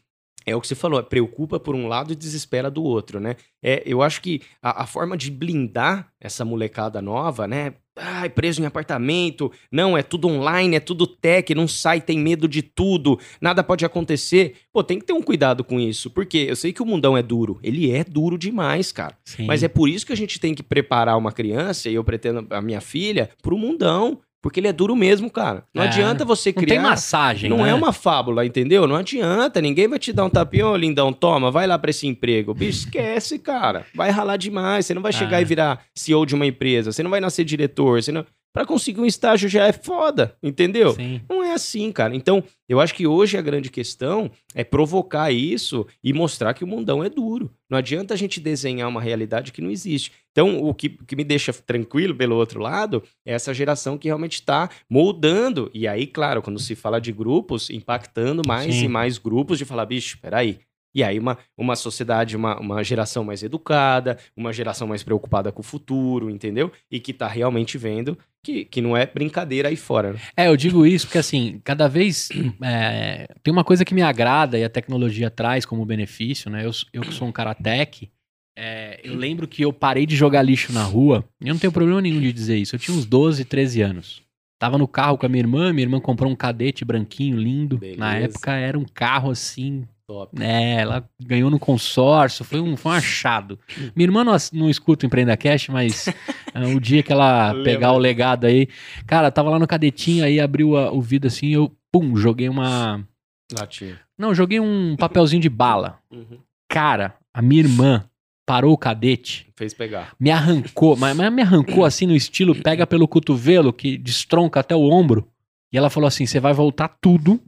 é 0.45 0.56
o 0.56 0.62
que 0.62 0.68
você 0.68 0.76
falou, 0.76 0.99
é 0.99 1.04
preocupa 1.04 1.60
por 1.60 1.74
um 1.76 1.88
lado 1.88 2.12
e 2.12 2.16
desespera 2.16 2.70
do 2.72 2.84
outro, 2.84 3.20
né? 3.20 3.36
É, 3.62 3.82
eu 3.86 4.01
acho 4.01 4.22
que 4.22 4.41
a, 4.62 4.84
a 4.84 4.86
forma 4.86 5.16
de 5.18 5.30
blindar 5.32 6.10
essa 6.20 6.43
molecada 6.45 7.01
nova, 7.01 7.47
né? 7.47 7.74
Ai, 7.96 8.28
preso 8.30 8.62
em 8.62 8.66
apartamento, 8.66 9.52
não, 9.72 9.96
é 9.96 10.02
tudo 10.02 10.28
online, 10.28 10.76
é 10.76 10.80
tudo 10.80 11.06
tech, 11.06 11.54
não 11.54 11.68
sai, 11.68 12.02
tem 12.02 12.18
medo 12.18 12.48
de 12.48 12.64
tudo, 12.64 13.20
nada 13.39 13.64
pode 13.64 13.86
acontecer. 13.86 14.56
Pô, 14.72 14.84
tem 14.84 14.98
que 14.98 15.06
ter 15.06 15.14
um 15.14 15.22
cuidado 15.22 15.64
com 15.64 15.80
isso, 15.80 16.10
porque 16.10 16.39
eu 16.39 16.56
sei 16.56 16.74
que 16.74 16.82
o 16.82 16.86
mundão 16.86 17.16
é 17.16 17.22
duro, 17.22 17.60
ele 17.62 17.91
é 17.91 18.04
duro 18.04 18.38
demais, 18.38 18.91
cara. 18.91 19.16
Sim. 19.24 19.46
Mas 19.46 19.62
é 19.62 19.68
por 19.68 19.88
isso 19.88 20.08
que 20.08 20.14
a 20.14 20.18
gente 20.18 20.39
tem 20.39 20.56
que 20.56 20.64
preparar 20.64 21.18
uma 21.18 21.32
criança, 21.32 21.88
e 21.88 21.94
eu 21.94 22.04
pretendo 22.04 22.48
a 22.50 22.62
minha 22.62 22.82
filha, 22.82 23.30
pro 23.44 23.58
mundão, 23.58 24.20
porque 24.44 24.60
ele 24.60 24.68
é 24.68 24.74
duro 24.74 24.96
mesmo, 24.96 25.32
cara. 25.32 25.64
Não 25.74 25.82
É, 25.82 25.88
adianta 25.88 26.24
você 26.26 26.50
Não 26.56 26.62
criar... 26.62 26.76
tem 26.76 26.84
massagem, 26.84 27.50
Não 27.50 27.64
né? 27.64 27.70
é 27.70 27.74
uma 27.74 27.91
fábula, 27.94 28.46
entendeu? 28.46 28.86
Não 28.86 28.96
adianta, 28.98 29.60
ninguém 29.62 29.88
vai 29.88 29.98
te 29.98 30.12
dar 30.14 30.26
um 30.26 30.30
tapinha, 30.30 30.68
ô 30.68 30.76
lindão, 30.76 31.12
toma, 31.14 31.50
vai 31.50 31.66
lá 31.66 31.80
pra 31.80 31.89
esse 31.89 32.06
emprego. 32.06 32.54
Bicho, 32.54 32.80
esquece, 32.80 33.39
cara. 33.39 33.86
Vai 33.96 34.12
ralar 34.12 34.38
demais, 34.38 34.86
você 34.86 34.94
não 34.94 35.02
vai 35.02 35.14
chegar 35.14 35.38
Ah. 35.38 35.41
e 35.41 35.46
virar 35.46 35.84
CEO 35.96 36.26
de 36.26 36.36
uma 36.36 36.46
empresa, 36.46 36.91
você 36.91 37.02
não 37.02 37.10
vai 37.10 37.20
nascer 37.22 37.46
diretor, 37.46 38.04
você 38.04 38.12
não... 38.12 38.26
Pra 38.56 38.68
conseguir 38.68 39.02
um 39.02 39.06
estágio 39.08 39.50
já 39.50 39.66
é 39.66 39.74
foda, 39.74 40.36
entendeu? 40.44 40.94
Sim. 40.94 41.20
Não 41.28 41.44
é 41.44 41.54
assim, 41.54 41.91
cara. 41.91 42.16
Então, 42.16 42.44
eu 42.70 42.80
acho 42.80 42.94
que 42.94 43.08
hoje 43.08 43.36
a 43.36 43.41
grande 43.41 43.72
questão 43.72 44.30
é 44.54 44.64
provocar 44.64 45.32
isso 45.32 45.88
e 46.04 46.14
mostrar 46.14 46.54
que 46.54 46.64
o 46.64 46.68
mundão 46.68 47.04
é 47.04 47.10
duro. 47.10 47.50
Não 47.68 47.80
adianta 47.80 48.14
a 48.14 48.18
gente 48.18 48.39
desenhar 48.39 48.88
uma 48.88 49.02
realidade 49.02 49.52
que 49.52 49.60
não 49.60 49.72
existe. 49.72 50.12
Então, 50.34 50.63
o 50.63 50.73
que, 50.73 50.89
que 50.89 51.15
me 51.15 51.23
deixa 51.23 51.53
tranquilo 51.53 52.15
pelo 52.15 52.36
outro 52.36 52.59
lado 52.59 53.03
é 53.23 53.34
essa 53.34 53.53
geração 53.53 53.99
que 53.99 54.07
realmente 54.07 54.34
está 54.34 54.67
moldando. 54.89 55.69
E 55.73 55.88
aí, 55.88 56.07
claro, 56.07 56.41
quando 56.41 56.59
se 56.59 56.75
fala 56.75 56.99
de 56.99 57.11
grupos, 57.11 57.69
impactando 57.69 58.41
mais 58.45 58.73
Sim. 58.73 58.86
e 58.86 58.88
mais 58.88 59.19
grupos 59.19 59.59
de 59.59 59.65
falar, 59.65 59.86
bicho, 59.86 60.17
peraí. 60.19 60.59
E 60.95 61.03
aí, 61.03 61.17
uma, 61.17 61.38
uma 61.57 61.75
sociedade, 61.75 62.36
uma, 62.36 62.59
uma 62.59 62.84
geração 62.84 63.23
mais 63.23 63.41
educada, 63.41 64.17
uma 64.36 64.51
geração 64.51 64.88
mais 64.88 65.03
preocupada 65.03 65.51
com 65.51 65.61
o 65.61 65.63
futuro, 65.65 66.29
entendeu? 66.29 66.71
E 66.89 66.99
que 66.99 67.13
tá 67.13 67.27
realmente 67.27 67.77
vendo 67.77 68.17
que, 68.43 68.65
que 68.65 68.81
não 68.81 68.95
é 68.95 69.05
brincadeira 69.05 69.69
aí 69.69 69.75
fora. 69.75 70.13
Né? 70.13 70.19
É, 70.36 70.47
eu 70.47 70.57
digo 70.57 70.86
isso 70.86 71.07
porque, 71.07 71.17
assim, 71.17 71.61
cada 71.63 71.88
vez 71.88 72.29
é, 72.61 73.27
tem 73.41 73.51
uma 73.51 73.63
coisa 73.63 73.86
que 73.86 73.93
me 73.93 74.01
agrada 74.01 74.57
e 74.57 74.63
a 74.63 74.69
tecnologia 74.69 75.31
traz 75.31 75.65
como 75.65 75.86
benefício, 75.86 76.51
né? 76.51 76.65
Eu, 76.65 76.71
eu 76.91 77.01
que 77.01 77.13
sou 77.13 77.27
um 77.27 77.31
cara 77.31 77.55
tech, 77.55 78.11
é, 78.56 78.99
eu 79.04 79.16
lembro 79.16 79.47
que 79.47 79.62
eu 79.64 79.74
parei 79.74 80.06
de 80.06 80.16
jogar 80.16 80.41
lixo 80.43 80.72
na 80.74 80.84
rua, 80.84 81.24
e 81.41 81.47
eu 81.47 81.54
não 81.54 81.60
tenho 81.60 81.74
problema 81.74 82.01
nenhum 82.01 82.20
de 82.22 82.32
dizer 82.34 82.58
isso. 82.58 82.76
Eu 82.76 82.80
tinha 82.80 82.95
uns 82.95 83.06
12, 83.06 83.45
13 83.45 83.82
anos. 83.82 84.22
Tava 84.60 84.78
no 84.78 84.88
carro 84.88 85.18
com 85.18 85.26
a 85.26 85.30
minha 85.30 85.41
irmã, 85.41 85.74
minha 85.74 85.84
irmã 85.86 85.99
comprou 85.99 86.32
um 86.32 86.36
cadete 86.36 86.86
branquinho, 86.86 87.38
lindo. 87.38 87.76
Na 87.97 88.12
Beleza. 88.14 88.26
época 88.26 88.51
era 88.54 88.80
um 88.80 88.86
carro 88.86 89.30
assim, 89.32 89.86
Top. 90.08 90.41
é, 90.41 90.76
ela 90.82 91.10
ganhou 91.22 91.49
no 91.49 91.60
consórcio, 91.60 92.45
foi 92.45 92.62
um, 92.62 92.78
foi 92.78 92.91
um 92.93 92.95
achado. 92.95 93.60
Minha 93.93 94.06
irmã 94.08 94.24
não, 94.24 94.34
não 94.54 94.70
escuta 94.70 95.06
o 95.06 95.08
Empreenda 95.08 95.36
Cash, 95.36 95.68
mas 95.68 96.06
ah, 96.54 96.68
o 96.68 96.80
dia 96.80 97.04
que 97.04 97.12
ela 97.12 97.54
pegar 97.64 97.91
o 97.91 97.97
legado 97.97 98.45
aí. 98.45 98.70
Cara, 99.06 99.30
tava 99.32 99.49
lá 99.49 99.60
no 99.60 99.68
cadetinho, 99.68 100.24
aí 100.24 100.39
abriu 100.39 100.78
a- 100.78 100.91
o 100.93 101.01
vidro 101.01 101.28
assim, 101.28 101.47
eu, 101.49 101.70
pum, 101.91 102.16
joguei 102.16 102.47
uma. 102.47 103.06
Latinha. 103.51 103.99
Não, 104.18 104.34
joguei 104.34 104.60
um 104.62 104.95
papelzinho 104.95 105.41
de 105.41 105.49
bala. 105.49 105.99
Uhum. 106.10 106.38
Cara, 106.70 107.16
a 107.34 107.41
minha 107.41 107.62
irmã 107.64 108.06
parou 108.46 108.74
o 108.74 108.78
cadete, 108.78 109.48
Fez 109.56 109.74
pegar. 109.74 110.14
me 110.20 110.30
arrancou, 110.30 110.96
mas, 110.96 111.16
mas 111.16 111.32
me 111.32 111.41
arrancou 111.41 111.86
assim 111.86 112.06
no 112.06 112.16
estilo 112.16 112.56
pega 112.56 112.86
pelo 112.86 113.08
cotovelo, 113.08 113.72
que 113.74 113.98
destronca 113.98 114.60
até 114.60 114.76
o 114.76 114.89
ombro. 114.89 115.28
E 115.72 115.78
ela 115.78 115.89
falou 115.89 116.08
assim: 116.08 116.26
você 116.26 116.39
vai 116.39 116.54
voltar 116.54 116.88
tudo 117.02 117.39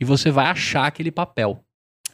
e 0.00 0.04
você 0.04 0.30
vai 0.30 0.46
achar 0.46 0.86
aquele 0.86 1.10
papel. 1.10 1.64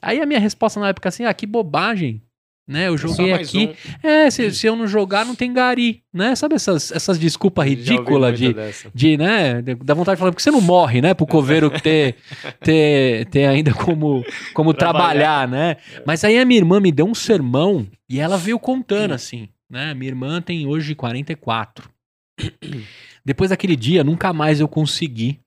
Aí 0.00 0.20
a 0.20 0.26
minha 0.26 0.40
resposta 0.40 0.78
na 0.78 0.88
época 0.88 1.08
assim: 1.08 1.24
ah, 1.24 1.34
que 1.34 1.46
bobagem. 1.46 2.22
Né, 2.68 2.88
eu 2.88 2.98
Só 2.98 3.06
joguei 3.06 3.32
aqui. 3.32 3.76
um. 4.02 4.08
É, 4.08 4.28
se, 4.28 4.50
se 4.50 4.66
eu 4.66 4.74
não 4.74 4.88
jogar, 4.88 5.24
não 5.24 5.36
tem 5.36 5.52
gari, 5.52 6.02
né? 6.12 6.34
Sabe 6.34 6.56
essas, 6.56 6.90
essas 6.90 7.16
desculpas 7.16 7.64
ridículas 7.64 8.36
de, 8.36 8.52
dessa. 8.52 8.90
de, 8.92 9.16
né? 9.16 9.62
Dá 9.62 9.94
vontade 9.94 10.16
de 10.16 10.18
falar, 10.18 10.32
porque 10.32 10.42
você 10.42 10.50
não 10.50 10.60
morre, 10.60 11.00
né? 11.00 11.14
Pro 11.14 11.28
coveiro 11.28 11.70
ter, 11.70 12.16
ter, 12.60 13.26
ter 13.26 13.46
ainda 13.46 13.72
como, 13.72 14.24
como 14.52 14.74
trabalhar, 14.74 15.46
Trabalhar. 15.46 15.48
né? 15.48 15.76
Mas 16.04 16.24
aí 16.24 16.36
a 16.38 16.44
minha 16.44 16.58
irmã 16.58 16.80
me 16.80 16.90
deu 16.90 17.06
um 17.06 17.14
sermão 17.14 17.86
e 18.08 18.18
ela 18.18 18.36
veio 18.36 18.58
contando 18.58 19.12
assim, 19.14 19.48
né? 19.70 19.94
Minha 19.94 20.10
irmã 20.10 20.42
tem 20.42 20.66
hoje 20.66 20.92
44. 20.96 21.88
Depois 23.24 23.50
daquele 23.50 23.76
dia, 23.76 24.02
nunca 24.02 24.32
mais 24.32 24.58
eu 24.58 24.66
consegui 24.66 25.38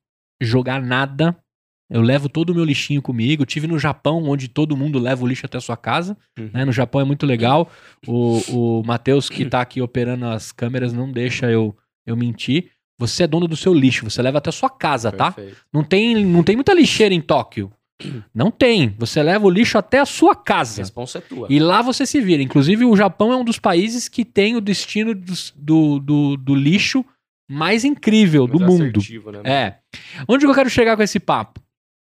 jogar 0.41 0.81
nada. 0.81 1.35
Eu 1.89 2.01
levo 2.01 2.29
todo 2.29 2.51
o 2.51 2.55
meu 2.55 2.63
lixinho 2.63 3.01
comigo. 3.01 3.45
Tive 3.45 3.65
no 3.65 3.79
Japão, 3.79 4.23
onde 4.25 4.47
todo 4.47 4.77
mundo 4.77 4.99
leva 4.99 5.23
o 5.23 5.27
lixo 5.27 5.45
até 5.45 5.57
a 5.57 5.61
sua 5.61 5.75
casa. 5.75 6.15
Uhum. 6.37 6.49
né? 6.53 6.65
No 6.65 6.71
Japão 6.71 7.01
é 7.01 7.03
muito 7.03 7.25
legal. 7.25 7.69
O, 8.07 8.41
o 8.79 8.83
Matheus, 8.85 9.29
que 9.29 9.43
tá 9.45 9.61
aqui 9.61 9.81
operando 9.81 10.25
as 10.27 10.51
câmeras, 10.51 10.93
não 10.93 11.11
deixa 11.11 11.49
eu, 11.49 11.75
eu 12.05 12.15
mentir. 12.15 12.69
Você 12.99 13.23
é 13.23 13.27
dono 13.27 13.47
do 13.47 13.55
seu 13.55 13.73
lixo, 13.73 14.09
você 14.09 14.21
leva 14.21 14.39
até 14.39 14.49
a 14.49 14.53
sua 14.53 14.69
casa, 14.69 15.11
tá? 15.11 15.31
Perfeito. 15.31 15.57
Não 15.73 15.83
tem, 15.83 16.23
não 16.25 16.43
tem 16.43 16.55
muita 16.55 16.73
lixeira 16.73 17.15
em 17.15 17.21
Tóquio. 17.21 17.71
Não 18.33 18.51
tem. 18.51 18.93
Você 18.97 19.21
leva 19.23 19.45
o 19.45 19.49
lixo 19.49 19.77
até 19.77 19.99
a 19.99 20.05
sua 20.05 20.33
A 20.33 20.35
casa. 20.35 20.81
responsa 20.81 21.17
é 21.17 21.21
tua. 21.21 21.47
E 21.49 21.59
lá 21.59 21.81
você 21.81 22.05
se 22.05 22.21
vira. 22.21 22.41
Inclusive, 22.43 22.85
o 22.85 22.95
Japão 22.95 23.31
é 23.33 23.35
um 23.35 23.43
dos 23.43 23.57
países 23.59 24.07
que 24.07 24.23
tem 24.23 24.55
o 24.55 24.61
destino 24.61 25.13
do, 25.55 25.99
do, 25.99 26.37
do 26.37 26.55
lixo 26.55 27.03
mais 27.49 27.83
incrível 27.83 28.45
do 28.47 28.59
Mais 28.59 28.71
mundo. 28.71 28.99
assertivo, 28.99 29.31
né? 29.31 29.41
É. 29.43 29.75
Onde 30.27 30.45
que 30.45 30.51
eu 30.51 30.55
quero 30.55 30.69
chegar 30.69 30.95
com 30.95 31.03
esse 31.03 31.19
papo? 31.19 31.59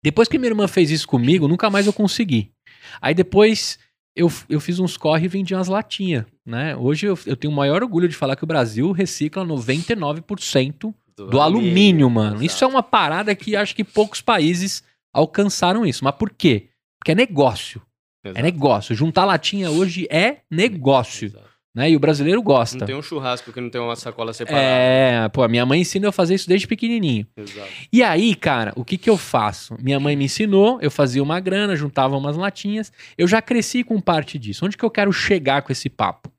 Depois 0.07 0.28
que 0.28 0.38
minha 0.38 0.50
irmã 0.50 0.68
fez 0.68 0.92
isso 0.92 1.09
comigo, 1.09 1.48
nunca 1.48 1.68
mais 1.68 1.84
eu 1.84 1.92
consegui. 1.92 2.52
Aí 3.02 3.12
depois 3.12 3.76
eu, 4.14 4.30
eu 4.48 4.61
fiz 4.61 4.78
uns 4.78 4.96
corre 4.96 5.24
e 5.24 5.28
vendi 5.28 5.52
umas 5.52 5.66
latinhas, 5.66 6.24
né? 6.46 6.76
Hoje 6.76 7.07
eu, 7.07 7.18
eu 7.26 7.34
tenho 7.34 7.52
o 7.52 7.57
maior 7.57 7.82
orgulho 7.82 8.09
de 8.09 8.14
falar 8.14 8.36
que 8.36 8.44
o 8.44 8.46
Brasil 8.46 8.92
recicla 8.92 9.44
99% 9.44 10.94
do 11.16 11.40
alumínio, 11.40 12.09
mano. 12.09 12.40
Isso 12.40 12.62
é 12.62 12.68
uma 12.68 12.84
parada 12.84 13.34
que 13.34 13.57
acho 13.57 13.74
que 13.74 13.82
poucos 13.82 14.20
países 14.20 14.84
alcançaram 15.12 15.84
isso. 15.84 16.04
Mas 16.04 16.14
por 16.14 16.30
quê? 16.30 16.68
Porque 17.00 17.11
é 17.11 17.14
negócio. 17.16 17.82
É 18.24 18.42
negócio. 18.42 18.94
Juntar 18.94 19.24
latinha 19.24 19.72
hoje 19.72 20.07
é 20.09 20.42
negócio, 20.48 21.32
né? 21.76 21.90
E 21.90 21.94
o 21.94 22.00
brasileiro 22.00 22.42
gosta. 22.42 22.78
Não 22.78 22.86
tem 22.86 22.96
um 22.96 23.02
churrasco 23.02 23.52
que 23.52 23.60
não 23.60 23.68
tem 23.68 23.78
uma 23.78 23.94
sacola 23.94 24.32
separada. 24.32 24.64
É, 24.66 25.28
pô, 25.28 25.46
minha 25.46 25.66
mãe 25.66 25.82
ensina 25.82 26.06
eu 26.06 26.08
a 26.08 26.12
fazer 26.12 26.34
isso 26.34 26.48
desde 26.48 26.66
pequenininho. 26.66 27.26
Exato. 27.36 27.68
E 27.92 28.02
aí, 28.02 28.34
cara, 28.34 28.72
o 28.74 28.82
que 28.82 28.96
que 28.96 29.10
eu 29.10 29.18
faço? 29.18 29.76
Minha 29.78 30.00
mãe 30.00 30.16
me 30.16 30.24
ensinou, 30.24 30.80
eu 30.80 30.90
fazia 30.90 31.22
uma 31.22 31.38
grana, 31.38 31.76
juntava 31.76 32.16
umas 32.16 32.34
latinhas. 32.34 32.90
Eu 33.18 33.28
já 33.28 33.42
cresci 33.42 33.84
com 33.84 34.00
parte 34.00 34.38
disso. 34.38 34.64
Onde 34.64 34.74
que 34.74 34.84
eu 34.84 34.90
quero 34.90 35.12
chegar 35.12 35.60
com 35.60 35.70
esse 35.70 35.90
papo? 35.90 36.32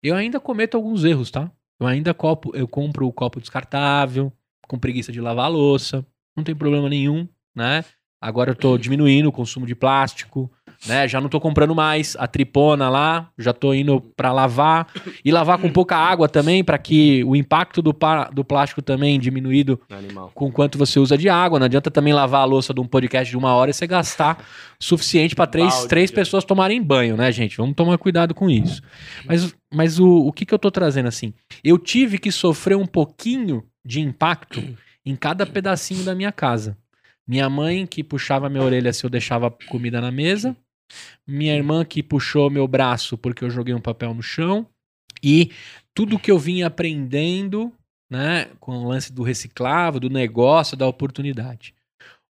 Eu 0.00 0.14
ainda 0.14 0.38
cometo 0.38 0.76
alguns 0.76 1.04
erros, 1.04 1.28
tá? 1.28 1.50
Eu 1.80 1.88
ainda 1.88 2.14
copo, 2.14 2.52
eu 2.54 2.68
compro 2.68 3.04
o 3.08 3.12
copo 3.12 3.40
descartável, 3.40 4.32
com 4.68 4.78
preguiça 4.78 5.10
de 5.10 5.20
lavar 5.20 5.46
a 5.46 5.48
louça, 5.48 6.06
não 6.36 6.44
tem 6.44 6.54
problema 6.54 6.88
nenhum, 6.88 7.26
né? 7.52 7.84
Agora 8.20 8.52
eu 8.52 8.54
tô 8.54 8.78
diminuindo 8.78 9.28
o 9.28 9.32
consumo 9.32 9.66
de 9.66 9.74
plástico, 9.74 10.50
né? 10.86 11.08
Já 11.08 11.20
não 11.20 11.28
tô 11.28 11.40
comprando 11.40 11.74
mais 11.74 12.16
a 12.18 12.26
tripona 12.26 12.88
lá, 12.88 13.28
já 13.38 13.52
tô 13.52 13.72
indo 13.74 14.00
para 14.16 14.32
lavar 14.32 14.88
e 15.24 15.30
lavar 15.30 15.58
com 15.58 15.70
pouca 15.70 15.96
água 15.96 16.28
também 16.28 16.62
para 16.62 16.78
que 16.78 17.24
o 17.24 17.34
impacto 17.34 17.82
do, 17.82 17.96
do 18.32 18.44
plástico 18.44 18.82
também 18.82 19.18
diminuído 19.18 19.80
Animal. 19.90 20.30
com 20.34 20.50
quanto 20.50 20.78
você 20.78 20.98
usa 20.98 21.16
de 21.16 21.28
água. 21.28 21.58
Não 21.58 21.66
adianta 21.66 21.90
também 21.90 22.12
lavar 22.12 22.42
a 22.42 22.44
louça 22.44 22.72
de 22.74 22.80
um 22.80 22.86
podcast 22.86 23.30
de 23.30 23.36
uma 23.36 23.54
hora 23.54 23.70
e 23.70 23.74
você 23.74 23.86
gastar 23.86 24.44
suficiente 24.78 25.34
para 25.34 25.46
três, 25.46 25.72
Balde, 25.72 25.88
três 25.88 26.10
já. 26.10 26.16
pessoas 26.16 26.44
tomarem 26.44 26.82
banho, 26.82 27.16
né, 27.16 27.30
gente? 27.32 27.56
Vamos 27.56 27.74
tomar 27.74 27.96
cuidado 27.98 28.34
com 28.34 28.50
isso. 28.50 28.82
Mas, 29.24 29.54
mas 29.72 29.98
o, 29.98 30.26
o 30.26 30.32
que, 30.32 30.44
que 30.44 30.52
eu 30.54 30.58
tô 30.58 30.70
trazendo 30.70 31.08
assim? 31.08 31.32
Eu 31.62 31.78
tive 31.78 32.18
que 32.18 32.30
sofrer 32.30 32.76
um 32.76 32.86
pouquinho 32.86 33.64
de 33.84 34.00
impacto 34.00 34.62
em 35.04 35.14
cada 35.14 35.44
pedacinho 35.44 36.04
da 36.04 36.14
minha 36.14 36.32
casa. 36.32 36.76
Minha 37.26 37.48
mãe 37.48 37.86
que 37.86 38.04
puxava 38.04 38.48
minha 38.50 38.62
orelha 38.62 38.92
se 38.92 39.04
eu 39.04 39.10
deixava 39.10 39.50
comida 39.68 40.00
na 40.00 40.10
mesa. 40.10 40.56
Minha 41.26 41.54
irmã 41.54 41.84
que 41.84 42.02
puxou 42.02 42.50
meu 42.50 42.66
braço 42.66 43.16
porque 43.16 43.44
eu 43.44 43.50
joguei 43.50 43.74
um 43.74 43.80
papel 43.80 44.14
no 44.14 44.22
chão. 44.22 44.66
E 45.22 45.50
tudo 45.94 46.18
que 46.18 46.30
eu 46.30 46.38
vim 46.38 46.62
aprendendo, 46.62 47.72
né, 48.10 48.48
com 48.60 48.76
o 48.76 48.88
lance 48.88 49.12
do 49.12 49.22
reciclável, 49.22 50.00
do 50.00 50.10
negócio, 50.10 50.76
da 50.76 50.86
oportunidade. 50.86 51.74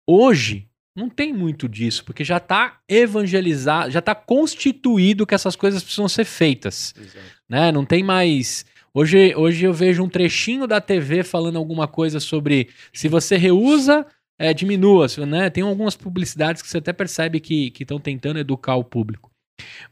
Hoje, 0.07 0.68
não 0.95 1.09
tem 1.09 1.34
muito 1.34 1.68
disso, 1.68 2.03
porque 2.05 2.24
já 2.24 2.38
está 2.38 2.80
evangelizado, 2.88 3.89
já 3.89 3.99
está 3.99 4.14
constituído 4.14 5.26
que 5.26 5.34
essas 5.34 5.55
coisas 5.55 5.82
precisam 5.82 6.07
ser 6.07 6.26
feitas 6.26 6.93
Exato. 6.95 7.26
né? 7.49 7.72
Não 7.72 7.84
tem 7.84 8.03
mais. 8.03 8.66
Hoje, 8.93 9.34
hoje 9.36 9.66
eu 9.66 9.74
vejo 9.74 10.03
um 10.03 10.09
trechinho 10.09 10.68
da 10.68 10.80
TV 10.80 11.24
falando 11.24 11.57
alguma 11.57 11.88
coisa 11.88 12.20
sobre 12.20 12.70
se 12.93 13.07
você 13.07 13.38
reusa, 13.38 14.05
é, 14.40 14.54
diminua, 14.54 15.08
né? 15.28 15.50
Tem 15.50 15.64
algumas 15.64 15.96
publicidades 15.96 16.62
que 16.62 16.68
você 16.68 16.78
até 16.78 16.92
percebe 16.92 17.40
que 17.40 17.72
estão 17.80 18.00
tentando 18.00 18.40
educar 18.40 18.76
o 18.76 18.84
público. 18.84 19.32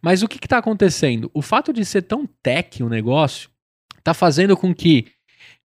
Mas 0.02 0.24
o 0.24 0.28
que 0.28 0.44
está 0.44 0.58
acontecendo? 0.58 1.30
O 1.34 1.42
fato 1.42 1.72
de 1.72 1.86
ser 1.86 2.02
tão 2.02 2.28
tech 2.42 2.82
o 2.82 2.90
negócio 2.90 3.50
está 3.98 4.14
fazendo 4.14 4.58
com 4.58 4.74
que 4.74 5.08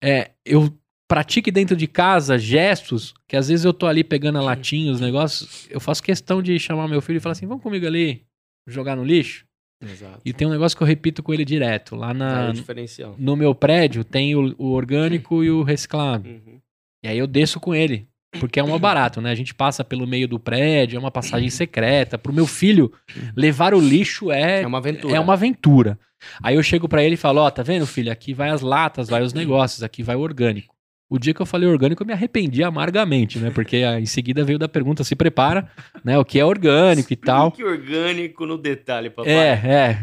é, 0.04 0.32
eu 0.46 0.72
pratique 1.08 1.52
dentro 1.52 1.76
de 1.76 1.88
casa 1.88 2.38
gestos 2.38 3.14
que 3.28 3.36
às 3.36 3.48
vezes 3.48 3.64
eu 3.64 3.74
tô 3.74 3.86
ali 3.86 4.04
pegando 4.04 4.38
a 4.38 4.42
latinha, 4.42 4.92
os 4.92 5.00
negócios, 5.00 5.68
eu 5.70 5.80
faço 5.80 6.04
questão 6.04 6.42
de 6.42 6.58
chamar 6.60 6.88
meu 6.88 7.02
filho 7.02 7.18
e 7.18 7.20
falar 7.20 7.34
assim, 7.34 7.48
vamos 7.48 7.64
comigo 7.64 7.86
ali 7.86 8.26
jogar 8.68 8.96
no 8.96 9.04
lixo? 9.04 9.46
Exato. 9.84 10.22
E 10.26 10.34
tem 10.34 10.48
um 10.48 10.52
negócio 10.52 10.76
que 10.76 10.82
eu 10.82 10.88
repito 10.88 11.22
com 11.22 11.34
ele 11.34 11.46
direto. 11.46 11.96
Lá 11.96 12.12
é 12.12 12.14
na, 12.14 12.50
o 12.50 12.54
diferencial. 12.54 13.16
no 13.18 13.36
meu 13.36 13.54
prédio 13.54 14.04
tem 14.04 14.36
o, 14.36 14.56
o 14.58 14.72
orgânico 14.72 15.44
e 15.44 15.52
o 15.52 15.64
reciclável. 15.64 16.32
Uhum. 16.32 16.60
E 17.04 17.08
aí 17.08 17.18
eu 17.18 17.28
desço 17.28 17.60
com 17.60 17.76
ele. 17.76 18.08
Porque 18.40 18.60
é 18.60 18.64
um 18.64 18.78
barato, 18.78 19.22
né? 19.22 19.32
A 19.32 19.36
gente 19.36 19.54
passa 19.54 19.84
pelo 19.84 20.06
meio 20.08 20.28
do 20.28 20.40
prédio, 20.40 20.98
é 20.98 21.00
uma 21.00 21.12
passagem 21.12 21.50
secreta. 21.50 22.18
Pro 22.18 22.34
meu 22.34 22.48
filho, 22.48 22.92
levar 23.36 23.74
o 23.74 23.80
lixo 23.80 24.32
é, 24.32 24.62
É 24.62 24.68
uma 24.68 24.78
aventura. 24.78 25.16
é 25.16 25.20
uma 25.20 25.34
aventura. 25.34 26.00
Aí 26.42 26.56
eu 26.56 26.64
chego 26.64 26.88
pra 26.88 27.04
ele 27.04 27.16
e 27.16 27.18
falo: 27.18 27.42
Ó, 27.42 27.50
tá 27.50 27.64
vendo, 27.64 27.86
filho? 27.86 28.12
Aqui 28.12 28.34
vai 28.34 28.50
as 28.50 28.62
latas, 28.62 29.10
vai 29.10 29.22
os 29.22 29.34
negócios, 29.34 29.84
aqui 29.84 30.04
vai 30.04 30.16
o 30.16 30.22
orgânico. 30.22 30.74
O 31.08 31.20
dia 31.20 31.36
que 31.36 31.42
eu 31.42 31.46
falei 31.46 31.70
orgânico, 31.70 32.02
eu 32.02 32.08
me 32.08 32.14
arrependi 32.14 32.64
amargamente, 32.64 33.38
né? 33.38 33.52
Porque 33.52 33.78
ah, 33.78 34.00
em 34.00 34.08
seguida 34.08 34.44
veio 34.44 34.58
da 34.58 34.68
pergunta: 34.68 35.04
se 35.04 35.16
prepara, 35.16 35.70
né? 36.04 36.18
O 36.18 36.26
que 36.26 36.40
é 36.40 36.46
orgânico 36.46 37.14
e 37.14 37.16
tal. 37.16 37.52
Que 37.52 37.64
orgânico 37.64 38.46
no 38.46 38.58
detalhe, 38.58 39.12
papai. 39.12 39.32
É, 39.32 39.50
é. 39.52 40.00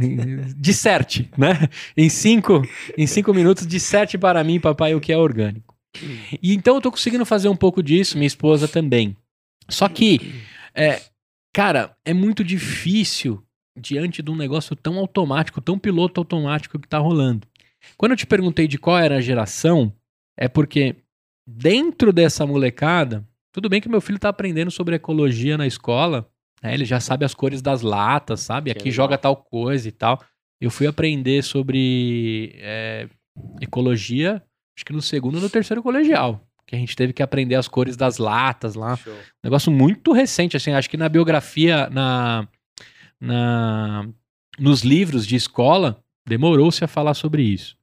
Disserte, 0.57 1.29
né? 1.37 1.69
Em 1.97 2.09
cinco, 2.09 2.63
em 2.97 3.07
cinco 3.07 3.35
minutos, 3.35 3.67
disserte 3.67 4.17
para 4.17 4.45
mim, 4.45 4.61
papai, 4.61 4.95
o 4.95 5.01
que 5.01 5.13
é 5.13 5.19
orgânico. 5.19 5.72
E 6.43 6.55
então 6.55 6.77
eu 6.77 6.81
tô 6.81 6.91
conseguindo 6.91 7.25
fazer 7.27 7.49
um 7.49 7.57
pouco 7.57 7.83
disso, 7.83 8.17
minha 8.17 8.27
esposa 8.27 8.67
também. 8.67 9.17
Só 9.69 9.89
que, 9.89 10.43
é, 10.75 11.03
cara, 11.53 11.97
é 12.05 12.13
muito 12.13 12.43
difícil 12.43 13.43
diante 13.79 14.23
de 14.23 14.31
um 14.31 14.37
negócio 14.37 14.77
tão 14.77 14.99
automático, 14.99 15.61
tão 15.61 15.79
piloto 15.79 16.21
automático 16.21 16.79
que 16.79 16.89
tá 16.89 16.99
rolando. 16.99 17.47
Quando 17.97 18.13
eu 18.13 18.17
te 18.17 18.27
perguntei 18.27 18.67
de 18.69 18.79
qual 18.79 18.99
era 18.99 19.17
a 19.17 19.21
geração, 19.21 19.93
é 20.37 20.49
porque 20.49 20.97
dentro 21.47 22.13
dessa 22.13 22.47
molecada, 22.47 23.27
tudo 23.53 23.69
bem 23.69 23.81
que 23.81 23.89
meu 23.89 24.01
filho 24.01 24.19
tá 24.19 24.29
aprendendo 24.29 24.71
sobre 24.71 24.95
ecologia 24.95 25.59
na 25.59 25.67
escola, 25.67 26.29
né? 26.63 26.73
Ele 26.75 26.85
já 26.85 27.01
sabe 27.01 27.25
as 27.25 27.35
cores 27.35 27.61
das 27.61 27.83
latas, 27.83 28.41
sabe? 28.41 28.73
Que 28.73 28.79
Aqui 28.79 28.91
joga 28.91 29.19
tal 29.19 29.37
coisa 29.37 29.89
e 29.89 29.93
tal. 29.93 30.23
Eu 30.61 30.71
fui 30.71 30.87
aprender 30.87 31.43
sobre 31.43 32.55
é, 32.57 33.09
ecologia, 33.61 34.43
acho 34.77 34.85
que 34.85 34.93
no 34.93 35.03
segundo 35.03 35.37
ou 35.37 35.41
no 35.43 35.51
terceiro 35.51 35.83
colegial. 35.83 36.47
Que 36.67 36.77
a 36.77 36.79
gente 36.79 36.95
teve 36.97 37.13
que 37.13 37.23
aprender 37.23 37.55
as 37.57 37.69
cores 37.69 37.97
das 37.97 38.19
latas 38.19 38.75
lá. 38.75 38.97
Show. 38.97 39.13
Negócio 39.45 39.71
muito 39.71 40.13
recente, 40.13 40.57
assim, 40.57 40.71
acho 40.73 40.89
que 40.89 40.97
na 40.97 41.09
biografia, 41.09 41.91
na, 41.91 42.47
na 43.21 44.09
nos 44.59 44.83
livros 44.83 45.27
de 45.27 45.35
escola, 45.37 46.03
demorou-se 46.27 46.85
a 46.85 46.89
falar 46.89 47.15
sobre 47.15 47.43
isso. 47.43 47.77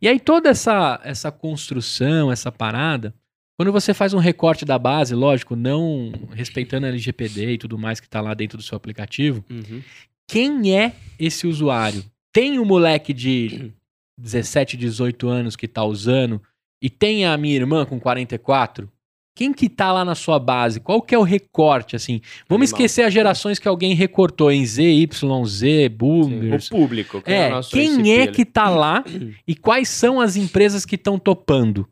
E 0.00 0.06
aí 0.06 0.20
toda 0.20 0.50
essa, 0.50 1.00
essa 1.02 1.32
construção, 1.32 2.30
essa 2.30 2.52
parada, 2.52 3.14
quando 3.56 3.72
você 3.72 3.92
faz 3.92 4.14
um 4.14 4.18
recorte 4.18 4.64
da 4.64 4.78
base, 4.78 5.14
lógico, 5.14 5.56
não 5.56 6.12
respeitando 6.32 6.86
a 6.86 6.88
LGPD 6.90 7.52
e 7.54 7.58
tudo 7.58 7.78
mais 7.78 7.98
que 7.98 8.06
está 8.06 8.20
lá 8.20 8.34
dentro 8.34 8.56
do 8.56 8.62
seu 8.62 8.76
aplicativo, 8.76 9.44
Uhum. 9.50 9.82
quem 10.28 10.76
é 10.76 10.94
esse 11.18 11.46
usuário? 11.46 12.04
Tem 12.32 12.58
o 12.58 12.64
moleque 12.64 13.12
de 13.12 13.72
17, 14.18 14.76
18 14.76 15.28
anos 15.28 15.56
que 15.56 15.66
tá 15.68 15.84
usando 15.84 16.40
e 16.82 16.90
tem 16.90 17.24
a 17.26 17.36
minha 17.36 17.54
irmã 17.56 17.84
com 17.84 17.98
44? 18.00 18.88
Quem 19.34 19.50
que 19.54 19.66
tá 19.70 19.90
lá 19.92 20.04
na 20.04 20.14
sua 20.14 20.38
base? 20.38 20.78
Qual 20.78 21.00
que 21.00 21.14
é 21.14 21.18
o 21.18 21.22
recorte, 21.22 21.96
assim? 21.96 22.20
Vamos 22.46 22.68
Animal. 22.70 22.80
esquecer 22.84 23.02
as 23.02 23.14
gerações 23.14 23.58
que 23.58 23.66
alguém 23.66 23.94
recortou 23.94 24.52
em 24.52 24.64
Z, 24.66 24.82
Y, 24.82 25.44
Z, 25.46 25.82
Sim, 25.84 25.88
Boomers. 25.88 26.66
O 26.66 26.70
público. 26.70 27.22
que 27.22 27.32
É, 27.32 27.48
o 27.48 27.50
nosso 27.52 27.70
quem 27.70 27.94
ICP 27.94 28.10
é 28.10 28.22
ali. 28.24 28.32
que 28.32 28.44
tá 28.44 28.68
lá 28.68 29.02
e 29.48 29.54
quais 29.54 29.88
são 29.88 30.20
as 30.20 30.36
empresas 30.36 30.84
que 30.84 30.96
estão 30.96 31.18
topando? 31.18 31.88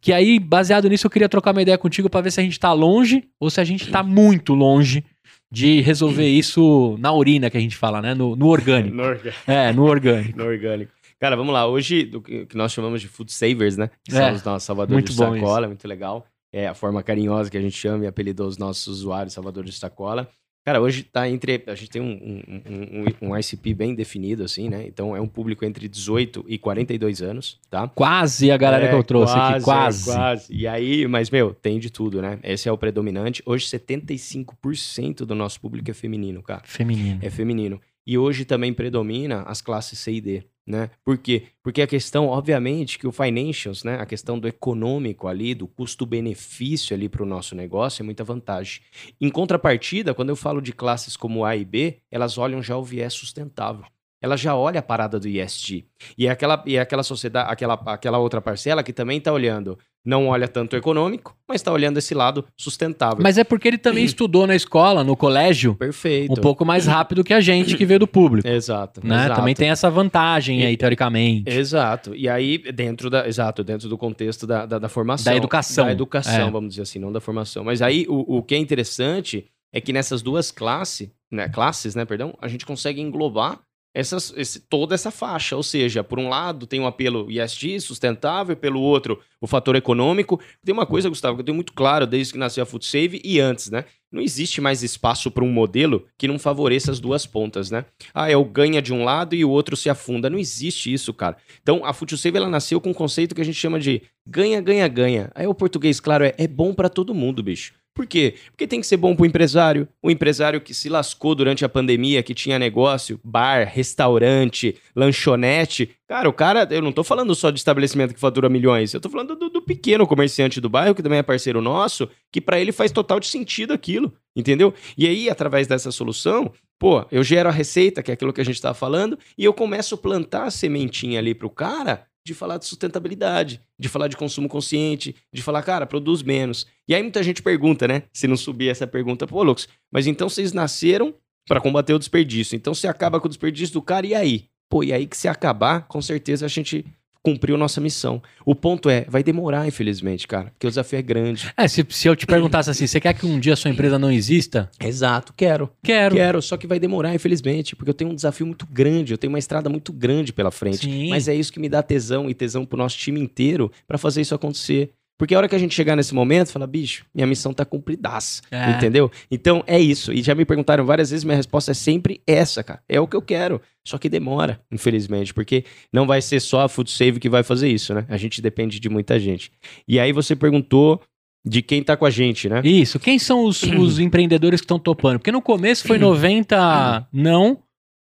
Que 0.00 0.14
aí, 0.14 0.38
baseado 0.38 0.88
nisso, 0.88 1.06
eu 1.06 1.10
queria 1.10 1.28
trocar 1.28 1.52
uma 1.52 1.60
ideia 1.60 1.76
contigo 1.76 2.08
pra 2.08 2.22
ver 2.22 2.30
se 2.32 2.40
a 2.40 2.42
gente 2.42 2.58
tá 2.58 2.72
longe 2.72 3.22
ou 3.38 3.50
se 3.50 3.60
a 3.60 3.64
gente 3.64 3.90
tá 3.90 4.02
muito 4.02 4.54
longe 4.54 5.04
de 5.52 5.82
resolver 5.82 6.26
isso 6.26 6.96
na 6.98 7.12
urina, 7.12 7.50
que 7.50 7.56
a 7.56 7.60
gente 7.60 7.76
fala, 7.76 8.00
né? 8.00 8.14
No, 8.14 8.34
no 8.34 8.46
orgânico. 8.46 8.96
No 8.96 9.02
orga- 9.02 9.34
É, 9.46 9.72
no 9.74 9.84
orgânico. 9.84 10.38
no 10.38 10.44
orgânico. 10.44 10.92
Cara, 11.20 11.36
vamos 11.36 11.52
lá. 11.52 11.66
Hoje, 11.66 12.04
do 12.04 12.20
que 12.22 12.46
nós 12.54 12.72
chamamos 12.72 13.00
de 13.00 13.08
food 13.08 13.32
savers, 13.32 13.76
né? 13.76 13.90
Que 14.04 14.14
É, 14.14 14.18
são 14.18 14.32
os 14.34 14.44
nossos 14.44 14.64
salvadores 14.66 15.04
de 15.04 15.14
sacola, 15.14 15.66
muito 15.66 15.86
legal. 15.88 16.26
É 16.52 16.66
a 16.68 16.74
forma 16.74 17.02
carinhosa 17.02 17.50
que 17.50 17.56
a 17.58 17.60
gente 17.60 17.76
chama 17.76 18.04
e 18.04 18.06
apelidou 18.06 18.46
os 18.46 18.56
nossos 18.56 18.86
usuários 18.86 19.34
salvadores 19.34 19.74
de 19.74 19.78
sacola. 19.80 20.28
Cara, 20.64 20.80
hoje 20.82 21.02
tá 21.02 21.26
entre. 21.28 21.62
A 21.66 21.74
gente 21.74 21.88
tem 21.90 22.02
um, 22.02 22.10
um, 22.12 23.24
um, 23.24 23.30
um 23.30 23.36
ICP 23.38 23.72
bem 23.74 23.94
definido, 23.94 24.44
assim, 24.44 24.68
né? 24.68 24.86
Então 24.86 25.16
é 25.16 25.20
um 25.20 25.26
público 25.26 25.64
entre 25.64 25.88
18 25.88 26.44
e 26.46 26.58
42 26.58 27.22
anos, 27.22 27.58
tá? 27.70 27.88
Quase 27.88 28.50
a 28.50 28.56
galera 28.58 28.84
É, 28.84 28.88
que 28.90 28.94
eu 28.94 29.02
trouxe 29.02 29.34
aqui, 29.34 29.64
quase. 29.64 30.10
é, 30.10 30.14
quase. 30.14 30.54
E 30.54 30.66
aí, 30.68 31.06
mas, 31.08 31.30
meu, 31.30 31.54
tem 31.54 31.78
de 31.78 31.90
tudo, 31.90 32.20
né? 32.20 32.38
Esse 32.42 32.68
é 32.68 32.72
o 32.72 32.76
predominante. 32.76 33.42
Hoje, 33.46 33.66
75% 33.66 35.24
do 35.24 35.34
nosso 35.34 35.60
público 35.60 35.90
é 35.90 35.94
feminino, 35.94 36.42
cara. 36.42 36.62
Feminino. 36.64 37.18
É 37.22 37.30
feminino. 37.30 37.80
E 38.06 38.16
hoje 38.18 38.44
também 38.44 38.72
predomina 38.72 39.42
as 39.42 39.60
classes 39.60 39.98
C 39.98 40.12
e 40.12 40.20
D, 40.20 40.42
né? 40.68 40.90
Por 41.02 41.16
quê? 41.16 41.44
Porque 41.62 41.80
a 41.80 41.86
questão, 41.86 42.26
obviamente, 42.26 42.98
que 42.98 43.06
o 43.06 43.12
financials, 43.12 43.82
né? 43.82 43.96
A 44.00 44.06
questão 44.06 44.38
do 44.38 44.46
econômico 44.46 45.26
ali, 45.26 45.54
do 45.54 45.66
custo-benefício 45.66 46.94
ali 46.94 47.08
para 47.08 47.22
o 47.22 47.26
nosso 47.26 47.54
negócio 47.54 48.02
é 48.02 48.04
muita 48.04 48.22
vantagem. 48.22 48.82
Em 49.20 49.30
contrapartida, 49.30 50.14
quando 50.14 50.28
eu 50.28 50.36
falo 50.36 50.60
de 50.60 50.72
classes 50.72 51.16
como 51.16 51.44
A 51.44 51.56
e 51.56 51.64
B, 51.64 52.02
elas 52.10 52.36
olham 52.36 52.62
já 52.62 52.76
o 52.76 52.84
viés 52.84 53.14
sustentável. 53.14 53.84
Ela 54.20 54.36
já 54.36 54.56
olha 54.56 54.80
a 54.80 54.82
parada 54.82 55.18
do 55.20 55.28
ESG. 55.28 55.86
E 56.16 56.26
é 56.26 56.30
aquela, 56.30 56.62
e 56.66 56.76
é 56.76 56.80
aquela 56.80 57.02
sociedade, 57.04 57.52
aquela, 57.52 57.74
aquela 57.86 58.18
outra 58.18 58.40
parcela 58.40 58.82
que 58.82 58.92
também 58.92 59.18
está 59.18 59.32
olhando, 59.32 59.78
não 60.04 60.26
olha 60.28 60.48
tanto 60.48 60.72
o 60.74 60.76
econômico, 60.76 61.36
mas 61.48 61.60
está 61.60 61.70
olhando 61.72 61.98
esse 61.98 62.14
lado 62.14 62.44
sustentável. 62.56 63.18
Mas 63.22 63.38
é 63.38 63.44
porque 63.44 63.68
ele 63.68 63.78
também 63.78 64.02
estudou 64.04 64.44
na 64.46 64.56
escola, 64.56 65.04
no 65.04 65.16
colégio, 65.16 65.76
Perfeito. 65.76 66.32
um 66.32 66.34
pouco 66.36 66.64
mais 66.64 66.86
rápido 66.86 67.22
que 67.22 67.32
a 67.32 67.40
gente 67.40 67.76
que 67.76 67.86
veio 67.86 68.00
do 68.00 68.08
público. 68.08 68.46
Exato. 68.48 69.00
Né? 69.06 69.14
exato. 69.14 69.36
Também 69.40 69.54
tem 69.54 69.70
essa 69.70 69.88
vantagem 69.88 70.64
aí, 70.64 70.72
E- 70.72 70.76
teoricamente. 70.76 71.48
Exato. 71.50 72.12
E 72.14 72.28
aí, 72.28 72.58
dentro 72.72 73.08
da. 73.08 73.28
Exato, 73.28 73.62
dentro 73.62 73.88
do 73.88 73.96
contexto 73.96 74.46
da, 74.48 74.66
da, 74.66 74.78
da 74.80 74.88
formação. 74.88 75.32
Da 75.32 75.36
educação. 75.36 75.86
Da 75.86 75.92
educação, 75.92 76.48
É. 76.48 76.50
vamos 76.50 76.70
dizer 76.70 76.82
assim, 76.82 76.98
não 76.98 77.12
da 77.12 77.20
formação. 77.20 77.62
Mas 77.62 77.80
aí, 77.82 78.04
o, 78.08 78.38
o 78.38 78.42
que 78.42 78.54
é 78.56 78.58
interessante 78.58 79.46
é 79.72 79.80
que 79.80 79.92
nessas 79.92 80.22
duas 80.22 80.50
classes, 80.50 81.10
né, 81.30 81.48
classes, 81.48 81.94
né, 81.94 82.04
perdão, 82.04 82.34
a 82.40 82.48
gente 82.48 82.64
consegue 82.66 83.00
englobar 83.00 83.60
essas, 83.94 84.32
esse- 84.36 84.60
toda 84.60 84.94
essa 84.94 85.10
faixa. 85.10 85.56
Ou 85.56 85.62
seja, 85.62 86.04
por 86.04 86.18
um 86.18 86.28
lado 86.28 86.66
tem 86.66 86.80
um 86.80 86.86
apelo 86.86 87.30
ESG, 87.30 87.80
sustentável, 87.80 88.56
pelo 88.56 88.80
outro, 88.80 89.18
o 89.40 89.46
fator 89.46 89.74
econômico. 89.76 90.40
Tem 90.64 90.72
uma 90.72 90.86
coisa, 90.86 91.08
Gustavo, 91.08 91.36
que 91.36 91.40
eu 91.40 91.44
tenho 91.46 91.54
muito 91.56 91.72
claro 91.72 92.06
desde 92.06 92.32
que 92.32 92.38
nasceu 92.38 92.62
a 92.62 92.66
Food 92.66 92.84
Save 92.86 93.20
e 93.24 93.40
antes, 93.40 93.70
né? 93.70 93.84
Não 94.10 94.22
existe 94.22 94.60
mais 94.60 94.82
espaço 94.82 95.30
para 95.30 95.44
um 95.44 95.50
modelo 95.52 96.06
que 96.16 96.26
não 96.26 96.38
favoreça 96.38 96.90
as 96.90 96.98
duas 96.98 97.26
pontas, 97.26 97.70
né? 97.70 97.84
Ah, 98.14 98.30
é 98.30 98.36
o 98.36 98.44
ganha 98.44 98.80
de 98.80 98.92
um 98.92 99.04
lado 99.04 99.34
e 99.34 99.44
o 99.44 99.50
outro 99.50 99.76
se 99.76 99.90
afunda. 99.90 100.30
Não 100.30 100.38
existe 100.38 100.90
isso, 100.92 101.12
cara. 101.12 101.36
Então, 101.62 101.84
a 101.84 101.92
Food 101.92 102.16
Save, 102.16 102.38
ela 102.38 102.48
nasceu 102.48 102.80
com 102.80 102.90
um 102.90 102.94
conceito 102.94 103.34
que 103.34 103.40
a 103.40 103.44
gente 103.44 103.58
chama 103.58 103.78
de 103.78 104.02
ganha, 104.26 104.60
ganha, 104.60 104.88
ganha. 104.88 105.30
Aí 105.34 105.46
o 105.46 105.54
português, 105.54 106.00
claro, 106.00 106.24
é, 106.24 106.34
é 106.38 106.46
bom 106.46 106.72
para 106.72 106.88
todo 106.88 107.14
mundo, 107.14 107.42
bicho. 107.42 107.74
Por 107.98 108.06
quê? 108.06 108.36
Porque 108.52 108.68
tem 108.68 108.80
que 108.80 108.86
ser 108.86 108.96
bom 108.96 109.16
pro 109.16 109.26
empresário. 109.26 109.88
O 110.00 110.08
empresário 110.08 110.60
que 110.60 110.72
se 110.72 110.88
lascou 110.88 111.34
durante 111.34 111.64
a 111.64 111.68
pandemia, 111.68 112.22
que 112.22 112.32
tinha 112.32 112.56
negócio, 112.56 113.18
bar, 113.24 113.66
restaurante, 113.66 114.76
lanchonete. 114.94 115.90
Cara, 116.06 116.28
o 116.28 116.32
cara, 116.32 116.64
eu 116.70 116.80
não 116.80 116.92
tô 116.92 117.02
falando 117.02 117.34
só 117.34 117.50
de 117.50 117.58
estabelecimento 117.58 118.14
que 118.14 118.20
fatura 118.20 118.48
milhões, 118.48 118.94
eu 118.94 119.00
tô 119.00 119.10
falando 119.10 119.34
do, 119.34 119.50
do 119.50 119.60
pequeno 119.60 120.06
comerciante 120.06 120.60
do 120.60 120.68
bairro, 120.68 120.94
que 120.94 121.02
também 121.02 121.18
é 121.18 121.24
parceiro 121.24 121.60
nosso, 121.60 122.08
que 122.30 122.40
para 122.40 122.60
ele 122.60 122.70
faz 122.70 122.92
total 122.92 123.18
de 123.18 123.26
sentido 123.26 123.72
aquilo, 123.72 124.14
entendeu? 124.36 124.72
E 124.96 125.04
aí, 125.04 125.28
através 125.28 125.66
dessa 125.66 125.90
solução, 125.90 126.52
pô, 126.78 127.04
eu 127.10 127.24
gero 127.24 127.48
a 127.48 127.52
receita, 127.52 128.00
que 128.00 128.12
é 128.12 128.14
aquilo 128.14 128.32
que 128.32 128.40
a 128.40 128.44
gente 128.44 128.62
tava 128.62 128.74
falando, 128.74 129.18
e 129.36 129.44
eu 129.44 129.52
começo 129.52 129.96
a 129.96 129.98
plantar 129.98 130.44
a 130.44 130.52
sementinha 130.52 131.18
ali 131.18 131.34
pro 131.34 131.50
cara 131.50 132.06
de 132.28 132.34
falar 132.34 132.58
de 132.58 132.66
sustentabilidade, 132.66 133.60
de 133.78 133.88
falar 133.88 134.06
de 134.06 134.16
consumo 134.16 134.48
consciente, 134.48 135.16
de 135.32 135.42
falar, 135.42 135.62
cara, 135.62 135.86
produz 135.86 136.22
menos. 136.22 136.66
E 136.86 136.94
aí 136.94 137.02
muita 137.02 137.22
gente 137.22 137.42
pergunta, 137.42 137.88
né? 137.88 138.02
Se 138.12 138.28
não 138.28 138.36
subir 138.36 138.68
essa 138.68 138.86
pergunta, 138.86 139.26
pô, 139.26 139.42
Lucas, 139.42 139.66
mas 139.90 140.06
então 140.06 140.28
vocês 140.28 140.52
nasceram 140.52 141.14
para 141.46 141.60
combater 141.60 141.94
o 141.94 141.98
desperdício. 141.98 142.54
Então 142.54 142.74
você 142.74 142.86
acaba 142.86 143.18
com 143.18 143.26
o 143.26 143.30
desperdício 143.30 143.72
do 143.72 143.82
cara 143.82 144.06
e 144.06 144.14
aí? 144.14 144.44
Pô, 144.68 144.84
e 144.84 144.92
aí 144.92 145.06
que 145.06 145.16
se 145.16 145.26
acabar, 145.26 145.88
com 145.88 146.02
certeza 146.02 146.44
a 146.44 146.48
gente 146.48 146.84
cumpriu 147.22 147.56
nossa 147.56 147.80
missão. 147.80 148.22
O 148.44 148.54
ponto 148.54 148.88
é, 148.88 149.04
vai 149.08 149.22
demorar, 149.22 149.66
infelizmente, 149.66 150.26
cara, 150.26 150.50
porque 150.50 150.66
o 150.66 150.70
desafio 150.70 150.98
é 150.98 151.02
grande. 151.02 151.52
É, 151.56 151.68
se, 151.68 151.84
se 151.88 152.08
eu 152.08 152.16
te 152.16 152.26
perguntasse 152.26 152.70
assim, 152.70 152.86
você 152.86 153.00
quer 153.00 153.14
que 153.14 153.26
um 153.26 153.38
dia 153.38 153.52
a 153.52 153.56
sua 153.56 153.70
empresa 153.70 153.98
não 153.98 154.10
exista? 154.10 154.70
Exato, 154.80 155.32
quero. 155.36 155.70
Quero. 155.82 156.14
Quero, 156.14 156.42
só 156.42 156.56
que 156.56 156.66
vai 156.66 156.78
demorar, 156.78 157.14
infelizmente, 157.14 157.76
porque 157.76 157.90
eu 157.90 157.94
tenho 157.94 158.10
um 158.10 158.14
desafio 158.14 158.46
muito 158.46 158.66
grande, 158.66 159.12
eu 159.12 159.18
tenho 159.18 159.32
uma 159.32 159.38
estrada 159.38 159.68
muito 159.68 159.92
grande 159.92 160.32
pela 160.32 160.50
frente. 160.50 160.86
Sim. 160.86 161.10
Mas 161.10 161.28
é 161.28 161.34
isso 161.34 161.52
que 161.52 161.60
me 161.60 161.68
dá 161.68 161.82
tesão 161.82 162.30
e 162.30 162.34
tesão 162.34 162.64
pro 162.64 162.78
nosso 162.78 162.96
time 162.96 163.20
inteiro 163.20 163.70
para 163.86 163.98
fazer 163.98 164.20
isso 164.20 164.34
acontecer. 164.34 164.90
Porque 165.18 165.34
a 165.34 165.38
hora 165.38 165.48
que 165.48 165.54
a 165.56 165.58
gente 165.58 165.74
chegar 165.74 165.96
nesse 165.96 166.14
momento, 166.14 166.52
fala, 166.52 166.64
bicho, 166.64 167.04
minha 167.12 167.26
missão 167.26 167.52
tá 167.52 167.64
cumpridaça. 167.64 168.40
É. 168.52 168.70
Entendeu? 168.70 169.10
Então 169.28 169.64
é 169.66 169.78
isso. 169.78 170.12
E 170.12 170.22
já 170.22 170.32
me 170.32 170.44
perguntaram 170.44 170.86
várias 170.86 171.10
vezes, 171.10 171.24
minha 171.24 171.36
resposta 171.36 171.72
é 171.72 171.74
sempre 171.74 172.22
essa, 172.24 172.62
cara. 172.62 172.80
É 172.88 173.00
o 173.00 173.06
que 173.08 173.16
eu 173.16 173.22
quero. 173.22 173.60
Só 173.84 173.98
que 173.98 174.08
demora, 174.08 174.60
infelizmente, 174.70 175.34
porque 175.34 175.64
não 175.92 176.06
vai 176.06 176.22
ser 176.22 176.38
só 176.40 176.60
a 176.60 176.68
Food 176.68 176.90
Save 176.90 177.18
que 177.18 177.28
vai 177.28 177.42
fazer 177.42 177.68
isso, 177.68 177.92
né? 177.92 178.06
A 178.08 178.16
gente 178.16 178.40
depende 178.40 178.78
de 178.78 178.88
muita 178.88 179.18
gente. 179.18 179.50
E 179.88 179.98
aí 179.98 180.12
você 180.12 180.36
perguntou 180.36 181.02
de 181.44 181.62
quem 181.62 181.82
tá 181.82 181.96
com 181.96 182.04
a 182.04 182.10
gente, 182.10 182.48
né? 182.48 182.60
Isso. 182.62 183.00
Quem 183.00 183.18
são 183.18 183.44
os, 183.44 183.62
os 183.76 183.98
empreendedores 183.98 184.60
que 184.60 184.64
estão 184.66 184.78
topando? 184.78 185.18
Porque 185.18 185.32
no 185.32 185.42
começo 185.42 185.86
foi 185.86 185.98
90 185.98 187.08
não 187.12 187.58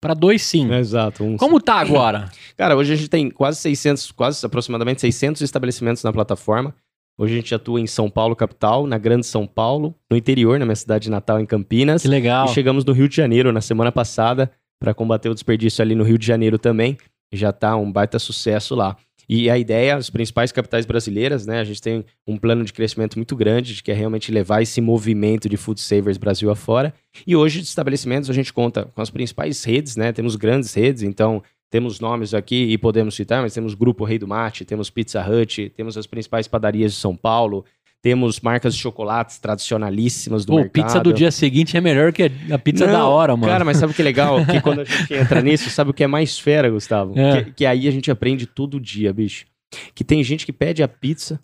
para 0.00 0.12
2 0.14 0.42
sim. 0.42 0.72
Exato. 0.74 1.24
Um 1.24 1.36
Como 1.36 1.60
tá 1.60 1.76
agora? 1.76 2.30
Cara, 2.56 2.76
hoje 2.76 2.92
a 2.92 2.96
gente 2.96 3.08
tem 3.08 3.30
quase 3.30 3.58
600, 3.60 4.12
quase 4.12 4.44
aproximadamente 4.44 5.00
600 5.00 5.40
estabelecimentos 5.42 6.02
na 6.02 6.12
plataforma. 6.12 6.74
Hoje 7.20 7.32
a 7.32 7.36
gente 7.36 7.52
atua 7.52 7.80
em 7.80 7.86
São 7.86 8.08
Paulo, 8.08 8.36
capital, 8.36 8.86
na 8.86 8.96
Grande 8.96 9.26
São 9.26 9.44
Paulo, 9.44 9.92
no 10.08 10.16
interior, 10.16 10.56
na 10.56 10.64
minha 10.64 10.76
cidade 10.76 11.04
de 11.04 11.10
Natal, 11.10 11.40
em 11.40 11.46
Campinas. 11.46 12.02
Que 12.02 12.08
legal. 12.08 12.46
E 12.46 12.50
chegamos 12.50 12.84
no 12.84 12.92
Rio 12.92 13.08
de 13.08 13.16
Janeiro 13.16 13.52
na 13.52 13.60
semana 13.60 13.90
passada 13.90 14.52
para 14.80 14.94
combater 14.94 15.28
o 15.28 15.34
desperdício 15.34 15.82
ali 15.82 15.96
no 15.96 16.04
Rio 16.04 16.16
de 16.16 16.24
Janeiro 16.24 16.60
também. 16.60 16.96
Já 17.32 17.52
tá 17.52 17.74
um 17.76 17.90
baita 17.90 18.20
sucesso 18.20 18.76
lá. 18.76 18.96
E 19.28 19.50
a 19.50 19.58
ideia, 19.58 19.96
as 19.96 20.08
principais 20.08 20.52
capitais 20.52 20.86
brasileiras, 20.86 21.44
né? 21.44 21.58
A 21.58 21.64
gente 21.64 21.82
tem 21.82 22.04
um 22.26 22.38
plano 22.38 22.64
de 22.64 22.72
crescimento 22.72 23.18
muito 23.18 23.34
grande, 23.34 23.74
de 23.74 23.82
que 23.82 23.90
é 23.90 23.94
realmente 23.94 24.30
levar 24.30 24.62
esse 24.62 24.80
movimento 24.80 25.48
de 25.48 25.56
food 25.56 25.80
savers 25.80 26.16
Brasil 26.16 26.50
afora. 26.50 26.94
E 27.26 27.34
hoje, 27.36 27.60
de 27.60 27.66
estabelecimentos, 27.66 28.30
a 28.30 28.32
gente 28.32 28.52
conta 28.52 28.84
com 28.94 29.02
as 29.02 29.10
principais 29.10 29.64
redes, 29.64 29.96
né? 29.96 30.12
Temos 30.12 30.36
grandes 30.36 30.72
redes, 30.72 31.02
então 31.02 31.42
temos 31.70 32.00
nomes 32.00 32.34
aqui 32.34 32.70
e 32.70 32.78
podemos 32.78 33.14
citar, 33.14 33.42
mas 33.42 33.54
temos 33.54 33.74
Grupo 33.74 34.04
Rei 34.04 34.18
do 34.18 34.26
Mate, 34.26 34.64
temos 34.64 34.90
Pizza 34.90 35.24
Hut, 35.28 35.70
temos 35.76 35.96
as 35.96 36.06
principais 36.06 36.48
padarias 36.48 36.92
de 36.92 36.98
São 36.98 37.14
Paulo, 37.14 37.64
temos 38.00 38.40
marcas 38.40 38.74
de 38.74 38.80
chocolates 38.80 39.38
tradicionalíssimas 39.38 40.44
do 40.44 40.52
Pô, 40.52 40.56
mercado. 40.58 40.72
pizza 40.72 41.00
do 41.00 41.12
dia 41.12 41.30
seguinte 41.30 41.76
é 41.76 41.80
melhor 41.80 42.12
que 42.12 42.30
a 42.50 42.58
pizza 42.58 42.86
Não, 42.86 42.92
da 42.92 43.06
hora, 43.06 43.36
mano. 43.36 43.52
Cara, 43.52 43.64
mas 43.64 43.76
sabe 43.76 43.92
o 43.92 43.96
que 43.96 44.02
é 44.02 44.04
legal? 44.04 44.38
Que 44.46 44.60
quando 44.60 44.80
a 44.80 44.84
gente 44.84 45.12
entra 45.12 45.42
nisso, 45.42 45.68
sabe 45.68 45.90
o 45.90 45.94
que 45.94 46.04
é 46.04 46.06
mais 46.06 46.38
fera, 46.38 46.70
Gustavo? 46.70 47.18
É. 47.18 47.42
Que, 47.44 47.52
que 47.52 47.66
aí 47.66 47.88
a 47.88 47.90
gente 47.90 48.10
aprende 48.10 48.46
todo 48.46 48.80
dia, 48.80 49.12
bicho. 49.12 49.46
Que 49.94 50.04
tem 50.04 50.22
gente 50.22 50.46
que 50.46 50.52
pede 50.52 50.82
a 50.82 50.88
pizza 50.88 51.40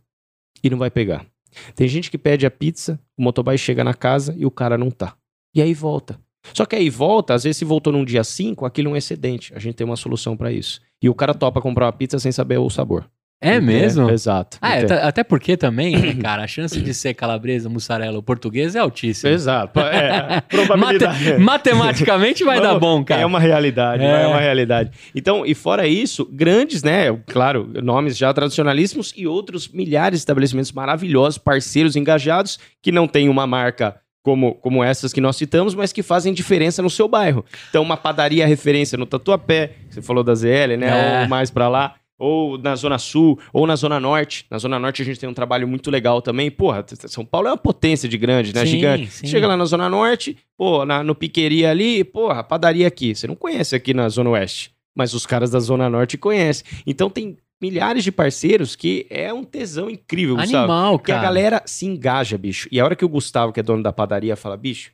e 0.62 0.70
não 0.70 0.79
vai 0.79 0.91
pegar. 0.91 1.27
Tem 1.75 1.89
gente 1.89 2.11
que 2.11 2.16
pede 2.16 2.47
a 2.47 2.51
pizza, 2.51 2.99
o 3.16 3.22
motoboy 3.22 3.59
chega 3.59 3.85
na 3.85 3.95
casa 3.95 4.35
e 4.37 4.47
o 4.47 4.51
cara 4.51 4.79
não 4.79 4.91
tá. 4.91 5.14
E 5.55 5.61
aí 5.61 5.75
volta. 5.75 6.18
Só 6.53 6.64
que 6.66 6.76
aí 6.76 6.90
volta, 6.90 7.34
às 7.34 7.45
vezes 7.45 7.57
se 7.57 7.64
voltou 7.64 7.92
num 7.92 8.05
dia 8.05 8.22
5, 8.24 8.66
aquilo 8.66 8.90
é 8.90 8.92
um 8.92 8.97
excedente. 8.97 9.53
A 9.55 9.59
gente 9.59 9.74
tem 9.74 9.84
uma 9.86 9.97
solução 9.97 10.36
pra 10.36 10.53
isso. 10.53 10.80
E 11.03 11.09
o 11.09 11.14
cara 11.14 11.32
topa 11.34 11.61
comprar 11.61 11.86
uma 11.86 11.92
pizza 11.92 12.18
sem 12.18 12.30
saber 12.32 12.59
o 12.59 12.68
sabor. 12.70 13.05
É 13.40 13.61
mesmo? 13.61 14.09
exato. 14.09 14.57
Ah, 14.62 14.76
é, 14.76 14.84
até 15.03 15.22
porque 15.22 15.55
também, 15.55 15.99
né, 15.99 16.14
cara, 16.22 16.45
a 16.45 16.47
chance 16.47 16.80
de 16.80 16.95
ser 16.95 17.12
calabresa, 17.12 17.68
mussarela 17.68 18.16
ou 18.16 18.22
português 18.22 18.74
é 18.74 18.78
altíssima. 18.78 19.30
Exato. 19.30 19.80
É, 19.80 20.42
Mate- 20.78 21.38
matematicamente 21.38 22.42
vai 22.45 22.61
dar 22.61 22.78
bom, 22.78 23.05
cara. 23.05 23.20
É 23.22 23.26
uma 23.26 23.38
realidade, 23.40 24.03
É. 24.03 24.22
é 24.22 24.26
uma 24.26 24.40
realidade. 24.40 24.90
Então, 25.14 25.45
e 25.45 25.55
fora 25.55 25.86
isso, 25.86 26.26
grandes, 26.32 26.82
né? 26.82 27.12
Claro, 27.26 27.68
nomes 27.82 28.16
já 28.16 28.32
tradicionalíssimos 28.32 29.12
e 29.16 29.26
outros 29.26 29.68
milhares 29.68 30.18
de 30.18 30.22
estabelecimentos 30.22 30.72
maravilhosos, 30.72 31.36
parceiros 31.36 31.97
engajados, 31.97 32.59
que 32.82 32.90
não 32.92 33.07
têm 33.07 33.28
uma 33.28 33.47
marca 33.47 33.97
como, 34.25 34.55
como 34.55 34.83
essas 34.83 35.12
que 35.12 35.20
nós 35.20 35.37
citamos, 35.37 35.75
mas 35.75 35.93
que 35.93 36.03
fazem 36.03 36.33
diferença 36.33 36.83
no 36.83 36.89
seu 36.89 37.07
bairro. 37.07 37.45
Então, 37.68 37.83
uma 37.83 37.97
padaria 37.97 38.47
referência 38.47 38.97
no 38.97 39.05
Tatuapé, 39.05 39.72
você 39.89 40.01
falou 40.01 40.25
da 40.25 40.35
ZL, 40.35 40.79
né? 40.79 41.18
É. 41.18 41.22
Ou 41.22 41.29
mais 41.29 41.51
pra 41.51 41.68
lá. 41.68 41.95
Ou 42.18 42.57
na 42.57 42.75
Zona 42.75 42.97
Sul, 42.97 43.39
ou 43.53 43.66
na 43.66 43.77
Zona 43.77 44.01
Norte. 44.01 44.47
Na 44.51 44.57
Zona 44.57 44.79
Norte 44.79 45.03
a 45.03 45.05
gente 45.05 45.20
tem 45.20 45.29
um 45.29 45.35
trabalho 45.35 45.68
muito 45.68 45.91
legal 45.91 46.22
também. 46.22 46.51
Porra, 46.51 46.83
São 47.07 47.25
Paulo 47.25 47.49
é 47.49 47.51
uma 47.51 47.59
potência 47.59 48.09
de 48.09 48.16
grande, 48.16 48.55
né? 48.55 48.64
Sim, 48.64 48.70
Gigante. 48.70 49.11
sim. 49.11 49.27
Chega 49.27 49.47
lá 49.47 49.59
na 49.59 49.64
Zona 49.66 49.91
Norte, 49.91 50.39
pô, 50.57 50.87
na, 50.87 51.05
no 51.05 51.14
Piqueria 51.14 51.70
ali, 51.70 52.03
porra, 52.03 52.43
padaria 52.43 52.87
aqui. 52.87 53.14
Você 53.14 53.27
não 53.27 53.35
conhece 53.35 53.77
aqui 53.77 53.93
na 53.93 54.09
Zona 54.09 54.31
Oeste, 54.31 54.70
mas 54.97 55.12
os 55.12 55.27
caras 55.27 55.51
da 55.51 55.59
Zona 55.61 55.91
Norte 55.91 56.16
conhecem. 56.16 56.64
Então 56.87 57.11
tem 57.11 57.37
milhares 57.64 58.04
de 58.04 58.12
parceiros 58.12 58.76
que 58.76 59.06
é 59.08 59.32
um 59.32 59.42
tesão 59.42 59.88
incrível. 59.88 60.38
Animal, 60.38 60.98
Que 60.98 61.10
a 61.10 61.14
cara. 61.14 61.26
galera 61.26 61.62
se 61.64 61.86
engaja, 61.86 62.36
bicho. 62.36 62.68
E 62.70 62.78
a 62.78 62.84
hora 62.84 62.94
que 62.94 63.04
o 63.04 63.08
Gustavo, 63.08 63.54
que 63.54 63.60
é 63.60 63.62
dono 63.62 63.82
da 63.82 63.90
padaria, 63.90 64.36
fala, 64.36 64.54
bicho, 64.54 64.92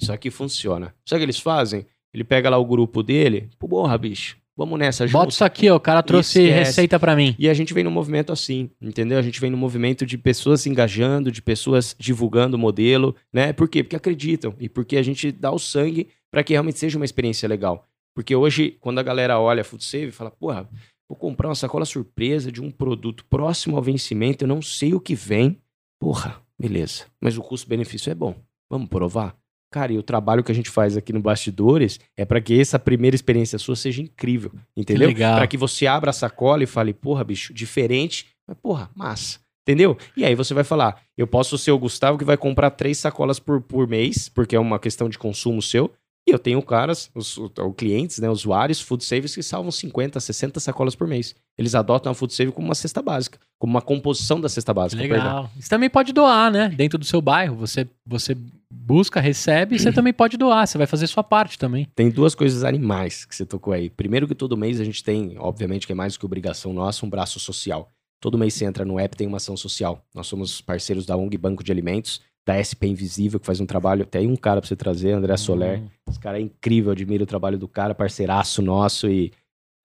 isso 0.00 0.12
aqui 0.12 0.28
funciona. 0.28 0.92
Sabe 1.06 1.18
o 1.18 1.20
que 1.20 1.24
eles 1.26 1.38
fazem? 1.38 1.86
Ele 2.12 2.24
pega 2.24 2.50
lá 2.50 2.58
o 2.58 2.64
grupo 2.64 3.00
dele, 3.00 3.48
pô, 3.60 3.68
porra, 3.68 3.96
bicho, 3.96 4.36
vamos 4.56 4.76
nessa 4.76 5.06
junto. 5.06 5.20
Bota 5.20 5.32
isso 5.32 5.44
aqui, 5.44 5.70
ó. 5.70 5.76
O 5.76 5.80
cara 5.80 6.02
trouxe 6.02 6.42
Esquece. 6.42 6.58
receita 6.58 6.98
pra 6.98 7.14
mim. 7.14 7.36
E 7.38 7.48
a 7.48 7.54
gente 7.54 7.72
vem 7.72 7.84
num 7.84 7.90
movimento 7.92 8.32
assim, 8.32 8.68
entendeu? 8.82 9.16
A 9.18 9.22
gente 9.22 9.40
vem 9.40 9.50
num 9.50 9.56
movimento 9.56 10.04
de 10.04 10.18
pessoas 10.18 10.62
se 10.62 10.68
engajando, 10.68 11.30
de 11.30 11.40
pessoas 11.40 11.94
divulgando 11.96 12.56
o 12.56 12.58
modelo, 12.60 13.14
né? 13.32 13.52
Por 13.52 13.68
quê? 13.68 13.84
Porque 13.84 13.94
acreditam 13.94 14.52
e 14.58 14.68
porque 14.68 14.96
a 14.96 15.02
gente 15.02 15.30
dá 15.30 15.52
o 15.52 15.58
sangue 15.60 16.08
para 16.28 16.42
que 16.42 16.52
realmente 16.54 16.80
seja 16.80 16.98
uma 16.98 17.04
experiência 17.04 17.48
legal. 17.48 17.86
Porque 18.12 18.34
hoje, 18.34 18.76
quando 18.80 18.98
a 18.98 19.02
galera 19.04 19.38
olha 19.38 19.60
a 19.60 19.64
Food 19.64 19.84
Save, 19.84 20.10
fala, 20.10 20.32
porra, 20.32 20.68
vou 21.10 21.16
comprar 21.16 21.48
uma 21.48 21.56
sacola 21.56 21.84
surpresa 21.84 22.52
de 22.52 22.62
um 22.62 22.70
produto 22.70 23.24
próximo 23.24 23.76
ao 23.76 23.82
vencimento, 23.82 24.44
eu 24.44 24.48
não 24.48 24.62
sei 24.62 24.94
o 24.94 25.00
que 25.00 25.16
vem. 25.16 25.60
Porra, 25.98 26.40
beleza. 26.56 27.06
Mas 27.20 27.36
o 27.36 27.42
custo-benefício 27.42 28.12
é 28.12 28.14
bom. 28.14 28.36
Vamos 28.70 28.88
provar? 28.88 29.36
Cara, 29.72 29.92
e 29.92 29.98
o 29.98 30.04
trabalho 30.04 30.44
que 30.44 30.52
a 30.52 30.54
gente 30.54 30.70
faz 30.70 30.96
aqui 30.96 31.12
no 31.12 31.20
Bastidores 31.20 31.98
é 32.16 32.24
para 32.24 32.40
que 32.40 32.60
essa 32.60 32.78
primeira 32.78 33.16
experiência 33.16 33.58
sua 33.58 33.74
seja 33.74 34.00
incrível, 34.00 34.52
entendeu? 34.76 35.08
Para 35.36 35.48
que 35.48 35.56
você 35.56 35.84
abra 35.88 36.10
a 36.10 36.12
sacola 36.12 36.62
e 36.62 36.66
fale, 36.66 36.94
porra, 36.94 37.24
bicho, 37.24 37.52
diferente, 37.52 38.28
mas 38.46 38.56
porra, 38.56 38.88
massa. 38.94 39.40
Entendeu? 39.62 39.98
E 40.16 40.24
aí 40.24 40.34
você 40.34 40.54
vai 40.54 40.64
falar, 40.64 41.02
eu 41.16 41.26
posso 41.26 41.58
ser 41.58 41.72
o 41.72 41.78
Gustavo 41.78 42.18
que 42.18 42.24
vai 42.24 42.36
comprar 42.36 42.70
três 42.70 42.98
sacolas 42.98 43.38
por, 43.40 43.60
por 43.60 43.86
mês, 43.86 44.28
porque 44.28 44.54
é 44.54 44.60
uma 44.60 44.78
questão 44.78 45.08
de 45.08 45.18
consumo 45.18 45.60
seu. 45.60 45.92
E 46.28 46.32
eu 46.32 46.38
tenho 46.38 46.62
caras, 46.62 47.10
os, 47.14 47.36
o- 47.38 47.50
o 47.58 47.72
clientes, 47.72 48.18
né, 48.18 48.28
usuários, 48.28 48.80
food 48.80 49.04
savers 49.04 49.34
que 49.34 49.42
salvam 49.42 49.70
50, 49.70 50.20
60 50.20 50.60
sacolas 50.60 50.94
por 50.94 51.06
mês. 51.08 51.34
Eles 51.58 51.74
adotam 51.74 52.12
a 52.12 52.14
food 52.14 52.32
save 52.34 52.52
como 52.52 52.68
uma 52.68 52.74
cesta 52.74 53.00
básica, 53.02 53.38
como 53.58 53.70
uma 53.72 53.82
composição 53.82 54.40
da 54.40 54.48
cesta 54.48 54.72
básica. 54.72 55.02
Legal. 55.02 55.50
Você 55.58 55.68
também 55.68 55.90
pode 55.90 56.12
doar, 56.12 56.50
né? 56.52 56.68
Dentro 56.68 56.98
do 56.98 57.04
seu 57.04 57.20
bairro. 57.20 57.56
Você, 57.56 57.88
você 58.06 58.36
busca, 58.72 59.18
recebe 59.20 59.76
e 59.76 59.78
você 59.78 59.90
também 59.92 60.12
pode 60.12 60.36
doar. 60.36 60.66
Você 60.66 60.78
vai 60.78 60.86
fazer 60.86 61.06
sua 61.06 61.24
parte 61.24 61.58
também. 61.58 61.88
Tem 61.94 62.10
duas 62.10 62.34
coisas 62.34 62.64
animais 62.64 63.24
que 63.24 63.34
você 63.34 63.44
tocou 63.46 63.72
aí. 63.72 63.90
Primeiro 63.90 64.28
que 64.28 64.34
todo 64.34 64.56
mês 64.56 64.80
a 64.80 64.84
gente 64.84 65.02
tem, 65.02 65.36
obviamente 65.38 65.86
que 65.86 65.92
é 65.92 65.96
mais 65.96 66.12
do 66.12 66.18
que 66.20 66.26
obrigação 66.26 66.72
nossa, 66.72 67.04
um 67.04 67.10
braço 67.10 67.40
social. 67.40 67.90
Todo 68.22 68.36
mês 68.36 68.52
você 68.54 68.66
entra 68.66 68.84
no 68.84 68.98
app 69.00 69.16
tem 69.16 69.26
uma 69.26 69.38
ação 69.38 69.56
social. 69.56 70.04
Nós 70.14 70.26
somos 70.26 70.60
parceiros 70.60 71.06
da 71.06 71.16
ONG 71.16 71.38
Banco 71.38 71.64
de 71.64 71.72
Alimentos, 71.72 72.20
da 72.46 72.56
SP 72.56 72.88
Invisível, 72.88 73.38
que 73.38 73.46
faz 73.46 73.60
um 73.60 73.66
trabalho. 73.66 74.04
Tem 74.04 74.26
um 74.26 74.36
cara 74.36 74.60
pra 74.60 74.68
você 74.68 74.76
trazer, 74.76 75.12
André 75.12 75.36
Soler. 75.36 75.80
Hum. 75.80 75.88
Esse 76.08 76.18
cara 76.18 76.38
é 76.38 76.42
incrível, 76.42 76.92
admiro 76.92 77.24
o 77.24 77.26
trabalho 77.26 77.58
do 77.58 77.68
cara, 77.68 77.94
parceiraço 77.94 78.62
nosso 78.62 79.08
e 79.08 79.32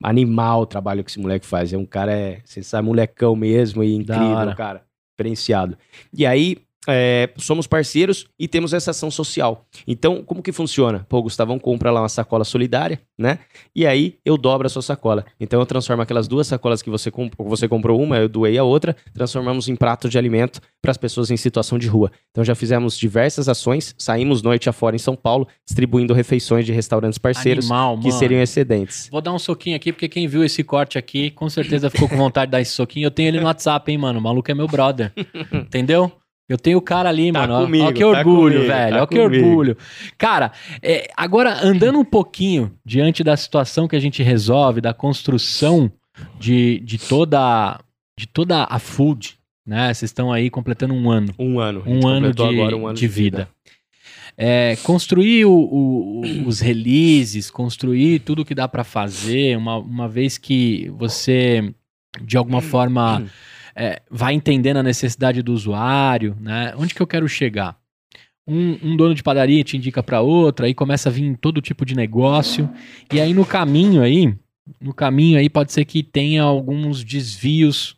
animal 0.03 0.61
o 0.61 0.65
trabalho 0.65 1.03
que 1.03 1.11
esse 1.11 1.19
moleque 1.19 1.45
faz. 1.45 1.71
É 1.73 1.77
um 1.77 1.85
cara, 1.85 2.11
é, 2.11 2.41
você 2.43 2.61
sabe, 2.63 2.87
molecão 2.87 3.35
mesmo 3.35 3.83
e 3.83 3.93
incrível, 3.93 4.55
cara. 4.55 4.83
Diferenciado. 5.17 5.77
E 6.13 6.25
aí, 6.25 6.57
é, 6.87 7.29
somos 7.37 7.67
parceiros 7.67 8.27
e 8.39 8.47
temos 8.47 8.73
essa 8.73 8.91
ação 8.91 9.09
social. 9.09 9.65
Então, 9.87 10.23
como 10.23 10.41
que 10.41 10.51
funciona? 10.51 11.05
Pô, 11.09 11.19
o 11.19 11.23
Gustavão 11.23 11.57
compra 11.59 11.91
lá 11.91 12.01
uma 12.01 12.09
sacola 12.09 12.43
solidária, 12.43 12.99
né? 13.17 13.39
E 13.75 13.85
aí 13.85 14.15
eu 14.23 14.37
dobro 14.37 14.67
a 14.67 14.69
sua 14.69 14.81
sacola. 14.81 15.25
Então 15.39 15.59
eu 15.59 15.65
transformo 15.65 16.01
aquelas 16.01 16.27
duas 16.27 16.47
sacolas 16.47 16.81
que 16.81 16.89
você, 16.89 17.09
comp 17.09 17.33
você 17.39 17.67
comprou 17.67 18.01
uma, 18.01 18.17
eu 18.17 18.29
doei 18.29 18.57
a 18.57 18.63
outra, 18.63 18.95
transformamos 19.13 19.67
em 19.67 19.75
prato 19.75 20.07
de 20.09 20.17
alimento 20.17 20.61
para 20.81 20.91
as 20.91 20.97
pessoas 20.97 21.31
em 21.31 21.37
situação 21.37 21.77
de 21.77 21.87
rua. 21.87 22.11
Então 22.31 22.43
já 22.43 22.55
fizemos 22.55 22.97
diversas 22.97 23.49
ações, 23.49 23.95
saímos 23.97 24.41
noite 24.41 24.69
afora 24.69 24.95
em 24.95 24.99
São 24.99 25.15
Paulo, 25.15 25.47
distribuindo 25.65 26.13
refeições 26.13 26.65
de 26.65 26.71
restaurantes 26.71 27.17
parceiros 27.17 27.65
Animal, 27.65 27.99
que 27.99 28.11
seriam 28.11 28.41
excedentes. 28.41 29.09
Vou 29.11 29.21
dar 29.21 29.33
um 29.33 29.39
soquinho 29.39 29.75
aqui, 29.75 29.91
porque 29.91 30.07
quem 30.07 30.27
viu 30.27 30.43
esse 30.43 30.63
corte 30.63 30.97
aqui, 30.97 31.31
com 31.31 31.49
certeza 31.49 31.89
ficou 31.89 32.07
com 32.07 32.17
vontade 32.17 32.47
de 32.47 32.51
dar 32.51 32.61
esse 32.61 32.71
soquinho. 32.71 33.07
Eu 33.07 33.11
tenho 33.11 33.29
ele 33.29 33.39
no 33.39 33.45
WhatsApp, 33.45 33.91
hein, 33.91 33.97
mano? 33.97 34.19
O 34.19 34.21
maluco 34.21 34.49
é 34.49 34.53
meu 34.53 34.67
brother. 34.67 35.11
Entendeu? 35.51 36.11
Eu 36.47 36.57
tenho 36.57 36.77
o 36.77 36.81
cara 36.81 37.09
ali, 37.09 37.31
Tá 37.31 37.47
mano. 37.47 37.65
Comigo, 37.65 37.85
ó, 37.85 37.91
que 37.91 37.99
tá 38.01 38.07
orgulho, 38.07 38.53
comigo, 38.55 38.67
velho. 38.71 38.95
tá 38.97 39.03
ó 39.03 39.07
que 39.07 39.15
comigo. 39.19 39.45
orgulho. 39.47 39.77
Cara, 40.17 40.51
é, 40.81 41.07
agora, 41.17 41.65
andando 41.65 41.97
um 41.99 42.05
pouquinho 42.05 42.71
diante 42.85 43.23
da 43.23 43.35
situação 43.35 43.87
que 43.87 43.95
a 43.95 43.99
gente 43.99 44.21
resolve, 44.21 44.79
da 44.79 44.93
construção 44.93 45.91
de, 46.39 46.79
de 46.81 46.97
toda 46.97 47.79
de 48.17 48.27
toda 48.27 48.63
a 48.69 48.79
food, 48.79 49.37
né? 49.65 49.93
Vocês 49.93 50.09
estão 50.09 50.31
aí 50.31 50.49
completando 50.49 50.93
um 50.93 51.09
ano. 51.09 51.33
Um 51.37 51.59
ano. 51.59 51.83
Um 51.85 52.07
ano, 52.07 52.31
de, 52.33 52.41
um 52.43 52.87
ano 52.87 52.93
de 52.93 53.07
vida. 53.07 53.49
É, 54.37 54.75
construir 54.83 55.45
o- 55.45 55.51
o- 55.51 56.47
os 56.47 56.59
releases, 56.59 57.49
construir 57.49 58.19
tudo 58.19 58.45
que 58.45 58.53
dá 58.55 58.67
para 58.67 58.83
fazer, 58.83 59.57
uma, 59.57 59.77
uma 59.77 60.07
vez 60.07 60.37
que 60.37 60.89
você, 60.97 61.73
de 62.21 62.37
alguma 62.37 62.61
forma, 62.61 63.25
é, 63.75 64.01
vai 64.09 64.33
entendendo 64.33 64.77
a 64.77 64.83
necessidade 64.83 65.41
do 65.41 65.53
usuário, 65.53 66.37
né? 66.39 66.73
Onde 66.77 66.93
que 66.93 67.01
eu 67.01 67.07
quero 67.07 67.27
chegar? 67.27 67.77
Um, 68.47 68.77
um 68.91 68.95
dono 68.95 69.13
de 69.13 69.23
padaria 69.23 69.63
te 69.63 69.75
indica 69.75 70.01
para 70.01 70.21
outro, 70.21 70.65
aí 70.65 70.73
começa 70.73 71.09
a 71.09 71.11
vir 71.11 71.35
todo 71.37 71.61
tipo 71.61 71.85
de 71.85 71.95
negócio, 71.95 72.69
e 73.11 73.19
aí 73.19 73.33
no 73.33 73.45
caminho 73.45 74.01
aí, 74.01 74.33
no 74.79 74.93
caminho 74.93 75.39
aí 75.39 75.49
pode 75.49 75.73
ser 75.73 75.83
que 75.83 76.03
tenha 76.03 76.43
alguns 76.43 77.03
desvios 77.03 77.97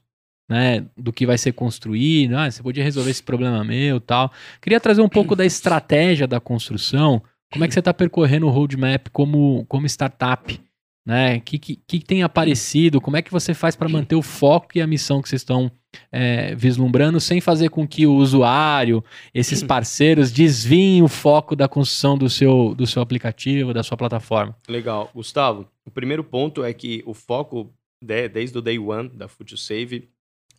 né, 0.49 0.85
do 0.97 1.11
que 1.11 1.25
vai 1.25 1.37
ser 1.37 1.51
construído, 1.51 2.37
ah, 2.37 2.49
você 2.49 2.63
podia 2.63 2.83
resolver 2.83 3.11
esse 3.11 3.21
problema 3.21 3.63
meu 3.65 3.99
tal. 3.99 4.31
Queria 4.61 4.79
trazer 4.79 5.01
um 5.01 5.09
pouco 5.09 5.35
da 5.35 5.45
estratégia 5.45 6.25
da 6.25 6.39
construção, 6.39 7.21
como 7.51 7.65
é 7.65 7.67
que 7.67 7.73
você 7.73 7.79
está 7.79 7.93
percorrendo 7.93 8.47
o 8.47 8.49
roadmap 8.49 9.07
como, 9.11 9.65
como 9.67 9.85
startup, 9.85 10.59
né? 11.07 11.37
O 11.37 11.41
que, 11.41 11.57
que, 11.57 11.75
que 11.87 11.99
tem 12.01 12.21
aparecido, 12.21 12.99
como 12.99 13.15
é 13.15 13.21
que 13.21 13.31
você 13.31 13.53
faz 13.53 13.77
para 13.77 13.87
manter 13.87 14.15
o 14.15 14.21
foco 14.21 14.67
e 14.77 14.81
a 14.81 14.85
missão 14.85 15.21
que 15.21 15.29
vocês 15.29 15.39
estão 15.41 15.71
é, 16.11 16.53
vislumbrando, 16.53 17.19
sem 17.21 17.39
fazer 17.39 17.69
com 17.69 17.87
que 17.87 18.05
o 18.05 18.13
usuário, 18.15 19.01
esses 19.33 19.63
parceiros, 19.63 20.31
desviem 20.33 21.01
o 21.01 21.07
foco 21.07 21.55
da 21.55 21.67
construção 21.67 22.17
do 22.17 22.29
seu, 22.29 22.75
do 22.75 22.85
seu 22.85 23.01
aplicativo, 23.01 23.73
da 23.73 23.83
sua 23.83 23.95
plataforma. 23.95 24.53
Legal. 24.67 25.09
Gustavo, 25.15 25.65
o 25.85 25.89
primeiro 25.89 26.23
ponto 26.25 26.61
é 26.63 26.73
que 26.73 27.01
o 27.05 27.13
foco, 27.13 27.73
de- 28.03 28.27
desde 28.27 28.57
o 28.57 28.61
day 28.61 28.77
one 28.77 29.07
da 29.09 29.29
Food 29.29 29.57
Save, 29.57 30.09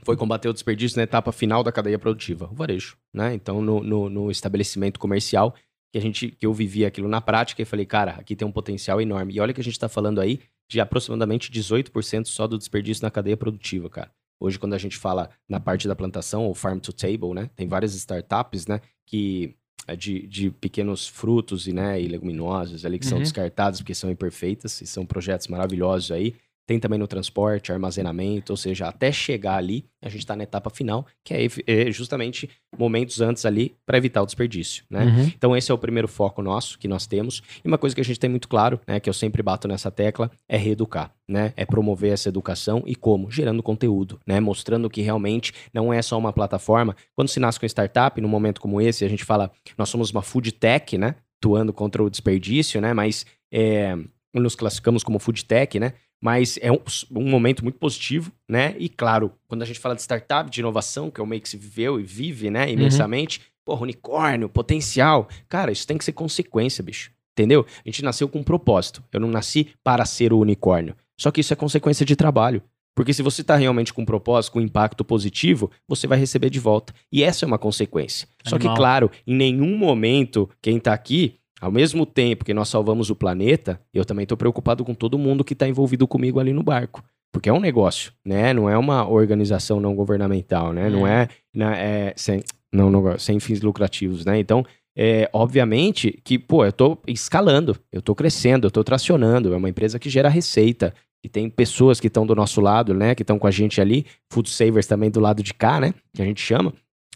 foi 0.03 0.17
combater 0.17 0.49
o 0.49 0.53
desperdício 0.53 0.97
na 0.97 1.03
etapa 1.03 1.31
final 1.31 1.63
da 1.63 1.71
cadeia 1.73 1.99
produtiva, 1.99 2.49
o 2.51 2.55
varejo. 2.55 2.97
Né? 3.13 3.35
Então, 3.35 3.61
no, 3.61 3.83
no- 3.83 4.09
no 4.09 4.31
estabelecimento 4.31 4.99
comercial, 4.99 5.55
que, 5.93 5.99
a 5.99 6.01
gente, 6.01 6.31
que 6.31 6.45
eu 6.47 6.53
vivi 6.53 6.85
aquilo 6.85 7.09
na 7.09 7.21
prática 7.21 7.63
e 7.63 7.65
falei, 7.65 7.87
cara, 7.87 8.13
aqui 8.13 8.37
tem 8.37 8.47
um 8.47 8.53
potencial 8.53 9.01
enorme. 9.01 9.35
E 9.35 9.41
olha 9.41 9.53
que 9.55 9.61
a 9.61 9.65
gente 9.65 9.75
está 9.75 9.89
falando 9.89 10.21
aí 10.21 10.41
de 10.71 10.81
aproximadamente 10.81 11.51
18% 11.51 12.27
só 12.27 12.47
do 12.47 12.59
desperdício 12.59 13.03
na 13.03 13.11
cadeia 13.11 13.37
produtiva, 13.37 13.89
cara. 13.89 14.11
Hoje, 14.41 14.59
quando 14.59 14.75
a 14.75 14.79
gente 14.79 14.97
fala 14.97 15.31
na 15.49 15.59
parte 15.59 15.89
da 15.89 15.97
plantação, 15.97 16.45
ou 16.45 16.55
farm 16.55 16.79
to 16.79 16.93
table, 16.93 17.35
né? 17.35 17.51
Tem 17.57 17.67
várias 17.67 17.95
startups, 17.95 18.67
né? 18.67 18.81
Que 19.07 19.57
é 19.87 19.97
de, 19.97 20.27
de 20.27 20.51
pequenos 20.51 21.09
frutos 21.09 21.67
e, 21.67 21.73
né, 21.73 22.01
e 22.01 22.07
leguminosos 22.07 22.85
ali 22.85 22.99
que 22.99 23.07
são 23.07 23.17
Uhum. 23.17 23.25
descartados 23.25 23.81
porque 23.81 23.95
são 23.95 24.11
imperfeitas 24.11 24.81
e 24.83 24.87
são 24.87 25.07
projetos 25.07 25.49
maravilhosos 25.49 26.11
aí. 26.13 26.35
Tem 26.69 26.79
também 26.79 26.99
no 26.99 27.07
transporte, 27.07 27.73
armazenamento, 27.73 28.53
ou 28.53 28.57
seja, 28.59 28.89
até 28.89 29.11
chegar 29.11 29.57
ali, 29.57 29.87
a 30.03 30.11
gente 30.11 30.21
está 30.21 30.37
na 30.37 30.43
etapa 30.43 30.69
final, 30.69 31.07
que 31.25 31.33
é, 31.33 31.47
é 31.67 31.91
justamente 31.91 32.47
momentos 32.79 33.23
antes 33.23 33.47
ali 33.47 33.75
para 33.87 33.97
evitar 33.97 34.21
o 34.21 34.27
desperdício, 34.27 34.85
né? 34.91 35.07
Uhum. 35.07 35.33
Então 35.35 35.57
esse 35.57 35.71
é 35.71 35.75
o 35.75 35.79
primeiro 35.79 36.07
foco 36.07 36.43
nosso 36.43 36.79
que 36.79 36.87
nós 36.87 37.07
temos. 37.07 37.43
E 37.65 37.67
uma 37.67 37.79
coisa 37.79 37.97
que 37.97 38.03
a 38.03 38.05
gente 38.05 38.21
tem 38.21 38.29
muito 38.29 38.49
claro, 38.49 38.79
né, 38.87 39.01
que 39.01 39.09
eu 39.09 39.15
sempre 39.15 39.43
bato 39.43 39.67
nessa 39.67 39.91
tecla, 39.91 40.31
é 40.47 40.59
reeducar, 40.59 41.11
né? 41.27 41.55
É 41.57 41.65
promover 41.65 42.13
essa 42.13 42.29
educação 42.29 42.83
e 42.85 42.95
como? 42.95 43.31
Gerando 43.31 43.63
conteúdo, 43.63 44.21
né? 44.27 44.39
Mostrando 44.39 44.91
que 44.91 45.01
realmente 45.01 45.55
não 45.73 45.91
é 45.91 46.03
só 46.03 46.19
uma 46.19 46.35
plataforma. 46.35 46.95
Quando 47.17 47.29
se 47.29 47.41
nasce 47.41 47.59
com 47.59 47.65
startup, 47.65 48.21
num 48.21 48.29
momento 48.29 48.61
como 48.61 48.79
esse, 48.79 49.07
a 49.07 49.09
gente 49.09 49.25
fala, 49.25 49.51
nós 49.79 49.89
somos 49.89 50.11
uma 50.11 50.21
food 50.21 50.53
tech, 50.53 50.99
né? 50.99 51.15
Atuando 51.39 51.73
contra 51.73 52.03
o 52.03 52.11
desperdício, 52.11 52.79
né? 52.79 52.93
Mas 52.93 53.25
é, 53.51 53.97
nos 54.35 54.55
classificamos 54.55 55.03
como 55.03 55.19
food 55.19 55.47
tech, 55.47 55.79
né? 55.81 55.95
Mas 56.21 56.59
é 56.61 56.73
um, 56.73 56.79
um 57.13 57.29
momento 57.29 57.63
muito 57.63 57.79
positivo, 57.79 58.33
né? 58.49 58.75
E 58.79 58.89
claro, 58.89 59.33
quando 59.47 59.63
a 59.63 59.65
gente 59.65 59.79
fala 59.79 59.95
de 59.95 60.03
startup, 60.03 60.51
de 60.51 60.61
inovação, 60.61 61.11
que 61.11 61.21
é 61.21 61.25
o 61.25 61.27
meio 61.27 61.41
que 61.41 61.49
se 61.49 61.57
viveu 61.57 62.01
e 62.01 62.03
vive, 62.03 62.51
né? 62.51 62.71
Imensamente, 62.71 63.41
porra, 63.65 63.83
unicórnio, 63.83 64.49
potencial. 64.49 65.29
Cara, 65.49 65.71
isso 65.71 65.87
tem 65.87 65.99
que 65.99 66.05
ser 66.05 66.13
consequência, 66.13 66.83
bicho. 66.83 67.13
Entendeu? 67.33 67.65
A 67.85 67.89
gente 67.89 68.03
nasceu 68.03 68.29
com 68.29 68.41
um 68.41 68.43
propósito. 68.43 69.05
Eu 69.13 69.21
não 69.21 69.29
nasci 69.29 69.69
para 69.85 70.05
ser 70.05 70.33
o 70.33 70.41
unicórnio. 70.41 70.97
Só 71.17 71.31
que 71.31 71.41
isso 71.41 71.53
é 71.53 71.57
consequência 71.57 72.05
de 72.05 72.17
trabalho. 72.17 72.63
Porque 72.99 73.15
se 73.15 73.23
você 73.23 73.43
está 73.43 73.55
realmente 73.55 73.95
com 73.95 74.03
um 74.03 74.05
propósito, 74.05 74.55
com 74.55 74.59
um 74.59 74.63
impacto 74.63 75.05
positivo, 75.05 75.71
você 75.87 76.09
vai 76.09 76.19
receber 76.19 76.51
de 76.51 76.59
volta. 76.59 76.93
E 77.13 77.23
essa 77.23 77.45
é 77.45 77.47
uma 77.47 77.57
consequência. 77.57 78.27
Só 78.45 78.59
que, 78.59 78.67
Animal. 78.67 78.77
claro, 78.77 79.11
em 79.25 79.37
nenhum 79.37 79.79
momento, 79.79 80.51
quem 80.61 80.79
está 80.79 80.93
aqui, 80.93 81.38
ao 81.61 81.71
mesmo 81.71 82.05
tempo 82.07 82.45
que 82.45 82.55
nós 82.55 82.69
salvamos 82.69 83.11
o 83.11 83.17
planeta, 83.17 83.81
eu 83.93 84.05
também 84.05 84.23
estou 84.23 84.37
preocupado 84.39 84.85
com 84.85 84.95
todo 84.95 85.19
mundo 85.19 85.45
que 85.45 85.53
está 85.53 85.69
envolvido 85.69 86.07
comigo 86.07 86.39
ali 86.41 86.53
no 86.53 86.63
barco. 86.63 87.03
Porque 87.33 87.49
é 87.49 87.53
um 87.53 87.61
negócio, 87.61 88.13
né? 88.25 88.53
Não 88.55 88.71
é 88.71 88.79
uma 88.79 89.07
organização 89.09 89.81
não 89.81 89.95
governamental, 89.95 90.73
né? 90.73 90.89
Não 90.89 91.03
Hum. 91.03 91.07
é, 91.07 91.29
na- 91.55 91.77
é 91.77 92.13
sem, 92.17 92.43
não, 92.73 92.91
não, 92.91 93.19
sem 93.19 93.39
fins 93.39 93.61
lucrativos, 93.61 94.25
né? 94.25 94.39
Então, 94.39 94.65
é, 94.97 95.29
obviamente 95.33 96.19
que, 96.25 96.39
pô, 96.39 96.65
eu 96.65 96.73
tô 96.73 96.99
escalando, 97.07 97.77
eu 97.93 98.01
tô 98.01 98.15
crescendo, 98.15 98.67
eu 98.67 98.71
tô 98.71 98.83
tracionando, 98.83 99.53
é 99.53 99.57
uma 99.57 99.69
empresa 99.69 99.99
que 99.99 100.09
gera 100.09 100.29
receita, 100.29 100.95
e 101.23 101.29
tem 101.29 101.51
pessoas 101.51 101.99
que 102.01 102.07
estão 102.07 102.25
do 102.27 102.35
nosso 102.35 102.61
lado, 102.61 102.95
né, 102.95 103.13
que 103.15 103.23
estão 103.23 103.39
com 103.41 103.47
a 103.47 103.51
gente 103.51 103.81
ali, 103.81 104.07
Food 104.33 104.49
Savers 104.49 104.87
também 104.87 105.11
do 105.11 105.19
lado 105.21 105.43
de 105.43 105.53
cá, 105.53 105.81
né, 105.81 105.93
que 106.15 106.23
a 106.23 106.25
gente 106.25 106.41
chama. 106.41 106.73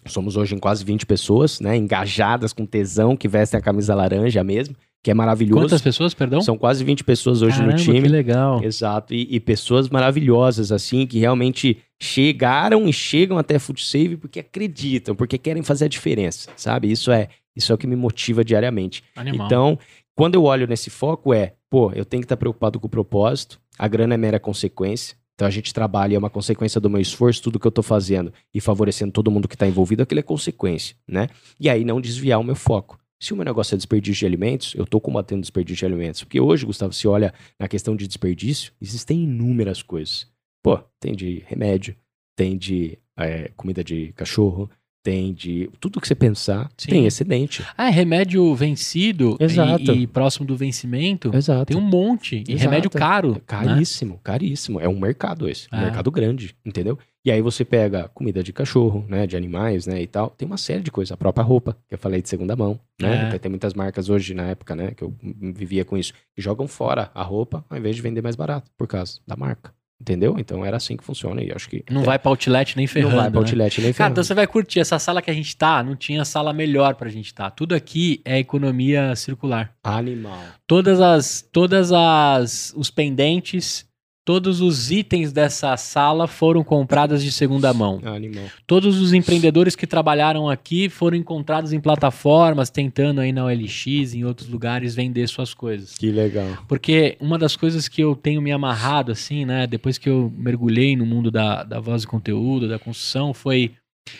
Somos 0.06 0.36
hoje 0.36 0.54
em 0.54 0.58
quase 0.58 0.84
20 0.84 1.06
pessoas, 1.06 1.60
né, 1.60 1.76
engajadas 1.76 2.52
com 2.52 2.66
tesão, 2.66 3.16
que 3.16 3.28
vestem 3.28 3.58
a 3.58 3.62
camisa 3.62 3.94
laranja 3.94 4.42
mesmo, 4.42 4.74
que 5.02 5.10
é 5.10 5.14
maravilhoso. 5.14 5.62
Quantas 5.62 5.82
pessoas, 5.82 6.14
perdão? 6.14 6.40
São 6.40 6.56
quase 6.56 6.84
20 6.84 7.04
pessoas 7.04 7.42
hoje 7.42 7.56
Caramba, 7.56 7.72
no 7.72 7.78
time. 7.78 8.02
que 8.02 8.08
legal. 8.08 8.62
Exato, 8.62 9.12
e, 9.12 9.26
e 9.30 9.40
pessoas 9.40 9.88
maravilhosas, 9.88 10.70
assim, 10.70 11.06
que 11.06 11.18
realmente 11.18 11.78
chegaram 12.00 12.88
e 12.88 12.92
chegam 12.92 13.38
até 13.38 13.58
Food 13.58 13.84
Save 13.84 14.16
porque 14.16 14.40
acreditam, 14.40 15.14
porque 15.14 15.38
querem 15.38 15.62
fazer 15.62 15.86
a 15.86 15.88
diferença, 15.88 16.50
sabe? 16.56 16.90
Isso 16.90 17.10
é, 17.10 17.28
isso 17.54 17.72
é 17.72 17.74
o 17.74 17.78
que 17.78 17.86
me 17.86 17.96
motiva 17.96 18.44
diariamente. 18.44 19.02
Animal. 19.16 19.46
Então, 19.46 19.78
quando 20.14 20.34
eu 20.34 20.44
olho 20.44 20.66
nesse 20.66 20.90
foco, 20.90 21.32
é, 21.32 21.54
pô, 21.70 21.92
eu 21.92 22.04
tenho 22.04 22.20
que 22.20 22.26
estar 22.26 22.36
preocupado 22.36 22.78
com 22.78 22.86
o 22.86 22.90
propósito, 22.90 23.60
a 23.78 23.88
grana 23.88 24.14
é 24.14 24.16
mera 24.16 24.38
consequência. 24.38 25.16
Então 25.43 25.48
a 25.48 25.51
gente 25.51 25.74
trabalha, 25.74 26.14
é 26.14 26.19
uma 26.19 26.31
consequência 26.31 26.81
do 26.81 26.89
meu 26.89 27.01
esforço, 27.01 27.43
tudo 27.43 27.59
que 27.59 27.66
eu 27.66 27.73
tô 27.73 27.82
fazendo 27.82 28.32
e 28.55 28.60
favorecendo 28.60 29.10
todo 29.10 29.28
mundo 29.28 29.48
que 29.48 29.56
tá 29.56 29.66
envolvido, 29.66 30.01
aquilo 30.01 30.20
é 30.20 30.23
consequência, 30.23 30.94
né? 31.05 31.27
E 31.59 31.69
aí 31.69 31.85
não 31.85 32.01
desviar 32.01 32.39
o 32.39 32.44
meu 32.44 32.55
foco. 32.55 32.97
Se 33.20 33.32
o 33.32 33.36
meu 33.36 33.44
negócio 33.44 33.74
é 33.74 33.77
desperdício 33.77 34.20
de 34.20 34.27
alimentos, 34.27 34.73
eu 34.77 34.86
tô 34.86 35.01
combatendo 35.01 35.40
desperdício 35.40 35.81
de 35.81 35.86
alimentos. 35.93 36.23
Porque 36.23 36.40
hoje, 36.40 36.64
Gustavo, 36.64 36.93
se 36.93 37.09
olha 37.09 37.35
na 37.59 37.66
questão 37.66 37.97
de 37.97 38.06
desperdício, 38.06 38.73
existem 38.81 39.24
inúmeras 39.24 39.82
coisas. 39.82 40.28
Pô, 40.62 40.78
tem 41.01 41.12
de 41.12 41.43
remédio, 41.48 41.97
tem 42.36 42.56
de 42.56 42.97
é, 43.16 43.51
comida 43.56 43.82
de 43.82 44.12
cachorro, 44.12 44.70
tem 45.02 45.32
de. 45.34 45.68
Tudo 45.80 46.00
que 46.00 46.06
você 46.06 46.14
pensar, 46.14 46.70
Sim. 46.76 46.90
tem 46.90 47.06
excedente. 47.06 47.64
Ah, 47.76 47.88
é 47.88 47.90
remédio 47.90 48.54
vencido 48.54 49.36
e- 49.40 49.44
Exato. 49.44 49.92
E, 49.92 50.06
próximo 50.06 50.46
do 50.46 50.56
vencimento. 50.56 51.30
Exato. 51.34 51.66
Tem 51.66 51.76
um 51.76 51.80
monte. 51.80 52.36
E 52.48 52.52
Exato. 52.52 52.58
remédio 52.70 52.90
caro. 52.90 53.32
né? 53.32 53.40
Caríssimo, 53.46 54.20
caríssimo. 54.22 54.80
É 54.80 54.88
um 54.88 54.98
mercado 54.98 55.48
esse. 55.48 55.66
Um 55.72 55.76
É. 55.76 55.80
mercado 55.84 56.10
grande, 56.10 56.54
entendeu? 56.64 56.98
E 57.24 57.30
aí 57.30 57.40
você 57.40 57.64
pega 57.64 58.08
comida 58.14 58.42
de 58.42 58.52
cachorro, 58.52 59.04
né? 59.08 59.26
De 59.26 59.36
animais, 59.36 59.86
né? 59.86 60.02
E 60.02 60.06
tal. 60.06 60.30
Tem 60.30 60.46
uma 60.46 60.56
série 60.56 60.82
de 60.82 60.90
coisas. 60.90 61.12
A 61.12 61.16
própria 61.16 61.44
roupa, 61.44 61.76
que 61.88 61.94
eu 61.94 61.98
falei 61.98 62.20
de 62.20 62.28
segunda 62.28 62.56
mão, 62.56 62.78
né? 63.00 63.26
É. 63.26 63.30
Tem- 63.30 63.38
Tem 63.40 63.50
muitas 63.50 63.74
marcas 63.74 64.08
hoje, 64.08 64.34
na 64.34 64.44
época, 64.44 64.74
né? 64.74 64.92
Que 64.96 65.02
eu 65.02 65.14
vivia 65.54 65.84
com 65.84 65.96
isso. 65.96 66.12
Que 66.34 66.42
jogam 66.42 66.66
fora 66.66 67.10
a 67.14 67.22
roupa 67.22 67.64
ao 67.70 67.76
invés 67.78 67.94
de 67.96 68.02
vender 68.02 68.22
mais 68.22 68.34
barato, 68.36 68.70
por 68.76 68.86
causa 68.88 69.20
da 69.26 69.36
marca. 69.36 69.72
Entendeu? 70.02 70.34
Então 70.36 70.64
era 70.64 70.76
assim 70.76 70.96
que 70.96 71.04
funciona. 71.04 71.40
E 71.44 71.52
acho 71.54 71.68
que. 71.68 71.84
Não 71.88 72.02
vai 72.02 72.18
pra 72.18 72.28
outlet 72.30 72.76
nem 72.76 72.88
ferrando. 72.88 73.14
Não 73.14 73.22
vai 73.22 73.30
pra 73.30 73.40
né? 73.40 73.46
outlet 73.46 73.80
nem 73.80 73.92
Cara, 73.92 73.94
ferrando. 73.94 74.12
então 74.14 74.24
você 74.24 74.34
vai 74.34 74.46
curtir. 74.48 74.80
Essa 74.80 74.98
sala 74.98 75.22
que 75.22 75.30
a 75.30 75.34
gente 75.34 75.56
tá, 75.56 75.80
não 75.80 75.94
tinha 75.94 76.24
sala 76.24 76.52
melhor 76.52 76.96
pra 76.96 77.08
gente 77.08 77.32
tá. 77.32 77.48
Tudo 77.52 77.72
aqui 77.72 78.20
é 78.24 78.36
economia 78.36 79.14
circular. 79.14 79.72
Animal. 79.84 80.40
Todas 80.66 81.00
as. 81.00 81.40
Todas 81.52 81.92
as. 81.92 82.74
Os 82.76 82.90
pendentes 82.90 83.86
todos 84.24 84.60
os 84.60 84.90
itens 84.90 85.32
dessa 85.32 85.76
sala 85.76 86.26
foram 86.26 86.62
comprados 86.62 87.22
de 87.22 87.32
segunda 87.32 87.74
mão. 87.74 88.00
Ah, 88.04 88.10
animal. 88.10 88.44
Todos 88.66 89.00
os 89.00 89.12
empreendedores 89.12 89.74
que 89.74 89.86
trabalharam 89.86 90.48
aqui 90.48 90.88
foram 90.88 91.16
encontrados 91.16 91.72
em 91.72 91.80
plataformas, 91.80 92.70
tentando 92.70 93.20
aí 93.20 93.32
na 93.32 93.44
OLX, 93.44 94.14
em 94.14 94.24
outros 94.24 94.48
lugares, 94.48 94.94
vender 94.94 95.26
suas 95.28 95.52
coisas. 95.52 95.96
Que 95.96 96.10
legal. 96.10 96.46
Porque 96.68 97.16
uma 97.20 97.38
das 97.38 97.56
coisas 97.56 97.88
que 97.88 98.02
eu 98.02 98.14
tenho 98.14 98.40
me 98.40 98.52
amarrado, 98.52 99.10
assim, 99.10 99.44
né, 99.44 99.66
depois 99.66 99.98
que 99.98 100.08
eu 100.08 100.32
mergulhei 100.36 100.94
no 100.94 101.04
mundo 101.04 101.30
da, 101.30 101.64
da 101.64 101.80
voz 101.80 102.04
e 102.04 102.06
conteúdo, 102.06 102.68
da 102.68 102.78
construção, 102.78 103.34
foi, 103.34 103.72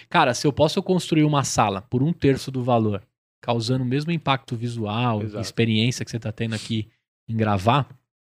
cara, 0.09 0.35
se 0.35 0.47
eu 0.47 0.53
posso 0.53 0.83
construir 0.83 1.25
uma 1.25 1.45
sala 1.45 1.83
por 1.83 2.03
um 2.03 2.13
terço 2.13 2.51
do 2.51 2.63
valor, 2.63 3.03
causando 3.41 3.85
o 3.85 3.87
mesmo 3.87 4.11
impacto 4.11 4.57
visual, 4.57 5.23
Exato. 5.23 5.41
experiência 5.41 6.05
que 6.05 6.11
você 6.11 6.19
tá 6.19 6.33
tendo 6.33 6.55
aqui 6.55 6.89
em 7.29 7.37
gravar, 7.37 7.89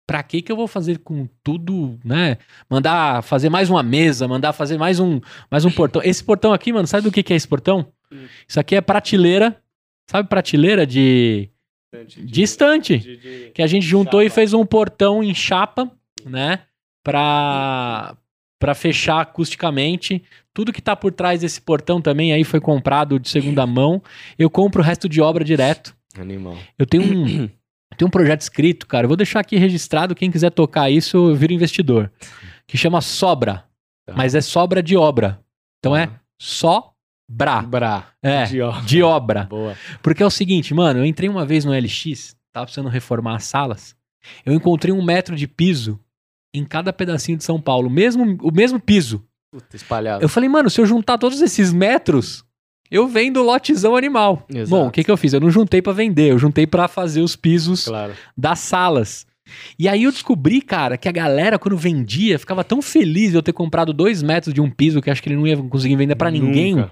pra 0.06 0.22
que 0.22 0.40
que 0.40 0.52
eu 0.52 0.56
vou 0.56 0.68
fazer 0.68 0.98
com 0.98 1.28
tudo, 1.42 1.98
né? 2.04 2.38
Mandar 2.70 3.22
fazer 3.22 3.48
mais 3.48 3.68
uma 3.68 3.82
mesa, 3.82 4.28
mandar 4.28 4.52
fazer 4.52 4.78
mais 4.78 5.00
um, 5.00 5.20
mais 5.50 5.64
um 5.64 5.70
portão. 5.70 6.00
Esse 6.04 6.22
portão 6.22 6.52
aqui, 6.52 6.72
mano, 6.72 6.86
sabe 6.86 7.02
do 7.04 7.12
que 7.12 7.22
que 7.22 7.32
é 7.32 7.36
esse 7.36 7.48
portão? 7.48 7.86
Hum. 8.12 8.26
Isso 8.48 8.60
aqui 8.60 8.76
é 8.76 8.80
prateleira, 8.80 9.56
sabe 10.08 10.28
prateleira 10.28 10.86
de, 10.86 11.48
de 12.06 12.42
estante 12.42 13.50
que 13.52 13.62
a 13.62 13.66
gente 13.66 13.84
juntou 13.84 14.22
e 14.22 14.26
Chapa. 14.26 14.34
fez 14.34 14.54
um 14.54 14.64
portão 14.64 15.22
em 15.24 15.34
chapa, 15.34 15.90
né? 16.24 16.60
Pra, 17.02 18.16
pra 18.58 18.74
fechar 18.74 19.20
acusticamente. 19.20 20.22
Tudo 20.54 20.72
que 20.72 20.80
tá 20.80 20.96
por 20.96 21.12
trás 21.12 21.40
desse 21.40 21.60
portão 21.60 22.00
também 22.00 22.32
aí 22.32 22.44
foi 22.44 22.60
comprado 22.60 23.18
de 23.18 23.28
segunda 23.28 23.66
mão. 23.66 24.02
Eu 24.38 24.48
compro 24.48 24.80
o 24.80 24.84
resto 24.84 25.08
de 25.08 25.20
obra 25.20 25.44
direto. 25.44 25.94
Animal. 26.18 26.56
Eu 26.78 26.86
tenho 26.86 27.04
um, 27.04 27.48
tenho 27.96 28.08
um 28.08 28.10
projeto 28.10 28.40
escrito, 28.40 28.86
cara. 28.86 29.04
Eu 29.04 29.08
vou 29.08 29.16
deixar 29.16 29.40
aqui 29.40 29.56
registrado. 29.56 30.14
Quem 30.14 30.30
quiser 30.30 30.50
tocar 30.50 30.90
isso, 30.90 31.16
eu 31.16 31.34
viro 31.36 31.52
investidor. 31.52 32.10
Que 32.66 32.76
chama 32.76 33.00
Sobra. 33.00 33.64
Tá. 34.06 34.14
Mas 34.16 34.34
é 34.34 34.40
sobra 34.40 34.82
de 34.82 34.96
obra. 34.96 35.40
Então 35.78 35.96
é 35.96 36.10
Sobra. 36.40 37.62
Bra. 37.62 38.06
É, 38.22 38.44
De 38.44 38.60
ó. 38.60 38.80
de 38.82 39.02
obra. 39.02 39.44
Boa. 39.44 39.76
Porque 40.02 40.22
é 40.22 40.26
o 40.26 40.30
seguinte, 40.30 40.72
mano, 40.72 41.00
eu 41.00 41.04
entrei 41.04 41.28
uma 41.28 41.44
vez 41.44 41.64
no 41.64 41.72
LX, 41.72 42.36
tava 42.52 42.66
precisando 42.66 42.88
reformar 42.88 43.36
as 43.36 43.44
salas. 43.44 43.96
Eu 44.44 44.52
encontrei 44.52 44.92
um 44.92 45.02
metro 45.02 45.34
de 45.34 45.46
piso 45.48 45.98
em 46.54 46.64
cada 46.64 46.92
pedacinho 46.92 47.36
de 47.36 47.44
São 47.44 47.60
Paulo, 47.60 47.90
mesmo, 47.90 48.38
o 48.42 48.52
mesmo 48.52 48.78
piso. 48.80 49.24
Puta, 49.52 49.74
espalhado. 49.76 50.22
Eu 50.24 50.28
falei, 50.28 50.48
mano, 50.48 50.70
se 50.70 50.80
eu 50.80 50.86
juntar 50.86 51.18
todos 51.18 51.40
esses 51.40 51.72
metros, 51.72 52.44
eu 52.90 53.06
vendo 53.08 53.42
lotezão 53.42 53.96
animal. 53.96 54.46
Exato. 54.48 54.68
Bom, 54.70 54.88
o 54.88 54.90
que 54.90 55.02
que 55.04 55.10
eu 55.10 55.16
fiz? 55.16 55.32
Eu 55.32 55.40
não 55.40 55.50
juntei 55.50 55.80
pra 55.82 55.92
vender, 55.92 56.30
eu 56.30 56.38
juntei 56.38 56.66
pra 56.66 56.88
fazer 56.88 57.20
os 57.20 57.36
pisos 57.36 57.84
Claro. 57.86 58.12
das 58.36 58.58
salas. 58.60 59.26
E 59.78 59.88
aí 59.88 60.02
eu 60.02 60.10
descobri, 60.10 60.60
cara, 60.60 60.96
que 60.96 61.08
a 61.08 61.12
galera, 61.12 61.58
quando 61.58 61.76
vendia, 61.76 62.36
ficava 62.38 62.64
tão 62.64 62.82
feliz 62.82 63.30
de 63.30 63.36
eu 63.36 63.42
ter 63.42 63.52
comprado 63.52 63.92
dois 63.92 64.20
metros 64.22 64.52
de 64.52 64.60
um 64.60 64.68
piso 64.68 65.00
que 65.00 65.08
acho 65.10 65.22
que 65.22 65.28
ele 65.28 65.36
não 65.36 65.46
ia 65.46 65.56
conseguir 65.56 65.94
vender 65.96 66.16
pra 66.16 66.30
ninguém. 66.32 66.84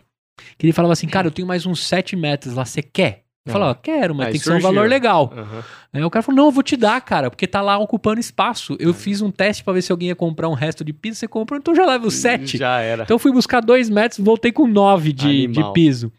Que 0.56 0.66
ele 0.66 0.72
falava 0.72 0.92
assim, 0.92 1.08
cara, 1.08 1.26
eu 1.26 1.32
tenho 1.32 1.48
mais 1.48 1.66
uns 1.66 1.84
sete 1.84 2.14
metros 2.14 2.54
lá, 2.54 2.64
você 2.64 2.80
quer? 2.82 3.23
Eu 3.46 3.52
falava, 3.52 3.72
ó, 3.72 3.74
quero, 3.74 4.14
mas 4.14 4.28
Aí 4.28 4.32
tem 4.32 4.38
que 4.40 4.44
ser 4.44 4.52
um 4.52 4.54
surgiu. 4.54 4.72
valor 4.74 4.88
legal. 4.88 5.30
Aham. 5.36 5.62
Aí 5.92 6.02
o 6.02 6.08
cara 6.08 6.22
falou, 6.22 6.36
não, 6.38 6.44
eu 6.46 6.50
vou 6.50 6.62
te 6.62 6.78
dar, 6.78 6.98
cara, 7.02 7.28
porque 7.30 7.46
tá 7.46 7.60
lá 7.60 7.76
ocupando 7.76 8.18
espaço. 8.18 8.74
Eu 8.80 8.94
fiz 8.94 9.20
um 9.20 9.30
teste 9.30 9.62
pra 9.62 9.74
ver 9.74 9.82
se 9.82 9.92
alguém 9.92 10.08
ia 10.08 10.16
comprar 10.16 10.48
um 10.48 10.54
resto 10.54 10.82
de 10.82 10.94
piso, 10.94 11.18
você 11.18 11.28
comprou, 11.28 11.58
então 11.58 11.74
já 11.74 11.84
leva 11.84 12.06
o 12.06 12.10
sete. 12.10 12.56
Já 12.56 12.80
era. 12.80 13.02
Então 13.02 13.16
eu 13.16 13.18
fui 13.18 13.30
buscar 13.30 13.60
dois 13.60 13.90
metros, 13.90 14.18
voltei 14.24 14.50
com 14.50 14.66
nove 14.66 15.12
de, 15.12 15.44
Animal. 15.44 15.68
de 15.68 15.72
piso. 15.74 16.10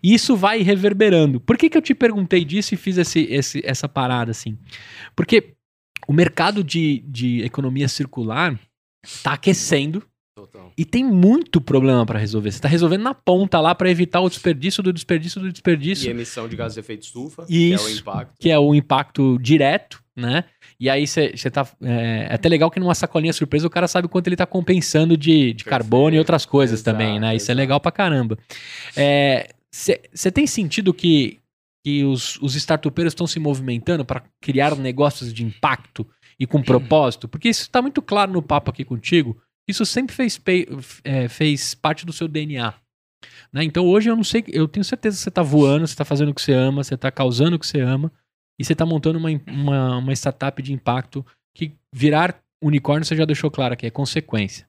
E 0.00 0.14
isso 0.14 0.36
vai 0.36 0.62
reverberando. 0.62 1.40
Por 1.40 1.58
que, 1.58 1.68
que 1.68 1.76
eu 1.76 1.82
te 1.82 1.94
perguntei 1.96 2.44
disso 2.44 2.74
e 2.74 2.76
fiz 2.76 2.96
esse, 2.96 3.22
esse- 3.28 3.60
essa 3.64 3.88
parada 3.88 4.30
assim? 4.30 4.56
Porque 5.16 5.54
o 6.06 6.12
mercado 6.12 6.62
de, 6.62 7.02
de 7.08 7.42
economia 7.42 7.88
circular 7.88 8.56
tá 9.22 9.32
aquecendo 9.32 10.02
Total. 10.38 10.72
e 10.78 10.84
tem 10.84 11.04
muito 11.04 11.60
problema 11.60 12.06
pra 12.06 12.18
resolver. 12.18 12.52
Você 12.52 12.60
tá 12.60 12.68
resolvendo 12.68 13.02
na 13.02 13.12
ponta 13.14 13.60
lá 13.60 13.74
pra 13.74 13.90
evitar 13.90 14.20
o 14.20 14.28
desperdício 14.28 14.82
do 14.82 14.92
desperdício 14.92 15.40
do 15.40 15.48
E 15.48 15.52
desperdício, 15.52 16.08
emissão 16.10 16.48
de 16.48 16.54
gases 16.54 16.74
de 16.74 16.80
efeito 16.80 17.02
estufa, 17.02 17.44
que 17.44 17.72
é 17.72 17.76
o 17.76 17.88
Isso. 17.88 18.00
impacto. 18.00 18.34
que 18.38 18.50
é 18.50 18.58
o 18.58 18.74
impacto 18.74 19.36
direto, 19.40 20.00
né? 20.14 20.44
E 20.78 20.88
aí 20.88 21.06
você 21.08 21.50
tá. 21.50 21.66
É, 21.82 22.28
é 22.30 22.34
até 22.34 22.48
legal 22.48 22.70
que 22.70 22.78
numa 22.78 22.94
sacolinha 22.94 23.32
surpresa 23.32 23.66
o 23.66 23.70
cara 23.70 23.88
sabe 23.88 24.06
quanto 24.06 24.28
ele 24.28 24.36
tá 24.36 24.46
compensando 24.46 25.16
de, 25.16 25.52
de 25.52 25.64
carbono 25.64 26.14
e 26.14 26.18
outras 26.20 26.46
coisas 26.46 26.80
Exato, 26.80 26.96
também, 26.96 27.18
né? 27.18 27.34
Isso 27.34 27.50
é 27.50 27.52
exato. 27.52 27.58
legal 27.58 27.80
pra 27.80 27.90
caramba. 27.90 28.38
Você 29.70 30.30
tem 30.30 30.46
sentido 30.46 30.94
que, 30.94 31.38
que 31.84 32.04
os, 32.04 32.38
os 32.40 32.54
startupeiros 32.54 33.12
estão 33.12 33.26
se 33.26 33.38
movimentando 33.40 34.04
para 34.04 34.22
criar 34.40 34.76
negócios 34.76 35.32
de 35.32 35.44
impacto 35.44 36.06
e 36.38 36.46
com 36.46 36.62
propósito? 36.62 37.28
Porque 37.28 37.48
isso 37.48 37.68
tá 37.70 37.82
muito 37.82 38.00
claro 38.00 38.32
no 38.32 38.42
papo 38.42 38.70
aqui 38.70 38.84
contigo. 38.84 39.36
Isso 39.68 39.84
sempre 39.84 40.16
fez, 40.16 40.40
é, 41.04 41.28
fez 41.28 41.74
parte 41.74 42.06
do 42.06 42.12
seu 42.12 42.26
DNA. 42.26 42.72
né? 43.52 43.62
Então 43.62 43.86
hoje 43.86 44.10
eu 44.10 44.16
não 44.16 44.24
sei, 44.24 44.42
eu 44.48 44.66
tenho 44.66 44.84
certeza 44.84 45.16
que 45.16 45.22
você 45.22 45.30
tá 45.30 45.42
voando, 45.42 45.86
você 45.86 45.94
tá 45.94 46.04
fazendo 46.04 46.30
o 46.30 46.34
que 46.34 46.40
você 46.40 46.52
ama, 46.52 46.82
você 46.82 46.96
tá 46.96 47.10
causando 47.10 47.56
o 47.56 47.58
que 47.58 47.66
você 47.66 47.80
ama 47.80 48.10
e 48.58 48.64
você 48.64 48.74
tá 48.74 48.86
montando 48.86 49.18
uma, 49.18 49.28
uma, 49.46 49.98
uma 49.98 50.12
startup 50.14 50.60
de 50.62 50.72
impacto 50.72 51.24
que 51.54 51.74
virar 51.94 52.40
unicórnio 52.62 53.04
você 53.04 53.14
já 53.14 53.24
deixou 53.24 53.50
claro 53.50 53.76
que 53.76 53.86
é 53.86 53.90
consequência. 53.90 54.66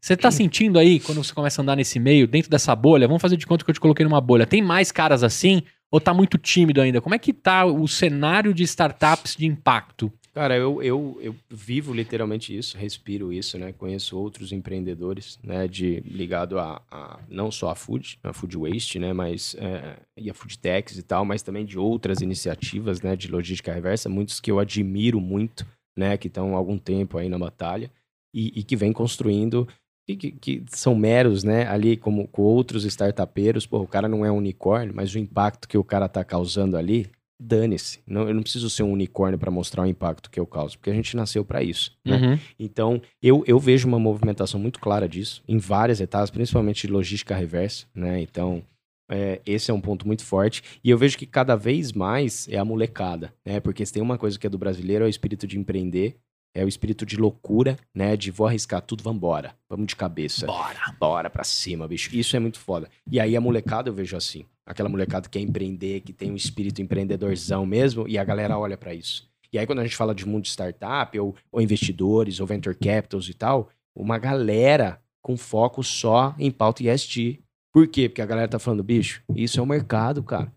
Você 0.00 0.16
tá 0.16 0.30
sentindo 0.30 0.78
aí, 0.78 1.00
quando 1.00 1.22
você 1.22 1.32
começa 1.32 1.60
a 1.60 1.62
andar 1.62 1.76
nesse 1.76 1.98
meio, 1.98 2.28
dentro 2.28 2.50
dessa 2.50 2.76
bolha, 2.76 3.06
vamos 3.06 3.22
fazer 3.22 3.36
de 3.36 3.46
conta 3.46 3.64
que 3.64 3.70
eu 3.70 3.74
te 3.74 3.80
coloquei 3.80 4.04
numa 4.04 4.20
bolha, 4.20 4.46
tem 4.46 4.62
mais 4.62 4.92
caras 4.92 5.22
assim 5.22 5.62
ou 5.90 6.00
tá 6.00 6.12
muito 6.12 6.36
tímido 6.36 6.80
ainda? 6.80 7.00
Como 7.00 7.14
é 7.14 7.18
que 7.18 7.32
tá 7.32 7.64
o 7.64 7.86
cenário 7.86 8.52
de 8.52 8.62
startups 8.64 9.36
de 9.36 9.46
impacto? 9.46 10.12
Cara, 10.34 10.56
eu, 10.56 10.82
eu, 10.82 11.16
eu 11.20 11.36
vivo 11.48 11.94
literalmente 11.94 12.56
isso, 12.56 12.76
respiro 12.76 13.32
isso, 13.32 13.56
né? 13.56 13.72
Conheço 13.72 14.18
outros 14.18 14.50
empreendedores, 14.50 15.38
né? 15.40 15.68
De, 15.68 16.00
ligado 16.00 16.58
a, 16.58 16.82
a 16.90 17.20
não 17.28 17.52
só 17.52 17.70
a 17.70 17.76
food, 17.76 18.18
a 18.20 18.32
food 18.32 18.58
waste, 18.58 18.98
né? 18.98 19.12
Mas, 19.12 19.54
é, 19.54 19.96
e 20.16 20.28
a 20.28 20.34
food 20.34 20.58
techs 20.58 20.98
e 20.98 21.04
tal, 21.04 21.24
mas 21.24 21.40
também 21.40 21.64
de 21.64 21.78
outras 21.78 22.20
iniciativas, 22.20 23.00
né? 23.00 23.14
De 23.14 23.30
logística 23.30 23.72
reversa, 23.72 24.08
muitos 24.08 24.40
que 24.40 24.50
eu 24.50 24.58
admiro 24.58 25.20
muito, 25.20 25.64
né? 25.96 26.18
Que 26.18 26.26
estão 26.26 26.56
há 26.56 26.58
algum 26.58 26.78
tempo 26.78 27.16
aí 27.16 27.28
na 27.28 27.38
batalha 27.38 27.88
e, 28.34 28.58
e 28.58 28.64
que 28.64 28.74
vem 28.74 28.92
construindo 28.92 29.68
e 30.08 30.16
que, 30.16 30.32
que 30.32 30.64
são 30.66 30.96
meros, 30.96 31.44
né? 31.44 31.68
Ali 31.68 31.96
como 31.96 32.26
com 32.26 32.42
outros 32.42 32.84
startupeiros, 32.84 33.66
pô, 33.66 33.78
o 33.78 33.86
cara 33.86 34.08
não 34.08 34.26
é 34.26 34.32
um 34.32 34.38
unicórnio, 34.38 34.96
mas 34.96 35.14
o 35.14 35.18
impacto 35.20 35.68
que 35.68 35.78
o 35.78 35.84
cara 35.84 36.08
tá 36.08 36.24
causando 36.24 36.76
ali, 36.76 37.08
dane-se. 37.38 38.00
Não, 38.06 38.28
eu 38.28 38.34
não 38.34 38.42
preciso 38.42 38.70
ser 38.70 38.82
um 38.82 38.92
unicórnio 38.92 39.38
para 39.38 39.50
mostrar 39.50 39.82
o 39.82 39.86
impacto 39.86 40.30
que 40.30 40.38
eu 40.38 40.46
causo, 40.46 40.78
porque 40.78 40.90
a 40.90 40.94
gente 40.94 41.16
nasceu 41.16 41.44
para 41.44 41.62
isso. 41.62 41.96
Né? 42.04 42.16
Uhum. 42.16 42.38
Então, 42.58 43.02
eu, 43.22 43.44
eu 43.46 43.58
vejo 43.58 43.88
uma 43.88 43.98
movimentação 43.98 44.58
muito 44.60 44.78
clara 44.78 45.08
disso, 45.08 45.42
em 45.46 45.58
várias 45.58 46.00
etapas, 46.00 46.30
principalmente 46.30 46.86
de 46.86 46.92
logística 46.92 47.34
reversa, 47.34 47.86
né? 47.94 48.20
Então, 48.20 48.62
é, 49.10 49.40
esse 49.44 49.70
é 49.70 49.74
um 49.74 49.80
ponto 49.80 50.06
muito 50.06 50.24
forte. 50.24 50.62
E 50.82 50.90
eu 50.90 50.98
vejo 50.98 51.18
que 51.18 51.26
cada 51.26 51.56
vez 51.56 51.92
mais 51.92 52.48
é 52.48 52.56
a 52.56 52.64
molecada, 52.64 53.32
né? 53.44 53.60
Porque 53.60 53.84
se 53.84 53.92
tem 53.92 54.02
uma 54.02 54.18
coisa 54.18 54.38
que 54.38 54.46
é 54.46 54.50
do 54.50 54.58
brasileiro, 54.58 55.04
é 55.04 55.06
o 55.06 55.10
espírito 55.10 55.46
de 55.46 55.58
empreender, 55.58 56.16
é 56.54 56.64
o 56.64 56.68
espírito 56.68 57.04
de 57.04 57.16
loucura, 57.16 57.76
né? 57.92 58.16
De 58.16 58.30
vou 58.30 58.46
arriscar 58.46 58.80
tudo, 58.80 59.02
vambora. 59.02 59.54
Vamos 59.68 59.86
de 59.86 59.96
cabeça. 59.96 60.46
Bora. 60.46 60.96
Bora 60.98 61.28
pra 61.28 61.42
cima, 61.42 61.88
bicho. 61.88 62.14
Isso 62.14 62.36
é 62.36 62.38
muito 62.38 62.60
foda. 62.60 62.88
E 63.10 63.18
aí 63.18 63.36
a 63.36 63.40
molecada 63.40 63.90
eu 63.90 63.94
vejo 63.94 64.16
assim. 64.16 64.46
Aquela 64.64 64.88
molecada 64.88 65.28
que 65.28 65.38
quer 65.38 65.44
empreender, 65.44 66.00
que 66.00 66.12
tem 66.12 66.30
um 66.30 66.36
espírito 66.36 66.80
empreendedorzão 66.80 67.66
mesmo, 67.66 68.08
e 68.08 68.16
a 68.16 68.24
galera 68.24 68.56
olha 68.56 68.76
pra 68.78 68.94
isso. 68.94 69.28
E 69.52 69.58
aí 69.58 69.66
quando 69.66 69.80
a 69.80 69.84
gente 69.84 69.96
fala 69.96 70.14
de 70.14 70.26
mundo 70.26 70.44
de 70.44 70.50
startup, 70.50 71.18
ou, 71.18 71.34
ou 71.50 71.60
investidores, 71.60 72.40
ou 72.40 72.46
venture 72.46 72.76
capitals 72.76 73.28
e 73.28 73.34
tal, 73.34 73.68
uma 73.94 74.18
galera 74.18 75.00
com 75.20 75.36
foco 75.36 75.82
só 75.82 76.34
em 76.38 76.50
pauta 76.50 76.82
ESG. 76.82 77.40
Por 77.72 77.88
quê? 77.88 78.08
Porque 78.08 78.22
a 78.22 78.26
galera 78.26 78.46
tá 78.46 78.58
falando, 78.58 78.84
bicho, 78.84 79.22
isso 79.34 79.58
é 79.58 79.62
o 79.62 79.66
mercado, 79.66 80.22
cara. 80.22 80.52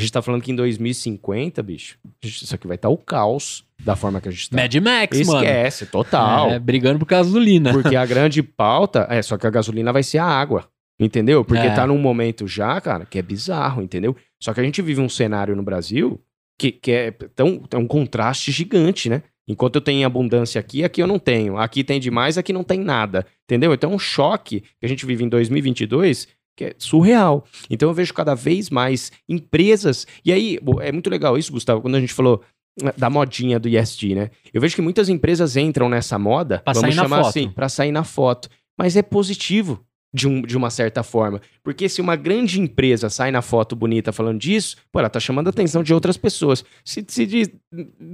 A 0.00 0.02
gente 0.02 0.12
tá 0.12 0.22
falando 0.22 0.42
que 0.42 0.50
em 0.50 0.56
2050, 0.56 1.62
bicho, 1.62 1.98
isso 2.22 2.54
aqui 2.54 2.66
vai 2.66 2.76
estar 2.76 2.88
o 2.88 2.96
caos 2.96 3.64
da 3.84 3.94
forma 3.94 4.20
que 4.20 4.28
a 4.28 4.30
gente 4.32 4.48
tá. 4.48 4.56
Mad 4.56 4.74
Max, 4.76 5.26
mano. 5.26 5.40
Esquece, 5.40 5.86
total. 5.86 6.50
É, 6.50 6.58
brigando 6.58 6.98
por 6.98 7.06
gasolina. 7.06 7.72
Porque 7.72 7.96
a 7.96 8.06
grande 8.06 8.42
pauta 8.42 9.06
é 9.10 9.20
só 9.22 9.36
que 9.36 9.46
a 9.46 9.50
gasolina 9.50 9.92
vai 9.92 10.02
ser 10.02 10.18
a 10.18 10.24
água. 10.24 10.68
Entendeu? 10.98 11.44
Porque 11.44 11.66
É. 11.66 11.74
tá 11.74 11.86
num 11.86 11.98
momento 11.98 12.46
já, 12.46 12.78
cara, 12.80 13.06
que 13.06 13.18
é 13.18 13.22
bizarro, 13.22 13.82
entendeu? 13.82 14.14
Só 14.42 14.52
que 14.52 14.60
a 14.60 14.62
gente 14.62 14.82
vive 14.82 15.00
um 15.00 15.08
cenário 15.08 15.56
no 15.56 15.62
Brasil 15.62 16.20
que, 16.58 16.70
que 16.72 16.90
é 16.92 17.10
tão, 17.10 17.62
é 17.70 17.76
um 17.78 17.86
contraste 17.86 18.52
gigante, 18.52 19.08
né? 19.08 19.22
Enquanto 19.48 19.76
eu 19.76 19.80
tenho 19.80 20.06
abundância 20.06 20.58
aqui, 20.60 20.84
aqui 20.84 21.02
eu 21.02 21.06
não 21.06 21.18
tenho. 21.18 21.56
Aqui 21.56 21.82
tem 21.82 21.98
demais, 21.98 22.36
aqui 22.38 22.52
não 22.52 22.62
tem 22.62 22.78
nada. 22.80 23.26
Entendeu? 23.44 23.72
Então 23.74 23.92
é 23.92 23.94
um 23.94 23.98
choque 23.98 24.60
que 24.60 24.84
a 24.84 24.88
gente 24.88 25.04
vive 25.06 25.24
em 25.24 25.28
2022 25.28 26.28
que 26.56 26.64
é 26.66 26.74
surreal. 26.78 27.44
Então 27.68 27.88
eu 27.88 27.94
vejo 27.94 28.12
cada 28.14 28.34
vez 28.34 28.70
mais 28.70 29.10
empresas. 29.28 30.06
E 30.24 30.32
aí, 30.32 30.58
é 30.80 30.92
muito 30.92 31.08
legal 31.10 31.36
isso, 31.38 31.52
Gustavo, 31.52 31.80
quando 31.80 31.94
a 31.96 32.00
gente 32.00 32.12
falou 32.12 32.42
né, 32.82 32.92
da 32.96 33.10
modinha 33.10 33.58
do 33.58 33.68
ESG, 33.68 34.14
né? 34.14 34.30
Eu 34.52 34.60
vejo 34.60 34.74
que 34.76 34.82
muitas 34.82 35.08
empresas 35.08 35.56
entram 35.56 35.88
nessa 35.88 36.18
moda, 36.18 36.60
Pra 36.64 36.72
vamos 36.72 36.88
sair 36.88 36.96
na 36.96 37.02
chamar 37.02 37.16
foto. 37.18 37.28
assim, 37.28 37.50
para 37.50 37.68
sair 37.68 37.92
na 37.92 38.04
foto. 38.04 38.48
Mas 38.78 38.96
é 38.96 39.02
positivo. 39.02 39.84
De, 40.12 40.26
um, 40.26 40.42
de 40.42 40.56
uma 40.56 40.70
certa 40.70 41.02
forma. 41.02 41.40
Porque 41.62 41.88
se 41.88 42.00
uma 42.00 42.16
grande 42.16 42.60
empresa 42.60 43.08
sai 43.08 43.30
na 43.30 43.42
foto 43.42 43.76
bonita 43.76 44.12
falando 44.12 44.38
disso, 44.38 44.76
pô, 44.90 44.98
ela 44.98 45.08
tá 45.08 45.20
chamando 45.20 45.46
a 45.46 45.50
atenção 45.50 45.82
de 45.82 45.94
outras 45.94 46.16
pessoas. 46.16 46.64
Se, 46.84 47.04
se 47.06 47.26
de 47.26 47.52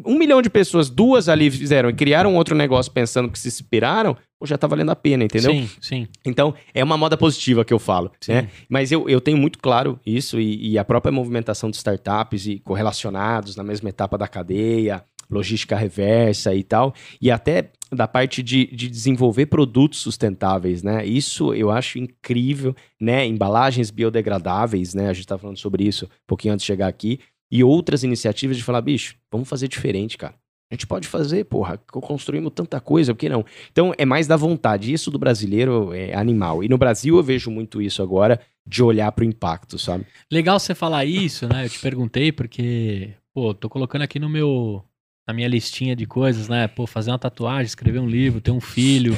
um 0.05 0.19
milhão 0.19 0.43
de 0.43 0.51
pessoas, 0.51 0.91
duas 0.91 1.29
ali 1.29 1.51
fizeram 1.51 1.89
e 1.89 1.95
criaram 1.95 2.35
outro 2.37 2.55
negócio 2.55 2.93
pensando 2.93 3.31
que 3.31 3.39
se 3.39 3.49
inspiraram, 3.49 4.17
pô, 4.39 4.47
já 4.47 4.59
tá 4.59 4.67
valendo 4.67 4.91
a 4.91 4.97
pena, 4.97 5.25
entendeu? 5.25 5.53
Sim, 5.53 5.71
sim. 5.81 6.09
Então, 6.25 6.55
é 6.75 6.85
uma 6.85 6.99
moda 6.99 7.17
positiva 7.17 7.65
que 7.65 7.73
eu 7.73 7.79
falo, 7.79 8.13
Sim. 8.21 8.33
né? 8.33 8.51
Mas 8.69 8.93
eu, 8.93 9.09
eu 9.09 9.21
tenho 9.21 9.39
muito 9.39 9.59
claro 9.59 9.99
isso 10.05 10.39
e, 10.39 10.73
e 10.73 10.79
a 10.79 10.85
própria 10.85 11.13
movimentação 11.13 11.71
de 11.71 11.77
startups 11.77 12.47
e 12.47 12.59
correlacionados 12.59 13.57
na 13.57 13.63
mesma 13.63 13.89
etapa 13.89 14.19
da 14.19 14.29
cadeia, 14.29 15.03
logística 15.31 15.77
reversa 15.77 16.55
e 16.55 16.63
tal, 16.63 16.95
e 17.21 17.31
até 17.31 17.71
da 17.93 18.09
parte 18.09 18.43
de, 18.43 18.67
de 18.67 18.89
desenvolver 18.89 19.47
produtos 19.47 20.01
sustentáveis, 20.01 20.83
né? 20.83 21.07
Isso 21.07 21.55
eu 21.55 21.71
acho 21.71 21.99
incrível, 21.99 22.75
né? 23.01 23.25
Embalagens 23.27 23.91
biodegradáveis, 23.91 24.93
né? 24.95 25.09
A 25.09 25.13
gente 25.13 25.27
tá 25.27 25.39
falando 25.39 25.57
sobre 25.59 25.85
isso 25.85 26.07
um 26.07 26.09
pouquinho 26.27 26.55
antes 26.55 26.65
de 26.65 26.67
chegar 26.67 26.89
aqui. 26.89 27.21
E 27.51 27.63
outras 27.63 28.03
iniciativas 28.03 28.57
de 28.57 28.65
falar, 28.65 28.81
bicho, 28.81 29.15
vamos 29.31 29.49
fazer 29.49 29.69
diferente, 29.69 30.19
cara. 30.19 30.35
A 30.69 30.75
gente 30.75 30.85
pode 30.85 31.07
fazer, 31.07 31.45
porra, 31.45 31.79
co- 31.79 32.01
construímos 32.01 32.51
tanta 32.53 32.81
coisa, 32.81 33.15
por 33.15 33.21
que 33.21 33.29
não? 33.29 33.45
Então 33.71 33.95
é 33.97 34.05
mais 34.05 34.27
da 34.27 34.37
vontade. 34.37 34.93
Isso 34.93 35.13
do 35.13 35.19
brasileiro 35.19 35.93
é 35.95 36.13
animal. 36.13 36.65
E 36.65 36.69
no 36.69 36.77
Brasil 36.77 37.17
eu 37.17 37.23
vejo 37.23 37.53
muito 37.53 37.81
isso 37.81 38.03
agora, 38.03 38.41
de 38.67 38.83
olhar 38.83 39.13
pro 39.13 39.25
impacto, 39.25 39.79
sabe? 39.79 40.05
Legal 40.29 40.59
você 40.59 40.75
falar 40.75 41.05
isso, 41.05 41.47
né? 41.47 41.67
Eu 41.67 41.71
te 41.71 41.79
perguntei 41.79 42.33
porque, 42.33 43.13
pô, 43.33 43.55
tô 43.55 43.69
colocando 43.69 44.03
aqui 44.03 44.19
no 44.19 44.29
meu 44.29 44.83
na 45.27 45.35
minha 45.35 45.49
listinha 45.49 45.97
de 45.97 46.07
coisas, 46.07 46.49
né? 46.49 46.69
Pô, 46.69 46.87
fazer 46.87 47.11
uma 47.11 47.19
tatuagem, 47.19 47.67
escrever 47.67 47.99
um 47.99 48.09
livro, 48.09 48.41
ter 48.41 48.53
um 48.53 48.61
filho, 48.61 49.17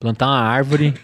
plantar 0.00 0.26
uma 0.26 0.40
árvore 0.40 0.94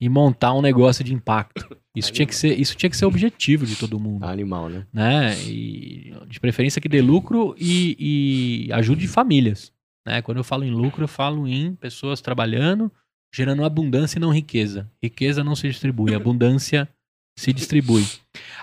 e 0.00 0.08
montar 0.08 0.54
um 0.54 0.62
negócio 0.62 1.02
de 1.04 1.12
impacto. 1.12 1.76
Isso 1.94 2.12
tinha 2.12 2.26
que 2.26 2.34
ser, 2.34 2.58
isso 2.58 2.76
tinha 2.76 2.88
que 2.88 2.96
ser 2.96 3.06
o 3.06 3.08
objetivo 3.08 3.66
de 3.66 3.74
todo 3.74 3.98
mundo, 3.98 4.24
Animal, 4.24 4.68
né? 4.68 4.86
né? 4.92 5.38
E 5.42 6.14
de 6.28 6.38
preferência 6.38 6.80
que 6.80 6.88
dê 6.88 7.00
lucro 7.00 7.56
e, 7.58 8.66
e 8.68 8.72
ajude 8.72 9.08
famílias, 9.08 9.72
né? 10.06 10.22
Quando 10.22 10.38
eu 10.38 10.44
falo 10.44 10.64
em 10.64 10.70
lucro, 10.70 11.04
eu 11.04 11.08
falo 11.08 11.48
em 11.48 11.74
pessoas 11.74 12.20
trabalhando, 12.20 12.92
gerando 13.34 13.64
abundância 13.64 14.18
e 14.18 14.20
não 14.20 14.32
riqueza. 14.32 14.88
Riqueza 15.02 15.42
não 15.42 15.56
se 15.56 15.66
distribui, 15.68 16.14
abundância 16.14 16.88
se 17.36 17.52
distribui. 17.52 18.06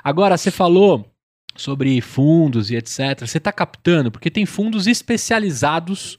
Agora, 0.04 0.38
você 0.38 0.50
falou 0.50 1.12
sobre 1.56 2.00
fundos 2.02 2.70
e 2.72 2.76
etc. 2.76 3.20
Você 3.26 3.38
está 3.38 3.52
captando, 3.52 4.12
porque 4.12 4.30
tem 4.32 4.46
fundos 4.46 4.88
especializados 4.88 6.18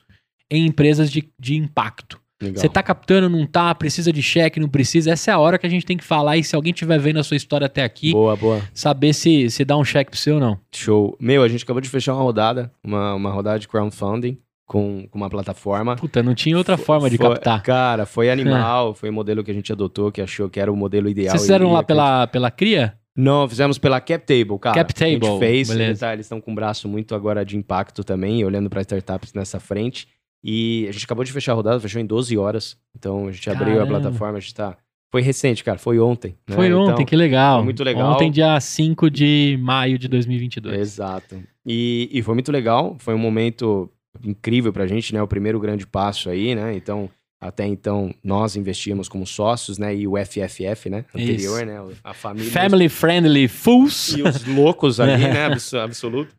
em 0.51 0.67
empresas 0.67 1.11
de, 1.11 1.29
de 1.39 1.57
impacto. 1.57 2.21
Legal. 2.41 2.61
Você 2.61 2.69
tá 2.69 2.83
captando, 2.83 3.31
não 3.31 3.47
tá? 3.47 3.75
Precisa 3.75 4.13
de 4.13 4.23
cheque, 4.23 4.61
não 4.61 4.69
precisa? 4.69 5.11
Essa 5.11 5.31
é 5.31 5.35
a 5.35 5.39
hora 5.39 5.59
que 5.59 5.67
a 5.67 5.71
gente 5.71 5.87
tem 5.87 5.97
que 5.97 6.05
falar. 6.05 6.37
E 6.37 6.45
se 6.45 6.55
alguém 6.55 6.71
estiver 6.73 6.99
vendo 6.99 7.19
a 7.19 7.23
sua 7.25 7.37
história 7.37 7.65
até 7.65 7.83
aqui, 7.83 8.13
Boa, 8.13 8.37
boa. 8.37 8.61
saber 8.75 9.15
se, 9.15 9.49
se 9.51 9.65
dá 9.65 9.75
um 9.77 9.85
cheque 9.85 10.11
pro 10.11 10.21
você 10.21 10.31
ou 10.33 10.39
não. 10.39 10.59
Show. 10.75 11.17
Meu, 11.19 11.43
a 11.43 11.49
gente 11.49 11.65
acabou 11.65 11.81
de 11.81 11.89
fechar 11.89 12.13
uma 12.15 12.23
rodada, 12.23 12.71
uma, 12.85 13.15
uma 13.15 13.31
rodada 13.31 13.59
de 13.59 13.67
crowdfunding 13.67 14.37
com, 14.67 15.09
com 15.11 15.17
uma 15.19 15.31
plataforma. 15.31 15.97
Puta, 15.97 16.23
não 16.23 16.35
tinha 16.35 16.59
outra 16.59 16.77
forma 16.77 17.09
de 17.09 17.17
Foi- 17.17 17.27
captar. 17.27 17.63
Cara, 17.63 18.05
foi 18.05 18.31
animal, 18.31 18.93
foi 18.95 19.09
o 19.09 19.13
modelo 19.15 19.43
que 19.43 19.51
a 19.51 19.55
gente 19.55 19.73
adotou, 19.73 20.13
que 20.13 20.21
achou 20.21 20.51
que 20.51 20.61
era 20.61 20.71
o 20.71 20.77
modelo 20.77 21.09
ideal. 21.09 21.31
Vocês 21.31 21.43
fizeram 21.43 21.73
lá 21.73 21.83
pela, 21.83 22.27
pela 22.27 22.51
CRIA? 22.51 22.99
Não, 23.17 23.49
fizemos 23.49 23.79
pela 23.79 24.01
CapTable, 24.01 24.59
cara. 24.61 24.75
CapTable, 24.77 25.27
A 25.27 25.31
gente 25.31 25.39
fez, 25.39 25.69
beleza. 25.69 26.01
tá, 26.07 26.13
eles 26.13 26.27
estão 26.27 26.41
com 26.41 26.51
um 26.51 26.55
braço 26.55 26.87
muito 26.89 27.15
agora 27.15 27.45
de 27.45 27.57
impacto 27.57 28.05
também, 28.05 28.45
olhando 28.45 28.69
para 28.69 28.83
startups 28.83 29.33
nessa 29.33 29.59
frente. 29.59 30.07
E 30.45 30.87
a 30.89 30.93
gente 30.93 31.05
acabou 31.07 31.25
de 31.25 31.33
fechar 31.33 31.53
a 31.53 31.55
rodada, 31.55 31.81
fechou 31.81 32.01
em 32.01 32.07
12 32.07 32.37
horas. 32.37 32.77
Então 32.95 33.27
a 33.29 33.33
gente 33.33 33.49
abriu 33.51 33.73
a 33.73 33.77
Caramba. 33.79 34.01
plataforma, 34.01 34.37
a 34.37 34.41
gente 34.41 34.55
tá. 34.55 34.77
Foi 35.11 35.23
recente, 35.23 35.65
cara, 35.65 35.79
foi 35.79 35.99
ontem. 35.99 36.37
né? 36.49 36.55
Foi 36.55 36.73
ontem, 36.75 36.93
Então, 36.93 37.05
que 37.07 37.17
legal. 37.17 37.59
foi 37.59 37.65
muito 37.65 37.83
legal. 37.83 38.13
Ontem, 38.13 38.31
dia 38.31 38.61
5 38.61 39.09
de 39.11 39.57
maio 39.63 39.99
de 39.99 40.09
2022. 40.09 40.79
Exato. 40.79 41.43
E, 41.65 42.09
e 42.13 42.23
foi 42.23 42.35
muito 42.35 42.53
legal, 42.53 42.97
foi 42.99 43.15
um 43.15 43.19
momento 43.19 43.91
incrível 44.25 44.73
pra 44.73 44.87
gente, 44.87 45.15
né? 45.15 45.23
O 45.23 45.29
primeiro 45.29 45.59
grande 45.61 45.87
passo 45.87 46.29
aí, 46.29 46.55
né? 46.55 46.75
Então, 46.77 47.09
até 47.41 47.67
então, 47.67 48.15
nós 48.25 48.57
investíamos 48.57 49.09
como 49.09 49.27
sócios, 49.27 49.77
né? 49.79 49.95
E 49.95 50.07
o 50.09 50.15
FFF, 50.17 50.89
né? 50.89 51.05
Anterior, 51.15 51.59
Isso. 51.63 51.67
né? 51.67 51.95
A 52.03 52.15
família. 52.15 52.51
Family 52.51 52.89
Friendly 52.89 53.47
Fools. 53.49 54.09
E 54.17 54.23
os 54.23 54.45
loucos 54.47 54.99
ali, 55.01 55.19
né? 55.23 55.45
abs- 55.47 55.75
Absoluto. 55.75 56.35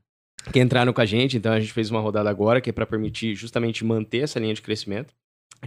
Que 0.52 0.60
entraram 0.60 0.92
com 0.94 1.02
a 1.02 1.06
gente. 1.06 1.38
Então, 1.38 1.52
a 1.54 1.60
gente 1.60 1.72
fez 1.74 1.92
uma 1.92 2.00
rodada 2.00 2.30
agora 2.30 2.60
que 2.62 2.70
é 2.70 2.74
para 2.74 2.86
permitir 2.86 3.36
justamente 3.36 3.86
manter 3.86 4.20
essa 4.24 4.40
linha 4.40 4.54
de 4.54 4.62
crescimento. 4.62 5.14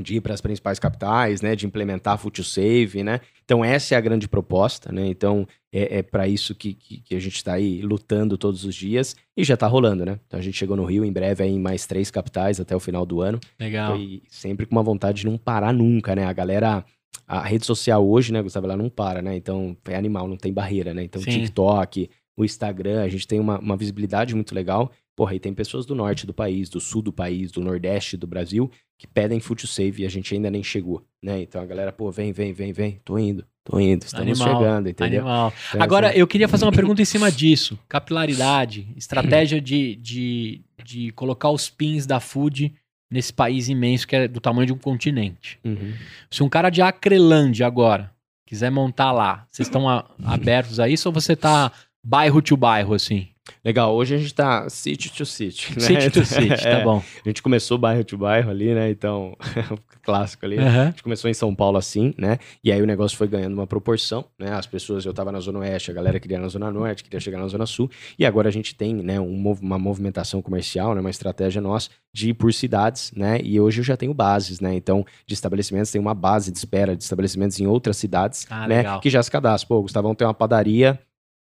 De 0.01 0.17
ir 0.17 0.21
para 0.21 0.33
as 0.35 0.41
principais 0.41 0.79
capitais, 0.79 1.41
né? 1.43 1.55
De 1.57 1.67
implementar 1.67 2.15
a 2.15 2.17
Future 2.19 2.47
Save, 2.47 3.03
né? 3.03 3.21
Então, 3.45 3.65
essa 3.65 3.95
é 3.95 3.99
a 3.99 4.01
grande 4.01 4.29
proposta, 4.29 4.93
né? 4.93 5.07
Então, 5.07 5.47
é, 5.73 5.99
é 5.99 6.03
para 6.03 6.27
isso 6.27 6.55
que, 6.55 6.75
que, 6.75 7.01
que 7.01 7.15
a 7.15 7.21
gente 7.21 7.37
está 7.37 7.55
aí 7.55 7.81
lutando 7.83 8.37
todos 8.37 8.65
os 8.65 8.75
dias 8.75 9.15
e 9.37 9.45
já 9.45 9.57
tá 9.57 9.67
rolando, 9.67 10.05
né? 10.05 10.19
Então, 10.27 10.39
a 10.39 10.43
gente 10.43 10.57
chegou 10.57 10.77
no 10.77 10.85
Rio 10.85 11.05
em 11.05 11.13
breve 11.13 11.45
aí 11.45 11.51
em 11.51 11.61
mais 11.61 11.87
três 11.87 12.11
capitais 12.11 12.61
até 12.61 12.75
o 12.75 12.81
final 12.81 13.07
do 13.07 13.21
ano. 13.21 13.39
Legal. 13.59 13.97
E 13.97 14.23
sempre 14.29 14.67
com 14.67 14.73
uma 14.73 14.83
vontade 14.83 15.21
de 15.21 15.27
não 15.27 15.39
parar 15.39 15.73
nunca, 15.73 16.15
né? 16.15 16.25
A 16.25 16.33
galera. 16.33 16.85
A 17.27 17.43
rede 17.43 17.65
social 17.65 18.07
hoje, 18.07 18.33
né, 18.33 18.43
Gustavo, 18.43 18.67
ela 18.67 18.77
não 18.77 18.89
para, 18.89 19.23
né? 19.23 19.37
Então 19.37 19.77
é 19.87 19.97
animal, 19.97 20.27
não 20.27 20.37
tem 20.37 20.53
barreira, 20.53 20.93
né? 20.93 21.05
Então, 21.05 21.23
Sim. 21.23 21.31
TikTok, 21.31 22.11
o 22.37 22.45
Instagram, 22.45 23.03
a 23.03 23.09
gente 23.09 23.27
tem 23.27 23.39
uma, 23.39 23.59
uma 23.59 23.77
visibilidade 23.77 24.35
muito 24.35 24.55
legal. 24.55 24.91
Porra, 25.15 25.35
e 25.35 25.41
tem 25.41 25.53
pessoas 25.53 25.87
do 25.87 25.95
norte 25.95 26.27
do 26.27 26.33
país, 26.33 26.69
do 26.69 26.81
sul 26.81 27.03
do 27.03 27.13
país, 27.13 27.53
do 27.53 27.61
nordeste 27.61 28.17
do 28.17 28.27
Brasil, 28.27 28.71
que 28.99 29.07
pedem 29.07 29.39
Food 29.39 29.67
Save 29.67 30.03
e 30.03 30.07
a 30.07 30.09
gente 30.09 30.35
ainda 30.35 30.51
nem 30.51 30.63
chegou, 30.63 31.05
né? 31.23 31.41
Então 31.43 31.61
a 31.61 31.67
galera, 31.67 31.93
pô, 31.93 32.11
vem, 32.11 32.33
vem, 32.33 32.53
vem, 32.53 32.73
vem, 32.73 33.01
tô 33.05 33.19
indo, 33.19 33.45
tô 33.71 33.81
indo, 33.81 34.05
estamos 34.05 34.41
Animal, 34.41 34.61
chegando, 34.61 34.89
entendeu? 34.89 35.21
Animal. 35.21 35.55
Então, 35.69 35.83
Agora, 35.83 36.09
assim, 36.09 36.19
eu 36.19 36.27
queria 36.27 36.49
fazer 36.49 36.65
uma 36.65 36.73
pergunta 36.73 37.01
em 37.01 37.05
cima 37.05 37.31
disso. 37.33 37.79
Capilaridade, 37.89 38.89
estratégia 38.97 39.61
de, 39.61 39.97
de, 39.97 40.61
de 40.85 41.13
colocar 41.13 41.51
os 41.51 41.69
pins 41.69 42.07
da 42.07 42.21
food 42.21 42.73
nesse 43.11 43.33
país 43.33 43.69
imenso 43.69 44.07
que 44.07 44.17
é 44.17 44.29
do 44.29 44.41
tamanho 44.41 44.67
de 44.67 44.73
um 44.73 44.79
continente. 44.79 45.59
uhum. 45.65 45.93
Se 46.31 46.43
um 46.43 46.49
cara 46.49 46.71
de 46.71 46.81
Acrelândia 46.81 47.67
agora 47.67 48.11
quiser 48.47 48.71
montar 48.71 49.13
lá, 49.13 49.47
vocês 49.51 49.69
estão 49.69 49.89
abertos 50.25 50.81
a 50.81 50.89
isso 50.89 51.09
ou 51.09 51.13
você 51.13 51.37
tá 51.37 51.73
bairro 52.05 52.41
to 52.43 52.57
bairro, 52.57 52.95
assim? 52.95 53.29
Legal, 53.65 53.95
hoje 53.95 54.15
a 54.15 54.19
gente 54.19 54.35
tá 54.35 54.69
city 54.69 55.11
to 55.13 55.25
city, 55.27 55.73
né? 55.77 55.81
City 55.81 56.11
to 56.11 56.25
city, 56.25 56.49
tá 56.63 56.69
É, 56.69 56.85
bom. 56.85 57.03
A 57.25 57.29
gente 57.29 57.43
começou 57.43 57.77
bairro 57.79 58.05
to 58.05 58.17
bairro 58.19 58.51
ali, 58.51 58.75
né? 58.75 58.91
Então, 58.91 59.37
clássico 60.03 60.45
ali. 60.47 60.59
A 60.59 60.63
Aham. 60.67 60.85
gente 60.87 61.03
começou 61.03 61.31
em 61.31 61.35
São 61.35 61.55
Paulo 61.55 61.77
assim, 61.79 62.15
né? 62.17 62.39
E 62.65 62.73
aí 62.73 62.81
o 62.81 62.87
negócio 62.87 63.17
foi 63.17 63.29
ganhando 63.29 63.55
uma 63.55 63.67
proporção, 63.67 64.25
né? 64.39 64.53
As 64.53 64.67
pessoas, 64.67 65.05
eu 65.05 65.13
tava 65.13 65.31
na 65.31 65.41
Zona 65.41 65.59
Oeste, 65.61 65.91
a 65.91 65.95
galera 65.95 66.19
queria 66.19 66.39
na 66.39 66.49
Zona 66.49 66.71
Norte, 66.71 67.05
queria 67.05 67.21
chegar 67.21 67.39
na 67.39 67.47
Zona 67.49 67.67
Sul. 67.67 67.91
E 68.19 68.25
agora 68.25 68.49
a 68.49 68.53
gente 68.53 68.75
tem, 68.75 68.95
né, 68.95 69.21
um 69.21 69.41
uma 69.61 69.79
movimentação 69.79 70.41
comercial, 70.41 70.95
né? 70.95 71.01
Uma 71.01 71.11
estratégia 71.11 71.61
nossa 71.61 71.91
de 72.13 72.31
ir 72.31 72.35
por 72.35 72.53
cidades, 72.53 73.13
né? 73.17 73.39
E 73.43 73.61
hoje 73.61 73.81
eu 73.81 73.85
já 73.85 73.97
tenho 73.97 74.13
bases, 74.15 74.61
né? 74.61 74.75
Então, 74.75 75.05
de 75.27 75.35
estabelecimentos, 75.35 75.91
tem 75.91 76.01
uma 76.01 76.15
base 76.15 76.51
de 76.51 76.59
espera 76.59 76.97
de 76.97 77.03
estabelecimentos 77.03 77.59
em 77.61 77.67
outras 77.67 77.97
cidades, 77.97 78.47
Ah, 78.51 78.67
né? 78.67 78.79
legal. 78.79 79.01
Que 79.01 79.11
já 79.11 79.23
se 79.23 79.31
cadastram. 79.31 79.69
Pô, 79.69 79.83
Gustavão 79.83 80.15
tem 80.15 80.27
uma 80.27 80.35
padaria 80.35 80.99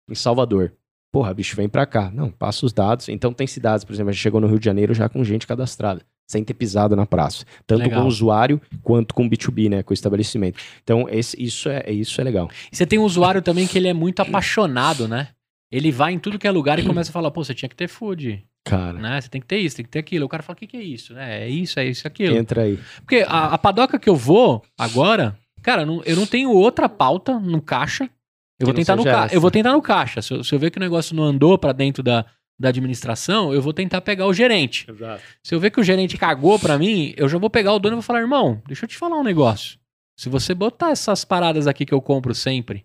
em 0.08 0.14
Salvador. 0.14 0.72
Porra, 1.16 1.32
bicho, 1.32 1.56
vem 1.56 1.66
pra 1.66 1.86
cá. 1.86 2.10
Não, 2.12 2.30
passa 2.30 2.66
os 2.66 2.74
dados. 2.74 3.08
Então 3.08 3.32
tem 3.32 3.46
cidades, 3.46 3.86
por 3.86 3.94
exemplo, 3.94 4.10
a 4.10 4.12
gente 4.12 4.20
chegou 4.20 4.38
no 4.38 4.46
Rio 4.46 4.58
de 4.58 4.66
Janeiro 4.66 4.92
já 4.92 5.08
com 5.08 5.24
gente 5.24 5.46
cadastrada, 5.46 6.02
sem 6.30 6.44
ter 6.44 6.52
pisado 6.52 6.94
na 6.94 7.06
praça. 7.06 7.46
Tanto 7.66 7.84
Legal. 7.84 8.00
com 8.00 8.04
o 8.04 8.08
usuário 8.08 8.60
quanto 8.82 9.14
com 9.14 9.24
o 9.24 9.30
B2B, 9.30 9.70
né? 9.70 9.82
Com 9.82 9.92
o 9.92 9.94
estabelecimento. 9.94 10.58
Então, 10.84 11.08
esse, 11.08 11.42
isso, 11.42 11.70
é, 11.70 11.90
isso 11.90 12.20
é 12.20 12.24
legal. 12.24 12.50
E 12.70 12.76
você 12.76 12.84
tem 12.84 12.98
um 12.98 13.02
usuário 13.04 13.40
também 13.40 13.66
que 13.66 13.78
ele 13.78 13.88
é 13.88 13.94
muito 13.94 14.20
apaixonado, 14.20 15.08
né? 15.08 15.28
Ele 15.72 15.90
vai 15.90 16.12
em 16.12 16.18
tudo 16.18 16.38
que 16.38 16.46
é 16.46 16.50
lugar 16.50 16.78
e 16.78 16.84
começa 16.84 17.08
a 17.08 17.14
falar, 17.14 17.30
pô, 17.30 17.42
você 17.42 17.54
tinha 17.54 17.68
que 17.70 17.74
ter 17.74 17.88
food, 17.88 18.44
Cara, 18.62 18.98
né? 18.98 19.18
Você 19.18 19.30
tem 19.30 19.40
que 19.40 19.46
ter 19.46 19.56
isso, 19.56 19.76
tem 19.76 19.86
que 19.86 19.90
ter 19.90 20.00
aquilo. 20.00 20.26
O 20.26 20.28
cara 20.28 20.42
fala, 20.42 20.54
o 20.54 20.58
que, 20.58 20.66
que 20.66 20.76
é 20.76 20.82
isso? 20.82 21.14
né? 21.14 21.44
É 21.44 21.48
isso, 21.48 21.80
é 21.80 21.86
isso, 21.86 22.06
é 22.06 22.08
aquilo. 22.08 22.36
entra 22.36 22.64
aí. 22.64 22.78
Porque 23.00 23.24
a, 23.26 23.54
a 23.54 23.56
padoca 23.56 23.98
que 23.98 24.10
eu 24.10 24.16
vou 24.16 24.62
agora, 24.76 25.34
cara, 25.62 25.86
não- 25.86 26.02
eu 26.04 26.14
não 26.14 26.26
tenho 26.26 26.50
outra 26.50 26.90
pauta 26.90 27.40
no 27.40 27.62
caixa. 27.62 28.10
Eu 28.58 28.66
vou 28.66 28.74
tentar 28.74 28.96
no. 28.96 29.04
Eu 29.32 29.40
vou 29.40 29.50
tentar 29.50 29.72
no 29.72 29.82
caixa. 29.82 30.22
Se 30.22 30.32
eu, 30.32 30.42
se 30.44 30.54
eu 30.54 30.58
ver 30.58 30.70
que 30.70 30.78
o 30.78 30.80
negócio 30.80 31.14
não 31.14 31.24
andou 31.24 31.58
pra 31.58 31.72
dentro 31.72 32.02
da, 32.02 32.24
da 32.58 32.70
administração, 32.70 33.52
eu 33.52 33.60
vou 33.60 33.72
tentar 33.72 34.00
pegar 34.00 34.26
o 34.26 34.32
gerente. 34.32 34.90
Exato. 34.90 35.22
Se 35.42 35.54
eu 35.54 35.60
ver 35.60 35.70
que 35.70 35.80
o 35.80 35.84
gerente 35.84 36.16
cagou 36.16 36.58
pra 36.58 36.78
mim, 36.78 37.12
eu 37.16 37.28
já 37.28 37.38
vou 37.38 37.50
pegar 37.50 37.72
o 37.72 37.78
dono 37.78 37.94
e 37.94 37.96
vou 37.96 38.02
falar, 38.02 38.20
irmão, 38.20 38.62
deixa 38.66 38.84
eu 38.84 38.88
te 38.88 38.96
falar 38.96 39.18
um 39.18 39.24
negócio. 39.24 39.78
Se 40.18 40.28
você 40.28 40.54
botar 40.54 40.90
essas 40.90 41.24
paradas 41.24 41.66
aqui 41.66 41.84
que 41.84 41.92
eu 41.92 42.00
compro 42.00 42.34
sempre 42.34 42.84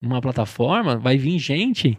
numa 0.00 0.20
plataforma, 0.20 0.96
vai 0.96 1.18
vir 1.18 1.38
gente 1.38 1.98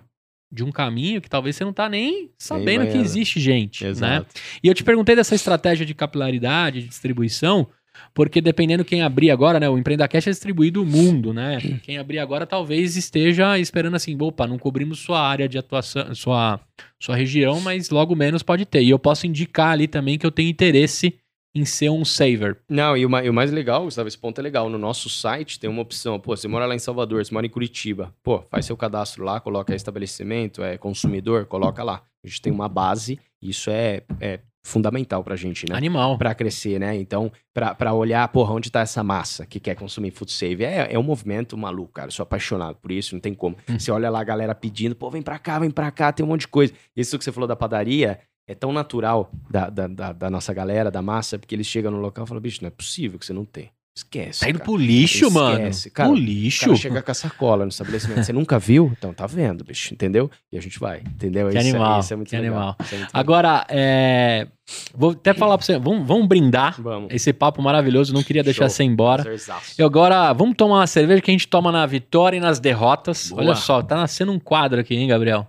de 0.52 0.64
um 0.64 0.72
caminho 0.72 1.22
que 1.22 1.30
talvez 1.30 1.56
você 1.56 1.64
não 1.64 1.74
tá 1.74 1.88
nem 1.88 2.32
sabendo 2.38 2.86
que 2.88 2.98
existe 2.98 3.40
gente, 3.40 3.84
né? 3.84 3.90
Exato. 3.90 4.28
E 4.62 4.68
eu 4.68 4.74
te 4.74 4.84
perguntei 4.84 5.16
dessa 5.16 5.36
estratégia 5.36 5.86
de 5.86 5.94
capilaridade, 5.94 6.82
de 6.82 6.88
distribuição, 6.88 7.68
porque 8.14 8.42
dependendo 8.42 8.86
quem 8.86 9.02
abrir 9.02 9.32
agora, 9.32 9.60
né? 9.60 9.70
O 9.70 9.78
Empreenda 9.78 10.08
Cash 10.08 10.28
é 10.28 10.32
distribuído 10.32 10.82
o 10.82 10.86
mundo, 10.86 11.34
né? 11.34 11.60
Quem 11.84 11.98
abrir 11.98 12.20
agora 12.20 12.46
talvez 12.46 12.96
esteja 12.96 13.58
esperando 13.60 13.96
assim, 13.96 14.18
opa, 14.20 14.48
não 14.48 14.58
cobrimos 14.58 15.00
sua 15.00 15.22
área 15.22 15.48
de 15.48 15.58
atuação, 15.58 16.14
sua, 16.16 16.60
sua 17.00 17.16
região, 17.16 17.60
mas 17.62 17.90
logo 17.90 18.16
menos 18.16 18.44
pode 18.44 18.66
ter. 18.66 18.84
E 18.84 18.90
eu 18.90 19.00
posso 19.00 19.28
indicar 19.28 19.72
ali 19.72 19.88
também 19.88 20.18
que 20.18 20.26
eu 20.26 20.32
tenho 20.32 20.50
interesse 20.50 21.16
em 21.54 21.66
ser 21.66 21.90
um 21.90 22.06
saver. 22.06 22.58
Não, 22.70 22.96
e 22.96 23.06
o, 23.06 23.20
e 23.20 23.30
o 23.30 23.34
mais 23.34 23.52
legal, 23.52 23.84
Gustavo, 23.84 24.08
esse 24.08 24.18
ponto 24.18 24.40
é 24.40 24.42
legal. 24.42 24.70
No 24.70 24.78
nosso 24.78 25.10
site 25.10 25.60
tem 25.60 25.70
uma 25.70 25.82
opção. 25.82 26.20
Pô, 26.20 26.36
você 26.36 26.48
mora 26.48 26.66
lá 26.66 26.74
em 26.74 26.80
Salvador, 26.80 27.24
você 27.24 27.34
mora 27.34 27.46
em 27.46 27.50
Curitiba. 27.50 28.14
Pô, 28.24 28.44
faz 28.50 28.66
seu 28.66 28.78
cadastro 28.78 29.24
lá, 29.24 29.40
coloca 29.40 29.76
estabelecimento, 29.76 30.64
é 30.64 30.78
consumidor, 30.78 31.46
coloca 31.46 31.84
lá. 31.84 32.02
A 32.24 32.28
gente 32.28 32.42
tem 32.42 32.54
uma 32.54 32.70
base, 32.70 33.20
isso 33.42 33.70
é, 33.70 34.04
é 34.20 34.40
fundamental 34.64 35.24
pra 35.24 35.36
gente, 35.36 35.68
né? 35.68 35.76
Animal. 35.76 36.18
Pra 36.18 36.36
crescer, 36.36 36.80
né? 36.80 36.96
Então, 36.96 37.32
pra, 37.54 37.74
pra 37.74 37.94
olhar, 37.94 38.28
porra, 38.30 38.54
onde 38.54 38.72
tá 38.72 38.82
essa 38.82 39.04
massa 39.04 39.46
que 39.46 39.60
quer 39.60 39.76
consumir 39.76 40.12
food 40.12 40.32
save? 40.32 40.64
É, 40.64 40.94
é 40.94 41.00
um 41.00 41.04
movimento 41.04 41.58
maluco, 41.58 41.94
cara. 41.94 42.08
Eu 42.08 42.12
sou 42.12 42.24
apaixonado 42.24 42.76
por 42.76 42.92
isso, 42.92 43.16
não 43.16 43.20
tem 43.20 43.34
como. 43.34 43.58
Hum. 43.70 43.80
Você 43.80 43.92
olha 43.92 44.10
lá 44.10 44.22
a 44.22 44.24
galera 44.24 44.54
pedindo, 44.54 44.96
pô, 44.96 45.10
vem 45.10 45.22
pra 45.22 45.40
cá, 45.40 45.60
vem 45.60 45.72
pra 45.72 45.90
cá, 45.92 46.12
tem 46.12 46.26
um 46.26 46.30
monte 46.30 46.42
de 46.42 46.48
coisa. 46.48 46.74
Isso 46.96 47.18
que 47.18 47.24
você 47.24 47.32
falou 47.32 47.48
da 47.48 47.56
padaria 47.56 48.20
é 48.48 48.56
tão 48.56 48.72
natural 48.72 49.32
da, 49.50 49.70
da, 49.70 49.88
da, 49.88 50.14
da 50.14 50.30
nossa 50.30 50.54
galera, 50.54 50.92
da 50.92 51.02
massa, 51.02 51.40
porque 51.40 51.56
eles 51.56 51.68
chegam 51.68 51.92
no 51.92 52.00
local 52.00 52.26
e 52.26 52.28
falam, 52.28 52.42
bicho, 52.42 52.60
não 52.62 52.68
é 52.68 52.72
possível 52.72 53.18
que 53.18 53.26
você 53.26 53.34
não 53.34 53.46
tem. 53.46 53.72
Esquece. 53.94 54.40
Tá 54.40 54.50
indo 54.50 54.60
cara. 54.60 54.66
pro 54.72 54.78
lixo, 54.78 55.30
mano. 55.30 55.58
Esquece, 55.68 55.90
cara. 55.92 56.10
pro 56.10 56.18
O 56.18 56.22
lixo. 56.22 56.66
cara 56.66 56.76
chega 56.78 57.02
com 57.02 57.12
a 57.12 57.14
sacola 57.14 57.66
no 57.66 57.70
estabelecimento. 57.70 58.24
Você 58.24 58.32
nunca 58.32 58.58
viu? 58.58 58.90
Então 58.98 59.14
tá 59.14 59.28
vendo, 59.28 59.66
bicho, 59.66 59.94
entendeu? 59.94 60.32
E 60.50 60.58
a 60.58 60.62
gente 60.62 60.80
vai, 60.80 61.00
entendeu? 61.02 61.50
Que 61.50 61.58
Isso 61.58 61.68
é- 61.68 61.70
animal, 61.72 62.00
isso 62.00 62.14
é 62.14 62.16
muito 62.16 62.30
que 62.30 62.38
legal. 62.38 62.54
animal. 62.58 62.76
É 62.80 62.84
muito 62.84 62.94
legal. 62.96 63.10
Agora, 63.14 63.66
é, 63.68 64.48
vou 64.96 65.12
até 65.12 65.34
falar 65.34 65.58
pra 65.58 65.66
você, 65.66 65.78
vamos, 65.78 66.08
vamos 66.08 66.26
brindar 66.26 66.82
Vamos. 66.82 67.10
esse 67.14 67.34
papo 67.34 67.62
maravilhoso, 67.62 68.14
não 68.14 68.24
queria 68.24 68.44
deixar 68.44 68.70
Show. 68.70 68.70
você 68.70 68.84
ir 68.84 68.88
embora. 68.88 69.26
E 69.78 69.84
agora, 69.84 70.32
vamos 70.32 70.56
tomar 70.56 70.76
uma 70.78 70.88
cerveja 70.88 71.22
que 71.22 71.30
a 71.30 71.34
gente 71.34 71.50
toma 71.50 71.70
na 71.70 71.86
vitória 71.86 72.38
e 72.38 72.40
nas 72.40 72.62
derrotas. 72.62 73.30
Boa. 73.30 73.42
Olha 73.42 73.56
só, 73.56 73.82
tá 73.84 73.98
nascendo 73.98 74.32
um 74.32 74.40
quadro 74.40 74.80
aqui, 74.80 74.96
hein, 74.96 75.10
Gabriel? 75.10 75.46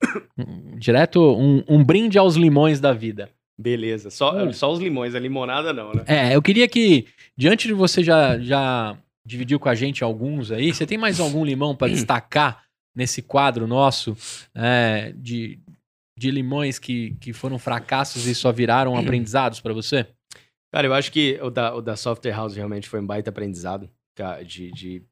Direto, 0.78 1.20
um, 1.38 1.64
um 1.68 1.82
brinde 1.82 2.18
aos 2.18 2.36
limões 2.36 2.80
da 2.80 2.92
vida. 2.92 3.30
Beleza. 3.58 4.08
Só, 4.10 4.44
Hum. 4.44 4.52
só 4.52 4.70
os 4.72 4.78
limões, 4.78 5.14
a 5.14 5.18
limonada 5.18 5.72
não, 5.72 5.92
né? 5.92 6.04
É, 6.06 6.34
eu 6.36 6.40
queria 6.40 6.68
que, 6.68 7.06
diante 7.36 7.66
de 7.66 7.74
você 7.74 8.04
já, 8.04 8.38
já 8.38 8.96
dividiu 9.26 9.58
com 9.58 9.68
a 9.68 9.74
gente 9.74 10.04
alguns 10.04 10.52
aí, 10.52 10.72
você 10.72 10.86
tem 10.86 10.96
mais 10.96 11.18
algum 11.18 11.44
limão 11.44 11.74
pra 11.74 11.88
destacar 11.88 12.62
nesse 12.94 13.20
quadro 13.22 13.66
nosso 13.66 14.16
é, 14.54 15.12
de, 15.16 15.58
de 16.16 16.30
limões 16.30 16.78
que, 16.78 17.16
que 17.20 17.32
foram 17.32 17.58
fracassos 17.58 18.26
e 18.26 18.34
só 18.34 18.52
viraram 18.52 18.94
aprendizados 18.98 19.60
pra 19.60 19.72
você? 19.72 20.06
Cara, 20.72 20.86
eu 20.86 20.94
acho 20.94 21.10
que 21.10 21.38
o 21.42 21.50
da, 21.50 21.74
o 21.74 21.80
da 21.80 21.96
Software 21.96 22.32
House 22.32 22.54
realmente 22.54 22.88
foi 22.88 23.00
um 23.00 23.06
baita 23.06 23.30
aprendizado. 23.30 23.88
cara, 24.14 24.44
De, 24.44 24.70
de, 24.70 25.02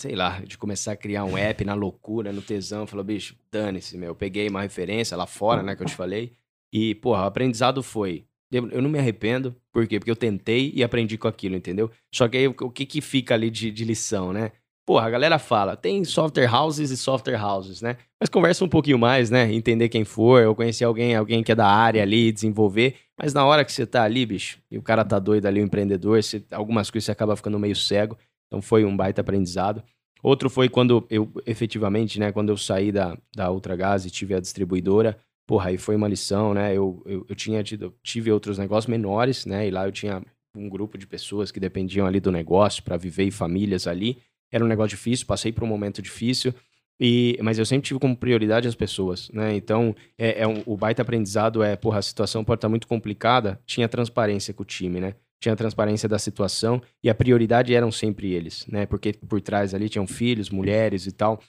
sei 0.00 0.14
lá, 0.14 0.40
de 0.46 0.56
começar 0.56 0.92
a 0.92 0.96
criar 0.96 1.24
um 1.24 1.36
app 1.36 1.64
na 1.64 1.74
loucura, 1.74 2.32
no 2.32 2.40
tesão. 2.42 2.86
Falou, 2.86 3.04
bicho, 3.04 3.36
dane-se, 3.50 3.96
meu. 3.98 4.10
Eu 4.10 4.14
peguei 4.14 4.48
uma 4.48 4.62
referência 4.62 5.16
lá 5.16 5.26
fora, 5.26 5.62
né, 5.62 5.74
que 5.76 5.82
eu 5.82 5.86
te 5.86 5.94
falei. 5.94 6.32
E, 6.74 6.92
porra, 6.96 7.22
o 7.22 7.26
aprendizado 7.26 7.84
foi. 7.84 8.24
Eu, 8.50 8.82
não 8.82 8.90
me 8.90 8.98
arrependo, 8.98 9.54
por 9.72 9.86
quê? 9.86 9.98
Porque 9.98 10.10
eu 10.10 10.16
tentei 10.16 10.72
e 10.74 10.82
aprendi 10.82 11.16
com 11.16 11.28
aquilo, 11.28 11.54
entendeu? 11.54 11.88
Só 12.12 12.28
que 12.28 12.36
aí 12.36 12.48
o, 12.48 12.52
que 12.52 12.84
que 12.84 13.00
fica 13.00 13.34
ali 13.34 13.48
de, 13.48 13.70
de 13.70 13.84
lição, 13.84 14.32
né? 14.32 14.50
Porra, 14.86 15.06
a 15.06 15.10
galera 15.10 15.38
fala, 15.38 15.76
tem 15.76 16.04
software 16.04 16.52
houses 16.52 16.90
e 16.90 16.96
software 16.96 17.42
houses, 17.42 17.80
né? 17.80 17.96
Mas 18.20 18.28
conversa 18.28 18.64
um 18.64 18.68
pouquinho 18.68 18.98
mais, 18.98 19.30
né? 19.30 19.52
Entender 19.52 19.88
quem 19.88 20.04
for, 20.04 20.42
eu 20.42 20.54
conhecer 20.54 20.84
alguém, 20.84 21.14
alguém 21.14 21.42
que 21.42 21.52
é 21.52 21.54
da 21.54 21.66
área 21.66 22.02
ali, 22.02 22.30
desenvolver. 22.30 22.96
Mas 23.16 23.32
na 23.32 23.44
hora 23.44 23.64
que 23.64 23.72
você 23.72 23.86
tá 23.86 24.02
ali, 24.02 24.26
bicho, 24.26 24.58
e 24.70 24.76
o 24.76 24.82
cara 24.82 25.04
tá 25.04 25.18
doido 25.18 25.46
ali, 25.46 25.60
o 25.60 25.64
empreendedor, 25.64 26.22
você, 26.22 26.44
algumas 26.50 26.90
coisas 26.90 27.06
você 27.06 27.12
acaba 27.12 27.36
ficando 27.36 27.58
meio 27.58 27.76
cego. 27.76 28.18
Então 28.46 28.60
foi 28.60 28.84
um 28.84 28.96
baita 28.96 29.20
aprendizado. 29.20 29.82
Outro 30.22 30.50
foi 30.50 30.68
quando 30.68 31.06
eu, 31.08 31.30
efetivamente, 31.46 32.18
né? 32.18 32.30
Quando 32.30 32.50
eu 32.50 32.56
saí 32.56 32.92
da, 32.92 33.16
da 33.34 33.50
Ultragás 33.50 34.04
e 34.04 34.10
tive 34.10 34.34
a 34.34 34.40
distribuidora, 34.40 35.18
porra, 35.46 35.68
aí 35.70 35.78
foi 35.78 35.96
uma 35.96 36.08
lição, 36.08 36.54
né? 36.54 36.72
Eu, 36.76 37.02
eu, 37.06 37.26
eu 37.28 37.34
tinha 37.36 37.62
tido, 37.62 37.94
tive 38.02 38.30
outros 38.30 38.58
negócios 38.58 38.88
menores, 38.90 39.46
né? 39.46 39.66
E 39.68 39.70
lá 39.70 39.86
eu 39.86 39.92
tinha 39.92 40.22
um 40.56 40.68
grupo 40.68 40.96
de 40.96 41.06
pessoas 41.06 41.50
que 41.50 41.58
dependiam 41.60 42.06
ali 42.06 42.20
do 42.20 42.30
negócio 42.32 42.82
para 42.82 42.96
viver 42.96 43.24
e 43.24 43.30
famílias 43.30 43.86
ali. 43.86 44.18
Era 44.52 44.64
um 44.64 44.68
negócio 44.68 44.90
difícil, 44.96 45.26
passei 45.26 45.52
por 45.52 45.64
um 45.64 45.66
momento 45.66 46.00
difícil. 46.00 46.54
E, 47.00 47.36
mas 47.42 47.58
eu 47.58 47.66
sempre 47.66 47.88
tive 47.88 47.98
como 47.98 48.16
prioridade 48.16 48.68
as 48.68 48.74
pessoas, 48.76 49.28
né? 49.32 49.54
Então, 49.56 49.94
é, 50.16 50.42
é 50.42 50.46
um- 50.46 50.62
o 50.64 50.76
baita 50.76 51.02
aprendizado 51.02 51.60
é, 51.62 51.74
porra, 51.74 51.98
a 51.98 52.02
situação 52.02 52.44
pode 52.44 52.58
estar 52.58 52.68
muito 52.68 52.86
complicada. 52.86 53.60
Tinha 53.66 53.88
transparência 53.88 54.54
com 54.54 54.62
o 54.62 54.66
time, 54.66 55.00
né? 55.00 55.14
Tinha 55.40 55.56
transparência 55.56 56.08
da 56.08 56.18
situação 56.18 56.80
e 57.02 57.10
a 57.10 57.14
prioridade 57.14 57.74
eram 57.74 57.90
sempre 57.90 58.32
eles, 58.32 58.64
né? 58.68 58.86
Porque 58.86 59.12
por 59.12 59.40
trás 59.40 59.74
ali 59.74 59.88
tinham 59.88 60.06
filhos, 60.06 60.50
mulheres 60.50 61.06
e 61.06 61.12
tal. 61.12 61.40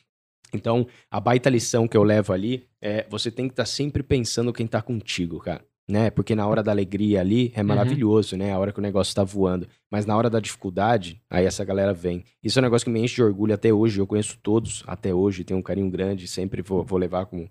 Então, 0.56 0.88
a 1.12 1.20
baita 1.20 1.50
lição 1.50 1.88
que 1.88 1.96
eu 1.96 2.04
levo 2.04 2.34
ali 2.34 2.66
é 2.82 3.06
você 3.10 3.30
tem 3.30 3.48
que 3.48 3.54
estar 3.54 3.66
sempre 3.66 4.02
pensando 4.02 4.54
quem 4.54 4.66
tá 4.66 4.82
contigo, 4.82 5.40
cara. 5.40 5.64
Né? 5.88 6.10
Porque 6.10 6.34
na 6.34 6.48
hora 6.48 6.64
da 6.64 6.72
alegria 6.72 7.22
ali 7.22 7.52
é 7.54 7.62
maravilhoso, 7.62 8.36
né? 8.36 8.52
A 8.52 8.58
hora 8.58 8.72
que 8.72 8.80
o 8.80 8.82
negócio 8.82 9.14
tá 9.14 9.24
voando. 9.24 9.68
Mas 9.92 10.04
na 10.08 10.18
hora 10.18 10.32
da 10.32 10.40
dificuldade, 10.40 11.22
aí 11.30 11.46
essa 11.46 11.64
galera 11.64 11.94
vem. 11.94 12.24
Isso 12.42 12.58
é 12.58 12.62
um 12.62 12.64
negócio 12.64 12.86
que 12.86 12.92
me 12.92 13.00
enche 13.00 13.16
de 13.16 13.24
orgulho 13.24 13.54
até 13.54 13.72
hoje. 13.72 14.00
Eu 14.00 14.08
conheço 14.08 14.40
todos 14.42 14.84
até 14.88 15.14
hoje, 15.14 15.44
tenho 15.44 15.60
um 15.60 15.64
carinho 15.64 15.92
grande, 15.92 16.28
sempre 16.28 16.64
vou, 16.64 16.84
vou 16.84 16.98
levar 16.98 17.28
com 17.28 17.48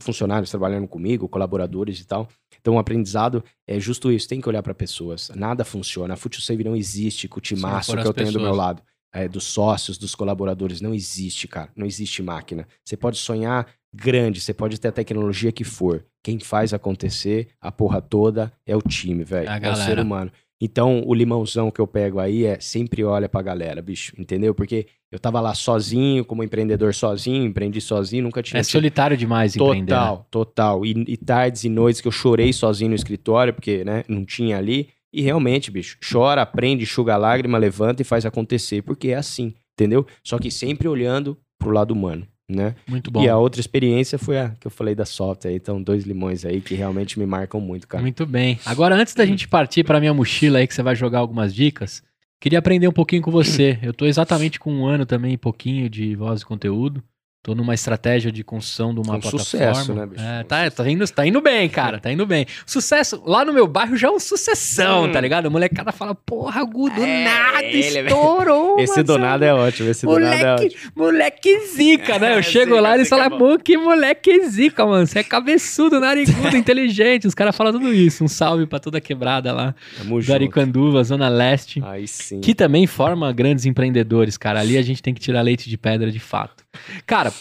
funcionários 0.00 0.50
trabalhando 0.50 0.88
comigo, 0.88 1.28
colaboradores 1.28 2.00
e 2.00 2.06
tal. 2.06 2.28
Então, 2.60 2.76
o 2.76 2.78
aprendizado 2.78 3.44
é 3.66 3.78
justo 3.78 4.10
isso, 4.10 4.28
tem 4.28 4.40
que 4.40 4.48
olhar 4.48 4.62
para 4.62 4.74
pessoas. 4.74 5.30
Nada 5.34 5.64
funciona. 5.64 6.14
A 6.14 6.16
FutuSave 6.16 6.64
não 6.64 6.74
existe 6.74 7.28
com 7.28 7.38
o 7.38 7.42
timaço 7.42 7.94
que 7.94 8.06
eu 8.06 8.14
tenho 8.14 8.32
do 8.32 8.40
meu 8.40 8.50
pessoas. 8.50 8.56
lado. 8.56 8.82
É, 9.14 9.28
dos 9.28 9.44
sócios, 9.44 9.96
dos 9.96 10.14
colaboradores. 10.14 10.80
Não 10.80 10.92
existe, 10.92 11.46
cara. 11.46 11.70
Não 11.76 11.86
existe 11.86 12.20
máquina. 12.22 12.66
Você 12.84 12.96
pode 12.96 13.16
sonhar 13.16 13.66
grande, 13.94 14.40
você 14.40 14.52
pode 14.52 14.80
ter 14.80 14.88
a 14.88 14.92
tecnologia 14.92 15.52
que 15.52 15.62
for. 15.64 16.04
Quem 16.22 16.40
faz 16.40 16.74
acontecer 16.74 17.48
a 17.60 17.70
porra 17.70 18.00
toda 18.02 18.52
é 18.66 18.76
o 18.76 18.82
time, 18.82 19.22
velho. 19.24 19.48
A 19.48 19.56
É 19.58 19.70
o 19.70 19.76
ser 19.76 19.98
humano. 20.00 20.32
Então, 20.60 21.02
o 21.04 21.12
limãozão 21.12 21.70
que 21.70 21.80
eu 21.80 21.86
pego 21.86 22.18
aí 22.18 22.44
é 22.44 22.58
sempre 22.58 23.04
olha 23.04 23.28
pra 23.28 23.42
galera, 23.42 23.82
bicho. 23.82 24.14
Entendeu? 24.18 24.54
Porque 24.54 24.86
eu 25.12 25.18
tava 25.18 25.40
lá 25.40 25.52
sozinho, 25.54 26.24
como 26.24 26.42
empreendedor 26.42 26.94
sozinho, 26.94 27.44
empreendi 27.44 27.80
sozinho, 27.80 28.22
nunca 28.22 28.42
tinha 28.42 28.60
É 28.60 28.62
tido- 28.62 28.72
solitário 28.72 29.16
demais 29.16 29.54
empreender. 29.54 29.92
né? 29.92 29.98
Total, 29.98 30.26
total. 30.30 30.86
E, 30.86 31.04
e 31.06 31.16
tardes 31.16 31.64
e 31.64 31.68
noites 31.68 32.00
que 32.00 32.08
eu 32.08 32.12
chorei 32.12 32.52
sozinho 32.52 32.90
no 32.90 32.94
escritório, 32.96 33.52
porque, 33.52 33.84
né, 33.84 34.04
não 34.08 34.24
tinha 34.24 34.56
ali. 34.56 34.88
E 35.14 35.22
realmente, 35.22 35.70
bicho, 35.70 35.96
chora, 36.10 36.42
aprende, 36.42 36.82
enxuga 36.82 37.14
a 37.14 37.16
lágrima, 37.16 37.56
levanta 37.56 38.02
e 38.02 38.04
faz 38.04 38.26
acontecer, 38.26 38.82
porque 38.82 39.08
é 39.10 39.14
assim, 39.14 39.54
entendeu? 39.72 40.04
Só 40.24 40.38
que 40.40 40.50
sempre 40.50 40.88
olhando 40.88 41.38
pro 41.56 41.70
lado 41.70 41.92
humano, 41.92 42.26
né? 42.50 42.74
Muito 42.84 43.12
bom. 43.12 43.22
E 43.22 43.28
a 43.28 43.36
outra 43.38 43.60
experiência 43.60 44.18
foi 44.18 44.38
a 44.38 44.48
que 44.50 44.66
eu 44.66 44.72
falei 44.72 44.92
da 44.92 45.04
software. 45.04 45.54
Então, 45.54 45.80
dois 45.80 46.02
limões 46.02 46.44
aí 46.44 46.60
que 46.60 46.74
realmente 46.74 47.16
me 47.16 47.26
marcam 47.26 47.60
muito, 47.60 47.86
cara. 47.86 48.02
Muito 48.02 48.26
bem. 48.26 48.58
Agora, 48.66 48.96
antes 48.96 49.14
da 49.14 49.24
gente 49.24 49.46
partir 49.46 49.84
para 49.84 50.00
minha 50.00 50.12
mochila 50.12 50.58
aí, 50.58 50.66
que 50.66 50.74
você 50.74 50.82
vai 50.82 50.96
jogar 50.96 51.20
algumas 51.20 51.54
dicas, 51.54 52.02
queria 52.40 52.58
aprender 52.58 52.88
um 52.88 52.92
pouquinho 52.92 53.22
com 53.22 53.30
você. 53.30 53.78
Eu 53.82 53.94
tô 53.94 54.06
exatamente 54.06 54.58
com 54.58 54.72
um 54.72 54.84
ano 54.84 55.06
também, 55.06 55.38
pouquinho 55.38 55.88
de 55.88 56.16
voz 56.16 56.40
e 56.40 56.44
conteúdo. 56.44 57.00
Tô 57.46 57.54
numa 57.54 57.74
estratégia 57.74 58.32
de 58.32 58.42
construção 58.42 58.94
de 58.94 59.00
uma 59.00 59.16
Com 59.16 59.20
plataforma. 59.20 59.38
sucesso, 59.44 59.92
né, 59.92 60.06
bicho? 60.06 60.24
É, 60.24 60.42
tá, 60.44 60.70
tá, 60.70 60.88
indo, 60.90 61.06
tá 61.06 61.26
indo 61.26 61.42
bem, 61.42 61.68
cara. 61.68 62.00
Tá 62.00 62.10
indo 62.10 62.24
bem. 62.24 62.46
Sucesso, 62.64 63.22
lá 63.26 63.44
no 63.44 63.52
meu 63.52 63.66
bairro 63.66 63.98
já 63.98 64.08
é 64.08 64.10
um 64.10 64.18
sucessão, 64.18 65.04
Hum. 65.04 65.12
tá 65.12 65.20
ligado? 65.20 65.44
A 65.44 65.50
molecada 65.50 65.92
fala, 65.92 66.14
porra, 66.14 66.64
Gu, 66.64 66.88
do 66.88 67.02
É, 67.04 67.24
nada, 67.24 67.62
é- 67.64 67.76
estourou. 67.76 68.80
Esse 68.80 68.96
Marcelo. 68.96 69.06
do 69.06 69.18
nada 69.18 69.44
é 69.44 69.52
ótimo, 69.52 69.90
esse 69.90 70.06
do 70.06 70.18
nada 70.18 70.34
é 70.34 70.38
Moleque, 70.46 70.64
ótimo. 70.74 70.92
moleque 70.96 71.60
zica, 71.66 72.18
né? 72.18 72.32
Eu 72.32 72.38
É, 72.38 72.42
chego 72.42 72.70
zica, 72.70 72.80
lá 72.80 72.90
e 72.92 72.94
eles 73.00 73.12
é 73.12 73.14
falam, 73.14 73.38
pô, 73.38 73.58
que 73.58 73.76
moleque 73.76 74.46
zica, 74.48 74.86
mano. 74.86 75.06
Você 75.06 75.18
é 75.18 75.22
cabeçudo, 75.22 76.00
narigudo, 76.00 76.56
inteligente. 76.56 77.26
Os 77.26 77.34
caras 77.34 77.54
falam 77.54 77.74
tudo 77.74 77.92
isso. 77.92 78.24
Um 78.24 78.28
salve 78.28 78.64
pra 78.66 78.78
toda 78.78 78.96
a 78.96 79.00
quebrada 79.02 79.52
lá. 79.52 79.74
Tamo 79.98 80.14
Do 80.14 80.22
junto. 80.22 80.32
Aricanduva, 80.34 81.04
Zona 81.04 81.28
Leste. 81.28 81.82
Aí 81.84 82.08
sim. 82.08 82.40
Que 82.40 82.54
também 82.54 82.86
forma 82.86 83.30
grandes 83.34 83.66
empreendedores, 83.66 84.38
cara. 84.38 84.60
Ali 84.60 84.78
a 84.78 84.82
gente 84.82 85.02
tem 85.02 85.12
que 85.12 85.20
tirar 85.20 85.42
leite 85.42 85.68
de 85.68 85.76
pedra 85.76 86.10
de 86.10 86.18
fato. 86.18 86.63
Cara, 87.06 87.32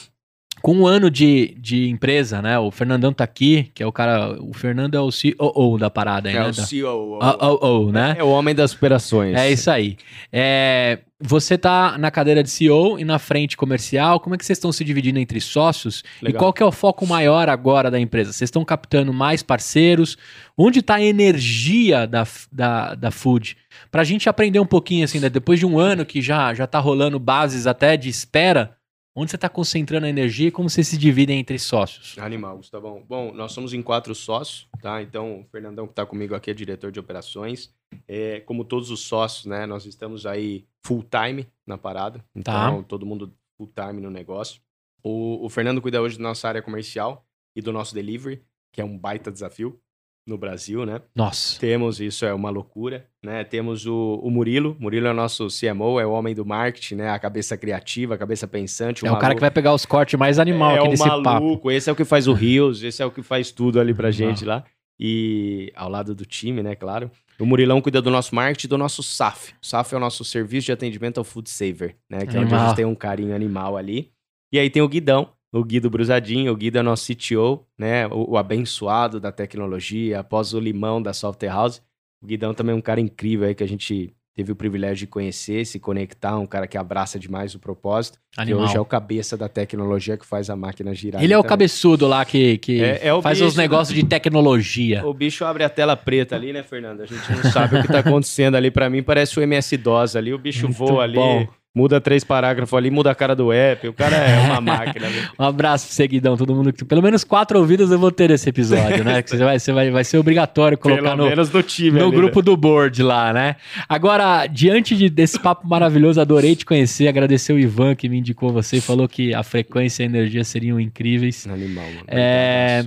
com 0.62 0.74
um 0.76 0.88
ano 0.88 1.10
de, 1.12 1.56
de 1.60 1.90
empresa, 1.90 2.42
né? 2.42 2.58
O 2.58 2.72
Fernandão 2.72 3.12
tá 3.12 3.24
aqui, 3.24 3.70
que 3.74 3.84
é 3.84 3.86
o 3.86 3.92
cara. 3.92 4.38
O 4.42 4.54
Fernando 4.54 4.96
é 4.96 5.00
o 5.02 5.10
COO 5.10 5.78
da 5.78 5.90
parada 5.90 6.30
É 6.30 6.34
né? 6.34 6.42
o 6.48 6.52
Da- 6.54 6.64
CEO. 6.64 7.20
OO, 7.62 7.92
né? 7.92 8.16
É 8.18 8.24
o 8.24 8.30
homem 8.30 8.56
das 8.56 8.74
operações. 8.74 9.36
É 9.36 9.52
isso 9.52 9.70
aí. 9.70 9.98
É, 10.32 11.00
você 11.20 11.58
tá 11.58 11.98
na 11.98 12.10
cadeira 12.10 12.42
de 12.42 12.50
CEO 12.50 12.98
e 12.98 13.04
na 13.04 13.20
frente 13.20 13.58
comercial. 13.58 14.20
Como 14.22 14.36
é 14.36 14.38
que 14.38 14.46
vocês 14.46 14.58
estão 14.58 14.72
se 14.72 14.86
dividindo 14.86 15.20
entre 15.20 15.42
sócios? 15.42 16.02
E 16.22 16.26
Legal. 16.26 16.40
qual 16.40 16.54
que 16.54 16.64
é 16.64 16.66
o 16.66 16.72
foco 16.72 17.06
maior 17.06 17.50
agora 17.50 17.92
da 17.92 18.00
empresa? 18.00 18.32
Vocês 18.32 18.48
estão 18.48 18.64
captando 18.64 19.12
mais 19.12 19.44
parceiros? 19.44 20.18
Onde 20.58 20.80
está 20.80 20.96
a 20.96 21.04
energia 21.04 22.08
da, 22.08 22.26
da, 22.52 22.96
da 22.96 23.12
Food? 23.12 23.58
Para 23.92 24.02
a 24.02 24.06
gente 24.06 24.30
aprender 24.30 24.60
um 24.60 24.66
pouquinho, 24.66 25.04
assim, 25.04 25.20
né? 25.20 25.30
depois 25.30 25.60
de 25.60 25.66
um 25.66 25.78
ano 25.78 26.06
que 26.06 26.22
já, 26.22 26.54
já 26.54 26.66
tá 26.68 26.80
rolando 26.80 27.20
bases 27.20 27.68
até 27.68 27.98
de 27.98 28.08
espera, 28.08 28.76
onde 29.16 29.32
você 29.32 29.36
está 29.36 29.50
concentrando 29.50 30.06
a 30.06 30.10
energia 30.10 30.48
e 30.48 30.52
como 30.52 30.70
vocês 30.70 30.88
se 30.88 30.98
dividem 30.98 31.40
entre 31.40 31.58
sócios? 31.60 32.18
Animal, 32.18 32.58
Gustavão. 32.58 33.04
Bom, 33.08 33.32
nós 33.34 33.52
somos 33.52 33.74
em 33.74 33.82
quatro 33.82 34.14
sócios, 34.16 34.68
tá? 34.82 35.02
Então, 35.02 35.42
o 35.42 35.44
Fernandão 35.46 35.86
que 35.86 35.92
está 35.92 36.06
comigo 36.06 36.36
aqui 36.36 36.52
é 36.52 36.54
diretor 36.54 36.92
de 36.92 37.00
operações. 37.00 37.74
É, 38.08 38.40
como 38.42 38.66
todos 38.66 38.90
os 38.90 39.02
sócios, 39.02 39.46
né? 39.46 39.66
Nós 39.66 39.86
estamos 39.86 40.26
aí 40.26 40.66
full 40.84 41.04
time 41.04 41.48
na 41.66 41.78
parada. 41.78 42.24
Então, 42.36 42.84
todo 42.84 43.06
mundo 43.06 43.34
full 43.58 43.72
time 43.74 44.02
no 44.02 44.10
negócio. 44.10 44.62
O, 45.04 45.46
o 45.46 45.50
Fernando 45.50 45.82
cuida 45.82 46.02
hoje 46.02 46.18
da 46.18 46.24
nossa 46.24 46.48
área 46.48 46.62
comercial 46.62 47.26
e 47.56 47.62
do 47.62 47.72
nosso 47.72 47.94
delivery, 47.94 48.42
que 48.72 48.82
é 48.82 48.84
um 48.86 48.98
baita 48.98 49.32
desafio. 49.32 49.80
No 50.26 50.38
Brasil, 50.38 50.86
né? 50.86 51.02
Nossa. 51.16 51.60
Temos, 51.60 52.00
isso 52.00 52.26
é 52.26 52.34
uma 52.34 52.50
loucura, 52.50 53.06
né? 53.22 53.44
Temos 53.44 53.86
o, 53.86 54.20
o 54.24 54.32
Murilo. 54.32 54.76
Murilo 54.80 55.08
é 55.08 55.12
o 55.12 55.14
nosso 55.14 55.48
CMO, 55.48 56.00
é 56.00 56.06
o 56.06 56.12
homem 56.12 56.34
do 56.34 56.46
marketing, 56.46 56.96
né? 56.96 57.10
A 57.10 57.20
cabeça 57.20 57.58
criativa, 57.58 58.16
a 58.16 58.18
cabeça 58.18 58.48
pensante. 58.48 59.06
É 59.06 59.12
o 59.12 59.18
cara 59.18 59.36
que 59.36 59.42
vai 59.42 59.52
pegar 59.52 59.74
os 59.74 59.86
cortes 59.86 60.18
mais 60.18 60.40
animal 60.40 60.72
é 60.72 60.80
aqui 60.80 60.88
o 60.88 60.92
nesse 60.92 61.04
papo. 61.04 61.22
maluco, 61.22 61.70
esse 61.72 61.90
é 61.90 61.94
o 61.94 61.96
que 61.96 62.06
faz 62.06 62.28
o 62.28 62.34
Rios, 62.34 62.84
esse 62.84 63.02
é 63.02 63.06
o 63.06 63.12
que 63.12 63.22
faz 63.22 63.52
tudo 63.52 63.80
ali 63.80 63.94
pra 63.94 64.12
gente 64.12 64.46
lá. 64.46 64.64
E 65.00 65.72
ao 65.76 65.90
lado 65.90 66.16
do 66.16 66.26
time, 66.26 66.64
né, 66.64 66.76
claro. 66.76 67.12
O 67.40 67.46
Murilão 67.46 67.82
cuida 67.82 68.02
do 68.02 68.12
nosso 68.12 68.34
marketing 68.34 68.68
e 68.68 68.70
do 68.70 68.78
nosso 68.78 69.02
SAF. 69.04 69.54
O 69.62 69.66
SAF 69.66 69.94
é 69.94 69.98
o 69.98 70.00
nosso 70.00 70.24
serviço 70.24 70.68
de 70.68 70.72
atendimento 70.72 71.18
ao 71.18 71.24
Food 71.24 71.50
Saver, 71.50 71.96
né? 72.10 72.20
Que 72.26 72.38
é 72.38 72.40
onde 72.40 72.54
a 72.54 72.58
Animal. 72.58 72.68
gente 72.68 72.76
tem 72.76 72.86
um 72.86 72.96
carinho 72.96 73.36
animal 73.36 73.76
ali. 73.76 74.12
E 74.52 74.60
aí 74.60 74.70
tem 74.70 74.82
o 74.84 74.88
Guidão, 74.88 75.30
o 75.54 75.64
Guido 75.64 75.90
Brusadinho, 75.90 76.52
o 76.52 76.56
Guido 76.56 76.80
é 76.80 76.82
nosso 76.82 77.06
CTO, 77.14 77.64
né? 77.78 78.08
O, 78.08 78.32
o 78.32 78.38
abençoado 78.38 79.20
da 79.20 79.32
tecnologia, 79.32 80.20
após 80.20 80.54
o 80.54 80.60
limão 80.60 81.02
da 81.02 81.14
Software 81.14 81.50
House. 81.50 81.82
O 82.22 82.26
Guidão 82.26 82.54
também 82.54 82.74
é 82.74 82.78
um 82.78 82.82
cara 82.82 83.00
incrível 83.00 83.48
aí 83.48 83.54
que 83.54 83.64
a 83.64 83.68
gente 83.68 84.14
teve 84.36 84.52
o 84.52 84.56
privilégio 84.56 85.06
de 85.06 85.08
conhecer, 85.08 85.64
se 85.66 85.80
conectar, 85.80 86.40
um 86.40 86.46
cara 86.48 86.66
que 86.66 86.76
abraça 86.76 87.20
demais 87.20 87.54
o 87.54 87.60
propósito. 87.60 88.18
Animal. 88.36 88.62
Que 88.62 88.66
hoje 88.66 88.78
é 88.78 88.80
o 88.80 88.86
cabeça 88.86 89.38
da 89.38 89.48
tecnologia 89.48 90.18
que 90.18 90.26
faz 90.26 90.50
a 90.50 90.56
máquina 90.56 90.92
girar. 90.96 91.24
Ele 91.24 91.34
é 91.34 91.38
o 91.38 91.44
cabeçudo 91.44 92.08
lá 92.08 92.26
que, 92.26 92.58
que 92.58 92.82
É- 92.82 93.10
é 93.10 93.22
faz 93.22 93.38
bicho, 93.38 93.50
os 93.50 93.56
negócios 93.56 93.96
de 93.96 94.04
tecnologia. 94.04 95.06
O 95.06 95.14
bicho 95.14 95.46
abre 95.46 95.64
a 95.64 95.70
tela 95.70 95.96
preta 95.96 96.36
ali, 96.36 96.52
né, 96.52 96.64
Fernando? 96.64 97.02
A 97.02 97.06
gente 97.06 97.32
não 97.32 97.52
sabe 97.52 97.78
o 97.78 97.82
que 97.84 97.88
tá 97.88 98.00
acontecendo 98.00 98.56
ali. 98.56 98.72
Pra 98.72 98.90
mim, 98.90 99.04
parece 99.04 99.40
o 99.40 99.44
MS-DOS 99.44 100.16
ali. 100.16 100.34
O 100.34 100.40
bicho 100.40 100.66
Muito 100.66 100.78
voa 100.78 101.04
ali, 101.04 101.16
bom. 101.16 101.48
Muda 101.76 102.00
três 102.00 102.24
parágrafos 102.24 102.78
ali, 102.78 102.92
muda 102.92 103.10
a 103.10 103.16
cara 103.16 103.36
do 103.36 103.52
app. 103.52 103.88
O 103.88 103.94
cara 103.94 104.16
é 104.16 104.40
uma 104.48 104.62
máquina. 104.62 105.08
Um 105.40 105.44
abraço 105.44 105.88
pro 105.88 105.96
seguidão, 105.96 106.38
todo 106.38 106.54
mundo. 106.54 106.72
que- 106.72 106.86
Pelo 106.86 107.02
menos 107.02 107.24
quatro 107.24 107.58
ouvidas 107.58 107.90
eu 107.92 107.98
vou 107.98 108.12
ter 108.12 108.30
esse 108.32 108.48
episódio, 108.48 109.04
né? 109.04 109.22
Que 109.24 109.30
você 109.32 109.38
vai, 109.44 109.58
você 109.60 109.72
vai, 109.74 109.90
vai 109.92 110.04
ser 110.04 110.18
obrigatório 110.20 110.78
colocar 110.78 111.02
Pelo 111.02 111.16
no, 111.16 111.26
menos 111.30 111.50
do 111.50 111.64
time 111.64 112.00
no 112.00 112.08
ali, 112.08 112.16
grupo 112.16 112.40
né? 112.40 112.46
do 112.46 112.56
board 112.56 113.02
lá, 113.02 113.34
né? 113.34 113.56
Agora, 113.90 114.46
diante 114.46 114.96
de- 114.96 115.10
desse 115.10 115.40
papo 115.40 115.68
maravilhoso, 115.68 116.22
adorei 116.22 116.56
te 116.56 116.66
conhecer, 116.66 117.08
agradecer 117.08 117.54
o 117.54 117.60
Ivan 117.60 117.96
que 117.96 118.08
me 118.08 118.20
indicou 118.20 118.52
você 118.54 118.78
e 118.78 118.82
falou 118.82 119.08
que 119.08 119.34
a 119.34 119.42
frequência 119.42 120.04
e 120.04 120.06
a 120.06 120.10
energia 120.10 120.44
seriam 120.44 120.80
incríveis. 120.80 121.48
Animal, 121.48 121.86
mano. 121.86 122.04
É, 122.08 122.86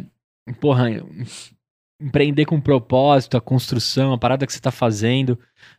porra, 0.60 0.90
empreender 2.00 2.44
com 2.44 2.60
propósito, 2.60 3.36
a 3.36 3.40
construção, 3.40 4.12
a 4.12 4.18
parada 4.18 4.46
que 4.46 4.52
você 4.52 4.60
tá 4.60 4.70
fazendo, 4.70 5.38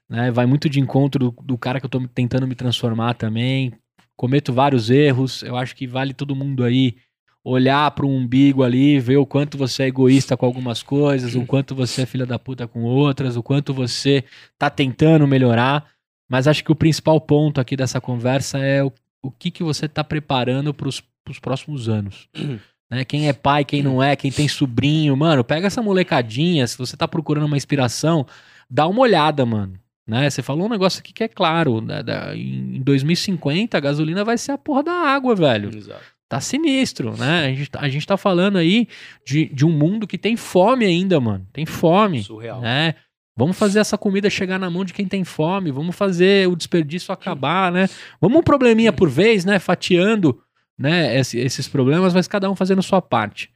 né? 0.10 0.32
Vai 0.32 0.46
muito 0.46 0.70
de 0.70 0.80
encontro 0.80 1.32
do, 1.32 1.44
do 1.44 1.58
cara 1.58 1.80
que 1.80 1.86
eu 1.86 1.90
tô 1.90 2.06
tentando 2.08 2.48
me 2.48 2.56
transformar 2.56 3.14
também. 3.14 3.74
Cometo 4.16 4.52
vários 4.52 4.90
erros, 4.90 5.44
eu 5.44 5.56
acho 5.56 5.76
que 5.76 5.86
vale 5.86 6.14
todo 6.14 6.36
mundo 6.36 6.64
aí 6.64 6.96
olhar 7.44 7.90
para 7.92 8.06
um 8.06 8.18
umbigo 8.18 8.62
ali, 8.62 9.00
ver 9.00 9.18
o 9.18 9.26
quanto 9.26 9.58
você 9.58 9.84
é 9.84 9.88
egoísta 9.88 10.36
com 10.36 10.46
algumas 10.46 10.84
coisas, 10.84 11.34
o 11.34 11.46
quanto 11.46 11.74
você 11.74 12.02
é 12.02 12.06
filha 12.06 12.26
da 12.26 12.38
puta 12.38 12.68
com 12.68 12.84
outras, 12.84 13.38
o 13.38 13.44
quanto 13.44 13.74
você 13.74 14.24
tá 14.58 14.70
tentando 14.70 15.26
melhorar. 15.26 15.86
Mas 16.30 16.46
acho 16.46 16.62
que 16.64 16.72
o 16.72 16.76
principal 16.76 17.22
ponto 17.22 17.62
aqui 17.62 17.78
dessa 17.78 18.02
conversa 18.02 18.58
é 18.58 18.84
o, 18.84 18.92
o 19.22 19.32
que, 19.32 19.50
que 19.50 19.64
você 19.64 19.88
tá 19.88 20.04
preparando 20.04 20.74
para 20.74 20.90
os 20.90 21.02
próximos 21.42 21.88
anos. 21.88 22.28
né? 22.92 23.06
Quem 23.06 23.30
é 23.30 23.34
pai, 23.34 23.64
quem 23.64 23.82
não 23.82 24.04
é, 24.04 24.16
quem 24.16 24.32
tem 24.32 24.48
sobrinho, 24.48 25.16
mano, 25.16 25.42
pega 25.44 25.68
essa 25.68 25.82
molecadinha, 25.82 26.68
se 26.68 26.78
você 26.78 26.98
tá 26.98 27.08
procurando 27.08 27.46
uma 27.46 27.56
inspiração, 27.56 28.26
dá 28.70 28.88
uma 28.88 29.00
olhada, 29.00 29.46
mano. 29.46 29.80
Né? 30.08 30.30
Você 30.30 30.42
falou 30.42 30.68
um 30.68 30.70
negócio 30.70 31.00
aqui 31.02 31.12
que 31.12 31.24
é 31.24 31.28
claro, 31.28 31.82
né? 31.82 32.02
Da- 32.02 32.36
em 32.36 32.82
2050 32.82 33.78
a 33.78 33.82
gasolina 33.82 34.24
vai 34.24 34.38
ser 34.38 34.54
a 34.54 34.58
porra 34.58 34.82
da 34.84 34.94
água, 34.94 35.36
velho 35.36 35.70
Exato. 35.76 36.00
tá 36.30 36.40
sinistro, 36.40 37.16
né? 37.18 37.46
A 37.46 37.50
gente, 37.50 37.70
tá- 37.70 37.80
a 37.82 37.90
gente 37.90 38.08
tá 38.08 38.16
falando 38.16 38.58
aí 38.58 38.88
de, 39.26 39.46
de 39.48 39.66
um 39.66 39.72
mundo 39.72 40.08
que 40.08 40.18
tem 40.18 40.38
fome 40.38 40.86
ainda, 40.86 41.20
mano. 41.20 41.46
Tem 41.52 41.66
fome, 41.66 42.24
Surreal. 42.24 42.62
né? 42.62 42.96
Vamos 43.36 43.58
fazer 43.58 43.80
essa 43.80 43.98
comida 43.98 44.30
chegar 44.30 44.58
na 44.58 44.70
mão 44.70 44.84
de 44.86 44.94
quem 44.94 45.06
tem 45.06 45.24
fome, 45.24 45.72
vamos 45.72 45.96
fazer 45.96 46.48
o 46.48 46.56
desperdício 46.56 47.14
acabar, 47.14 47.72
né? 47.72 47.88
Vamos 48.20 48.40
um 48.40 48.44
probleminha 48.44 48.92
por 48.94 49.10
vez, 49.10 49.44
né? 49.46 49.60
Fatiando, 49.60 50.40
né? 50.80 51.20
esse- 51.20 51.38
esses 51.38 51.68
problemas, 51.68 52.14
mas 52.14 52.28
cada 52.28 52.50
um 52.50 52.56
fazendo 52.56 52.82
sua 52.82 53.02
parte. 53.02 53.50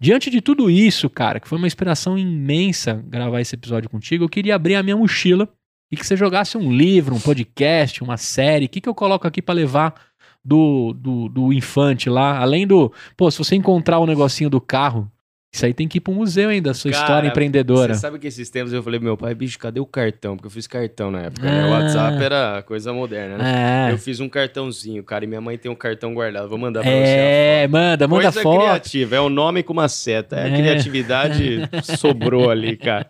Diante 0.00 0.30
de 0.30 0.40
tudo 0.40 0.70
isso, 0.70 1.08
cara, 1.10 1.38
que 1.38 1.46
foi 1.46 1.58
uma 1.58 1.66
inspiração 1.66 2.16
imensa 2.18 2.94
gravar 3.06 3.40
esse 3.42 3.54
episódio 3.54 3.90
contigo, 3.90 4.24
eu 4.24 4.28
queria 4.28 4.54
abrir 4.56 4.74
a 4.74 4.82
minha 4.82 4.96
mochila 4.96 5.46
e 5.90 5.96
que 5.96 6.06
você 6.06 6.16
jogasse 6.16 6.56
um 6.58 6.72
livro, 6.72 7.14
um 7.14 7.20
podcast, 7.20 8.02
uma 8.02 8.16
série. 8.16 8.66
O 8.66 8.68
que, 8.68 8.80
que 8.80 8.88
eu 8.88 8.94
coloco 8.94 9.26
aqui 9.26 9.40
pra 9.42 9.54
levar 9.54 9.94
do, 10.44 10.92
do, 10.94 11.28
do 11.28 11.52
infante 11.52 12.08
lá? 12.10 12.38
Além 12.38 12.66
do. 12.66 12.92
Pô, 13.16 13.30
se 13.30 13.38
você 13.38 13.56
encontrar 13.56 13.98
o 13.98 14.06
negocinho 14.06 14.50
do 14.50 14.60
carro, 14.60 15.10
isso 15.50 15.64
aí 15.64 15.72
tem 15.72 15.88
que 15.88 15.96
ir 15.96 16.00
pro 16.02 16.12
museu 16.12 16.50
ainda, 16.50 16.72
a 16.72 16.74
sua 16.74 16.90
Cara, 16.90 17.02
história 17.02 17.28
empreendedora. 17.28 17.94
Você 17.94 18.00
sabe 18.00 18.18
que 18.18 18.26
esses 18.26 18.50
tempos 18.50 18.70
eu 18.70 18.82
falei, 18.82 19.00
meu 19.00 19.16
pai, 19.16 19.34
bicho, 19.34 19.58
cadê 19.58 19.80
o 19.80 19.86
cartão? 19.86 20.36
Porque 20.36 20.46
eu 20.46 20.50
fiz 20.50 20.66
cartão 20.66 21.10
na 21.10 21.22
época, 21.22 21.48
Ah. 21.48 21.50
né? 21.50 21.64
O 21.66 21.70
WhatsApp 21.70 22.22
era 22.22 22.62
coisa 22.66 22.92
moderna, 22.92 23.38
né? 23.38 23.88
É. 23.88 23.92
Eu 23.92 23.96
fiz 23.96 24.20
um 24.20 24.28
cartãozinho, 24.28 25.02
cara, 25.02 25.24
e 25.24 25.26
minha 25.26 25.40
mãe 25.40 25.56
tem 25.56 25.70
um 25.70 25.74
cartão 25.74 26.12
guardado. 26.12 26.50
Vou 26.50 26.58
mandar 26.58 26.82
pra 26.82 26.90
você. 26.90 26.96
a 26.96 27.00
É, 27.62 27.66
manda, 27.66 28.06
manda 28.06 28.24
Coisa 28.24 28.42
foto. 28.42 28.58
criativa, 28.60 29.16
é 29.16 29.20
o 29.20 29.30
nome 29.30 29.62
com 29.62 29.72
uma 29.72 29.88
seta. 29.88 30.36
É, 30.36 30.42
a 30.42 30.48
É. 30.48 30.56
criatividade 30.58 31.60
sobrou 31.98 32.50
ali, 32.50 32.76
cara. 32.76 33.06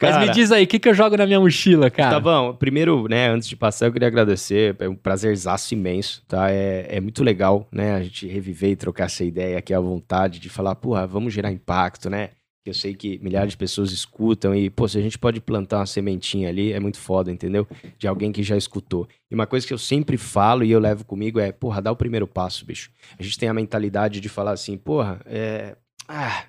Mas 0.00 0.10
Cara, 0.12 0.26
me 0.26 0.32
diz 0.32 0.50
aí, 0.52 0.64
o 0.64 0.66
que, 0.66 0.78
que 0.78 0.88
eu 0.88 0.94
jogo 0.94 1.16
na 1.16 1.26
minha 1.26 1.40
mochila, 1.40 1.90
cara? 1.90 2.10
Tá 2.10 2.20
bom, 2.20 2.54
primeiro, 2.54 3.06
né, 3.08 3.28
antes 3.28 3.48
de 3.48 3.56
passar, 3.56 3.86
eu 3.86 3.92
queria 3.92 4.08
agradecer, 4.08 4.76
é 4.78 4.88
um 4.88 4.94
prazerzaço 4.94 5.74
imenso, 5.74 6.22
tá? 6.26 6.50
É, 6.50 6.86
é 6.88 7.00
muito 7.00 7.22
legal, 7.22 7.66
né, 7.70 7.94
a 7.94 8.02
gente 8.02 8.26
reviver 8.26 8.70
e 8.70 8.76
trocar 8.76 9.04
essa 9.04 9.24
ideia 9.24 9.58
aqui 9.58 9.72
à 9.72 9.80
vontade, 9.80 10.40
de 10.40 10.48
falar, 10.48 10.74
porra, 10.74 11.06
vamos 11.06 11.32
gerar 11.32 11.52
impacto, 11.52 12.10
né? 12.10 12.30
Eu 12.66 12.72
sei 12.72 12.94
que 12.94 13.18
milhares 13.18 13.50
de 13.50 13.58
pessoas 13.58 13.92
escutam 13.92 14.54
e, 14.54 14.70
pô, 14.70 14.88
se 14.88 14.96
a 14.96 15.02
gente 15.02 15.18
pode 15.18 15.38
plantar 15.38 15.80
uma 15.80 15.86
sementinha 15.86 16.48
ali, 16.48 16.72
é 16.72 16.80
muito 16.80 16.98
foda, 16.98 17.30
entendeu? 17.30 17.68
De 17.98 18.08
alguém 18.08 18.32
que 18.32 18.42
já 18.42 18.56
escutou. 18.56 19.06
E 19.30 19.34
uma 19.34 19.46
coisa 19.46 19.66
que 19.66 19.74
eu 19.74 19.76
sempre 19.76 20.16
falo 20.16 20.64
e 20.64 20.70
eu 20.70 20.80
levo 20.80 21.04
comigo 21.04 21.38
é, 21.38 21.52
porra, 21.52 21.82
dá 21.82 21.92
o 21.92 21.96
primeiro 21.96 22.26
passo, 22.26 22.64
bicho. 22.64 22.90
A 23.18 23.22
gente 23.22 23.38
tem 23.38 23.50
a 23.50 23.54
mentalidade 23.54 24.18
de 24.18 24.30
falar 24.30 24.52
assim, 24.52 24.78
porra, 24.78 25.20
é... 25.26 25.76
Ah, 26.08 26.44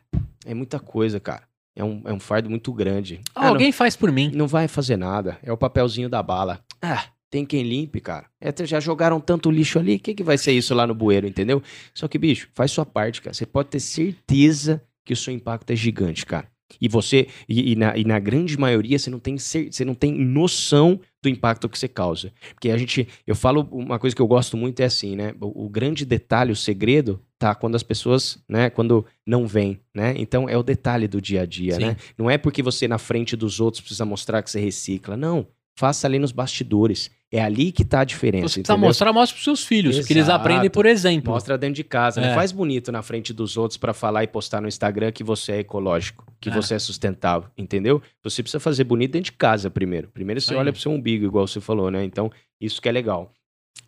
é 0.45 0.53
muita 0.53 0.79
coisa, 0.79 1.19
cara. 1.19 1.43
É 1.75 1.83
um, 1.83 2.01
é 2.05 2.13
um 2.13 2.19
fardo 2.19 2.49
muito 2.49 2.71
grande. 2.73 3.19
Ah, 3.35 3.41
Ah, 3.41 3.43
não- 3.43 3.49
alguém 3.49 3.71
faz 3.71 3.95
por 3.95 4.11
mim. 4.11 4.31
não 4.33 4.47
vai 4.47 4.67
fazer 4.67 4.95
nada. 4.97 5.37
É 5.43 5.51
o 5.51 5.57
papelzinho 5.57 6.07
da 6.09 6.23
bala. 6.23 6.59
Ah, 6.81 7.03
tem 7.29 7.45
quem 7.45 7.63
limpe, 7.63 7.99
cara. 7.99 8.27
É, 8.39 8.53
já 8.65 8.79
jogaram 8.79 9.19
tanto 9.19 9.51
lixo 9.51 9.77
ali, 9.77 9.95
o 9.95 9.99
que, 9.99 10.13
que 10.13 10.23
vai 10.23 10.37
ser 10.37 10.53
isso 10.53 10.73
lá 10.73 10.87
no 10.87 10.95
bueiro, 10.95 11.27
entendeu? 11.27 11.61
Só 11.93 12.07
que, 12.07 12.17
bicho, 12.17 12.47
faz 12.53 12.71
sua 12.71 12.85
parte, 12.85 13.21
cara. 13.21 13.33
Você 13.33 13.45
pode 13.45 13.69
ter 13.69 13.79
certeza 13.81 14.81
que 15.03 15.13
o 15.13 15.17
seu 15.17 15.33
impacto 15.33 15.69
é 15.71 15.75
gigante, 15.75 16.25
cara. 16.25 16.47
E 16.81 16.87
você, 16.87 17.27
e, 17.47 17.73
e 17.73 17.75
na, 17.75 17.95
e 17.95 18.03
na 18.03 18.19
grande 18.19 18.57
maioria, 18.57 18.97
você 18.97 19.09
não, 19.09 19.19
tem 19.19 19.37
você 19.37 19.85
não 19.85 19.93
tem 19.93 20.13
noção 20.13 20.99
do 21.21 21.29
impacto 21.29 21.69
que 21.69 21.77
você 21.77 21.87
causa. 21.87 22.31
Porque 22.53 22.69
a 22.69 22.77
gente, 22.77 23.07
eu 23.25 23.35
falo, 23.35 23.67
uma 23.71 23.99
coisa 23.99 24.15
que 24.15 24.21
eu 24.21 24.27
gosto 24.27 24.57
muito 24.57 24.79
é 24.79 24.85
assim, 24.85 25.15
né? 25.15 25.33
O, 25.39 25.65
o 25.65 25.69
grande 25.69 26.05
detalhe, 26.05 26.51
o 26.51 26.55
segredo, 26.55 27.21
tá 27.37 27.53
quando 27.53 27.75
as 27.75 27.83
pessoas, 27.83 28.43
né? 28.49 28.69
Quando 28.69 29.05
não 29.25 29.45
vêm, 29.47 29.79
né? 29.93 30.13
Então 30.17 30.49
é 30.49 30.57
o 30.57 30.63
detalhe 30.63 31.07
do 31.07 31.21
dia 31.21 31.41
a 31.41 31.45
dia, 31.45 31.75
Sim. 31.75 31.81
né? 31.81 31.97
Não 32.17 32.29
é 32.29 32.37
porque 32.37 32.63
você 32.63 32.87
na 32.87 32.97
frente 32.97 33.35
dos 33.35 33.59
outros 33.59 33.81
precisa 33.81 34.05
mostrar 34.05 34.41
que 34.41 34.49
você 34.49 34.59
recicla. 34.59 35.15
Não. 35.15 35.47
Faça 35.77 36.07
ali 36.07 36.17
nos 36.17 36.31
bastidores. 36.31 37.11
É 37.33 37.41
ali 37.41 37.71
que 37.71 37.83
tá 37.83 38.01
a 38.01 38.03
diferença. 38.03 38.47
Você 38.47 38.59
precisa 38.61 38.73
entendeu? 38.73 38.87
mostrar, 38.87 39.11
mostra 39.11 39.33
pros 39.35 39.43
seus 39.43 39.63
filhos, 39.65 39.97
porque 39.97 40.13
eles 40.13 40.25
Exato. 40.25 40.39
aprendem 40.39 40.69
por 40.69 40.85
exemplo. 40.85 41.33
Mostra 41.33 41.57
dentro 41.57 41.75
de 41.75 41.83
casa. 41.83 42.21
Não 42.21 42.29
É. 42.29 42.33
faz 42.35 42.51
bonito 42.51 42.91
na 42.91 43.01
frente 43.01 43.33
dos 43.33 43.57
outros 43.57 43.77
pra 43.77 43.93
falar 43.93 44.23
e 44.23 44.27
postar 44.27 44.61
no 44.61 44.67
Instagram 44.67 45.11
que 45.11 45.23
você 45.23 45.53
é 45.53 45.59
ecológico, 45.59 46.25
que 46.39 46.49
É. 46.49 46.53
você 46.53 46.75
é 46.75 46.79
sustentável, 46.79 47.49
entendeu? 47.57 48.01
Você 48.23 48.41
precisa 48.43 48.59
fazer 48.59 48.83
bonito 48.85 49.11
dentro 49.13 49.25
de 49.25 49.37
casa 49.37 49.69
primeiro. 49.69 50.07
Primeiro 50.09 50.39
você 50.39 50.53
Aí. 50.53 50.59
olha 50.59 50.71
pro 50.71 50.79
seu 50.81 50.91
umbigo, 50.91 51.25
igual 51.25 51.47
você 51.47 51.59
falou, 51.59 51.89
né? 51.91 52.03
Então, 52.05 52.31
isso 52.61 52.81
que 52.81 52.87
é 52.87 52.91
legal. 52.91 53.31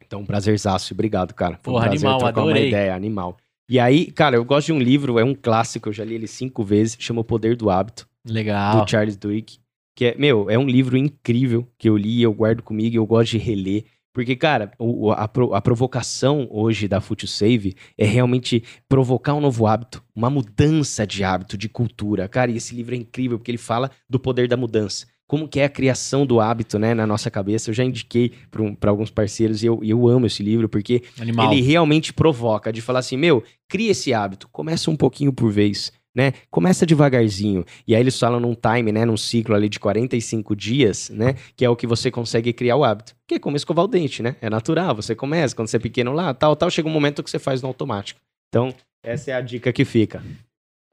Então, 0.05 0.25
prazerzaço. 0.25 0.93
Obrigado, 0.93 1.33
cara. 1.33 1.59
Foi 1.61 1.73
Porra, 1.73 1.85
um 1.85 1.89
prazer 1.89 2.07
animal, 2.09 2.27
adorei. 2.27 2.63
uma 2.63 2.67
ideia, 2.67 2.95
animal. 2.95 3.37
E 3.69 3.79
aí, 3.79 4.11
cara, 4.11 4.35
eu 4.37 4.43
gosto 4.45 4.67
de 4.67 4.73
um 4.73 4.79
livro, 4.79 5.19
é 5.19 5.23
um 5.23 5.35
clássico, 5.35 5.89
eu 5.89 5.93
já 5.93 6.03
li 6.03 6.15
ele 6.15 6.27
cinco 6.27 6.63
vezes, 6.63 6.95
chama 6.99 7.21
O 7.21 7.23
Poder 7.23 7.55
do 7.55 7.69
Hábito 7.69 8.07
Legal. 8.25 8.83
do 8.83 8.89
Charles 8.89 9.17
Duhigg, 9.17 9.57
que 9.97 10.05
é, 10.05 10.15
meu, 10.15 10.47
é 10.47 10.59
um 10.59 10.67
livro 10.67 10.95
incrível 10.95 11.67
que 11.75 11.89
eu 11.89 11.97
li, 11.97 12.21
eu 12.21 12.31
guardo 12.31 12.61
comigo 12.61 12.93
e 12.95 12.97
eu 12.99 13.05
gosto 13.07 13.31
de 13.31 13.39
reler. 13.39 13.83
Porque, 14.13 14.35
cara, 14.35 14.71
o- 14.77 15.11
a, 15.11 15.23
a 15.53 15.61
provocação 15.61 16.47
hoje 16.51 16.87
da 16.87 17.01
Food 17.01 17.25
Save 17.27 17.75
é 17.97 18.05
realmente 18.05 18.63
provocar 18.87 19.33
um 19.33 19.41
novo 19.41 19.65
hábito, 19.65 20.03
uma 20.15 20.29
mudança 20.29 21.05
de 21.05 21.23
hábito, 21.23 21.57
de 21.57 21.67
cultura. 21.67 22.27
Cara, 22.27 22.51
e 22.51 22.57
esse 22.57 22.75
livro 22.75 22.93
é 22.93 22.97
incrível 22.97 23.39
porque 23.39 23.49
ele 23.49 23.57
fala 23.57 23.89
do 24.07 24.19
poder 24.19 24.47
da 24.47 24.55
mudança. 24.55 25.07
Como 25.27 25.47
que 25.47 25.59
é 25.59 25.65
a 25.65 25.69
criação 25.69 26.25
do 26.27 26.39
hábito, 26.39 26.77
né, 26.79 26.93
na 26.93 27.05
nossa 27.07 27.29
cabeça. 27.31 27.69
Eu 27.69 27.73
já 27.73 27.83
indiquei 27.83 28.31
para 28.79 28.89
alguns 28.91 29.09
parceiros 29.09 29.61
e 29.63 29.65
eu, 29.65 29.79
eu 29.83 30.07
amo 30.07 30.25
esse 30.27 30.41
livro 30.43 30.69
porque 30.69 31.03
Animal. 31.19 31.51
ele 31.51 31.61
realmente 31.61 32.13
provoca 32.13 32.71
de 32.71 32.81
falar 32.81 32.99
assim, 32.99 33.17
meu, 33.17 33.43
cria 33.67 33.91
esse 33.91 34.13
hábito, 34.13 34.47
começa 34.51 34.89
um 34.91 34.95
pouquinho 34.95 35.33
por 35.33 35.51
vez, 35.51 35.91
né? 36.17 36.33
Começa 36.49 36.83
devagarzinho. 36.83 37.63
E 37.87 37.93
aí 37.93 38.01
eles 38.01 38.19
falam 38.19 38.39
num 38.39 38.55
time, 38.55 38.91
né, 38.91 39.05
num 39.05 39.15
ciclo 39.15 39.53
ali 39.53 39.69
de 39.69 39.79
45 39.79 40.55
dias, 40.55 41.11
né, 41.11 41.35
que 41.55 41.63
é 41.63 41.69
o 41.69 41.75
que 41.75 41.85
você 41.85 42.09
consegue 42.09 42.51
criar 42.51 42.75
o 42.75 42.83
hábito. 42.83 43.15
Que 43.27 43.35
é 43.35 43.39
como 43.39 43.55
escovar 43.55 43.85
o 43.85 43.87
dente, 43.87 44.23
né? 44.23 44.35
É 44.41 44.49
natural, 44.49 44.95
você 44.95 45.13
começa 45.13 45.55
quando 45.55 45.67
você 45.67 45.77
é 45.77 45.79
pequeno 45.79 46.11
lá, 46.13 46.33
tal, 46.33 46.55
tal, 46.55 46.71
chega 46.71 46.87
um 46.87 46.91
momento 46.91 47.21
que 47.21 47.29
você 47.29 47.37
faz 47.37 47.61
no 47.61 47.67
automático. 47.67 48.19
Então, 48.49 48.73
essa 49.03 49.29
é 49.29 49.35
a 49.35 49.41
dica 49.41 49.71
que 49.71 49.85
fica. 49.85 50.23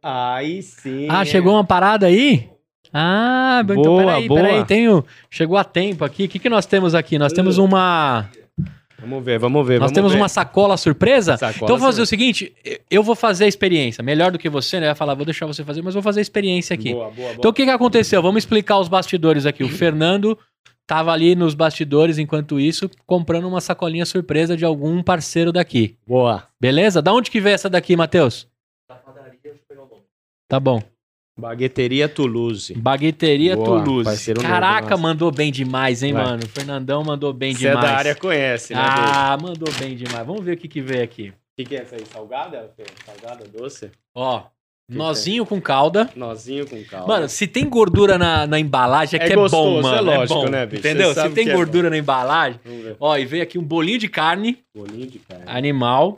Aí 0.03 0.63
sim. 0.63 1.07
Ah, 1.09 1.25
chegou 1.25 1.55
uma 1.55 1.65
parada 1.65 2.07
aí? 2.07 2.51
Ah, 2.93 3.61
então 3.65 3.77
Boa, 3.77 4.05
peraí, 4.05 4.29
boa. 4.29 4.41
peraí, 4.43 4.65
tenho, 4.67 5.03
chegou 5.31 5.57
a 5.57 5.65
tempo 5.65 6.05
aqui. 6.05 6.25
O 6.25 6.29
que, 6.29 6.39
que 6.39 6.51
nós 6.51 6.67
temos 6.67 6.95
aqui? 6.95 7.19
Nós 7.19 7.33
temos 7.33 7.57
uma, 7.57 8.29
Vamos 9.05 9.25
ver, 9.25 9.39
vamos 9.39 9.67
ver. 9.67 9.75
nós 9.75 9.91
vamos 9.91 9.93
temos 9.93 10.13
ver. 10.13 10.19
uma 10.19 10.29
sacola 10.29 10.77
surpresa. 10.77 11.37
Sacola 11.37 11.57
então 11.65 11.77
vou 11.77 11.87
fazer 11.87 12.03
o 12.03 12.07
seguinte, 12.07 12.55
eu 12.91 13.03
vou 13.03 13.15
fazer 13.15 13.45
a 13.45 13.49
experiência, 13.49 14.03
melhor 14.03 14.33
do 14.33 14.39
que 14.39 14.49
você, 14.49 14.81
né? 14.81 14.87
Vai 14.87 14.95
falar, 14.95 15.15
vou 15.15 15.25
deixar 15.25 15.47
você 15.47 15.63
fazer, 15.63 15.83
mas 15.83 15.95
vou 15.95 16.03
fazer 16.03 16.21
a 16.21 16.23
experiência 16.23 16.75
aqui. 16.75 16.93
Boa, 16.93 17.05
boa, 17.05 17.15
boa. 17.15 17.33
Então 17.35 17.51
o 17.51 17.55
que, 17.55 17.65
que 17.65 17.71
aconteceu? 17.71 18.23
Vamos 18.23 18.43
explicar 18.43 18.79
os 18.79 18.89
bastidores 18.89 19.47
aqui. 19.47 19.63
O 19.63 19.69
Fernando 19.71 20.39
tava 20.87 21.13
ali 21.13 21.35
nos 21.35 21.55
bastidores, 21.55 22.19
enquanto 22.19 22.61
isso, 22.61 22.91
comprando 23.07 23.47
uma 23.47 23.61
sacolinha 23.61 24.05
surpresa 24.05 24.57
de 24.57 24.65
algum 24.65 25.03
parceiro 25.03 25.53
daqui. 25.53 25.97
Boa. 26.07 26.45
Beleza? 26.61 27.01
Da 27.01 27.13
onde 27.13 27.31
que 27.31 27.41
veio 27.41 27.55
essa 27.55 27.71
daqui, 27.71 27.97
Matheus? 27.97 28.49
Tá 30.49 30.61
bom. 30.61 30.83
Bagueteria 31.37 32.09
Toulouse. 32.09 32.73
Bagueteria 32.75 33.57
Boa, 33.57 33.67
Toulouse. 33.83 34.29
novo 34.35 34.41
Caraca, 34.47 34.91
nosso. 34.91 35.03
mandou 35.03 35.33
bem 35.33 35.51
demais, 35.51 36.03
hein, 36.03 36.13
Vai. 36.13 36.25
mano? 36.25 36.45
O 36.45 36.49
Fernandão 36.49 37.03
mandou 37.03 37.33
bem 37.33 37.53
Você 37.55 37.67
é 37.67 37.71
demais. 37.71 37.87
da 37.91 37.97
área, 37.97 38.15
conhece, 38.15 38.73
né? 38.73 38.81
Ah, 38.83 39.37
mandou 39.41 39.73
bem 39.79 39.97
demais. 39.97 40.25
Vamos 40.27 40.45
ver 40.45 40.53
o 40.53 40.57
que 40.57 40.69
que 40.69 40.81
veio 40.81 41.03
aqui. 41.03 41.31
O 41.31 41.35
que, 41.57 41.65
que 41.65 41.77
é 41.77 41.81
essa 41.83 41.97
aí? 41.97 42.05
Salgada? 42.13 42.71
Salgada, 43.05 43.45
doce? 43.49 43.91
Ó, 44.15 44.43
nozinho 44.89 45.45
com 45.45 45.61
calda. 45.61 46.09
Nozinho 46.15 46.69
com 46.69 46.83
calma. 46.85 47.07
Mano, 47.09 47.29
se 47.29 47.49
tem 47.49 47.69
gordura 47.69 48.17
na, 48.17 48.47
na 48.47 48.59
embalagem, 48.61 49.19
é, 49.19 49.25
É 49.25 49.29
que 49.29 49.35
gostoso, 49.35 49.63
é 49.67 49.71
bom, 49.73 49.79
é 49.79 49.83
mano. 49.83 50.03
lógico, 50.19 50.41
bom, 50.41 50.49
né, 50.49 50.67
bicho? 50.67 50.81
Entendeu? 50.87 51.13
Se 51.15 51.31
tem 51.31 51.47
que 51.47 51.51
é 51.51 51.55
gordura 51.55 51.91
na 51.91 51.99
embalagem. 51.99 52.61
Ó, 53.01 53.17
e 53.17 53.25
veio 53.25 53.43
aqui 53.43 53.59
um 53.59 53.63
bolinho 53.65 53.99
de 53.99 54.09
carne, 54.09 54.59
Bolinho 54.75 55.09
de 55.09 55.19
carne. 55.19 55.45
animal. 55.47 56.17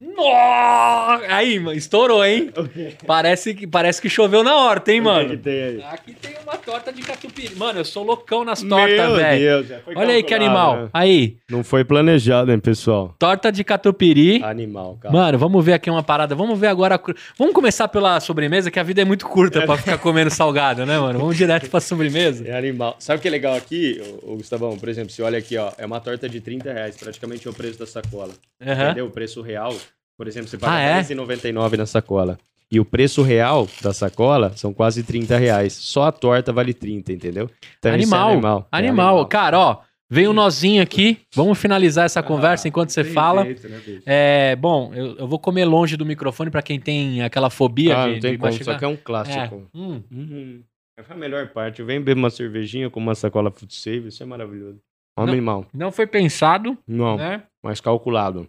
Nossa! 0.00 1.26
Aí, 1.34 1.58
mano, 1.58 1.76
estourou, 1.76 2.24
hein? 2.24 2.50
O? 2.56 3.04
Parece 3.06 3.52
que, 3.54 3.66
parece 3.66 4.00
que 4.00 4.08
choveu 4.08 4.44
na 4.44 4.54
horta, 4.56 4.92
hein, 4.92 5.00
O 5.00 5.02
que 5.02 5.08
mano? 5.08 5.30
que 5.30 5.36
tem 5.38 5.62
aí? 5.62 5.82
Aqui 5.82 6.12
tem 6.14 6.34
uma 6.42 6.56
torta 6.56 6.92
de 6.92 7.02
catupiry. 7.02 7.56
Mano, 7.56 7.80
eu 7.80 7.84
sou 7.84 8.04
loucão 8.04 8.44
nas 8.44 8.62
tortas, 8.62 8.96
Meu 8.96 9.16
velho. 9.16 9.40
Deus, 9.40 9.66
já 9.68 9.78
foi 9.80 9.96
Olha 9.96 10.14
aí 10.14 10.22
que 10.22 10.34
animal. 10.34 10.76
né? 10.82 10.88
Aí, 10.92 11.36
Não 11.50 11.64
foi 11.64 11.84
planejado, 11.84 12.52
hein, 12.52 12.58
pessoal? 12.60 13.14
torta 13.18 13.50
de 13.50 13.64
catupiry. 13.64 14.42
Animal, 14.44 14.98
cara. 15.00 15.12
Mano, 15.12 15.38
vamos 15.38 15.64
ver 15.64 15.72
aqui 15.72 15.90
uma 15.90 16.02
parada. 16.02 16.34
Vamos 16.34 16.58
ver 16.58 16.68
agora. 16.68 17.00
Vamos 17.36 17.54
começar 17.54 17.88
pela 17.88 18.20
sobremesa, 18.20 18.70
que 18.70 18.78
a 18.78 18.82
vida 18.84 19.02
é 19.02 19.04
muito 19.04 19.26
curta 19.26 19.62
pra 19.62 19.76
ficar 19.76 19.98
comendo 19.98 20.30
salgado, 20.30 20.86
né, 20.86 20.98
mano? 20.98 21.18
Vamos 21.18 21.36
direto 21.36 21.68
pra 21.68 21.80
sobremesa. 21.80 22.46
É 22.46 22.56
animal. 22.56 22.94
Sabe 23.00 23.18
o 23.18 23.22
que 23.22 23.28
é 23.28 23.30
legal 23.30 23.54
aqui, 23.56 24.00
ô, 24.22 24.32
ô, 24.32 24.36
Gustavão? 24.36 24.76
Por 24.78 24.88
exemplo, 24.88 25.10
você 25.10 25.22
olha 25.22 25.38
aqui, 25.38 25.56
ó, 25.56 25.72
é 25.76 25.84
uma 25.84 26.00
torta 26.00 26.28
de 26.28 26.40
30 26.40 26.72
reais, 26.72 26.96
praticamente 26.96 27.46
é 27.46 27.50
o 27.50 27.54
preço 27.54 27.78
da 27.78 27.86
sacola. 27.86 28.30
Aham. 28.64 28.84
Entendeu? 28.84 29.06
O 29.06 29.10
preço 29.10 29.40
real, 29.42 29.74
por 30.18 30.26
exemplo, 30.28 30.48
você 30.48 30.58
paga 30.58 30.72
Ah, 30.74 30.80
é? 30.80 30.94
R$10,99 31.00 31.76
na 31.78 31.86
sacola. 31.86 32.38
E 32.70 32.78
o 32.78 32.84
preço 32.84 33.22
real 33.22 33.66
da 33.80 33.94
sacola 33.94 34.52
são 34.54 34.74
quase 34.74 35.02
30 35.02 35.38
reais. 35.38 35.72
Só 35.72 36.02
a 36.04 36.12
torta 36.12 36.52
vale 36.52 36.74
30, 36.74 37.10
entendeu? 37.14 37.48
Então, 37.78 37.96
isso 37.96 38.14
é 38.14 38.18
Animal. 38.18 38.30
animal. 38.32 38.68
É 38.70 38.76
Animal. 38.76 39.26
Cara, 39.26 39.58
ó, 39.58 39.76
veio 40.10 40.30
um 40.30 40.34
nozinho 40.34 40.82
aqui. 40.82 41.18
Vamos 41.34 41.56
finalizar 41.58 42.04
essa 42.04 42.22
conversa 42.22 42.68
enquanto 42.68 42.90
você 42.90 43.04
fala. 43.04 43.44
jeito, 43.44 43.66
né? 43.70 43.80
É, 44.04 44.54
bom, 44.56 44.92
eu, 44.92 45.16
eu 45.16 45.26
vou 45.26 45.38
comer 45.38 45.64
longe 45.64 45.96
do 45.96 46.04
microfone 46.04 46.50
pra 46.50 46.60
quem 46.60 46.78
tem 46.78 47.22
aquela 47.22 47.48
fobia 47.48 47.96
Ah, 47.96 48.06
de, 48.08 48.12
não 48.14 48.20
tem 48.20 48.32
de 48.32 48.36
como, 48.38 48.50
mastigar. 48.52 48.74
só 48.74 48.78
que 48.78 48.84
é 48.84 48.88
um 48.88 48.92
É. 48.92 48.96
clássico. 48.98 49.62
Hum. 49.74 50.02
Uhum. 50.12 50.62
É 50.98 51.12
a 51.12 51.16
melhor 51.16 51.46
parte. 51.48 51.82
Vem 51.82 52.00
beber 52.00 52.18
uma 52.18 52.28
cervejinha 52.28 52.90
com 52.90 53.00
uma 53.00 53.14
sacola 53.14 53.50
food 53.50 53.74
save, 53.74 54.08
isso 54.08 54.22
é 54.22 54.26
maravilhoso. 54.26 54.78
Um 55.16 55.24
Não. 55.24 55.32
animal. 55.32 55.66
Não 55.72 55.90
foi 55.90 56.06
pensado, 56.06 56.76
Não, 56.86 57.16
né? 57.16 57.44
mas 57.62 57.80
calculado. 57.80 58.46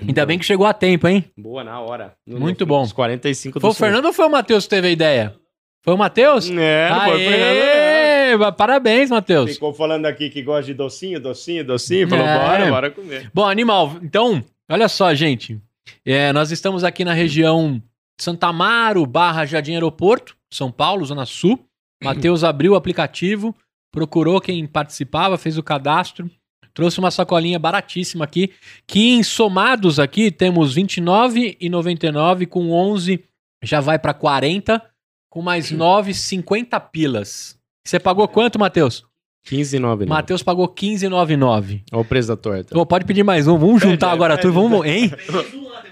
Ainda 0.00 0.26
bem 0.26 0.38
que 0.38 0.44
chegou 0.44 0.66
a 0.66 0.72
tempo, 0.74 1.06
hein? 1.06 1.24
Boa 1.36 1.62
na 1.62 1.80
hora. 1.80 2.14
No- 2.26 2.40
Muito 2.40 2.66
bom. 2.66 2.82
Os 2.82 2.92
45 2.92 3.60
Foi 3.60 3.70
o 3.70 3.72
do 3.72 3.76
Fernando 3.76 4.06
ou 4.06 4.12
foi 4.12 4.26
o 4.26 4.30
Matheus 4.30 4.64
que 4.64 4.70
teve 4.70 4.88
a 4.88 4.90
ideia? 4.90 5.34
Foi 5.82 5.94
o 5.94 5.98
Matheus? 5.98 6.50
É, 6.50 6.88
não 6.90 7.00
foi 7.04 7.14
o 7.14 7.18
Fernando. 7.30 8.40
não. 8.40 8.52
Parabéns, 8.54 9.10
Matheus. 9.10 9.52
Ficou 9.52 9.72
falando 9.72 10.06
aqui 10.06 10.28
que 10.30 10.42
gosta 10.42 10.64
de 10.64 10.74
docinho, 10.74 11.20
docinho, 11.20 11.64
docinho. 11.64 12.08
Falou, 12.08 12.26
É. 12.26 12.38
bora, 12.38 12.70
bora 12.70 12.90
comer. 12.90 13.30
Bom, 13.32 13.46
animal, 13.46 13.96
então, 14.02 14.42
olha 14.68 14.88
só, 14.88 15.14
gente. 15.14 15.60
É, 16.04 16.32
nós 16.32 16.50
estamos 16.50 16.82
aqui 16.82 17.04
na 17.04 17.12
região 17.12 17.80
Santa 18.20 18.48
Amaro, 18.48 19.06
barra 19.06 19.44
Jardim 19.46 19.74
Aeroporto, 19.74 20.36
São 20.52 20.72
Paulo, 20.72 21.04
Zona 21.04 21.26
Sul. 21.26 21.64
Matheus 22.02 22.42
abriu 22.42 22.72
o 22.72 22.76
aplicativo, 22.76 23.54
procurou 23.92 24.40
quem 24.40 24.66
participava, 24.66 25.38
fez 25.38 25.56
o 25.56 25.62
cadastro, 25.62 26.28
trouxe 26.74 26.98
uma 26.98 27.10
sacolinha 27.10 27.58
baratíssima 27.58 28.24
aqui, 28.24 28.50
que 28.86 29.14
em 29.14 29.22
somados 29.22 29.98
aqui 29.98 30.30
temos 30.30 30.74
R$ 30.76 30.82
29,99 30.82 32.46
com 32.46 32.70
11 32.70 33.24
já 33.62 33.80
vai 33.80 33.98
para 33.98 34.12
40, 34.12 34.82
com 35.30 35.40
mais 35.40 35.70
9, 35.70 36.12
50 36.12 36.78
pilas. 36.80 37.58
Você 37.82 37.98
pagou 37.98 38.28
quanto, 38.28 38.58
Matheus? 38.58 39.06
15,99. 39.46 40.06
Matheus 40.06 40.42
pagou 40.42 40.68
15,99. 40.68 41.82
Olha 41.92 42.00
o 42.00 42.04
preço 42.04 42.28
da 42.28 42.36
torta. 42.36 42.78
Ô, 42.78 42.86
pode 42.86 43.04
pedir 43.04 43.22
mais 43.22 43.46
um. 43.46 43.58
Vamos 43.58 43.82
juntar 43.82 44.06
Pede, 44.06 44.14
agora 44.14 44.36
pede. 44.36 44.42
tudo. 44.48 44.54
Vamos, 44.54 44.86
hein? 44.86 45.10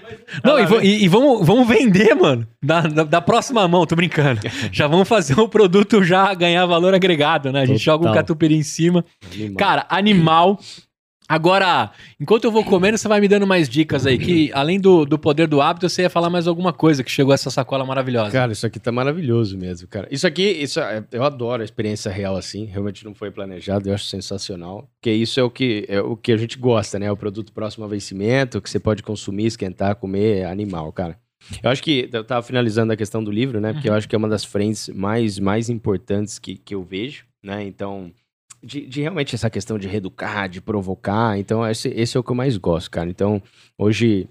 Não, 0.43 0.59
e, 0.59 0.65
va- 0.65 0.83
e- 0.83 1.03
e 1.03 1.07
vamos, 1.07 1.45
vamos 1.45 1.67
vender, 1.67 2.13
mano. 2.15 2.47
Da, 2.61 2.81
da, 2.81 3.03
da 3.03 3.21
próxima 3.21 3.67
mão, 3.67 3.85
tô 3.85 3.95
brincando. 3.95 4.41
Já 4.71 4.87
vamos 4.87 5.07
fazer 5.07 5.39
o 5.39 5.47
produto 5.47 6.03
já 6.03 6.33
ganhar 6.33 6.65
valor 6.65 6.93
agregado, 6.93 7.51
né? 7.51 7.61
A 7.61 7.65
gente 7.65 7.83
Total. 7.83 7.97
joga 7.97 8.09
um 8.09 8.13
catupiry 8.13 8.55
em 8.55 8.63
cima. 8.63 9.03
Animal. 9.33 9.57
Cara, 9.57 9.85
animal. 9.89 10.59
Agora, 11.27 11.91
enquanto 12.19 12.43
eu 12.43 12.51
vou 12.51 12.63
comendo, 12.63 12.97
você 12.97 13.07
vai 13.07 13.21
me 13.21 13.27
dando 13.27 13.47
mais 13.47 13.69
dicas 13.69 14.05
aí. 14.05 14.17
Que 14.17 14.51
além 14.53 14.79
do, 14.79 15.05
do 15.05 15.17
poder 15.17 15.47
do 15.47 15.61
hábito, 15.61 15.87
você 15.89 16.03
ia 16.03 16.09
falar 16.09 16.29
mais 16.29 16.47
alguma 16.47 16.73
coisa 16.73 17.03
que 17.03 17.09
chegou 17.09 17.33
essa 17.33 17.49
sacola 17.49 17.85
maravilhosa. 17.85 18.31
Cara, 18.31 18.51
isso 18.51 18.65
aqui 18.65 18.79
tá 18.79 18.91
maravilhoso 18.91 19.57
mesmo, 19.57 19.87
cara. 19.87 20.07
Isso 20.11 20.27
aqui, 20.27 20.43
isso 20.43 20.79
é- 20.79 21.03
eu 21.11 21.23
adoro 21.23 21.61
a 21.61 21.65
experiência 21.65 22.11
real 22.11 22.35
assim. 22.35 22.65
Realmente 22.65 23.05
não 23.05 23.15
foi 23.15 23.31
planejado, 23.31 23.89
eu 23.89 23.93
acho 23.93 24.05
sensacional. 24.05 24.89
Porque 24.99 25.11
isso 25.11 25.39
é 25.39 25.43
o 25.43 25.49
que 25.49 25.85
é 25.87 26.01
o 26.01 26.15
que 26.17 26.31
a 26.31 26.37
gente 26.37 26.57
gosta, 26.57 26.99
né? 26.99 27.11
O 27.11 27.17
produto 27.17 27.53
próximo 27.53 27.83
ao 27.85 27.89
vencimento, 27.89 28.61
que 28.61 28.69
você 28.69 28.79
pode 28.79 29.01
consumir, 29.01 29.45
esquentar, 29.45 29.95
comer, 29.95 30.39
é 30.39 30.45
animal, 30.45 30.91
cara. 30.91 31.17
Eu 31.61 31.69
acho 31.69 31.83
que 31.83 32.09
eu 32.11 32.23
tava 32.23 32.41
finalizando 32.41 32.93
a 32.93 32.95
questão 32.95 33.23
do 33.23 33.31
livro, 33.31 33.59
né? 33.59 33.73
Porque 33.73 33.89
eu 33.89 33.93
acho 33.93 34.07
que 34.07 34.15
é 34.15 34.17
uma 34.17 34.29
das 34.29 34.45
frentes 34.45 34.87
mais 34.89 35.39
mais 35.39 35.69
importantes 35.69 36.37
que, 36.39 36.55
que 36.57 36.73
eu 36.75 36.83
vejo, 36.83 37.25
né? 37.43 37.63
Então, 37.65 38.11
de, 38.63 38.85
de 38.87 39.01
realmente 39.01 39.35
essa 39.35 39.49
questão 39.49 39.77
de 39.77 39.87
reeducar, 39.87 40.47
de 40.47 40.61
provocar. 40.61 41.37
Então, 41.37 41.67
esse, 41.67 41.89
esse 41.89 42.15
é 42.15 42.19
o 42.19 42.23
que 42.23 42.31
eu 42.31 42.35
mais 42.35 42.57
gosto, 42.57 42.89
cara. 42.89 43.09
Então, 43.09 43.41
hoje 43.77 44.27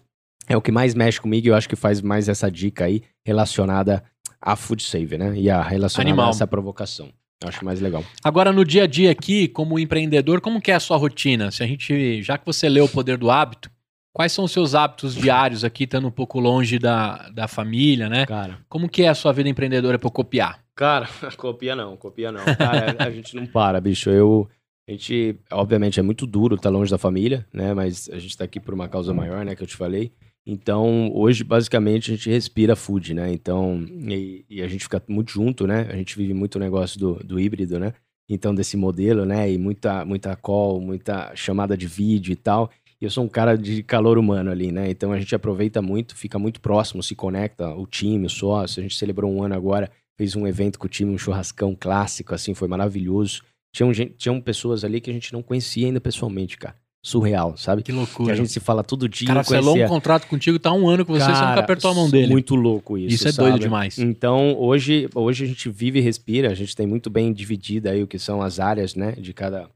é 0.49 0.57
o 0.57 0.63
que 0.63 0.73
mais 0.73 0.95
mexe 0.95 1.21
comigo 1.21 1.47
e 1.47 1.51
eu 1.51 1.55
acho 1.55 1.69
que 1.69 1.77
faz 1.77 2.01
mais 2.01 2.29
essa 2.29 2.51
dica 2.51 2.85
aí 2.87 3.03
relacionada 3.25 4.03
a 4.41 4.57
food 4.57 4.83
save, 4.83 5.17
né? 5.17 5.35
E 5.37 5.49
a 5.49 5.63
relacionada 5.63 6.11
Animal. 6.11 6.27
a 6.27 6.31
essa 6.31 6.47
provocação. 6.47 7.11
Eu 7.41 7.49
acho 7.49 7.65
mais 7.65 7.81
legal. 7.81 8.05
Agora, 8.23 8.53
no 8.53 8.65
dia 8.65 8.85
a 8.85 8.87
dia 8.87 9.11
aqui, 9.11 9.49
como 9.49 9.79
empreendedor, 9.79 10.41
como 10.41 10.61
que 10.61 10.71
é 10.71 10.75
a 10.75 10.81
sua 10.81 10.97
rotina? 10.97 11.51
Se 11.51 11.63
a 11.63 11.67
gente, 11.67 12.23
já 12.23 12.39
que 12.39 12.47
você 12.47 12.69
leu 12.69 12.85
o 12.85 12.89
poder 12.89 13.19
do 13.19 13.31
hábito, 13.31 13.71
quais 14.13 14.33
são 14.33 14.45
os 14.45 14.53
seus 14.53 14.75
hábitos 14.75 15.15
diários 15.15 15.65
aqui, 15.65 15.85
estando 15.85 16.07
um 16.07 16.11
pouco 16.11 16.39
longe 16.39 16.79
da, 16.79 17.29
da 17.31 17.49
família, 17.49 18.09
né? 18.09 18.27
Cara, 18.27 18.59
Como 18.69 18.89
que 18.89 19.03
é 19.03 19.09
a 19.09 19.15
sua 19.15 19.33
vida 19.33 19.49
empreendedora 19.49 19.99
para 19.99 20.11
copiar? 20.11 20.62
Cara, 20.75 21.09
copia 21.37 21.77
não, 21.77 21.97
copia 21.97 22.33
não. 22.33 22.45
Cara, 22.45 22.97
a 22.99 23.11
gente 23.11 23.35
não 23.37 23.47
para, 23.49 23.81
bicho. 23.81 24.11
Eu 24.11 24.49
a 24.89 24.91
gente, 24.91 25.39
obviamente, 25.51 26.01
é 26.01 26.03
muito 26.03 26.27
duro 26.27 26.57
estar 26.57 26.69
longe 26.69 26.91
da 26.91 26.99
família, 26.99 27.47
né? 27.53 27.73
Mas 27.73 28.11
a 28.11 28.19
gente 28.19 28.37
tá 28.37 28.45
aqui 28.45 28.59
por 28.59 28.75
uma 28.75 28.89
causa 28.89 29.15
maior, 29.15 29.45
né? 29.45 29.55
Que 29.55 29.63
eu 29.63 29.67
te 29.67 29.77
falei. 29.77 30.13
Então, 30.45 31.13
hoje, 31.15 31.45
basicamente, 31.45 32.11
a 32.11 32.17
gente 32.17 32.29
respira 32.29 32.75
food, 32.75 33.15
né? 33.15 33.33
Então, 33.33 33.87
e, 34.09 34.45
e 34.51 34.61
a 34.61 34.67
gente 34.67 34.83
fica 34.83 35.01
muito 35.07 35.31
junto, 35.31 35.69
né? 35.69 35.87
A 35.89 35.97
gente 35.97 36.17
vive 36.17 36.35
muito 36.35 36.57
o 36.57 36.59
negócio 36.59 36.99
do, 36.99 37.15
do 37.15 37.39
híbrido, 37.39 37.79
né? 37.79 37.95
Então, 38.29 38.53
desse 38.53 38.77
modelo, 38.77 39.25
né? 39.25 39.53
E 39.53 39.57
muita, 39.57 40.05
muita 40.05 40.35
call, 40.35 40.81
muita 40.81 41.35
chamada 41.37 41.77
de 41.77 41.87
vídeo 41.87 42.33
e 42.33 42.37
tal. 42.37 42.69
E 43.01 43.05
eu 43.05 43.11
sou 43.11 43.25
um 43.25 43.29
cara 43.29 43.57
de 43.57 43.85
calor 43.85 44.19
humano 44.19 44.51
ali, 44.51 44.73
né? 44.73 44.91
Então, 44.91 45.13
a 45.13 45.19
gente 45.19 45.33
aproveita 45.33 45.81
muito, 45.81 46.17
fica 46.17 46.41
muito 46.41 46.61
próximo, 46.61 47.05
se 47.05 47.15
conecta, 47.15 47.69
o 47.73 47.87
time, 47.87 48.27
o 48.27 48.31
sócio. 48.31 48.81
A 48.81 48.83
gente 48.83 48.97
celebrou 48.97 49.33
um 49.33 49.45
ano 49.45 49.55
agora, 49.55 49.89
fez 50.17 50.37
um 50.37 50.47
evento 50.47 50.79
com 50.79 50.87
o 50.87 50.89
time, 50.89 51.13
um 51.13 51.19
churrascão 51.19 51.77
clássico, 51.79 52.35
assim, 52.35 52.55
foi 52.55 52.69
maravilhoso. 52.69 53.43
Tinham, 53.75 53.93
gente, 53.93 54.15
tinham 54.15 54.41
pessoas 54.41 54.85
ali 54.85 55.01
que 55.01 55.11
a 55.11 55.13
gente 55.13 55.33
não 55.33 55.43
conhecia 55.43 55.87
ainda 55.87 56.01
pessoalmente, 56.01 56.57
cara. 56.59 56.77
Surreal, 57.05 57.57
sabe? 57.57 57.83
Que 57.83 57.91
Que 57.91 57.99
loucura. 57.99 58.33
a 58.33 58.37
gente 58.37 58.53
se 58.53 58.61
fala 58.61 58.85
todo 58.85 59.09
dia. 59.09 59.27
Cara, 59.27 59.43
selou 59.43 59.77
um 59.77 59.89
contrato 59.89 60.29
contigo, 60.29 60.57
tá 60.59 60.73
um 60.73 60.89
ano 60.89 61.05
com 61.05 61.13
você, 61.13 61.25
você 61.25 61.31
nunca 61.33 61.41
Cara, 61.41 61.61
apertou 61.61 61.91
a 61.91 61.95
mão 61.95 62.09
dele. 62.09 62.29
Muito 62.31 62.55
louco 62.55 62.97
isso. 62.97 63.17
Isso 63.17 63.29
é 63.29 63.33
sabe? 63.33 63.49
doido 63.49 63.61
demais. 63.61 63.99
Então, 63.99 64.55
hoje, 64.57 65.09
hoje 65.13 65.43
a 65.45 65.47
gente 65.49 65.69
vive 65.69 65.99
e 65.99 66.03
respira, 66.03 66.49
a 66.51 66.55
gente 66.55 66.77
tem 66.77 66.87
muito 66.87 67.11
bem 67.11 67.33
dividida 67.33 67.91
aí 67.91 68.05
o 68.05 68.07
que 68.07 68.21
são 68.21 68.41
as 68.41 68.61
áreas, 68.61 68.95
né, 68.95 69.13
de 69.13 69.33
cada, 69.33 69.69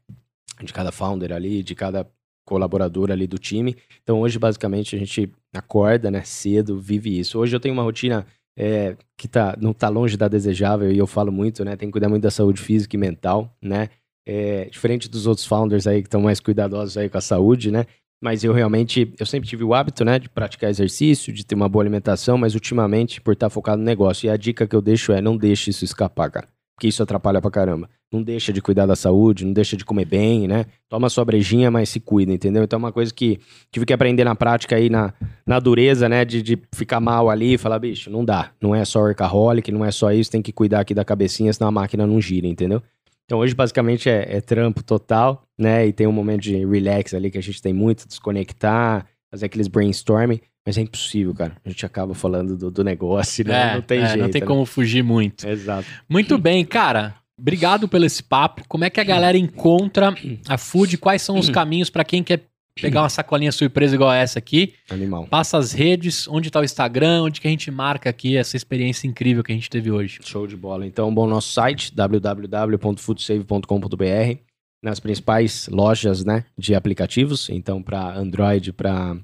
de 0.63 0.71
cada 0.71 0.89
founder 0.89 1.33
ali, 1.33 1.61
de 1.61 1.75
cada 1.75 2.07
colaborador 2.45 3.11
ali 3.11 3.27
do 3.27 3.37
time. 3.37 3.75
Então, 4.01 4.21
hoje, 4.21 4.39
basicamente, 4.39 4.95
a 4.95 4.99
gente 4.99 5.29
acorda, 5.53 6.09
né, 6.09 6.21
cedo, 6.23 6.79
vive 6.79 7.19
isso. 7.19 7.37
Hoje 7.37 7.53
eu 7.53 7.59
tenho 7.59 7.73
uma 7.73 7.83
rotina 7.83 8.25
é, 8.57 8.97
que 9.15 9.27
tá, 9.27 9.55
não 9.61 9.71
tá 9.71 9.87
longe 9.87 10.17
da 10.17 10.27
desejável 10.27 10.91
e 10.91 10.97
eu 10.97 11.07
falo 11.07 11.31
muito, 11.31 11.63
né, 11.63 11.75
tem 11.75 11.87
que 11.87 11.93
cuidar 11.93 12.09
muito 12.09 12.23
da 12.23 12.31
saúde 12.31 12.59
física 12.61 12.95
e 12.95 12.99
mental, 12.99 13.55
né, 13.61 13.89
é, 14.25 14.65
diferente 14.65 15.07
dos 15.09 15.27
outros 15.27 15.45
founders 15.45 15.87
aí 15.87 16.01
que 16.01 16.07
estão 16.07 16.21
mais 16.21 16.39
cuidadosos 16.39 16.97
aí 16.97 17.07
com 17.09 17.17
a 17.17 17.21
saúde, 17.21 17.71
né, 17.71 17.85
Mas 18.19 18.43
eu 18.43 18.51
realmente, 18.51 19.13
eu 19.19 19.25
sempre 19.25 19.47
tive 19.47 19.63
o 19.63 19.73
hábito, 19.75 20.03
né, 20.03 20.17
de 20.17 20.27
praticar 20.27 20.69
exercício, 20.69 21.31
de 21.31 21.45
ter 21.45 21.53
uma 21.53 21.69
boa 21.69 21.83
alimentação, 21.83 22.37
mas 22.37 22.55
ultimamente, 22.55 23.21
por 23.21 23.33
estar 23.33 23.49
focado 23.49 23.77
no 23.77 23.85
negócio. 23.85 24.25
E 24.25 24.29
a 24.29 24.37
dica 24.37 24.67
que 24.67 24.75
eu 24.75 24.81
deixo 24.81 25.11
é, 25.11 25.21
não 25.21 25.37
deixe 25.37 25.69
isso 25.69 25.85
escapar, 25.85 26.31
cara. 26.31 26.47
Porque 26.77 26.87
isso 26.87 27.01
atrapalha 27.01 27.41
pra 27.41 27.49
caramba. 27.49 27.89
Não 28.13 28.21
deixa 28.21 28.53
de 28.53 28.61
cuidar 28.61 28.85
da 28.85 28.95
saúde, 28.95 29.43
não 29.43 29.51
deixa 29.51 29.75
de 29.75 29.83
comer 29.83 30.05
bem, 30.05 30.47
né? 30.47 30.67
Toma 30.87 31.09
sua 31.09 31.25
brejinha, 31.25 31.71
mas 31.71 31.89
se 31.89 31.99
cuida, 31.99 32.31
entendeu? 32.31 32.63
Então 32.63 32.77
é 32.77 32.79
uma 32.79 32.91
coisa 32.91 33.11
que 33.11 33.39
tive 33.71 33.83
que 33.83 33.91
aprender 33.91 34.23
na 34.23 34.35
prática 34.35 34.75
aí, 34.75 34.87
na, 34.87 35.11
na 35.43 35.59
dureza, 35.59 36.07
né? 36.07 36.23
De, 36.23 36.43
de 36.43 36.55
ficar 36.71 36.99
mal 36.99 37.31
ali 37.31 37.55
e 37.55 37.57
falar, 37.57 37.79
bicho, 37.79 38.11
não 38.11 38.23
dá. 38.23 38.51
Não 38.61 38.75
é 38.75 38.85
só 38.85 38.99
workaholic, 38.99 39.71
não 39.71 39.83
é 39.83 39.89
só 39.89 40.11
isso, 40.11 40.29
tem 40.29 40.41
que 40.41 40.51
cuidar 40.51 40.81
aqui 40.81 40.93
da 40.93 41.03
cabecinha, 41.03 41.51
senão 41.51 41.69
a 41.69 41.71
máquina 41.71 42.05
não 42.05 42.21
gira, 42.21 42.45
entendeu? 42.45 42.79
Então 43.25 43.39
hoje 43.39 43.55
basicamente 43.55 44.07
é, 44.07 44.37
é, 44.37 44.39
trampo 44.39 44.83
total, 44.83 45.43
né? 45.57 45.87
E 45.87 45.91
tem 45.91 46.05
um 46.05 46.11
momento 46.11 46.43
de 46.43 46.63
relax 46.63 47.15
ali 47.15 47.31
que 47.31 47.39
a 47.39 47.43
gente 47.43 47.59
tem 47.59 47.73
muito, 47.73 48.07
desconectar, 48.07 49.07
fazer 49.31 49.45
aqueles 49.45 49.67
brainstorming, 49.67 50.41
mas 50.65 50.77
é 50.77 50.81
impossível, 50.81 51.33
cara. 51.33 51.55
A 51.63 51.69
gente 51.69 51.85
acaba 51.85 52.13
falando 52.13 52.57
do, 52.57 52.69
do 52.69 52.83
negócio, 52.83 53.45
né? 53.45 53.71
É, 53.71 53.75
não 53.75 53.81
tem 53.81 54.01
é, 54.01 54.07
jeito. 54.07 54.21
Não 54.21 54.29
tem 54.29 54.41
né? 54.41 54.47
como 54.47 54.65
fugir 54.65 55.03
muito. 55.03 55.47
Exato. 55.47 55.87
Muito 56.09 56.37
bem, 56.37 56.65
cara. 56.65 57.15
Obrigado 57.39 57.87
pelo 57.87 58.05
esse 58.05 58.23
papo. 58.23 58.63
Como 58.67 58.83
é 58.83 58.89
que 58.89 58.99
a 58.99 59.03
galera 59.03 59.37
encontra 59.37 60.13
a 60.47 60.57
Food? 60.57 60.97
Quais 60.97 61.21
são 61.21 61.37
os 61.37 61.49
caminhos 61.49 61.87
para 61.89 62.03
quem 62.03 62.23
quer 62.23 62.41
pegar 62.81 63.03
uma 63.03 63.09
sacolinha 63.09 63.51
surpresa 63.51 63.93
igual 63.95 64.11
essa 64.11 64.39
aqui? 64.39 64.73
Animal. 64.89 65.27
Passa 65.27 65.55
as 65.57 65.71
redes, 65.71 66.27
onde 66.27 66.49
tá 66.49 66.59
o 66.59 66.63
Instagram, 66.63 67.21
onde 67.23 67.39
que 67.39 67.47
a 67.47 67.51
gente 67.51 67.69
marca 67.69 68.09
aqui 68.09 68.35
essa 68.35 68.57
experiência 68.57 69.05
incrível 69.07 69.43
que 69.43 69.51
a 69.51 69.55
gente 69.55 69.69
teve 69.69 69.91
hoje. 69.91 70.19
Show 70.23 70.47
de 70.47 70.57
bola. 70.57 70.83
Então, 70.85 71.13
bom, 71.13 71.27
nosso 71.27 71.51
site, 71.51 71.93
www.foodsave.com.br, 71.93 74.39
nas 74.83 74.99
principais 74.99 75.67
lojas, 75.71 76.23
né, 76.23 76.43
de 76.57 76.75
aplicativos, 76.75 77.49
então 77.49 77.81
para 77.81 78.15
Android, 78.17 78.71
para 78.73 79.15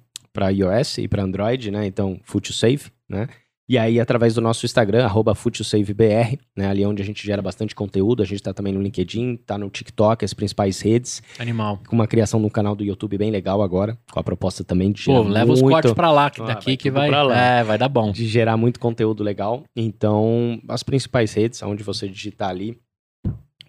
iOS 0.52 0.98
e 1.00 1.08
para 1.08 1.24
Android, 1.24 1.70
né? 1.72 1.86
Então, 1.86 2.20
FoodSave, 2.24 2.86
né? 3.10 3.28
E 3.70 3.78
aí, 3.78 3.98
através 3.98 4.34
do 4.36 4.42
nosso 4.42 4.66
Instagram, 4.66 5.06
arroba 5.06 5.34
FoodSaveBR, 5.34 6.38
né? 6.56 6.68
Ali 6.68 6.86
onde 6.86 7.02
a 7.02 7.06
gente 7.06 7.26
gera 7.26 7.42
bastante 7.42 7.74
conteúdo. 7.74 8.22
A 8.22 8.26
gente 8.26 8.44
tá 8.44 8.54
também 8.54 8.74
no 8.74 8.82
LinkedIn, 8.82 9.38
tá 9.38 9.58
no 9.58 9.70
TikTok, 9.70 10.26
as 10.26 10.34
principais 10.34 10.82
redes. 10.82 11.24
Animal. 11.40 11.80
Com 11.88 11.96
uma 11.96 12.06
criação 12.06 12.42
de 12.42 12.46
um 12.46 12.50
canal 12.50 12.76
do 12.76 12.84
YouTube 12.84 13.18
bem 13.18 13.32
legal 13.32 13.62
agora, 13.62 13.98
com 14.12 14.20
a 14.20 14.24
proposta 14.24 14.66
também 14.66 14.92
de 14.92 15.06
Pô, 15.06 15.14
gerar 15.24 15.30
leva 15.30 15.54
os 15.54 15.62
muito- 15.62 15.72
cortes 15.74 15.94
pra 15.94 16.12
lá, 16.12 16.30
que 16.30 16.42
Ah, 16.42 16.46
daqui 16.46 16.66
vai 16.72 16.78
que 16.78 16.92
vai. 16.92 17.10
lá. 17.10 17.38
É, 17.42 17.64
vai 17.64 17.78
dar 17.78 17.88
bom. 17.88 18.12
de 18.12 18.28
gerar 18.28 18.58
muito 18.58 18.82
conteúdo 18.82 19.24
legal. 19.24 19.64
Então, 19.74 20.60
as 20.68 20.84
principais 20.84 21.34
redes, 21.34 21.64
onde 21.64 21.84
você 21.84 22.08
digitar 22.10 22.50
ali, 22.50 22.78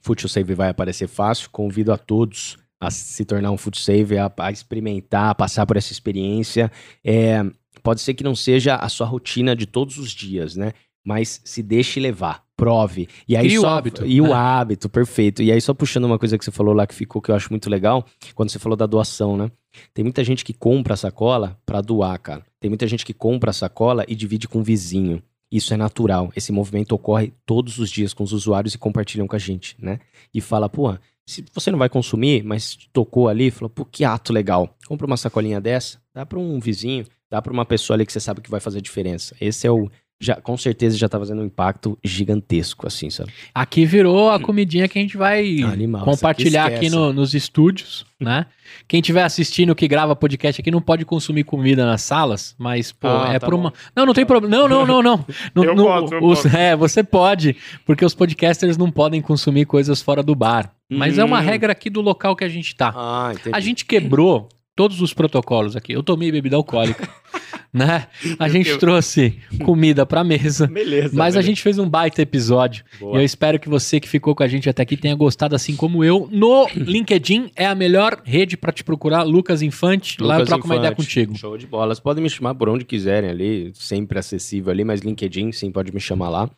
Food 0.04 0.28
Save 0.28 0.54
vai 0.54 0.68
aparecer 0.68 1.08
fácil. 1.08 1.48
Convido 1.50 1.90
a 1.90 1.96
todos 1.96 2.58
a 2.78 2.90
se 2.90 3.24
tornar 3.24 3.50
um 3.50 3.56
Food 3.56 3.80
Save, 3.80 4.18
a, 4.18 4.30
a 4.38 4.52
experimentar, 4.52 5.30
a 5.30 5.34
passar 5.34 5.64
por 5.64 5.78
essa 5.78 5.92
experiência. 5.92 6.70
É, 7.02 7.42
pode 7.82 8.02
ser 8.02 8.12
que 8.12 8.22
não 8.22 8.36
seja 8.36 8.76
a 8.76 8.88
sua 8.90 9.06
rotina 9.06 9.56
de 9.56 9.64
todos 9.64 9.96
os 9.96 10.10
dias, 10.10 10.56
né? 10.56 10.72
Mas 11.02 11.40
se 11.42 11.62
deixe 11.62 11.98
levar, 11.98 12.44
prove. 12.54 13.08
E 13.26 13.34
aí 13.34 13.46
Crie 13.46 13.58
o 13.58 13.62
só, 13.62 13.68
hábito, 13.78 14.06
E 14.06 14.20
o 14.20 14.28
né? 14.28 14.32
hábito, 14.36 14.90
perfeito. 14.90 15.42
E 15.42 15.50
aí, 15.50 15.60
só 15.60 15.72
puxando 15.72 16.04
uma 16.04 16.18
coisa 16.18 16.36
que 16.36 16.44
você 16.44 16.50
falou 16.50 16.74
lá 16.74 16.86
que 16.86 16.94
ficou, 16.94 17.22
que 17.22 17.30
eu 17.30 17.34
acho 17.34 17.50
muito 17.50 17.70
legal, 17.70 18.04
quando 18.34 18.50
você 18.50 18.58
falou 18.58 18.76
da 18.76 18.86
doação, 18.86 19.36
né? 19.38 19.50
Tem 19.94 20.04
muita 20.04 20.22
gente 20.22 20.44
que 20.44 20.52
compra 20.52 20.94
a 20.94 20.96
sacola 20.96 21.58
pra 21.64 21.80
doar, 21.80 22.18
cara. 22.18 22.44
Tem 22.60 22.70
muita 22.70 22.86
gente 22.86 23.04
que 23.04 23.14
compra 23.14 23.50
a 23.50 23.54
sacola 23.54 24.04
e 24.06 24.14
divide 24.14 24.46
com 24.48 24.60
o 24.60 24.62
vizinho. 24.62 25.22
Isso 25.50 25.72
é 25.72 25.76
natural. 25.76 26.32
Esse 26.34 26.52
movimento 26.52 26.92
ocorre 26.92 27.32
todos 27.46 27.78
os 27.78 27.90
dias 27.90 28.12
com 28.12 28.24
os 28.24 28.32
usuários 28.32 28.74
e 28.74 28.78
compartilham 28.78 29.26
com 29.26 29.36
a 29.36 29.38
gente, 29.38 29.76
né? 29.78 30.00
E 30.32 30.40
fala, 30.40 30.68
pô, 30.68 30.96
se 31.26 31.44
você 31.52 31.70
não 31.70 31.78
vai 31.78 31.88
consumir, 31.88 32.42
mas 32.42 32.76
tocou 32.92 33.28
ali, 33.28 33.50
falou, 33.50 33.70
pô, 33.70 33.84
que 33.84 34.04
ato 34.04 34.32
legal. 34.32 34.76
Compra 34.86 35.06
uma 35.06 35.16
sacolinha 35.16 35.60
dessa, 35.60 35.98
dá 36.12 36.26
pra 36.26 36.38
um 36.38 36.58
vizinho, 36.60 37.06
dá 37.30 37.40
pra 37.40 37.52
uma 37.52 37.64
pessoa 37.64 37.96
ali 37.96 38.04
que 38.04 38.12
você 38.12 38.20
sabe 38.20 38.40
que 38.40 38.50
vai 38.50 38.60
fazer 38.60 38.80
diferença. 38.80 39.34
Esse 39.40 39.66
é 39.66 39.70
o. 39.70 39.90
Já, 40.20 40.36
com 40.36 40.56
certeza 40.56 40.96
já 40.96 41.08
tá 41.08 41.18
fazendo 41.18 41.42
um 41.42 41.44
impacto 41.44 41.98
gigantesco, 42.02 42.86
assim, 42.86 43.10
sabe? 43.10 43.32
Aqui 43.54 43.84
virou 43.84 44.30
a 44.30 44.38
comidinha 44.40 44.88
que 44.88 44.98
a 44.98 45.02
gente 45.02 45.16
vai 45.16 45.60
Animal, 45.62 46.04
compartilhar 46.04 46.66
aqui 46.66 46.88
no- 46.88 47.12
nos 47.12 47.34
estúdios, 47.34 48.06
né? 48.18 48.46
Quem 48.88 49.00
estiver 49.00 49.22
assistindo 49.24 49.74
que 49.74 49.86
grava 49.88 50.16
podcast 50.16 50.60
aqui 50.60 50.70
não 50.70 50.80
pode 50.80 51.04
consumir 51.04 51.44
comida 51.44 51.84
nas 51.84 52.02
salas, 52.02 52.54
mas, 52.58 52.90
pô, 52.92 53.08
Ah, 53.08 53.32
é 53.34 53.38
tá 53.38 53.46
por 53.46 53.54
bom. 53.54 53.60
uma. 53.62 53.72
Não, 53.94 54.06
não 54.06 54.14
tem 54.14 54.24
problema. 54.24 54.56
Não, 54.56 54.68
não, 54.68 54.86
não, 54.86 55.02
não. 55.02 55.26
não, 55.54 55.64
Eu 55.64 55.74
posso, 55.76 56.14
eu 56.14 56.24
os- 56.24 56.42
posso. 56.42 56.56
É, 56.56 56.74
você 56.76 57.02
pode, 57.02 57.56
porque 57.84 58.04
os 58.04 58.14
podcasters 58.14 58.78
não 58.78 58.90
podem 58.90 59.20
consumir 59.20 59.66
coisas 59.66 60.00
fora 60.00 60.22
do 60.22 60.34
bar. 60.34 60.72
Mas 60.88 61.18
é 61.18 61.24
uma 61.24 61.38
Hum. 61.40 61.42
regra 61.44 61.72
aqui 61.72 61.90
do 61.90 62.00
local 62.00 62.36
que 62.36 62.44
a 62.44 62.48
gente 62.48 62.74
tá. 62.76 62.94
Ah, 62.96 63.32
entendi. 63.34 63.54
A 63.54 63.60
gente 63.60 63.84
quebrou 63.84 64.48
todos 64.76 65.00
os 65.00 65.12
protocolos 65.12 65.76
aqui. 65.76 65.92
Eu 65.92 66.02
tomei 66.02 66.30
bebida 66.30 66.56
alcoólica, 66.56 67.08
né? 67.74 68.06
A 68.38 68.48
gente 68.48 68.70
Eu- 68.70 68.78
trouxe 68.78 69.38
comida 69.64 70.06
pra 70.06 70.22
mesa. 70.22 70.68
Beleza. 70.68 71.10
Mas 71.12 71.34
a 71.34 71.38
beleza. 71.38 71.42
gente 71.42 71.60
fez 71.60 71.78
um 71.78 71.88
baita 71.88 72.22
episódio. 72.22 72.84
Boa. 73.00 73.16
E 73.16 73.20
eu 73.20 73.24
espero 73.24 73.58
que 73.58 73.68
você 73.68 73.98
que 73.98 74.08
ficou 74.08 74.34
com 74.34 74.42
a 74.44 74.46
gente 74.48 74.70
até 74.70 74.82
aqui 74.82 74.96
tenha 74.96 75.14
gostado, 75.16 75.54
assim 75.56 75.74
como 75.74 76.04
eu. 76.04 76.28
No 76.30 76.68
LinkedIn 76.76 77.50
é 77.56 77.66
a 77.66 77.74
melhor 77.74 78.20
rede 78.24 78.56
pra 78.56 78.70
te 78.72 78.84
procurar, 78.84 79.24
Lucas 79.24 79.60
Infante. 79.60 80.22
Lá 80.22 80.34
eu 80.34 80.38
Lucas 80.38 80.48
troco 80.48 80.66
uma 80.66 80.76
ideia 80.76 80.92
Infante. 80.92 81.04
contigo. 81.06 81.36
Show 81.36 81.58
de 81.58 81.66
bola. 81.66 81.88
Vocês 81.94 82.00
podem 82.00 82.22
me 82.22 82.30
chamar 82.30 82.54
por 82.54 82.68
onde 82.68 82.84
quiserem 82.84 83.28
ali, 83.28 83.72
sempre 83.74 84.18
acessível 84.18 84.70
ali, 84.72 84.84
mas 84.84 85.00
LinkedIn, 85.00 85.50
sim, 85.50 85.72
pode 85.72 85.92
me 85.92 86.00
chamar 86.00 86.28
lá. 86.28 86.48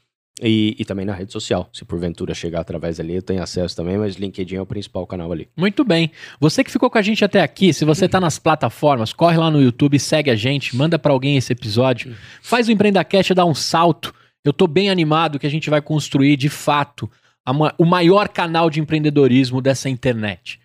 E, 0.43 0.77
e 0.79 0.85
também 0.85 1.07
na 1.07 1.15
rede 1.15 1.33
social. 1.33 1.69
Se 1.73 1.83
porventura 1.85 2.35
chegar 2.35 2.61
através 2.61 3.01
ali, 3.01 3.15
eu 3.15 3.23
tenho 3.23 3.43
acesso 3.43 3.75
também, 3.75 3.97
mas 3.97 4.17
LinkedIn 4.17 4.57
é 4.57 4.61
o 4.61 4.67
principal 4.67 5.07
canal 5.07 5.33
ali. 5.33 5.49
Muito 5.57 5.83
bem. 5.83 6.11
Você 6.39 6.63
que 6.63 6.71
ficou 6.71 6.91
com 6.91 6.99
a 6.99 7.03
gente 7.03 7.25
até 7.25 7.41
aqui, 7.41 7.73
se 7.73 7.87
você 7.87 8.07
tá 8.07 8.21
nas 8.21 8.39
plataformas, 8.39 9.15
corre 9.15 9.39
lá 9.39 9.51
no 9.51 9.63
YouTube, 9.63 9.99
segue 9.99 10.31
a 10.31 10.37
gente, 10.37 10.77
manda 10.77 10.99
pra 10.99 11.13
alguém 11.13 11.39
esse 11.39 11.53
episódio. 11.55 12.15
Faz 12.43 12.69
o 12.69 12.73
EmpreendaCast 12.73 13.33
dar 13.33 13.47
um 13.47 13.55
salto. 13.55 14.15
Eu 14.45 14.53
tô 14.53 14.67
bem 14.67 14.91
animado 14.91 15.39
que 15.39 15.47
a 15.47 15.51
gente 15.51 15.71
vai 15.71 15.81
construir, 15.81 16.37
de 16.37 16.51
fato, 16.51 17.11
o 17.79 17.85
maior 17.87 18.29
canal 18.29 18.69
de 18.69 18.79
empreendedorismo 18.79 19.63
dessa 19.63 19.89
internet. 19.89 20.61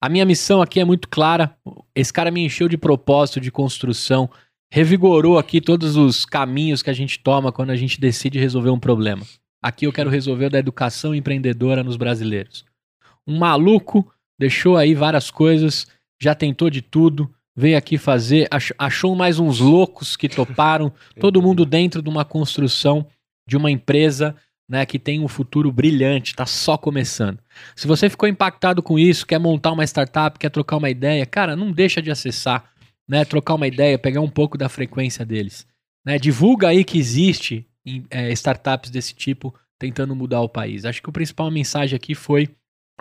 A 0.00 0.08
minha 0.08 0.26
missão 0.26 0.60
aqui 0.60 0.80
é 0.80 0.84
muito 0.84 1.08
clara. 1.08 1.54
Esse 1.94 2.12
cara 2.12 2.30
me 2.30 2.44
encheu 2.44 2.68
de 2.68 2.76
propósito, 2.76 3.40
de 3.40 3.52
construção, 3.52 4.28
revigorou 4.74 5.38
aqui 5.38 5.60
todos 5.60 5.96
os 5.98 6.24
caminhos 6.24 6.82
que 6.82 6.88
a 6.88 6.94
gente 6.94 7.18
toma 7.18 7.52
quando 7.52 7.68
a 7.68 7.76
gente 7.76 8.00
decide 8.00 8.38
resolver 8.38 8.70
um 8.70 8.78
problema. 8.80 9.22
Aqui 9.62 9.86
eu 9.86 9.92
quero 9.92 10.08
resolver 10.08 10.46
o 10.46 10.50
da 10.50 10.58
educação 10.58 11.14
empreendedora 11.14 11.84
nos 11.84 11.98
brasileiros. 11.98 12.64
Um 13.26 13.38
maluco 13.38 14.10
deixou 14.40 14.78
aí 14.78 14.94
várias 14.94 15.30
coisas, 15.30 15.86
já 16.18 16.34
tentou 16.34 16.70
de 16.70 16.80
tudo, 16.80 17.30
veio 17.54 17.76
aqui 17.76 17.98
fazer, 17.98 18.48
ach- 18.50 18.72
achou 18.78 19.14
mais 19.14 19.38
uns 19.38 19.60
loucos 19.60 20.16
que 20.16 20.26
toparam, 20.26 20.90
todo 21.20 21.42
mundo 21.42 21.66
dentro 21.66 22.00
de 22.00 22.08
uma 22.08 22.24
construção 22.24 23.06
de 23.46 23.58
uma 23.58 23.70
empresa 23.70 24.34
né, 24.66 24.86
que 24.86 24.98
tem 24.98 25.20
um 25.20 25.28
futuro 25.28 25.70
brilhante, 25.70 26.30
está 26.30 26.46
só 26.46 26.78
começando. 26.78 27.38
Se 27.76 27.86
você 27.86 28.08
ficou 28.08 28.26
impactado 28.26 28.82
com 28.82 28.98
isso, 28.98 29.26
quer 29.26 29.38
montar 29.38 29.72
uma 29.72 29.84
startup, 29.84 30.38
quer 30.38 30.48
trocar 30.48 30.78
uma 30.78 30.88
ideia, 30.88 31.26
cara, 31.26 31.54
não 31.54 31.70
deixa 31.70 32.00
de 32.00 32.10
acessar, 32.10 32.71
né, 33.08 33.24
trocar 33.24 33.54
uma 33.54 33.66
ideia, 33.66 33.98
pegar 33.98 34.20
um 34.20 34.28
pouco 34.30 34.56
da 34.56 34.68
frequência 34.68 35.24
deles. 35.24 35.66
Né, 36.04 36.18
divulga 36.18 36.68
aí 36.68 36.84
que 36.84 36.98
existe 36.98 37.66
em- 37.84 38.04
é, 38.10 38.30
startups 38.32 38.90
desse 38.90 39.14
tipo 39.14 39.54
tentando 39.78 40.14
mudar 40.14 40.40
o 40.40 40.48
país. 40.48 40.84
Acho 40.84 41.02
que 41.02 41.10
a 41.10 41.12
principal 41.12 41.50
mensagem 41.50 41.96
aqui 41.96 42.14
foi 42.14 42.48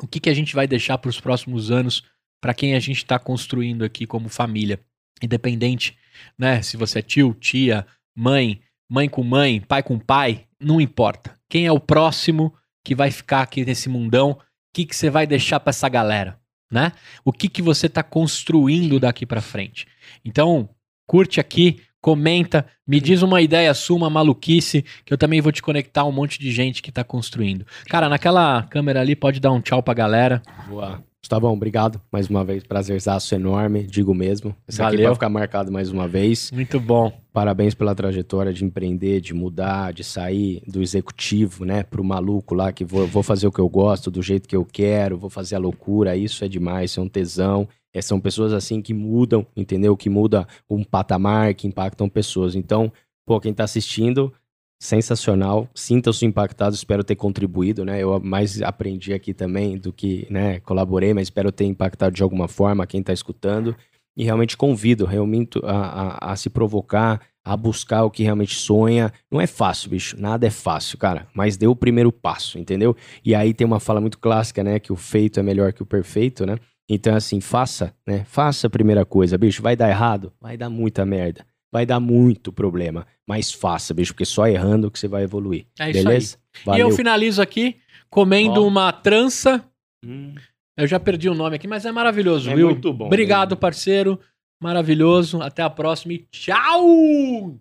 o 0.02 0.08
que, 0.08 0.20
que 0.20 0.30
a 0.30 0.34
gente 0.34 0.56
vai 0.56 0.68
deixar 0.68 0.98
para 0.98 1.10
os 1.10 1.20
próximos 1.20 1.70
anos 1.70 2.04
para 2.42 2.54
quem 2.56 2.74
a 2.74 2.80
gente 2.80 2.98
está 2.98 3.20
construindo 3.20 3.84
aqui 3.84 4.08
como 4.08 4.28
família. 4.30 4.80
Independente, 5.22 5.96
né? 6.38 6.62
Se 6.64 6.76
você 6.76 7.00
é 7.00 7.02
tio, 7.04 7.36
tia, 7.36 7.86
mãe, 8.16 8.62
mãe 8.90 9.08
com 9.08 9.24
mãe, 9.24 9.62
pai 9.62 9.84
com 9.84 10.00
pai, 10.00 10.48
não 10.60 10.82
importa. 10.82 11.38
Quem 11.48 11.68
é 11.68 11.72
o 11.72 11.80
próximo 11.80 12.52
que 12.84 12.96
vai 12.96 13.12
ficar 13.12 13.44
aqui 13.44 13.64
nesse 13.64 13.88
mundão? 13.88 14.32
O 14.32 14.38
que, 14.74 14.86
que 14.86 14.96
você 14.96 15.10
vai 15.10 15.28
deixar 15.28 15.60
para 15.60 15.70
essa 15.70 15.88
galera? 15.88 16.41
Né? 16.72 16.94
O 17.26 17.34
que, 17.34 17.50
que 17.50 17.62
você 17.62 17.88
está 17.88 18.02
construindo 18.02 19.00
daqui 19.00 19.26
para 19.26 19.42
frente? 19.42 19.86
Então, 20.24 20.70
curte 21.06 21.40
aqui, 21.40 21.82
comenta, 22.00 22.66
me 22.88 23.00
diz 23.00 23.22
uma 23.22 23.42
ideia 23.42 23.74
sua, 23.74 23.98
uma 23.98 24.10
maluquice, 24.10 24.84
que 25.06 25.14
eu 25.14 25.18
também 25.18 25.42
vou 25.42 25.52
te 25.52 25.62
conectar 25.62 26.02
a 26.02 26.06
um 26.06 26.12
monte 26.12 26.40
de 26.40 26.50
gente 26.50 26.82
que 26.82 26.90
está 26.90 27.04
construindo. 27.04 27.66
Cara, 27.88 28.08
naquela 28.08 28.64
câmera 28.64 29.02
ali, 29.02 29.16
pode 29.16 29.40
dar 29.40 29.52
um 29.52 29.62
tchau 29.62 29.84
pra 29.84 29.94
galera. 29.94 30.42
Boa. 30.68 31.04
Gustavão, 31.22 31.54
obrigado 31.54 32.02
mais 32.12 32.28
uma 32.30 32.44
vez. 32.44 32.64
Prazerzaço 32.64 33.36
enorme, 33.36 33.84
digo 33.84 34.14
mesmo. 34.14 34.56
Aqui 34.68 34.78
Valeu. 34.78 35.06
vai 35.06 35.14
ficar 35.14 35.30
marcado 35.30 35.72
mais 35.72 35.92
uma 35.92 36.08
vez. 36.08 36.50
Muito 36.52 36.80
bom. 36.80 37.21
Parabéns 37.34 37.74
pela 37.74 37.96
trajetória 37.96 38.52
de 38.52 38.66
empreender, 38.66 39.22
de 39.22 39.34
mudar, 39.34 39.94
de 39.94 40.04
sair 40.04 40.62
do 40.68 40.82
executivo, 40.82 41.64
né, 41.64 41.82
pro 41.82 42.04
maluco 42.04 42.54
lá 42.54 42.74
que 42.74 42.84
vou, 42.84 43.08
vou 43.08 43.24
fazer 43.24 43.48
o 43.48 43.52
que 43.52 43.60
eu 43.60 43.70
gosto, 43.70 44.12
do 44.12 44.22
jeito 44.22 44.50
que 44.50 44.56
eu 44.56 44.66
quero, 44.66 45.18
vou 45.18 45.30
fazer 45.30 45.56
a 45.56 45.60
loucura. 45.60 46.18
Isso 46.18 46.44
é 46.44 46.50
demais, 46.50 46.92
isso 46.92 47.00
é 47.00 47.04
um 47.04 47.08
tesão. 47.08 47.68
É, 47.94 48.02
são 48.02 48.20
pessoas 48.20 48.52
assim 48.52 48.82
que 48.82 48.94
mudam, 48.94 49.46
entendeu? 49.56 49.96
Que 49.96 50.10
muda 50.10 50.46
um 50.70 50.84
patamar, 50.84 51.54
que 51.54 51.68
impactam 51.68 52.10
pessoas. 52.10 52.54
Então, 52.54 52.92
pô, 53.26 53.40
quem 53.40 53.54
tá 53.54 53.64
assistindo, 53.64 54.34
sensacional. 54.82 55.70
Sinta-se 55.76 56.26
impactado, 56.26 56.74
espero 56.74 57.04
ter 57.04 57.16
contribuído, 57.16 57.86
né? 57.86 58.02
Eu 58.02 58.20
mais 58.20 58.62
aprendi 58.64 59.14
aqui 59.14 59.32
também 59.34 59.78
do 59.78 59.94
que, 59.94 60.26
né, 60.30 60.60
colaborei, 60.62 61.14
mas 61.14 61.28
espero 61.28 61.52
ter 61.52 61.66
impactado 61.66 62.16
de 62.16 62.24
alguma 62.24 62.48
forma 62.48 62.88
quem 62.88 63.04
tá 63.04 63.14
escutando. 63.14 63.76
E 64.22 64.24
realmente 64.24 64.56
convido 64.56 65.04
realmente 65.04 65.60
a, 65.64 66.28
a, 66.30 66.32
a 66.34 66.36
se 66.36 66.48
provocar, 66.48 67.20
a 67.44 67.58
buscar 67.58 68.04
o 68.04 68.12
que 68.12 68.22
realmente 68.22 68.54
sonha. 68.54 69.12
Não 69.32 69.42
é 69.42 69.48
fácil, 69.48 69.90
bicho. 69.90 70.16
Nada 70.16 70.46
é 70.46 70.52
fácil, 70.52 70.96
cara. 71.00 71.28
Mas 71.34 71.58
dê 71.58 71.66
o 71.66 71.76
primeiro 71.76 72.12
passo, 72.12 72.60
entendeu? 72.60 72.96
E 73.26 73.34
aí 73.34 73.52
tem 73.52 73.66
uma 73.66 73.80
fala 73.80 74.00
muito 74.00 74.20
clássica, 74.20 74.64
né? 74.64 74.78
Que 74.78 74.94
o 74.94 74.96
feito 74.96 75.40
é 75.40 75.44
melhor 75.44 75.74
que 75.74 75.82
o 75.82 75.88
perfeito, 75.88 76.46
né? 76.46 76.60
Então, 76.88 77.16
assim, 77.16 77.42
faça, 77.42 77.96
né? 78.06 78.24
Faça 78.26 78.68
a 78.68 78.70
primeira 78.70 79.04
coisa, 79.04 79.40
bicho. 79.40 79.64
Vai 79.64 79.76
dar 79.76 79.90
errado? 79.90 80.32
Vai 80.40 80.56
dar 80.56 80.70
muita 80.70 81.04
merda. 81.04 81.44
Vai 81.72 81.88
dar 81.88 82.00
muito 82.00 82.54
problema. 82.54 83.08
Mas 83.28 83.52
faça, 83.52 83.92
bicho, 83.92 84.14
porque 84.14 84.26
só 84.26 84.46
errando 84.46 84.92
que 84.92 85.00
você 85.00 85.08
vai 85.08 85.24
evoluir. 85.24 85.66
É 85.80 85.90
isso 85.90 86.04
beleza? 86.04 86.38
aí. 86.68 86.78
E 86.78 86.80
eu 86.80 86.92
finalizo 86.92 87.42
aqui 87.42 87.78
comendo 88.08 88.64
Ó. 88.64 88.68
uma 88.68 88.92
trança. 88.92 89.66
Hum, 90.06 90.36
Eu 90.78 90.88
já 90.88 91.00
perdi 91.00 91.30
o 91.30 91.36
nome 91.36 91.56
aqui, 91.58 91.68
mas 91.68 91.86
é 91.86 91.92
maravilhoso, 91.92 92.50
É 92.50 92.56
viu? 92.56 92.70
muito 92.70 92.94
bom, 92.94 93.06
Obrigado, 93.08 93.52
né? 93.52 93.58
parceiro. 93.58 94.20
Maravilhoso. 94.62 95.42
Até 95.42 95.64
a 95.64 95.70
próxima 95.70 96.14
e 96.14 96.20
tchau! 96.32 97.58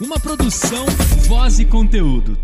Uma 0.00 0.18
produção, 0.20 0.86
voz 1.28 1.58
e 1.60 1.64
conteúdo. 1.64 2.36